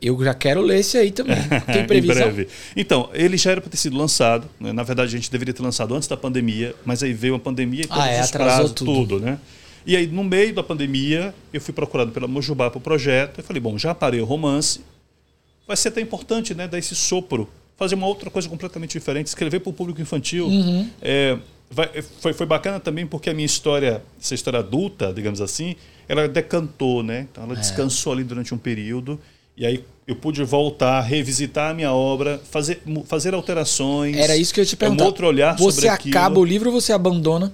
Eu 0.00 0.22
já 0.22 0.34
quero 0.34 0.60
ler 0.60 0.78
esse 0.80 0.96
aí 0.98 1.10
também. 1.10 1.36
Tem 1.72 1.82
em 1.82 1.86
previsão? 1.86 2.14
breve. 2.32 2.48
Então, 2.76 3.08
ele 3.14 3.36
já 3.36 3.50
era 3.52 3.60
para 3.60 3.70
ter 3.70 3.76
sido 3.78 3.96
lançado. 3.96 4.46
né? 4.60 4.72
Na 4.72 4.82
verdade, 4.82 5.08
a 5.14 5.18
gente 5.18 5.30
deveria 5.30 5.54
ter 5.54 5.62
lançado 5.62 5.94
antes 5.94 6.06
da 6.06 6.16
pandemia, 6.16 6.74
mas 6.84 7.02
aí 7.02 7.12
veio 7.12 7.34
a 7.34 7.38
pandemia 7.38 7.82
e 7.82 7.86
todos 7.86 8.02
Ah, 8.04 8.08
é, 8.10 8.20
os 8.20 8.28
atrasou 8.28 8.56
prazos, 8.58 8.72
tudo. 8.72 8.92
tudo, 8.92 9.20
né? 9.20 9.38
E 9.86 9.96
aí, 9.96 10.06
no 10.06 10.22
meio 10.22 10.54
da 10.54 10.62
pandemia, 10.62 11.34
eu 11.52 11.60
fui 11.60 11.72
procurado 11.72 12.12
pela 12.12 12.28
Mojubá 12.28 12.70
para 12.70 12.78
o 12.78 12.80
projeto. 12.80 13.38
Eu 13.38 13.44
falei, 13.44 13.60
bom, 13.60 13.76
já 13.78 13.94
parei 13.94 14.20
o 14.20 14.24
romance. 14.24 14.82
Vai 15.70 15.76
ser 15.76 15.90
até 15.90 16.00
importante, 16.00 16.52
né? 16.52 16.66
Dar 16.66 16.78
esse 16.78 16.96
sopro. 16.96 17.48
Fazer 17.76 17.94
uma 17.94 18.04
outra 18.08 18.28
coisa 18.28 18.48
completamente 18.48 18.90
diferente. 18.90 19.28
Escrever 19.28 19.60
para 19.60 19.70
o 19.70 19.72
público 19.72 20.02
infantil. 20.02 20.46
Uhum. 20.48 20.90
É, 21.00 21.38
vai- 21.70 22.02
foi, 22.20 22.32
foi 22.32 22.44
bacana 22.44 22.80
também 22.80 23.06
porque 23.06 23.30
a 23.30 23.32
minha 23.34 23.46
história, 23.46 24.02
essa 24.20 24.34
história 24.34 24.58
adulta, 24.58 25.12
digamos 25.12 25.40
assim, 25.40 25.76
ela 26.08 26.26
decantou, 26.26 27.04
né? 27.04 27.28
Então 27.30 27.44
É. 27.44 27.46
ela 27.46 27.54
descansou 27.54 28.12
ali 28.12 28.24
durante 28.24 28.52
um 28.52 28.58
período. 28.58 29.16
E 29.56 29.64
aí 29.64 29.84
eu 30.08 30.16
pude 30.16 30.42
voltar, 30.42 31.00
revisitar 31.02 31.70
a 31.70 31.74
minha 31.74 31.92
obra, 31.92 32.40
fazer, 32.50 32.82
fazer 33.06 33.32
alterações. 33.32 34.16
Era 34.16 34.36
isso 34.36 34.52
que 34.52 34.60
eu 34.60 34.66
te 34.66 34.74
É 34.74 34.76
perguntar. 34.76 35.04
um 35.04 35.06
outro 35.06 35.24
olhar 35.28 35.56
você 35.56 35.72
sobre 35.82 35.88
aquilo. 35.88 36.18
acaba 36.18 36.40
o 36.40 36.44
livro 36.44 36.72
ou 36.72 36.80
você 36.80 36.92
abandona? 36.92 37.52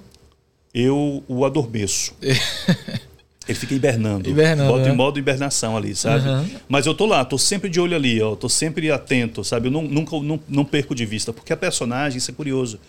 Eu 0.73 1.23
o 1.27 1.45
adormeço. 1.45 2.15
Ele 3.47 3.57
fica 3.57 3.73
hibernando. 3.73 4.29
Hibernando, 4.29 4.71
Bota 4.71 4.85
né? 4.85 4.93
em 4.93 4.95
modo 4.95 5.17
hibernação 5.17 5.77
ali, 5.77 5.95
sabe? 5.95 6.27
Aham. 6.27 6.49
Mas 6.67 6.85
eu 6.85 6.93
tô 6.93 7.05
lá, 7.05 7.23
tô 7.23 7.37
sempre 7.37 7.69
de 7.69 7.79
olho 7.79 7.95
ali, 7.95 8.21
ó, 8.21 8.35
tô 8.35 8.49
sempre 8.49 8.91
atento, 8.91 9.43
sabe? 9.43 9.67
Eu 9.67 9.71
não, 9.71 9.83
nunca 9.83 10.19
não, 10.19 10.39
não 10.47 10.65
perco 10.65 10.93
de 10.93 11.05
vista, 11.05 11.31
porque 11.31 11.53
a 11.53 11.57
personagem, 11.57 12.17
isso 12.17 12.29
é 12.29 12.33
curioso, 12.33 12.79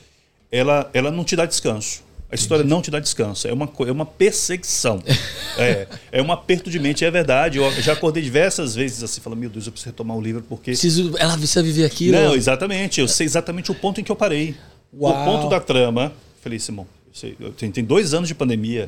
ela, 0.51 0.91
ela 0.93 1.11
não 1.11 1.25
te 1.25 1.37
dá 1.37 1.47
descanso. 1.47 2.03
A 2.31 2.35
história 2.35 2.63
não 2.63 2.83
te 2.83 2.91
dá 2.91 3.01
descanso, 3.01 3.49
é 3.49 3.53
uma, 3.53 3.71
é 3.87 3.93
uma 3.93 4.05
perseguição. 4.05 5.03
é, 5.57 5.87
é 6.13 6.23
um 6.23 6.31
aperto 6.31 6.71
de 6.71 6.79
mente, 6.79 7.03
é 7.03 7.11
verdade. 7.11 7.57
Eu 7.57 7.71
já 7.81 7.95
acordei 7.95 8.23
diversas 8.23 8.75
vezes 8.75 9.03
assim, 9.03 9.21
falando, 9.21 9.39
meu 9.39 9.49
Deus, 9.49 9.65
eu 9.65 9.73
preciso 9.73 9.91
retomar 9.91 10.17
o 10.17 10.21
livro, 10.21 10.45
porque. 10.47 10.73
Preciso, 10.73 11.15
ela 11.19 11.39
precisa 11.39 11.63
viver 11.63 11.87
aquilo. 11.87 12.21
Não, 12.21 12.35
exatamente. 12.35 13.01
Eu 13.01 13.09
sei 13.09 13.25
exatamente 13.25 13.71
o 13.71 13.75
ponto 13.75 14.01
em 14.01 14.05
que 14.05 14.13
eu 14.13 14.17
parei. 14.17 14.55
Uau. 14.93 15.11
O 15.11 15.25
ponto 15.25 15.49
da 15.49 15.59
trama. 15.59 16.13
Falei, 16.43 16.59
Simão, 16.59 16.87
tenho, 17.57 17.73
tem 17.73 17.83
dois 17.83 18.13
anos 18.13 18.29
de 18.29 18.35
pandemia. 18.35 18.87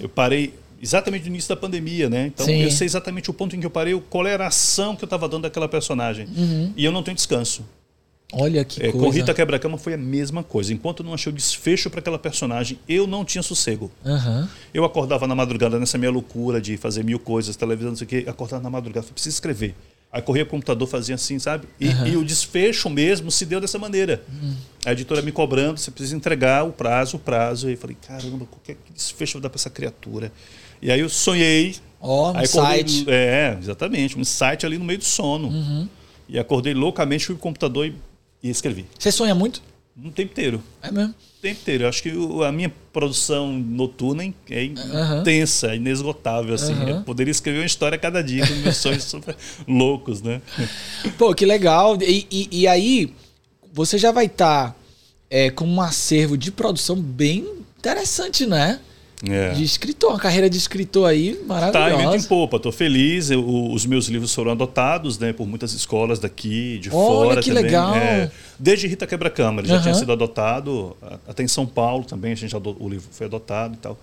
Eu 0.00 0.08
parei 0.08 0.52
exatamente 0.80 1.22
no 1.22 1.28
início 1.28 1.48
da 1.48 1.56
pandemia, 1.56 2.08
né? 2.08 2.26
Então 2.26 2.46
Uhum. 2.46 2.52
Sim. 2.52 2.62
eu 2.62 2.70
sei 2.70 2.86
exatamente 2.86 3.30
o 3.30 3.34
ponto 3.34 3.54
em 3.56 3.60
que 3.60 3.66
eu 3.66 3.70
parei, 3.70 4.00
qual 4.08 4.26
era 4.26 4.44
a 4.44 4.48
ação 4.48 4.96
que 4.96 5.04
eu 5.04 5.06
estava 5.06 5.28
dando 5.28 5.46
àquela 5.46 5.68
personagem. 5.68 6.26
E 6.76 6.84
eu 6.84 6.92
não 6.92 7.02
tenho 7.02 7.14
descanso. 7.14 7.64
Olha 8.32 8.64
que 8.64 8.80
É, 8.80 8.92
coisa. 8.92 8.98
com 9.06 9.10
Rita 9.10 9.34
Quebra-Cama 9.34 9.76
foi 9.76 9.94
a 9.94 9.96
mesma 9.98 10.44
coisa. 10.44 10.72
Enquanto 10.72 11.00
eu 11.00 11.06
não 11.06 11.14
achei 11.14 11.32
o 11.32 11.34
desfecho 11.34 11.90
para 11.90 11.98
aquela 11.98 12.18
personagem, 12.18 12.78
eu 12.88 13.04
não 13.04 13.24
tinha 13.24 13.42
sossego. 13.42 13.90
Aham. 14.06 14.48
Eu 14.72 14.84
acordava 14.84 15.26
na 15.26 15.34
madrugada 15.34 15.80
nessa 15.80 15.98
minha 15.98 16.12
loucura 16.12 16.60
de 16.60 16.76
fazer 16.76 17.02
mil 17.02 17.18
coisas, 17.18 17.56
televisão, 17.56 17.90
não 17.90 17.96
sei 17.96 18.04
o 18.04 18.08
quê. 18.08 18.24
Acordava 18.28 18.62
na 18.62 18.70
madrugada, 18.70 19.02
falei, 19.02 19.14
preciso 19.14 19.34
escrever. 19.34 19.74
Aí 20.12 20.22
corria 20.22 20.44
pro 20.44 20.52
computador, 20.52 20.86
fazia 20.88 21.14
assim, 21.16 21.38
sabe? 21.40 21.66
E, 21.80 21.86
e 22.10 22.16
o 22.16 22.24
desfecho 22.24 22.88
mesmo 22.90 23.30
se 23.32 23.44
deu 23.46 23.60
dessa 23.60 23.78
maneira. 23.78 24.22
A 24.84 24.92
editora 24.92 25.22
me 25.22 25.30
cobrando, 25.32 25.78
você 25.80 25.90
precisa 25.90 26.16
entregar 26.16 26.64
o 26.64 26.72
prazo, 26.72 27.16
o 27.16 27.20
prazo. 27.20 27.68
E 27.68 27.72
eu 27.72 27.78
falei, 27.78 27.96
caramba, 28.06 28.46
que 28.64 28.74
que 28.74 28.92
desfecho 28.92 29.32
eu 29.36 29.40
vou 29.40 29.42
dar 29.42 29.50
para 29.50 29.58
essa 29.58 29.70
criatura? 29.70 30.32
E 30.82 30.90
aí 30.90 31.00
eu 31.00 31.08
sonhei. 31.08 31.76
Ó, 32.00 32.32
um 32.32 32.36
aí 32.36 32.44
acordei- 32.44 32.78
site. 32.88 33.04
É, 33.08 33.56
exatamente. 33.60 34.18
Um 34.18 34.24
site 34.24 34.64
ali 34.66 34.78
no 34.78 34.84
meio 34.84 34.98
do 34.98 35.04
sono. 35.04 35.88
E 36.28 36.38
acordei 36.38 36.72
loucamente, 36.74 37.26
fui 37.26 37.34
pro 37.34 37.42
computador 37.42 37.86
e, 37.86 37.94
e 38.42 38.48
escrevi. 38.50 38.86
Você 38.98 39.10
sonha 39.12 39.34
muito? 39.34 39.62
Um 40.02 40.10
tempo 40.10 40.30
inteiro. 40.32 40.62
É 40.82 40.90
mesmo. 40.90 41.10
O 41.10 41.42
tempo 41.42 41.60
inteiro. 41.60 41.84
Eu 41.84 41.88
acho 41.88 42.02
que 42.02 42.10
a 42.46 42.52
minha 42.52 42.72
produção 42.92 43.52
noturna 43.52 44.24
é 44.48 44.70
Aham. 44.94 45.20
intensa, 45.20 45.72
é 45.72 45.76
inesgotável. 45.76 46.54
Assim. 46.54 46.72
Aham. 46.72 46.88
Eu 46.88 47.00
poderia 47.02 47.30
escrever 47.32 47.58
uma 47.58 47.66
história 47.66 47.96
a 47.96 47.98
cada 47.98 48.22
dia 48.22 48.46
com 48.46 48.54
meus 48.54 48.76
sonhos 48.78 49.04
super 49.10 49.36
loucos, 49.68 50.22
né? 50.22 50.40
Pô, 51.18 51.34
que 51.34 51.44
legal. 51.44 51.98
E, 52.00 52.26
e- 52.30 52.48
e 52.62 52.66
aí, 52.68 53.12
você 53.74 53.98
já 53.98 54.10
vai 54.12 54.26
estar 54.26 54.74
com 55.56 55.66
um 55.66 55.80
acervo 55.82 56.38
de 56.38 56.50
produção 56.50 56.96
bem 56.96 57.46
interessante, 57.78 58.46
né? 58.46 58.80
É. 59.28 59.50
De 59.50 59.62
escritor, 59.62 60.10
uma 60.12 60.18
carreira 60.18 60.48
de 60.48 60.56
escritor 60.56 61.06
aí 61.08 61.34
Tá, 61.34 61.42
em 61.42 61.46
maravilhosa. 61.46 62.26
popa. 62.28 62.56
Estou 62.56 62.72
feliz. 62.72 63.30
Eu- 63.30 63.46
os 63.70 63.84
meus 63.84 64.06
livros 64.08 64.34
foram 64.34 64.52
adotados 64.52 65.18
né, 65.18 65.32
por 65.32 65.46
muitas 65.46 65.74
escolas 65.74 66.18
daqui, 66.18 66.78
de 66.78 66.88
Olha, 66.90 66.94
fora 67.34 67.42
que 67.42 67.50
também. 67.50 67.64
legal. 67.64 67.94
É, 67.94 68.30
desde 68.58 68.86
Rita 68.86 69.06
Quebra-Cama, 69.06 69.60
ele 69.60 69.68
já 69.68 69.80
tinha 69.82 69.92
sido 69.94 70.10
adotado. 70.12 70.96
Até 71.28 71.42
em 71.42 71.48
São 71.48 71.66
Paulo 71.66 72.04
também, 72.04 72.32
a 72.32 72.34
gente 72.34 72.56
ado- 72.56 72.76
o 72.80 72.88
livro 72.88 73.08
foi 73.10 73.26
adotado 73.26 73.74
e 73.74 73.78
tal. 73.78 73.98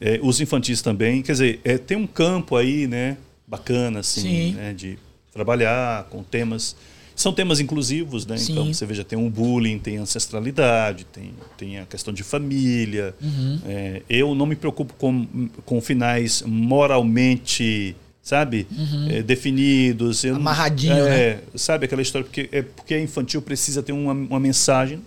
É, 0.00 0.20
os 0.22 0.40
infantis 0.40 0.80
também. 0.80 1.20
Quer 1.20 1.32
dizer, 1.32 1.60
é, 1.64 1.76
tem 1.76 1.96
um 1.96 2.06
campo 2.06 2.54
aí, 2.54 2.86
né? 2.86 3.16
Bacana, 3.46 3.98
assim, 4.00 4.20
Sim. 4.20 4.52
né, 4.52 4.72
de 4.72 4.96
trabalhar 5.32 6.04
com 6.10 6.22
temas. 6.22 6.76
São 7.20 7.34
temas 7.34 7.60
inclusivos, 7.60 8.24
né? 8.24 8.38
Sim. 8.38 8.52
Então 8.52 8.72
você 8.72 8.86
veja, 8.86 9.04
tem 9.04 9.18
um 9.18 9.28
bullying, 9.28 9.78
tem 9.78 9.98
ancestralidade, 9.98 11.04
tem, 11.04 11.32
tem 11.58 11.78
a 11.78 11.84
questão 11.84 12.14
de 12.14 12.22
família. 12.22 13.14
Uhum. 13.20 13.60
É, 13.66 14.00
eu 14.08 14.34
não 14.34 14.46
me 14.46 14.56
preocupo 14.56 14.94
com, 14.94 15.26
com 15.66 15.80
finais 15.82 16.42
moralmente, 16.46 17.94
sabe, 18.22 18.66
é, 19.10 19.22
definidos. 19.22 20.24
Eu 20.24 20.30
não- 20.32 20.36
Uhum. 20.40 20.46
Amarradinho, 20.46 20.94
é, 20.94 21.34
né? 21.34 21.40
Sabe 21.56 21.84
aquela 21.84 22.00
história 22.00 22.24
porque 22.24 22.48
é 22.52 22.62
porque 22.62 22.94
a 22.94 23.00
infantil 23.02 23.42
precisa 23.42 23.82
ter 23.82 23.92
uma, 23.92 24.12
uma 24.12 24.40
mensagem. 24.40 25.00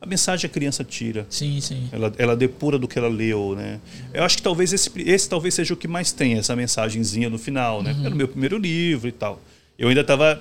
A 0.00 0.06
mensagem 0.06 0.46
a 0.46 0.52
criança 0.52 0.82
tira. 0.82 1.24
Sim, 1.30 1.60
sim. 1.60 1.88
Ela, 1.92 2.12
ela 2.18 2.36
depura 2.36 2.76
do 2.76 2.88
que 2.88 2.98
ela 2.98 3.08
leu, 3.08 3.54
né? 3.54 3.78
Eu 4.12 4.24
acho 4.24 4.36
que 4.36 4.42
talvez 4.42 4.72
esse, 4.72 4.90
esse 4.96 5.28
talvez 5.28 5.54
seja 5.54 5.74
o 5.74 5.76
que 5.76 5.86
mais 5.86 6.10
tem, 6.10 6.34
essa 6.34 6.56
mensagenzinha 6.56 7.30
no 7.30 7.38
final, 7.38 7.84
né? 7.84 7.92
Uhum. 7.92 8.06
Era 8.06 8.14
o 8.14 8.18
meu 8.18 8.26
primeiro 8.26 8.58
livro 8.58 9.08
e 9.08 9.12
tal. 9.12 9.40
Eu 9.78 9.88
ainda 9.88 10.02
estava 10.02 10.40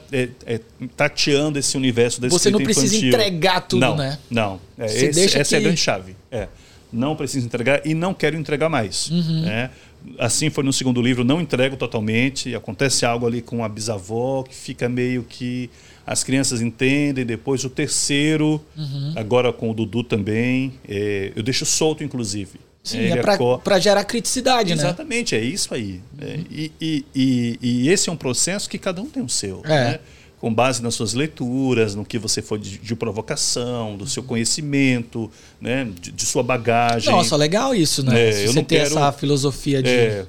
tateando 0.95 1.57
esse 1.57 1.75
universo 1.77 2.21
da 2.21 2.27
Você 2.29 2.49
não 2.49 2.59
escrita 2.59 2.79
precisa 2.81 2.95
infantil. 3.05 3.19
entregar 3.19 3.61
tudo, 3.61 3.79
não, 3.79 3.95
né? 3.95 4.19
Não, 4.29 4.59
É, 4.77 4.87
Você 4.87 5.05
esse- 5.07 5.19
deixa 5.19 5.39
essa 5.39 5.55
é 5.55 5.57
a 5.57 5.59
que- 5.59 5.63
grande 5.65 5.79
chave. 5.81 6.15
É. 6.31 6.47
Não 6.91 7.15
preciso 7.15 7.45
entregar 7.45 7.81
e 7.85 7.93
não 7.93 8.13
quero 8.13 8.35
entregar 8.37 8.69
mais. 8.69 9.09
Uhum. 9.09 9.41
né? 9.41 9.69
Assim 10.17 10.49
foi 10.49 10.63
no 10.63 10.73
segundo 10.73 11.01
livro, 11.01 11.23
não 11.23 11.39
entrego 11.39 11.77
totalmente. 11.77 12.53
Acontece 12.55 13.05
algo 13.05 13.25
ali 13.25 13.41
com 13.41 13.63
a 13.63 13.69
bisavó 13.69 14.43
que 14.43 14.53
fica 14.53 14.89
meio 14.89 15.23
que 15.23 15.69
as 16.05 16.23
crianças 16.23 16.59
entendem. 16.59 17.23
Depois 17.25 17.63
o 17.63 17.69
terceiro, 17.69 18.59
Uhum. 18.75 19.13
agora 19.15 19.53
com 19.53 19.69
o 19.69 19.73
Dudu 19.73 20.03
também, 20.03 20.73
é, 20.87 21.31
eu 21.35 21.43
deixo 21.43 21.65
solto, 21.65 22.03
inclusive. 22.03 22.59
Sim, 22.83 22.97
Ele 22.97 23.19
é 23.19 23.21
pra 23.63 23.79
gerar 23.79 24.03
criticidade, 24.05 24.69
né? 24.73 24.81
Exatamente, 24.81 25.35
é 25.35 25.39
isso 25.39 25.73
aí. 25.73 26.01
É, 26.19 26.39
e, 26.49 26.71
e, 26.81 27.05
e, 27.13 27.59
e 27.61 27.89
esse 27.89 28.09
é 28.09 28.11
um 28.11 28.17
processo 28.17 28.67
que 28.69 28.77
cada 28.79 29.01
um 29.01 29.05
tem 29.05 29.21
o 29.23 29.29
seu. 29.29 29.61
É. 29.65 29.69
né? 29.69 29.99
Com 30.39 30.51
base 30.51 30.81
nas 30.81 30.95
suas 30.95 31.13
leituras, 31.13 31.93
no 31.93 32.03
que 32.03 32.17
você 32.17 32.41
for 32.41 32.57
de, 32.57 32.79
de 32.79 32.95
provocação, 32.95 33.95
do 33.95 34.07
seu 34.07 34.23
conhecimento, 34.23 35.29
né? 35.61 35.87
de, 36.01 36.11
de 36.11 36.25
sua 36.25 36.41
bagagem. 36.41 37.11
Nossa, 37.11 37.35
legal 37.35 37.75
isso, 37.75 38.03
né? 38.03 38.29
É, 38.29 38.47
você 38.47 38.63
ter 38.63 38.77
quero- 38.79 38.85
essa 38.97 39.11
filosofia 39.11 39.83
de. 39.83 39.89
É, 39.89 40.25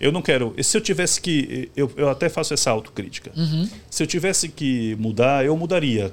eu 0.00 0.10
não 0.10 0.20
quero. 0.20 0.52
Se 0.60 0.76
eu 0.76 0.80
tivesse 0.80 1.20
que. 1.20 1.70
Eu, 1.76 1.88
eu 1.96 2.08
até 2.08 2.28
faço 2.28 2.52
essa 2.52 2.70
autocrítica. 2.72 3.30
Uhum. 3.36 3.68
Se 3.88 4.02
eu 4.02 4.06
tivesse 4.08 4.48
que 4.48 4.96
mudar, 4.98 5.44
eu 5.46 5.56
mudaria 5.56 6.12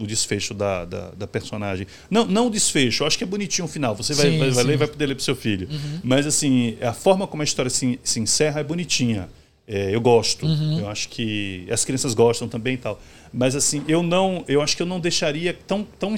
o 0.00 0.06
desfecho 0.06 0.54
da, 0.54 0.84
da, 0.84 1.10
da 1.10 1.26
personagem. 1.26 1.86
Não, 2.10 2.24
não 2.24 2.46
o 2.46 2.50
desfecho, 2.50 3.02
eu 3.02 3.06
acho 3.06 3.18
que 3.18 3.24
é 3.24 3.26
bonitinho 3.26 3.66
o 3.66 3.68
final. 3.68 3.94
Você 3.96 4.14
vai, 4.14 4.30
Sim, 4.30 4.38
vai, 4.38 4.50
vai 4.50 4.64
ler 4.64 4.74
e 4.74 4.76
vai 4.76 4.88
poder 4.88 5.06
ler 5.06 5.14
pro 5.14 5.24
seu 5.24 5.36
filho. 5.36 5.68
Mas 6.02 6.26
assim, 6.26 6.76
a 6.80 6.92
forma 6.92 7.26
como 7.26 7.42
a 7.42 7.44
história 7.44 7.70
se, 7.70 7.98
se 8.02 8.20
encerra 8.20 8.60
é 8.60 8.64
bonitinha. 8.64 9.28
É, 9.66 9.94
eu 9.94 10.00
gosto. 10.00 10.46
Uhum. 10.46 10.80
Eu 10.80 10.88
acho 10.88 11.10
que 11.10 11.66
as 11.70 11.84
crianças 11.84 12.14
gostam 12.14 12.48
também 12.48 12.74
e 12.74 12.78
tal. 12.78 13.00
Mas 13.32 13.54
assim, 13.54 13.84
eu 13.86 14.02
não. 14.02 14.42
Eu 14.48 14.62
acho 14.62 14.74
que 14.74 14.82
eu 14.82 14.86
não 14.86 14.98
deixaria 14.98 15.52
tão, 15.66 15.86
tão 15.98 16.14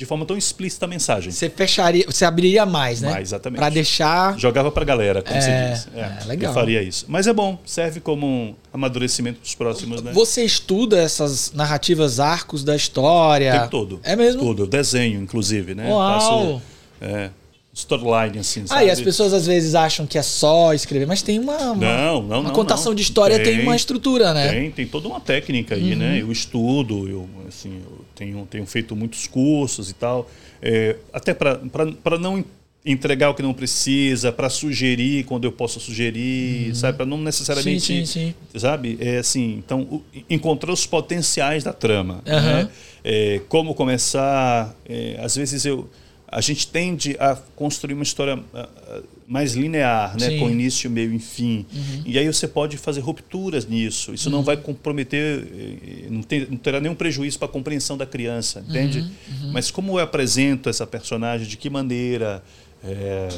de 0.00 0.06
forma 0.06 0.24
tão 0.24 0.34
explícita 0.34 0.86
a 0.86 0.88
mensagem. 0.88 1.30
Você 1.30 1.50
fecharia, 1.50 2.06
você 2.06 2.24
abriria 2.24 2.64
mais, 2.64 3.02
né? 3.02 3.10
Mais, 3.10 3.28
exatamente. 3.28 3.58
Pra 3.58 3.68
deixar. 3.68 4.38
Jogava 4.38 4.72
pra 4.72 4.82
galera, 4.82 5.20
como 5.20 5.36
É, 5.36 5.40
se 5.76 5.84
diz. 5.84 5.94
é, 5.94 6.24
legal. 6.26 6.52
Eu 6.52 6.54
faria 6.54 6.82
isso. 6.82 7.04
Mas 7.06 7.26
é 7.26 7.34
bom, 7.34 7.58
serve 7.66 8.00
como 8.00 8.26
um 8.26 8.54
amadurecimento 8.72 9.40
dos 9.42 9.54
próximos, 9.54 10.00
né? 10.02 10.10
Você 10.14 10.42
estuda 10.42 10.98
essas 10.98 11.52
narrativas 11.52 12.18
arcos 12.18 12.64
da 12.64 12.74
história? 12.74 13.50
O 13.54 13.58
tempo 13.58 13.70
todo. 13.70 14.00
É 14.02 14.16
mesmo? 14.16 14.40
Tudo. 14.40 14.62
Eu 14.62 14.66
desenho, 14.66 15.20
inclusive, 15.20 15.74
né? 15.74 15.86
Uau! 15.90 16.62
É, 16.98 17.28
storyline, 17.74 18.38
assim, 18.38 18.62
Ah, 18.64 18.68
sabe? 18.68 18.86
e 18.86 18.90
as 18.90 19.02
pessoas 19.02 19.34
às 19.34 19.46
vezes 19.46 19.74
acham 19.74 20.06
que 20.06 20.16
é 20.16 20.22
só 20.22 20.72
escrever, 20.72 21.06
mas 21.06 21.20
tem 21.20 21.38
uma, 21.38 21.58
uma, 21.58 21.74
Não, 21.74 22.22
não, 22.22 22.40
uma 22.40 22.42
não, 22.44 22.50
contação 22.54 22.92
não. 22.92 22.96
de 22.96 23.02
história, 23.02 23.36
tem, 23.36 23.56
Tem, 23.56 23.62
uma 23.64 23.76
estrutura, 23.76 24.32
né? 24.32 24.46
Uhum. 24.46 24.50
Tem, 24.52 24.70
tem 24.70 24.86
toda 24.86 25.08
uma 25.08 25.20
técnica 25.20 25.74
aí, 25.74 25.94
né? 25.94 26.22
Eu 26.22 26.32
estudo, 26.32 27.06
eu, 27.06 27.28
assim, 27.46 27.82
eu 27.84 27.99
tenho, 28.14 28.46
tenho 28.50 28.66
feito 28.66 28.94
muitos 28.96 29.26
cursos 29.26 29.90
e 29.90 29.94
tal. 29.94 30.28
É, 30.62 30.96
até 31.12 31.32
para 31.34 32.18
não 32.18 32.44
entregar 32.84 33.28
o 33.30 33.34
que 33.34 33.42
não 33.42 33.52
precisa, 33.52 34.32
para 34.32 34.48
sugerir 34.48 35.24
quando 35.24 35.44
eu 35.44 35.52
posso 35.52 35.78
sugerir, 35.78 36.74
sabe? 36.74 36.96
Para 36.96 37.04
não 37.06 37.18
necessariamente. 37.18 37.92
Uhum. 37.92 37.98
Sim, 38.00 38.06
sim, 38.06 38.34
sim. 38.52 38.58
Sabe? 38.58 38.96
É 39.00 39.18
assim, 39.18 39.56
então, 39.58 39.82
o- 39.82 40.02
encontrar 40.30 40.72
os 40.72 40.86
potenciais 40.86 41.62
da 41.62 41.72
trama. 41.74 42.22
Aham. 42.26 42.64
Né? 42.64 42.70
É, 43.04 43.40
como 43.48 43.74
começar. 43.74 44.74
é, 44.88 45.16
às 45.22 45.36
vezes 45.36 45.64
eu. 45.64 45.88
A 46.32 46.40
gente 46.40 46.68
tende 46.68 47.16
a 47.18 47.34
construir 47.56 47.92
uma 47.94 48.04
história 48.04 48.38
ah, 48.54 48.68
ah, 48.88 49.00
mais 49.30 49.54
linear, 49.54 50.14
né? 50.18 50.26
Sim. 50.26 50.32
Uhum. 50.34 50.40
com 50.40 50.50
início, 50.50 50.90
meio 50.90 51.14
e 51.14 51.18
fim. 51.20 51.64
E 52.04 52.18
aí 52.18 52.26
você 52.26 52.48
pode 52.48 52.76
fazer 52.76 52.98
rupturas 53.00 53.64
nisso. 53.64 54.12
Isso 54.12 54.28
não 54.28 54.42
vai 54.42 54.56
comprometer, 54.56 55.46
eh, 55.46 56.06
não, 56.10 56.20
tem- 56.22 56.48
não 56.50 56.56
terá 56.56 56.80
nenhum 56.80 56.96
prejuízo 56.96 57.38
para 57.38 57.46
a 57.46 57.50
compreensão 57.50 57.96
da 57.96 58.04
criança, 58.04 58.64
entende? 58.68 58.98
Uhum, 59.00 59.52
Mas 59.52 59.70
como 59.70 59.92
eu 60.00 60.02
apresento 60.02 60.68
essa 60.68 60.84
personagem, 60.84 61.46
de 61.46 61.56
que 61.56 61.70
maneira, 61.70 62.42
é, 62.82 63.28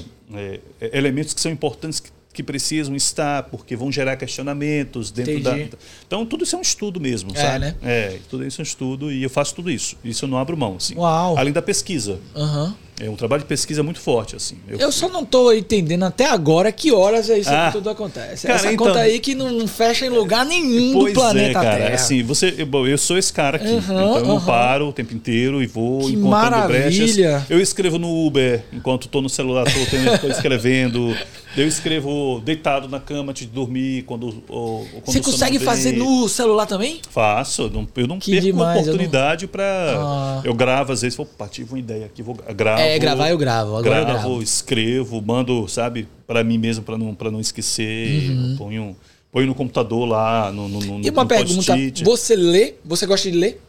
é, 0.80 0.96
elementos 0.96 1.34
que 1.34 1.40
são 1.42 1.52
importantes 1.52 2.00
que, 2.00 2.08
que 2.32 2.42
precisam 2.42 2.96
estar, 2.96 3.42
porque 3.44 3.76
vão 3.76 3.92
gerar 3.92 4.16
questionamentos 4.16 5.10
dentro 5.10 5.32
Entendi. 5.32 5.64
da. 5.70 5.76
Então 6.06 6.24
tudo 6.24 6.44
isso 6.44 6.56
é 6.56 6.58
um 6.58 6.62
estudo 6.62 6.98
mesmo, 7.00 7.30
É, 7.34 7.40
sabe? 7.40 7.58
né? 7.58 7.74
É, 7.82 8.18
tudo 8.30 8.46
isso 8.46 8.60
é 8.60 8.62
um 8.62 8.64
estudo 8.64 9.12
e 9.12 9.22
eu 9.22 9.30
faço 9.30 9.54
tudo 9.54 9.70
isso. 9.70 9.96
Isso 10.04 10.24
eu 10.24 10.28
não 10.28 10.38
abro 10.38 10.56
mão, 10.56 10.76
assim. 10.76 10.94
Uau. 10.96 11.36
Além 11.36 11.52
da 11.52 11.60
pesquisa. 11.62 12.18
Aham. 12.34 12.74
É 13.00 13.10
um 13.10 13.16
trabalho 13.16 13.42
de 13.42 13.48
pesquisa 13.48 13.82
muito 13.82 13.98
forte, 13.98 14.36
assim. 14.36 14.58
Eu 14.68 14.92
só 14.92 15.08
não 15.08 15.24
tô 15.24 15.50
entendendo 15.52 16.04
até 16.04 16.26
agora 16.28 16.70
que 16.70 16.92
horas 16.92 17.28
é 17.28 17.38
isso 17.38 17.50
Ah. 17.50 17.66
que 17.66 17.72
tudo 17.78 17.90
acontece. 17.90 18.46
Cara, 18.46 18.58
Essa 18.60 18.72
então- 18.72 18.86
conta 18.86 19.00
aí 19.00 19.18
que 19.18 19.34
não, 19.34 19.50
não 19.50 19.66
fecha 19.66 20.06
em 20.06 20.08
lugar 20.10 20.46
nenhum 20.46 20.92
do 21.06 21.12
planeta 21.12 21.50
é, 21.58 21.62
cara. 21.62 21.76
Terra. 21.78 21.94
Assim, 21.96 22.22
você, 22.22 22.54
eu, 22.58 22.86
eu 22.86 22.98
sou 22.98 23.18
esse 23.18 23.32
cara 23.32 23.56
aqui. 23.56 23.66
Aham, 23.66 23.80
então 23.80 24.18
eu 24.18 24.24
não 24.26 24.36
aham. 24.36 24.46
paro 24.46 24.88
o 24.88 24.92
tempo 24.92 25.12
inteiro 25.14 25.60
e 25.62 25.66
vou 25.66 26.06
Que 26.06 26.12
encontrando 26.12 26.68
brechas. 26.68 27.16
maravilha. 27.16 27.46
Eu 27.50 27.60
escrevo 27.60 27.98
no 27.98 28.24
Uber 28.26 28.62
enquanto 28.72 29.06
estou 29.06 29.20
no 29.20 29.28
celular, 29.28 29.66
estou 29.66 30.30
escrevendo. 30.30 31.16
Eu 31.56 31.66
escrevo 31.68 32.40
deitado 32.44 32.88
na 32.88 32.98
cama 32.98 33.30
antes 33.30 33.46
de 33.46 33.52
dormir 33.52 34.02
quando, 34.04 34.42
ou, 34.48 34.86
quando 34.86 35.04
Você 35.06 35.20
consegue 35.20 35.58
fazer 35.58 35.92
no 35.92 36.28
celular 36.28 36.66
também? 36.66 37.00
Faço, 37.10 37.62
eu 37.62 37.70
não, 37.70 37.88
eu 37.96 38.06
não 38.06 38.18
Que 38.18 38.30
perco 38.30 38.46
demais, 38.46 38.74
não- 38.86 38.94
oportunidade 38.94 39.46
para 39.46 39.62
Ah. 39.64 40.40
Eu 40.44 40.54
gravo, 40.54 40.92
às 40.92 41.02
vezes, 41.02 41.16
vou, 41.16 41.28
tive 41.50 41.72
uma 41.72 41.78
ideia 41.78 42.06
aqui, 42.06 42.22
vou 42.22 42.34
gravo. 42.34 42.80
É, 42.80 42.98
gravar 42.98 43.28
eu 43.30 43.36
gravo, 43.38 43.76
agora 43.76 44.00
eu 44.00 44.06
gravo. 44.06 44.42
escrevo, 44.42 45.20
mando, 45.20 45.68
sabe, 45.68 46.08
para 46.26 46.42
mim 46.42 46.58
mesmo, 46.58 46.82
para 46.84 46.96
não, 46.96 47.14
pra 47.14 47.30
não 47.30 47.40
esquecer. 47.40 48.30
Eu 48.52 48.56
ponho, 48.56 48.96
ponho 49.30 49.46
no 49.46 49.54
computador 49.54 50.06
lá, 50.08 50.50
no, 50.52 50.68
no, 50.68 50.80
no 50.80 50.92
Uhum. 50.94 51.00
E 51.04 51.10
uma 51.10 51.26
pergunta, 51.26 51.74
você 52.04 52.34
lê? 52.36 52.74
Você 52.84 53.06
gosta 53.06 53.30
de 53.30 53.36
ler? 53.36 53.60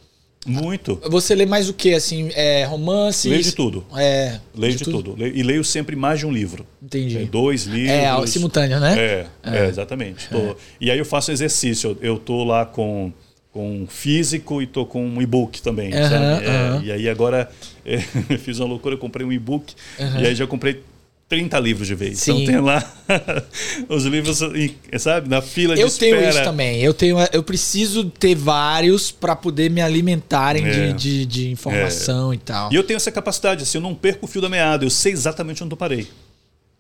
Muito. 0.46 1.00
Você 1.10 1.34
lê 1.36 1.46
mais 1.46 1.70
o 1.70 1.74
que, 1.74 1.94
assim, 1.94 2.30
é, 2.36 2.66
romances? 2.66 3.32
Leio 3.32 3.44
de 3.44 3.52
tudo. 3.56 3.86
É, 3.96 4.40
Leio 4.56 4.76
de, 4.76 4.84
tudo. 4.84 5.16
Leio- 5.18 5.36
E 5.36 5.42
leio 5.44 5.64
sempre 5.64 5.96
mais 5.96 6.20
de 6.20 6.26
um 6.26 6.32
livro. 6.32 6.66
Entendi. 6.82 7.18
É, 7.18 7.26
dois 7.26 7.64
livros. 7.64 7.92
É, 7.92 8.28
simultâneo, 8.28 8.80
né? 8.80 8.96
É, 9.00 9.28
é, 9.44 9.66
exatamente. 9.68 10.28
Tô- 10.30 10.56
E 10.82 10.92
aí 10.92 10.98
eu 10.98 11.06
faço 11.06 11.32
exercício. 11.32 11.98
Eu, 12.02 12.18
tô 12.18 12.44
lá 12.44 12.66
com 12.66 13.12
com 13.52 13.86
físico 13.88 14.64
e 14.64 14.66
tô 14.66 14.84
com 14.84 15.06
um 15.06 15.22
e-book 15.22 15.62
também, 15.62 15.92
sabe? 15.92 16.44
É. 16.44 16.82
E 16.86 16.92
aí 16.92 17.08
agora 17.08 17.48
é, 17.86 18.00
fiz 18.40 18.58
uma 18.58 18.68
loucura, 18.68 18.96
eu 18.96 19.00
comprei 19.00 19.24
um 19.24 19.32
e-book 19.32 19.76
e 20.20 20.26
aí 20.26 20.34
já 20.34 20.48
comprei 20.48 20.82
30 21.34 21.60
livros 21.60 21.88
de 21.88 21.96
vez. 21.96 22.20
Sim. 22.20 22.44
Então 22.44 22.46
tem 22.46 22.62
lá 22.62 22.94
os 23.90 24.06
livros, 24.06 24.40
sabe, 25.00 25.28
na 25.28 25.42
fila 25.42 25.74
de 25.76 25.82
Eu 25.82 25.88
espera. 25.88 26.18
tenho 26.20 26.30
isso 26.30 26.44
também. 26.44 26.80
Eu 26.82 26.94
tenho, 26.94 27.18
eu 27.34 27.42
preciso 27.42 28.06
ter 28.10 28.36
vários 28.36 29.10
para 29.12 29.36
poder 29.36 29.72
me 29.72 29.82
alimentarem 29.82 30.64
É. 30.66 30.72
de, 30.72 30.94
de, 30.94 31.26
de 31.26 31.50
informação 31.50 32.32
e 32.34 32.38
tal. 32.38 32.72
E 32.72 32.76
eu 32.76 32.84
tenho 32.84 32.98
essa 32.98 33.12
capacidade, 33.12 33.64
assim, 33.64 33.78
eu 33.78 33.82
não 33.82 33.96
perco 33.96 34.26
o 34.26 34.28
fio 34.28 34.42
da 34.42 34.48
meada, 34.50 34.86
eu 34.86 34.90
sei 34.92 35.12
exatamente 35.12 35.64
onde 35.64 35.74
eu 35.74 35.78
parei. 35.78 36.02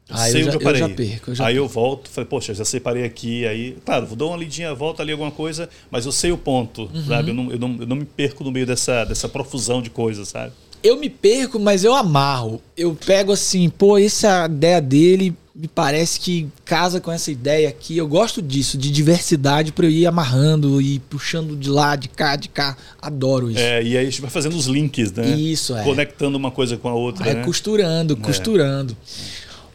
Eu 0.07 0.15
Ah, 0.17 0.27
eu 0.27 0.31
sei 0.33 0.41
já- 0.43 0.47
onde 0.49 0.57
eu 0.57 0.61
eu 0.61 0.63
parei. 0.63 0.79
já 0.81 0.89
perco, 0.89 1.31
eu 1.31 1.35
já 1.35 1.45
aí 1.47 1.55
eu 1.55 1.67
volto, 1.67 2.09
falei, 2.09 2.27
poxa, 2.27 2.53
já 2.53 2.63
separei 2.65 3.05
aqui, 3.05 3.47
aí, 3.47 3.77
claro, 3.85 4.05
vou 4.05 4.15
dar 4.15 4.25
uma 4.25 4.37
lidinha, 4.37 4.71
volto 4.75 5.01
ali 5.01 5.11
alguma 5.13 5.31
coisa, 5.31 5.67
mas 5.89 6.05
eu 6.05 6.11
sei 6.11 6.31
o 6.31 6.37
ponto, 6.37 6.91
Uhum. 6.93 7.05
sabe? 7.07 7.29
Eu 7.31 7.33
não, 7.33 7.51
eu, 7.51 7.57
não, 7.57 7.77
eu 7.79 7.87
não 7.87 7.95
me 7.95 8.05
perco 8.05 8.43
no 8.43 8.51
meio 8.51 8.65
dessa, 8.67 9.03
dessa 9.05 9.27
profusão 9.27 9.81
de 9.81 9.89
coisas, 9.89 10.27
sabe? 10.27 10.51
Eu 10.83 10.97
me 10.97 11.09
perco, 11.09 11.57
mas 11.59 11.83
eu 11.83 11.93
amarro. 11.95 12.61
Eu 12.75 12.93
pego 12.93 13.31
assim, 13.31 13.69
pô, 13.69 13.97
essa 13.97 14.45
ideia 14.45 14.81
dele 14.81 15.33
me 15.55 15.67
parece 15.67 16.19
que 16.19 16.49
casa 16.65 16.99
com 16.99 17.11
essa 17.11 17.31
ideia 17.31 17.69
aqui. 17.69 17.95
Eu 17.95 18.07
gosto 18.07 18.41
disso, 18.41 18.77
de 18.77 18.91
diversidade 18.91 19.71
para 19.71 19.85
eu 19.85 19.89
ir 19.91 20.05
amarrando 20.07 20.81
e 20.81 20.99
puxando 20.99 21.55
de 21.55 21.69
lá, 21.69 21.95
de 21.95 22.09
cá, 22.09 22.35
de 22.35 22.49
cá. 22.49 22.75
Adoro 23.01 23.49
isso. 23.51 23.59
É, 23.59 23.81
e 23.83 23.95
aí 23.95 24.05
a 24.05 24.09
gente 24.09 24.19
vai 24.19 24.29
fazendo 24.31 24.57
os 24.57 24.65
links, 24.65 25.11
né? 25.11 25.27
Isso, 25.37 25.75
é. 25.75 25.83
Conectando 25.83 26.37
uma 26.37 26.51
coisa 26.51 26.75
com 26.75 26.89
a 26.89 26.93
outra, 26.93 27.29
É, 27.29 27.33
né? 27.35 27.43
costurando, 27.43 28.17
costurando. 28.17 28.97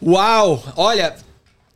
Uau! 0.01 0.63
Olha, 0.75 1.15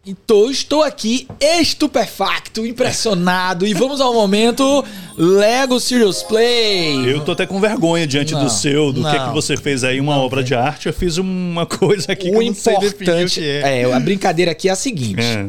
então 0.05 0.51
estou 0.51 0.84
aqui 0.84 1.27
estupefacto, 1.39 2.65
impressionado. 2.65 3.65
e 3.65 3.73
vamos 3.73 4.01
ao 4.01 4.13
momento 4.13 4.84
Lego 5.17 5.80
Serious 5.80 6.21
Play. 6.23 7.09
Eu 7.09 7.23
tô 7.23 7.31
até 7.31 7.45
com 7.45 7.59
vergonha 7.59 8.05
diante 8.05 8.34
Não, 8.34 8.43
do 8.43 8.49
seu, 8.49 8.91
do 8.91 9.01
que, 9.01 9.17
não. 9.17 9.27
que 9.30 9.34
você 9.34 9.55
fez 9.55 9.84
aí, 9.84 10.01
uma 10.01 10.17
obra 10.17 10.43
de 10.43 10.53
arte. 10.53 10.88
Eu 10.88 10.93
fiz 10.93 11.17
uma 11.17 11.65
coisa 11.67 12.11
aqui 12.11 12.30
que 12.30 12.35
o 12.35 12.41
eu 12.41 12.45
não 12.45 12.51
definir 12.53 12.80
o 12.80 12.85
importante 12.85 13.39
que 13.39 13.47
é. 13.47 13.81
é, 13.81 13.93
a 13.93 13.99
brincadeira 13.99 14.51
aqui 14.51 14.67
é 14.67 14.71
a 14.73 14.75
seguinte. 14.75 15.21
É. 15.21 15.47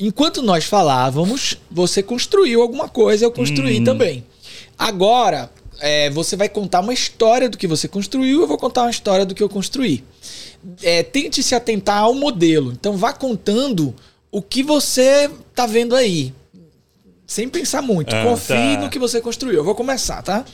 Enquanto 0.00 0.40
nós 0.42 0.64
falávamos, 0.64 1.58
você 1.70 2.02
construiu 2.02 2.62
alguma 2.62 2.88
coisa, 2.88 3.24
eu 3.26 3.30
construí 3.30 3.78
Hum. 3.80 3.84
também. 3.84 4.24
Agora, 4.78 5.50
é, 5.80 6.08
você 6.10 6.34
vai 6.34 6.48
contar 6.48 6.80
uma 6.80 6.94
história 6.94 7.48
do 7.48 7.58
que 7.58 7.66
você 7.66 7.86
construiu, 7.86 8.40
eu 8.40 8.46
vou 8.48 8.56
contar 8.56 8.82
uma 8.82 8.90
história 8.90 9.26
do 9.26 9.34
que 9.34 9.42
eu 9.42 9.48
construí. 9.50 10.02
É, 10.82 11.02
tente 11.02 11.42
se 11.42 11.54
atentar 11.54 11.98
ao 11.98 12.14
modelo. 12.14 12.72
Então, 12.72 12.96
vá 12.96 13.12
contando 13.12 13.94
o 14.30 14.40
que 14.40 14.62
você 14.62 15.30
tá 15.54 15.66
vendo 15.66 15.94
aí. 15.94 16.32
Sem 17.26 17.48
pensar 17.48 17.82
muito. 17.82 18.14
Ah, 18.14 18.24
Confie 18.24 18.76
tá. 18.76 18.80
no 18.82 18.90
que 18.90 18.98
você 18.98 19.20
construiu. 19.20 19.58
Eu 19.58 19.64
vou 19.64 19.74
começar, 19.74 20.22
tá? 20.22 20.44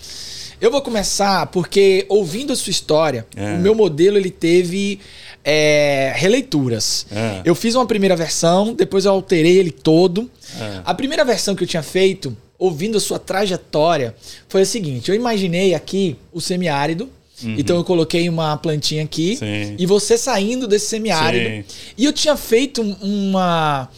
Eu 0.60 0.70
vou 0.70 0.80
começar 0.82 1.46
porque, 1.48 2.04
ouvindo 2.08 2.52
a 2.52 2.56
sua 2.56 2.70
história, 2.70 3.26
É. 3.36 3.54
o 3.54 3.58
meu 3.58 3.74
modelo 3.74 4.16
ele 4.16 4.30
teve 4.30 4.98
é, 5.44 6.12
releituras. 6.16 7.06
É. 7.10 7.42
Eu 7.44 7.54
fiz 7.54 7.74
uma 7.74 7.86
primeira 7.86 8.16
versão, 8.16 8.74
depois 8.74 9.04
eu 9.04 9.12
alterei 9.12 9.56
ele 9.56 9.70
todo. 9.70 10.30
É. 10.60 10.80
A 10.84 10.94
primeira 10.94 11.24
versão 11.24 11.54
que 11.54 11.62
eu 11.62 11.68
tinha 11.68 11.82
feito, 11.82 12.36
ouvindo 12.58 12.96
a 12.98 13.00
sua 13.00 13.18
trajetória, 13.20 14.14
foi 14.48 14.62
a 14.62 14.66
seguinte: 14.66 15.08
eu 15.10 15.14
imaginei 15.14 15.74
aqui 15.74 16.16
o 16.32 16.40
semiárido. 16.40 17.08
Então 17.42 17.76
eu 17.76 17.84
coloquei 17.84 18.28
uma 18.28 18.56
plantinha 18.56 19.04
aqui 19.04 19.36
Sim. 19.36 19.76
e 19.78 19.86
você 19.86 20.18
saindo 20.18 20.66
desse 20.66 20.86
semiárido. 20.86 21.48
Sim. 21.48 21.64
E 21.96 22.04
eu 22.04 22.12
tinha 22.12 22.36
feito 22.36 22.82
uma 23.00 23.88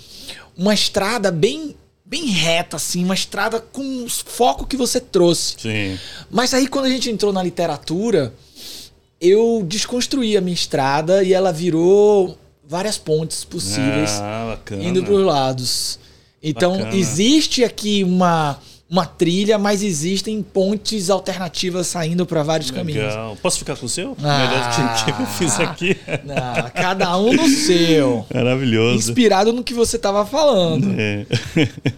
uma 0.56 0.74
estrada 0.74 1.30
bem 1.30 1.74
bem 2.04 2.26
reta 2.26 2.76
assim, 2.76 3.04
uma 3.04 3.14
estrada 3.14 3.60
com 3.60 4.04
os 4.04 4.18
foco 4.20 4.66
que 4.66 4.76
você 4.76 5.00
trouxe. 5.00 5.54
Sim. 5.58 5.98
Mas 6.30 6.52
aí 6.52 6.66
quando 6.66 6.86
a 6.86 6.90
gente 6.90 7.08
entrou 7.10 7.32
na 7.32 7.42
literatura, 7.42 8.34
eu 9.20 9.64
desconstruí 9.66 10.36
a 10.36 10.40
minha 10.40 10.54
estrada 10.54 11.22
e 11.22 11.32
ela 11.32 11.52
virou 11.52 12.36
várias 12.66 12.98
pontes 12.98 13.44
possíveis 13.44 14.10
Ah, 14.20 14.58
indo 14.80 15.02
para 15.02 15.14
os 15.14 15.24
lados. 15.24 15.98
Então 16.42 16.78
Bacana. 16.78 16.96
existe 16.96 17.64
aqui 17.64 18.02
uma 18.04 18.58
uma 18.90 19.06
trilha, 19.06 19.56
mas 19.56 19.82
existem 19.84 20.42
pontes 20.42 21.10
alternativas 21.10 21.86
saindo 21.86 22.26
para 22.26 22.42
vários 22.42 22.72
caminhos. 22.72 23.04
Legal. 23.04 23.36
Posso 23.40 23.58
ficar 23.60 23.76
com 23.76 23.86
o 23.86 23.88
seu? 23.88 24.16
Ah. 24.22 24.38
Melhor 24.38 25.04
que, 25.06 25.12
que 25.12 25.22
eu 25.22 25.26
fiz 25.26 25.60
aqui. 25.60 25.96
Não, 26.24 26.70
cada 26.74 27.16
um 27.16 27.32
no 27.32 27.46
seu. 27.48 28.26
Maravilhoso. 28.34 29.10
Inspirado 29.10 29.52
no 29.52 29.62
que 29.62 29.72
você 29.72 29.94
estava 29.94 30.26
falando. 30.26 30.92
É. 30.98 31.24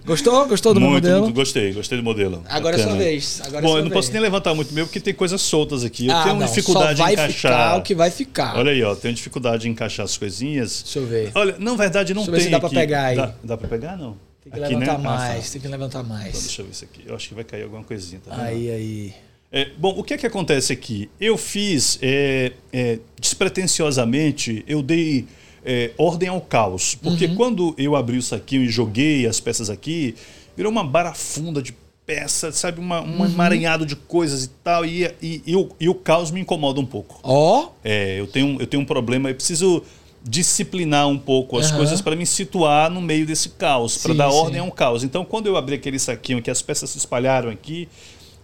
Gostou? 0.05 0.47
Gostou 0.47 0.74
do 0.74 0.81
muito, 0.81 0.93
modelo? 0.94 1.23
muito, 1.23 1.35
gostei, 1.35 1.73
gostei 1.73 1.97
do 1.97 2.05
modelo. 2.05 2.43
Agora 2.48 2.77
é 2.77 2.78
sua 2.78 2.89
Bacana. 2.89 3.05
vez. 3.05 3.40
Agora 3.44 3.59
é 3.59 3.62
Bom, 3.62 3.69
sua 3.69 3.78
eu 3.78 3.85
não 3.85 3.90
posso 3.90 4.09
vez. 4.09 4.12
nem 4.12 4.23
levantar 4.23 4.55
muito 4.55 4.74
meu 4.74 4.85
porque 4.86 5.01
tem 5.01 5.14
coisas 5.14 5.40
soltas 5.40 5.85
aqui. 5.85 6.09
Eu 6.09 6.14
Ah, 6.14 6.23
tenho 6.24 6.36
não, 6.36 6.47
dificuldade 6.47 6.98
só 6.98 7.05
vai 7.05 7.12
em 7.12 7.14
encaixar. 7.14 7.52
ficar 7.52 7.77
o 7.78 7.82
que 7.82 7.94
vai 7.94 8.10
ficar. 8.10 8.56
Olha 8.59 8.70
aí, 8.73 8.82
ó, 8.82 8.94
tenho 8.94 9.14
dificuldade 9.14 9.66
em 9.66 9.70
encaixar 9.70 10.05
as 10.05 10.19
coisinhas. 10.19 10.82
Deixa 10.85 10.98
eu 10.98 11.06
ver. 11.06 11.31
Olha, 11.35 11.56
não, 11.59 11.74
verdade, 11.77 12.12
não 12.12 12.23
Deixa 12.24 12.31
eu 12.31 12.32
ver 12.35 12.39
tem 12.40 12.47
se 12.47 12.51
dá 12.60 12.66
aqui. 12.66 12.74
pegar 12.74 13.05
aí. 13.06 13.16
Dá, 13.16 13.32
dá 13.43 13.56
pra 13.56 13.66
pegar, 13.69 13.97
não? 13.97 14.16
Tem 14.43 14.52
que 14.52 14.59
Aqui, 14.60 14.74
levantar 14.74 14.98
né? 14.98 15.05
Ah, 15.09 15.10
mais, 15.19 15.47
tá. 15.47 15.52
tem 15.52 15.60
que 15.62 15.69
levantar 15.69 16.01
Então, 16.05 16.09
mais. 16.16 16.32
deixa 16.43 16.62
eu 16.62 16.66
ver 16.66 16.73
isso 16.73 16.85
aqui. 16.85 17.02
Eu 17.06 17.14
acho 17.14 17.28
que 17.28 17.35
vai 17.35 17.44
cair 17.44 17.62
alguma 17.62 17.85
coisinha, 17.85 18.20
tá 18.24 18.35
vendo? 18.35 18.44
Aí, 18.44 18.70
aí. 18.70 19.14
É, 19.52 19.70
bom, 19.78 19.90
o 19.98 20.02
que 20.02 20.14
é 20.14 20.19
que 20.19 20.27
acontece 20.27 20.73
aqui? 20.73 21.10
Eu 21.20 21.36
fiz 21.36 21.98
é, 22.02 22.52
é, 22.73 22.98
despretensiosamente, 23.20 24.64
eu 24.66 24.82
dei 24.82 25.27
é, 25.64 25.90
ordem 25.97 26.28
ao 26.28 26.40
caos. 26.40 26.94
Porque 26.94 27.27
Uhum. 27.27 27.36
quando 27.36 27.74
eu 27.78 27.94
abri 27.94 28.16
o 28.19 28.23
saquinho 28.23 28.62
e 28.64 28.69
joguei 28.69 29.27
as 29.27 29.39
peças 29.40 29.70
aqui, 29.70 30.14
virou 30.56 30.73
uma 30.73 30.82
barafunda 30.85 31.62
de 31.62 31.73
peças, 32.05 32.56
sabe? 32.56 32.81
Uma, 32.81 33.01
um 33.01 33.20
Uhum. 33.20 33.27
emaranhado 33.27 33.86
de 33.86 33.94
coisas 33.94 34.44
e 34.44 34.48
tal. 34.64 34.85
E, 34.85 35.05
e, 35.23 35.43
e 35.47 35.55
o, 35.56 35.69
e 35.78 35.89
o 35.89 35.94
caos 35.94 36.31
me 36.31 36.40
incomoda 36.40 36.81
um 36.81 36.86
pouco. 36.86 37.20
Ó, 37.23 37.69
É, 37.85 38.19
eu 38.19 38.27
tenho, 38.27 38.60
eu 38.60 38.66
tenho 38.66 38.82
um 38.82 38.86
problema, 38.86 39.31
eu 39.31 39.35
preciso 39.35 39.82
disciplinar 40.24 41.09
um 41.09 41.19
pouco 41.19 41.59
as 41.59 41.69
Aham. 41.69 41.78
coisas 41.78 42.01
para 42.01 42.15
me 42.15 42.24
situar 42.24 42.90
no 42.90 43.01
meio 43.01 43.27
desse 43.27 43.51
caos, 43.51 43.99
para 43.99 44.15
dar 44.15 44.31
sim. 44.31 44.36
ordem 44.36 44.61
a 44.61 44.65
um 44.65 44.70
caos. 44.70 45.03
Então, 45.05 45.24
quando 45.24 45.47
eu 45.47 45.57
abri 45.57 45.74
aquele 45.74 45.99
saquinho 45.99 46.40
que 46.43 46.51
as 46.51 46.62
peças 46.62 46.90
se 46.90 46.99
espalharam 46.99 47.51
aqui, 47.51 47.89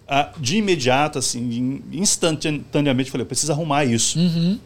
ah, 0.07 0.31
de 0.39 0.57
imediato, 0.57 1.19
assim, 1.19 1.39
in- 1.41 1.83
instantaneamente, 1.93 3.11
falei, 3.11 3.23
eu 3.23 3.27
preciso 3.29 3.53
arrumar 3.53 3.85
isso. 3.85 4.19
Uhum. 4.19 4.59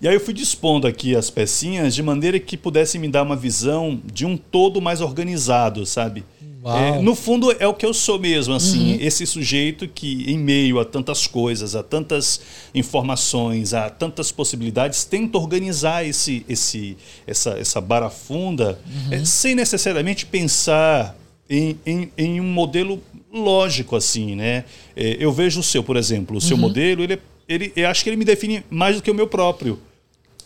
E 0.00 0.08
aí 0.08 0.14
eu 0.14 0.20
fui 0.20 0.32
dispondo 0.32 0.86
aqui 0.86 1.14
as 1.16 1.28
pecinhas 1.28 1.94
de 1.94 2.02
maneira 2.02 2.38
que 2.38 2.56
pudesse 2.56 2.98
me 2.98 3.08
dar 3.08 3.24
uma 3.24 3.36
visão 3.36 4.00
de 4.12 4.24
um 4.24 4.36
todo 4.36 4.80
mais 4.80 5.00
organizado, 5.00 5.84
sabe? 5.84 6.24
Uhum. 6.68 6.98
É, 6.98 7.02
no 7.02 7.14
fundo 7.14 7.50
é 7.58 7.66
o 7.66 7.72
que 7.74 7.86
eu 7.86 7.94
sou 7.94 8.18
mesmo, 8.18 8.52
assim, 8.54 8.98
esse 9.00 9.26
sujeito 9.26 9.88
que 9.88 10.30
em 10.30 10.38
meio 10.38 10.78
a 10.78 10.84
tantas 10.84 11.26
coisas, 11.26 11.74
a 11.74 11.82
tantas 11.82 12.40
informações, 12.74 13.74
a 13.74 13.88
tantas 13.90 14.32
possibilidades, 14.32 15.04
tenta 15.04 15.38
organizar 15.38 16.04
esse, 16.06 16.44
esse, 16.48 16.96
essa, 17.26 17.50
essa 17.58 17.80
barafunda 17.80 18.78
Uhum. 18.86 19.12
é, 19.14 19.24
sem 19.24 19.54
necessariamente 19.54 20.26
pensar 20.26 21.16
em, 21.48 21.76
em, 21.86 22.10
em 22.16 22.40
um 22.40 22.44
modelo 22.52 23.00
lógico 23.32 23.94
assim, 23.96 24.34
né? 24.34 24.64
É, 24.96 25.16
eu 25.20 25.32
vejo 25.32 25.60
o 25.60 25.62
seu, 25.62 25.82
por 25.82 25.96
exemplo, 25.96 26.36
o 26.36 26.40
seu 26.40 26.56
Uhum. 26.56 26.62
modelo, 26.62 27.02
ele, 27.02 27.14
é- 27.14 27.18
ele, 27.48 27.72
eu 27.76 27.88
acho 27.88 28.02
que 28.02 28.10
ele 28.10 28.16
me 28.16 28.24
define 28.24 28.62
mais 28.70 28.96
do 28.96 29.02
que 29.02 29.10
o 29.10 29.14
meu 29.14 29.26
próprio. 29.26 29.78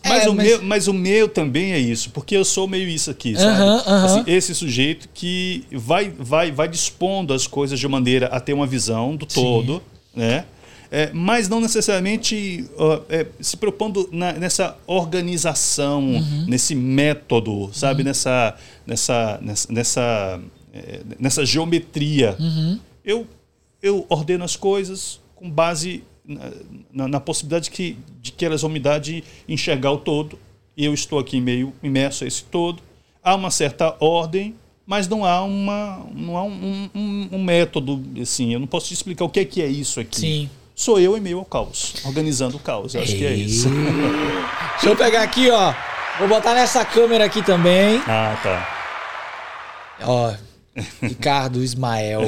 Mas, 0.05 0.25
É, 0.25 0.29
o 0.29 0.35
mas- 0.35 0.47
Meu, 0.49 0.63
mas 0.63 0.89
o 0.89 0.93
meu 0.93 1.29
também 1.29 1.73
é 1.73 1.79
isso, 1.79 2.11
porque 2.11 2.37
eu 2.37 2.45
sou 2.45 2.67
meio 2.67 2.89
isso 2.89 3.11
aqui, 3.11 3.37
sabe? 3.37 3.61
Aham, 3.61 3.83
aham. 3.87 4.05
Assim, 4.05 4.25
esse 4.27 4.55
sujeito 4.55 5.09
que 5.15 5.65
vai, 5.73 6.11
vai, 6.19 6.51
vai 6.51 6.69
dispondo 6.69 7.33
as 7.33 7.47
coisas 7.47 7.79
de 7.79 7.87
maneira 7.87 8.27
a 8.27 8.41
ter 8.41 8.53
uma 8.53 8.67
visão 8.67 9.15
do 9.17 9.25
todo, 9.27 9.83
né? 10.15 10.45
É, 10.95 11.11
mas 11.15 11.49
não 11.49 11.59
necessariamente 11.61 12.67
ó, 12.77 13.01
é, 13.09 13.27
se 13.41 13.57
propondo 13.57 14.09
na- 14.13 14.35
nessa 14.35 14.77
organização, 14.87 16.03
Uhum. 16.03 16.45
nesse 16.47 16.75
método, 16.75 17.71
sabe? 17.73 18.05
Nessa, 18.05 18.55
nessa, 18.87 19.39
nessa, 19.41 19.73
nessa, 19.73 20.41
é, 20.75 21.01
nessa 21.19 21.47
geometria. 21.47 22.37
Uhum. 22.39 22.79
Eu, 23.05 23.27
eu 23.83 24.05
ordeno 24.09 24.45
as 24.45 24.55
coisas 24.57 25.19
com 25.35 25.51
base 25.51 26.03
na, 26.25 27.09
na- 27.09 27.21
possibilidade 27.21 27.71
que, 27.71 27.97
de 28.21 28.33
que 28.33 28.45
elas 28.45 28.63
vão 28.63 28.71
me 28.71 28.79
dar 28.81 28.99
de 28.99 29.23
enxergar 29.49 29.93
o 29.93 29.99
todo. 29.99 30.39
E 30.77 30.85
eu 30.85 30.95
estou 30.95 31.19
aqui 31.19 31.41
meio 31.41 31.73
imerso 31.83 32.25
a 32.25 32.27
esse 32.27 32.45
todo. 32.45 32.83
Há 33.23 33.35
uma 33.35 33.51
certa 33.51 33.95
ordem, 34.01 34.55
mas 34.87 35.07
não 35.09 35.25
há, 35.25 35.43
uma, 35.43 36.05
não 36.15 36.37
há 36.37 36.43
um, 36.45 36.89
um- 36.95 37.29
um 37.33 37.43
método. 37.43 38.03
Assim, 38.21 38.53
eu 38.53 38.59
não 38.61 38.67
posso 38.67 38.89
te 38.89 38.95
explicar 38.95 39.25
o 39.25 39.29
que 39.29 39.41
é 39.41 39.45
que 39.45 39.61
é 39.63 39.67
isso 39.67 40.01
aqui. 40.01 40.19
Sim. 40.21 40.51
Sou 40.75 40.99
eu 40.99 41.17
em 41.17 41.21
meio 41.21 41.39
ao 41.39 41.45
caos, 41.45 41.95
organizando 42.05 42.57
o 42.57 42.61
caos. 42.61 42.95
Eu 42.95 43.03
acho 43.03 43.15
que 43.15 43.25
é 43.27 43.35
isso. 43.35 43.69
Deixa 44.73 44.89
eu 44.89 44.97
pegar 44.97 45.23
aqui, 45.23 45.51
ó. 45.51 45.75
Vou 46.19 46.29
botar 46.29 46.55
nessa 46.55 46.85
câmera 46.85 47.25
aqui 47.27 47.43
também. 47.43 48.01
ah, 48.07 48.37
tá. 48.43 48.69
Ó, 50.05 50.35
Ricardo 51.03 51.63
Ismael, 51.63 52.23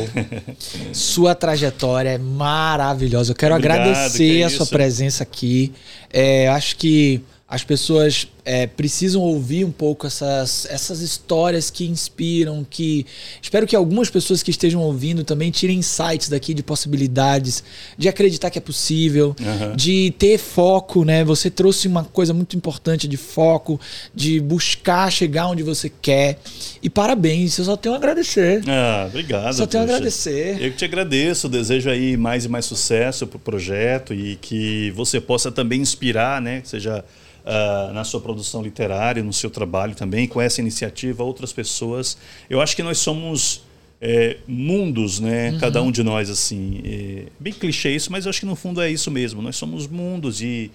sua 0.93 1.35
trajetória 1.35 2.11
é 2.11 2.19
maravilhosa. 2.19 3.33
Eu 3.33 3.37
quero 3.37 3.55
Obrigado, 3.55 3.81
agradecer 3.81 4.19
que 4.19 4.43
a 4.43 4.47
isso. 4.47 4.57
sua 4.59 4.67
presença 4.67 5.23
aqui. 5.23 5.73
É, 6.13 6.49
acho 6.49 6.77
que 6.77 7.23
as 7.47 7.63
pessoas 7.63 8.27
é, 8.43 8.67
precisam 8.67 9.21
ouvir 9.21 9.67
um 9.67 9.71
pouco 9.71 10.07
essas, 10.07 10.67
essas 10.71 11.01
histórias 11.01 11.71
que 11.71 11.85
inspiram, 11.87 12.67
que 12.69 13.05
espero 13.41 13.67
que 13.67 13.77
algumas 13.77 14.09
pessoas 14.09 14.43
que 14.43 14.51
estejam 14.51 14.81
ouvindo 14.81 15.23
também 15.25 15.51
tirem 15.51 15.79
insights 15.79 16.31
daqui 16.31 16.55
de 16.55 16.63
possibilidades, 16.63 17.63
de 17.99 18.09
acreditar 18.09 18.49
que 18.49 18.57
é 18.57 18.63
possível, 18.63 19.37
Aham. 19.41 19.77
de 19.77 20.15
ter 20.19 20.39
foco, 20.39 21.05
né? 21.05 21.23
Você 21.23 21.51
trouxe 21.51 21.87
uma 21.87 22.03
coisa 22.03 22.33
muito 22.33 22.57
importante 22.57 23.07
de 23.07 23.19
foco, 23.19 23.79
de 24.15 24.41
buscar 24.41 25.13
chegar 25.13 25.49
onde 25.49 25.63
você 25.63 25.93
quer. 26.01 26.39
E 26.83 26.89
parabéns, 26.89 27.59
eu 27.59 27.67
só 27.67 27.77
tenho 27.77 27.95
a 27.95 27.99
agradecer. 27.99 28.63
Ah, 28.67 29.05
obrigado. 29.07 29.55
Só 29.55 29.67
tenho 29.67 29.83
a 29.83 29.87
poxa. 29.87 29.97
agradecer. 29.97 30.63
Eu 30.63 30.71
que 30.71 30.79
te 30.79 30.85
agradeço, 30.87 31.47
desejo 31.49 31.91
aí 31.91 32.17
mais 32.17 32.47
e 32.47 32.49
mais 32.49 32.65
sucesso 32.65 33.27
para 33.27 33.37
o 33.37 33.41
projeto 33.41 34.15
e 34.15 34.37
que 34.37 34.91
você 34.93 35.21
possa 35.21 35.53
também 35.53 35.83
inspirar, 35.83 36.41
né? 36.41 36.63
Seja 36.65 37.05
ah, 37.45 37.91
na 37.93 38.05
sua 38.05 38.21
produção 38.21 38.63
literária, 38.63 39.23
no 39.23 39.33
seu 39.33 39.51
trabalho 39.51 39.95
também, 39.95 40.27
com 40.27 40.41
essa 40.41 40.63
iniciativa, 40.63 41.23
outras 41.23 41.53
pessoas. 41.53 42.17
Eu 42.49 42.61
acho 42.61 42.75
que 42.75 42.83
nós 42.83 42.99
somos 42.99 43.63
é, 44.01 44.39
mundos, 44.47 45.21
né? 45.21 45.51
Uhum. 45.51 45.59
Cada 45.59 45.83
um 45.83 45.91
de 45.93 46.03
nós, 46.03 46.31
assim. 46.31 46.81
É, 46.85 47.27
bem 47.39 47.53
clichê 47.53 47.91
isso, 47.91 48.11
mas 48.11 48.25
eu 48.25 48.31
acho 48.31 48.41
que 48.41 48.47
no 48.47 48.57
fundo 48.57 48.81
é 48.81 48.91
isso 48.91 49.11
mesmo. 49.11 49.43
Nós 49.43 49.57
somos 49.57 49.87
mundos 49.87 50.39
de, 50.39 50.71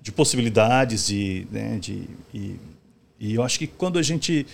de 0.00 0.12
possibilidades, 0.12 1.08
de, 1.08 1.46
né? 1.50 1.78
de, 1.80 2.04
e, 2.32 2.56
e 3.18 3.34
eu 3.34 3.42
acho 3.42 3.58
que 3.58 3.66
quando 3.66 3.98
a 3.98 4.02
gente 4.02 4.46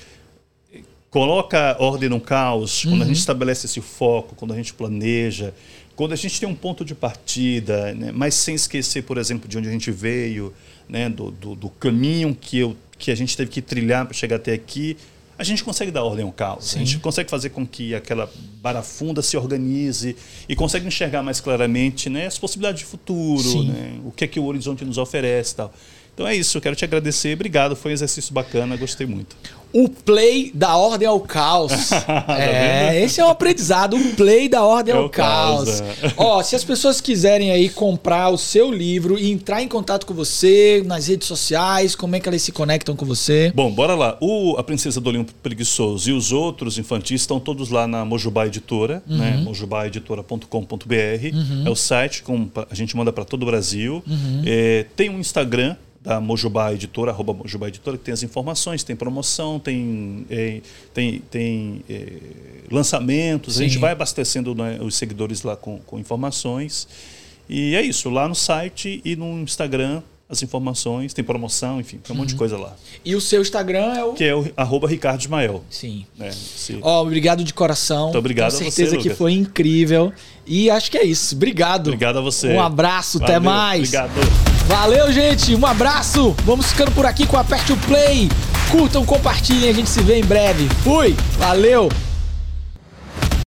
coloca 1.10 1.76
ordem 1.78 2.08
no 2.08 2.20
caos, 2.20 2.84
quando 2.84 3.02
a 3.02 3.06
gente 3.06 3.18
estabelece 3.18 3.66
esse 3.66 3.80
foco, 3.80 4.34
quando 4.34 4.52
a 4.52 4.56
gente 4.56 4.74
planeja, 4.74 5.54
quando 5.96 6.12
a 6.12 6.16
gente 6.16 6.38
tem 6.38 6.48
um 6.48 6.54
ponto 6.54 6.84
de 6.84 6.94
partida, 6.94 7.92
né, 7.94 8.12
mas 8.12 8.34
sem 8.34 8.54
esquecer, 8.54 9.02
por 9.02 9.18
exemplo, 9.18 9.48
de 9.48 9.58
onde 9.58 9.68
a 9.68 9.72
gente 9.72 9.90
veio, 9.90 10.54
né, 10.88 11.08
do, 11.08 11.30
do, 11.30 11.54
do 11.54 11.68
caminho 11.68 12.36
que, 12.38 12.58
eu, 12.58 12.76
que 12.98 13.10
a 13.10 13.14
gente 13.14 13.36
teve 13.36 13.50
que 13.50 13.62
trilhar 13.62 14.04
para 14.04 14.14
chegar 14.14 14.36
até 14.36 14.52
aqui, 14.52 14.96
a 15.38 15.44
gente 15.44 15.62
consegue 15.62 15.92
dar 15.92 16.02
ordem 16.02 16.24
ao 16.24 16.32
caos. 16.32 16.70
Sim. 16.70 16.76
A 16.76 16.84
gente 16.84 16.98
consegue 16.98 17.30
fazer 17.30 17.50
com 17.50 17.64
que 17.64 17.94
aquela 17.94 18.28
barafunda 18.60 19.22
se 19.22 19.36
organize 19.36 20.16
e 20.48 20.56
consegue 20.56 20.86
enxergar 20.86 21.22
mais 21.22 21.40
claramente 21.40 22.10
né, 22.10 22.26
as 22.26 22.36
possibilidades 22.36 22.80
de 22.80 22.86
futuro, 22.86 23.62
né, 23.62 24.00
o 24.04 24.10
que 24.10 24.24
é 24.24 24.26
que 24.26 24.40
o 24.40 24.44
horizonte 24.44 24.84
nos 24.84 24.98
oferece 24.98 25.52
e 25.52 25.56
tal. 25.56 25.72
Então 26.18 26.26
é 26.26 26.34
isso, 26.34 26.58
eu 26.58 26.60
quero 26.60 26.74
te 26.74 26.84
agradecer. 26.84 27.32
Obrigado, 27.34 27.76
foi 27.76 27.92
um 27.92 27.94
exercício 27.94 28.34
bacana, 28.34 28.76
gostei 28.76 29.06
muito. 29.06 29.36
O 29.72 29.88
play 29.88 30.50
da 30.52 30.76
ordem 30.76 31.06
ao 31.06 31.20
caos. 31.20 31.92
é, 32.36 33.00
esse 33.04 33.20
é 33.20 33.24
um 33.24 33.28
aprendizado. 33.28 33.96
O 33.96 34.14
play 34.16 34.48
da 34.48 34.64
ordem 34.64 34.92
Tá 34.94 34.98
É 34.98 35.02
ao 35.02 35.08
caos, 35.10 35.80
caos. 35.80 35.90
é. 36.02 36.12
Ó, 36.16 36.42
se 36.42 36.56
as 36.56 36.64
pessoas 36.64 37.00
quiserem 37.00 37.52
aí 37.52 37.68
comprar 37.68 38.30
o 38.30 38.38
seu 38.38 38.72
livro 38.72 39.16
e 39.16 39.30
entrar 39.30 39.62
em 39.62 39.68
contato 39.68 40.06
com 40.06 40.14
você 40.14 40.82
nas 40.84 41.06
redes 41.06 41.28
sociais, 41.28 41.94
como 41.94 42.16
é 42.16 42.20
que 42.20 42.28
elas 42.28 42.42
se 42.42 42.50
conectam 42.50 42.96
com 42.96 43.06
você? 43.06 43.52
Bom, 43.54 43.70
bora 43.70 43.94
lá. 43.94 44.16
O 44.20 44.56
A 44.58 44.64
Princesa 44.64 45.00
do 45.00 45.10
Olimpo 45.10 45.32
Preguiçoso 45.40 46.10
e 46.10 46.12
os 46.12 46.32
outros 46.32 46.78
infantis 46.78 47.20
estão 47.20 47.38
todos 47.38 47.70
lá 47.70 47.86
na 47.86 48.04
Mojubá 48.04 48.44
Editora, 48.46 49.04
né? 49.06 49.40
mojubaeditora.com.br. 49.44 51.64
É 51.64 51.70
o 51.70 51.76
site, 51.76 52.24
com, 52.24 52.48
a 52.68 52.74
gente 52.74 52.96
manda 52.96 53.12
para 53.12 53.24
todo 53.24 53.44
o 53.44 53.46
Brasil. 53.46 54.02
É, 54.44 54.86
tem 54.96 55.10
um 55.10 55.20
Instagram 55.20 55.76
da 56.08 56.22
Mojubá 56.22 56.72
Editora, 56.72 57.10
arroba 57.10 57.34
Mojubá 57.34 57.68
Editora, 57.68 57.98
que 57.98 58.04
tem 58.04 58.14
as 58.14 58.22
informações, 58.22 58.82
tem 58.82 58.96
promoção, 58.96 59.60
tem, 59.60 60.24
é, 60.30 60.62
tem, 60.94 61.18
tem 61.30 61.84
é, 61.86 62.12
lançamentos. 62.70 63.58
A 63.58 63.62
gente 63.62 63.74
Sim. 63.74 63.78
vai 63.78 63.92
abastecendo 63.92 64.54
né, 64.54 64.78
os 64.80 64.94
seguidores 64.94 65.42
lá 65.42 65.54
com, 65.54 65.78
com 65.80 65.98
informações. 65.98 66.88
E 67.46 67.74
é 67.74 67.82
isso, 67.82 68.08
lá 68.08 68.26
no 68.26 68.34
site 68.34 69.02
e 69.04 69.16
no 69.16 69.38
Instagram 69.38 70.02
as 70.30 70.42
informações, 70.42 71.14
tem 71.14 71.24
promoção, 71.24 71.80
enfim, 71.80 71.98
tem 71.98 72.14
um 72.14 72.18
monte 72.18 72.30
de 72.30 72.34
coisa 72.34 72.58
lá. 72.58 72.76
E 73.02 73.14
o 73.14 73.20
seu 73.20 73.40
Instagram 73.40 73.94
é 73.94 74.04
o. 74.04 74.12
Que 74.12 74.24
é 74.24 74.34
o 74.34 74.46
arroba 74.56 74.86
Ricardo 74.86 75.20
Ismael. 75.20 75.64
Sim. 75.70 76.04
Né? 76.18 76.30
Se- 76.30 76.78
Ó, 76.82 77.02
obrigado 77.02 77.42
de 77.42 77.54
coração. 77.54 78.04
Muito 78.04 78.18
obrigado 78.18 78.50
Tenho 78.52 78.68
a 78.68 78.70
você, 78.70 78.84
certeza 78.84 78.98
que 79.02 79.14
foi 79.14 79.32
incrível. 79.32 80.12
E 80.46 80.68
acho 80.70 80.90
que 80.90 80.98
é 80.98 81.04
isso. 81.04 81.34
Obrigado. 81.34 81.86
Obrigado 81.88 82.18
a 82.18 82.20
você. 82.20 82.48
Um 82.52 82.60
abraço, 82.60 83.18
até 83.18 83.34
Valeu, 83.34 83.50
mais. 83.50 83.80
Obrigado. 83.88 84.10
Valeu, 84.66 85.12
gente. 85.12 85.54
Um 85.54 85.64
abraço. 85.64 86.34
Vamos 86.44 86.66
ficando 86.66 86.90
por 86.92 87.06
aqui 87.06 87.26
com 87.26 87.36
Aperte 87.38 87.72
o 87.72 87.76
Play. 87.78 88.28
Curtam, 88.70 89.06
compartilhem. 89.06 89.70
A 89.70 89.72
gente 89.72 89.88
se 89.88 90.02
vê 90.02 90.18
em 90.18 90.24
breve. 90.24 90.68
Fui. 90.84 91.16
Valeu. 91.38 91.88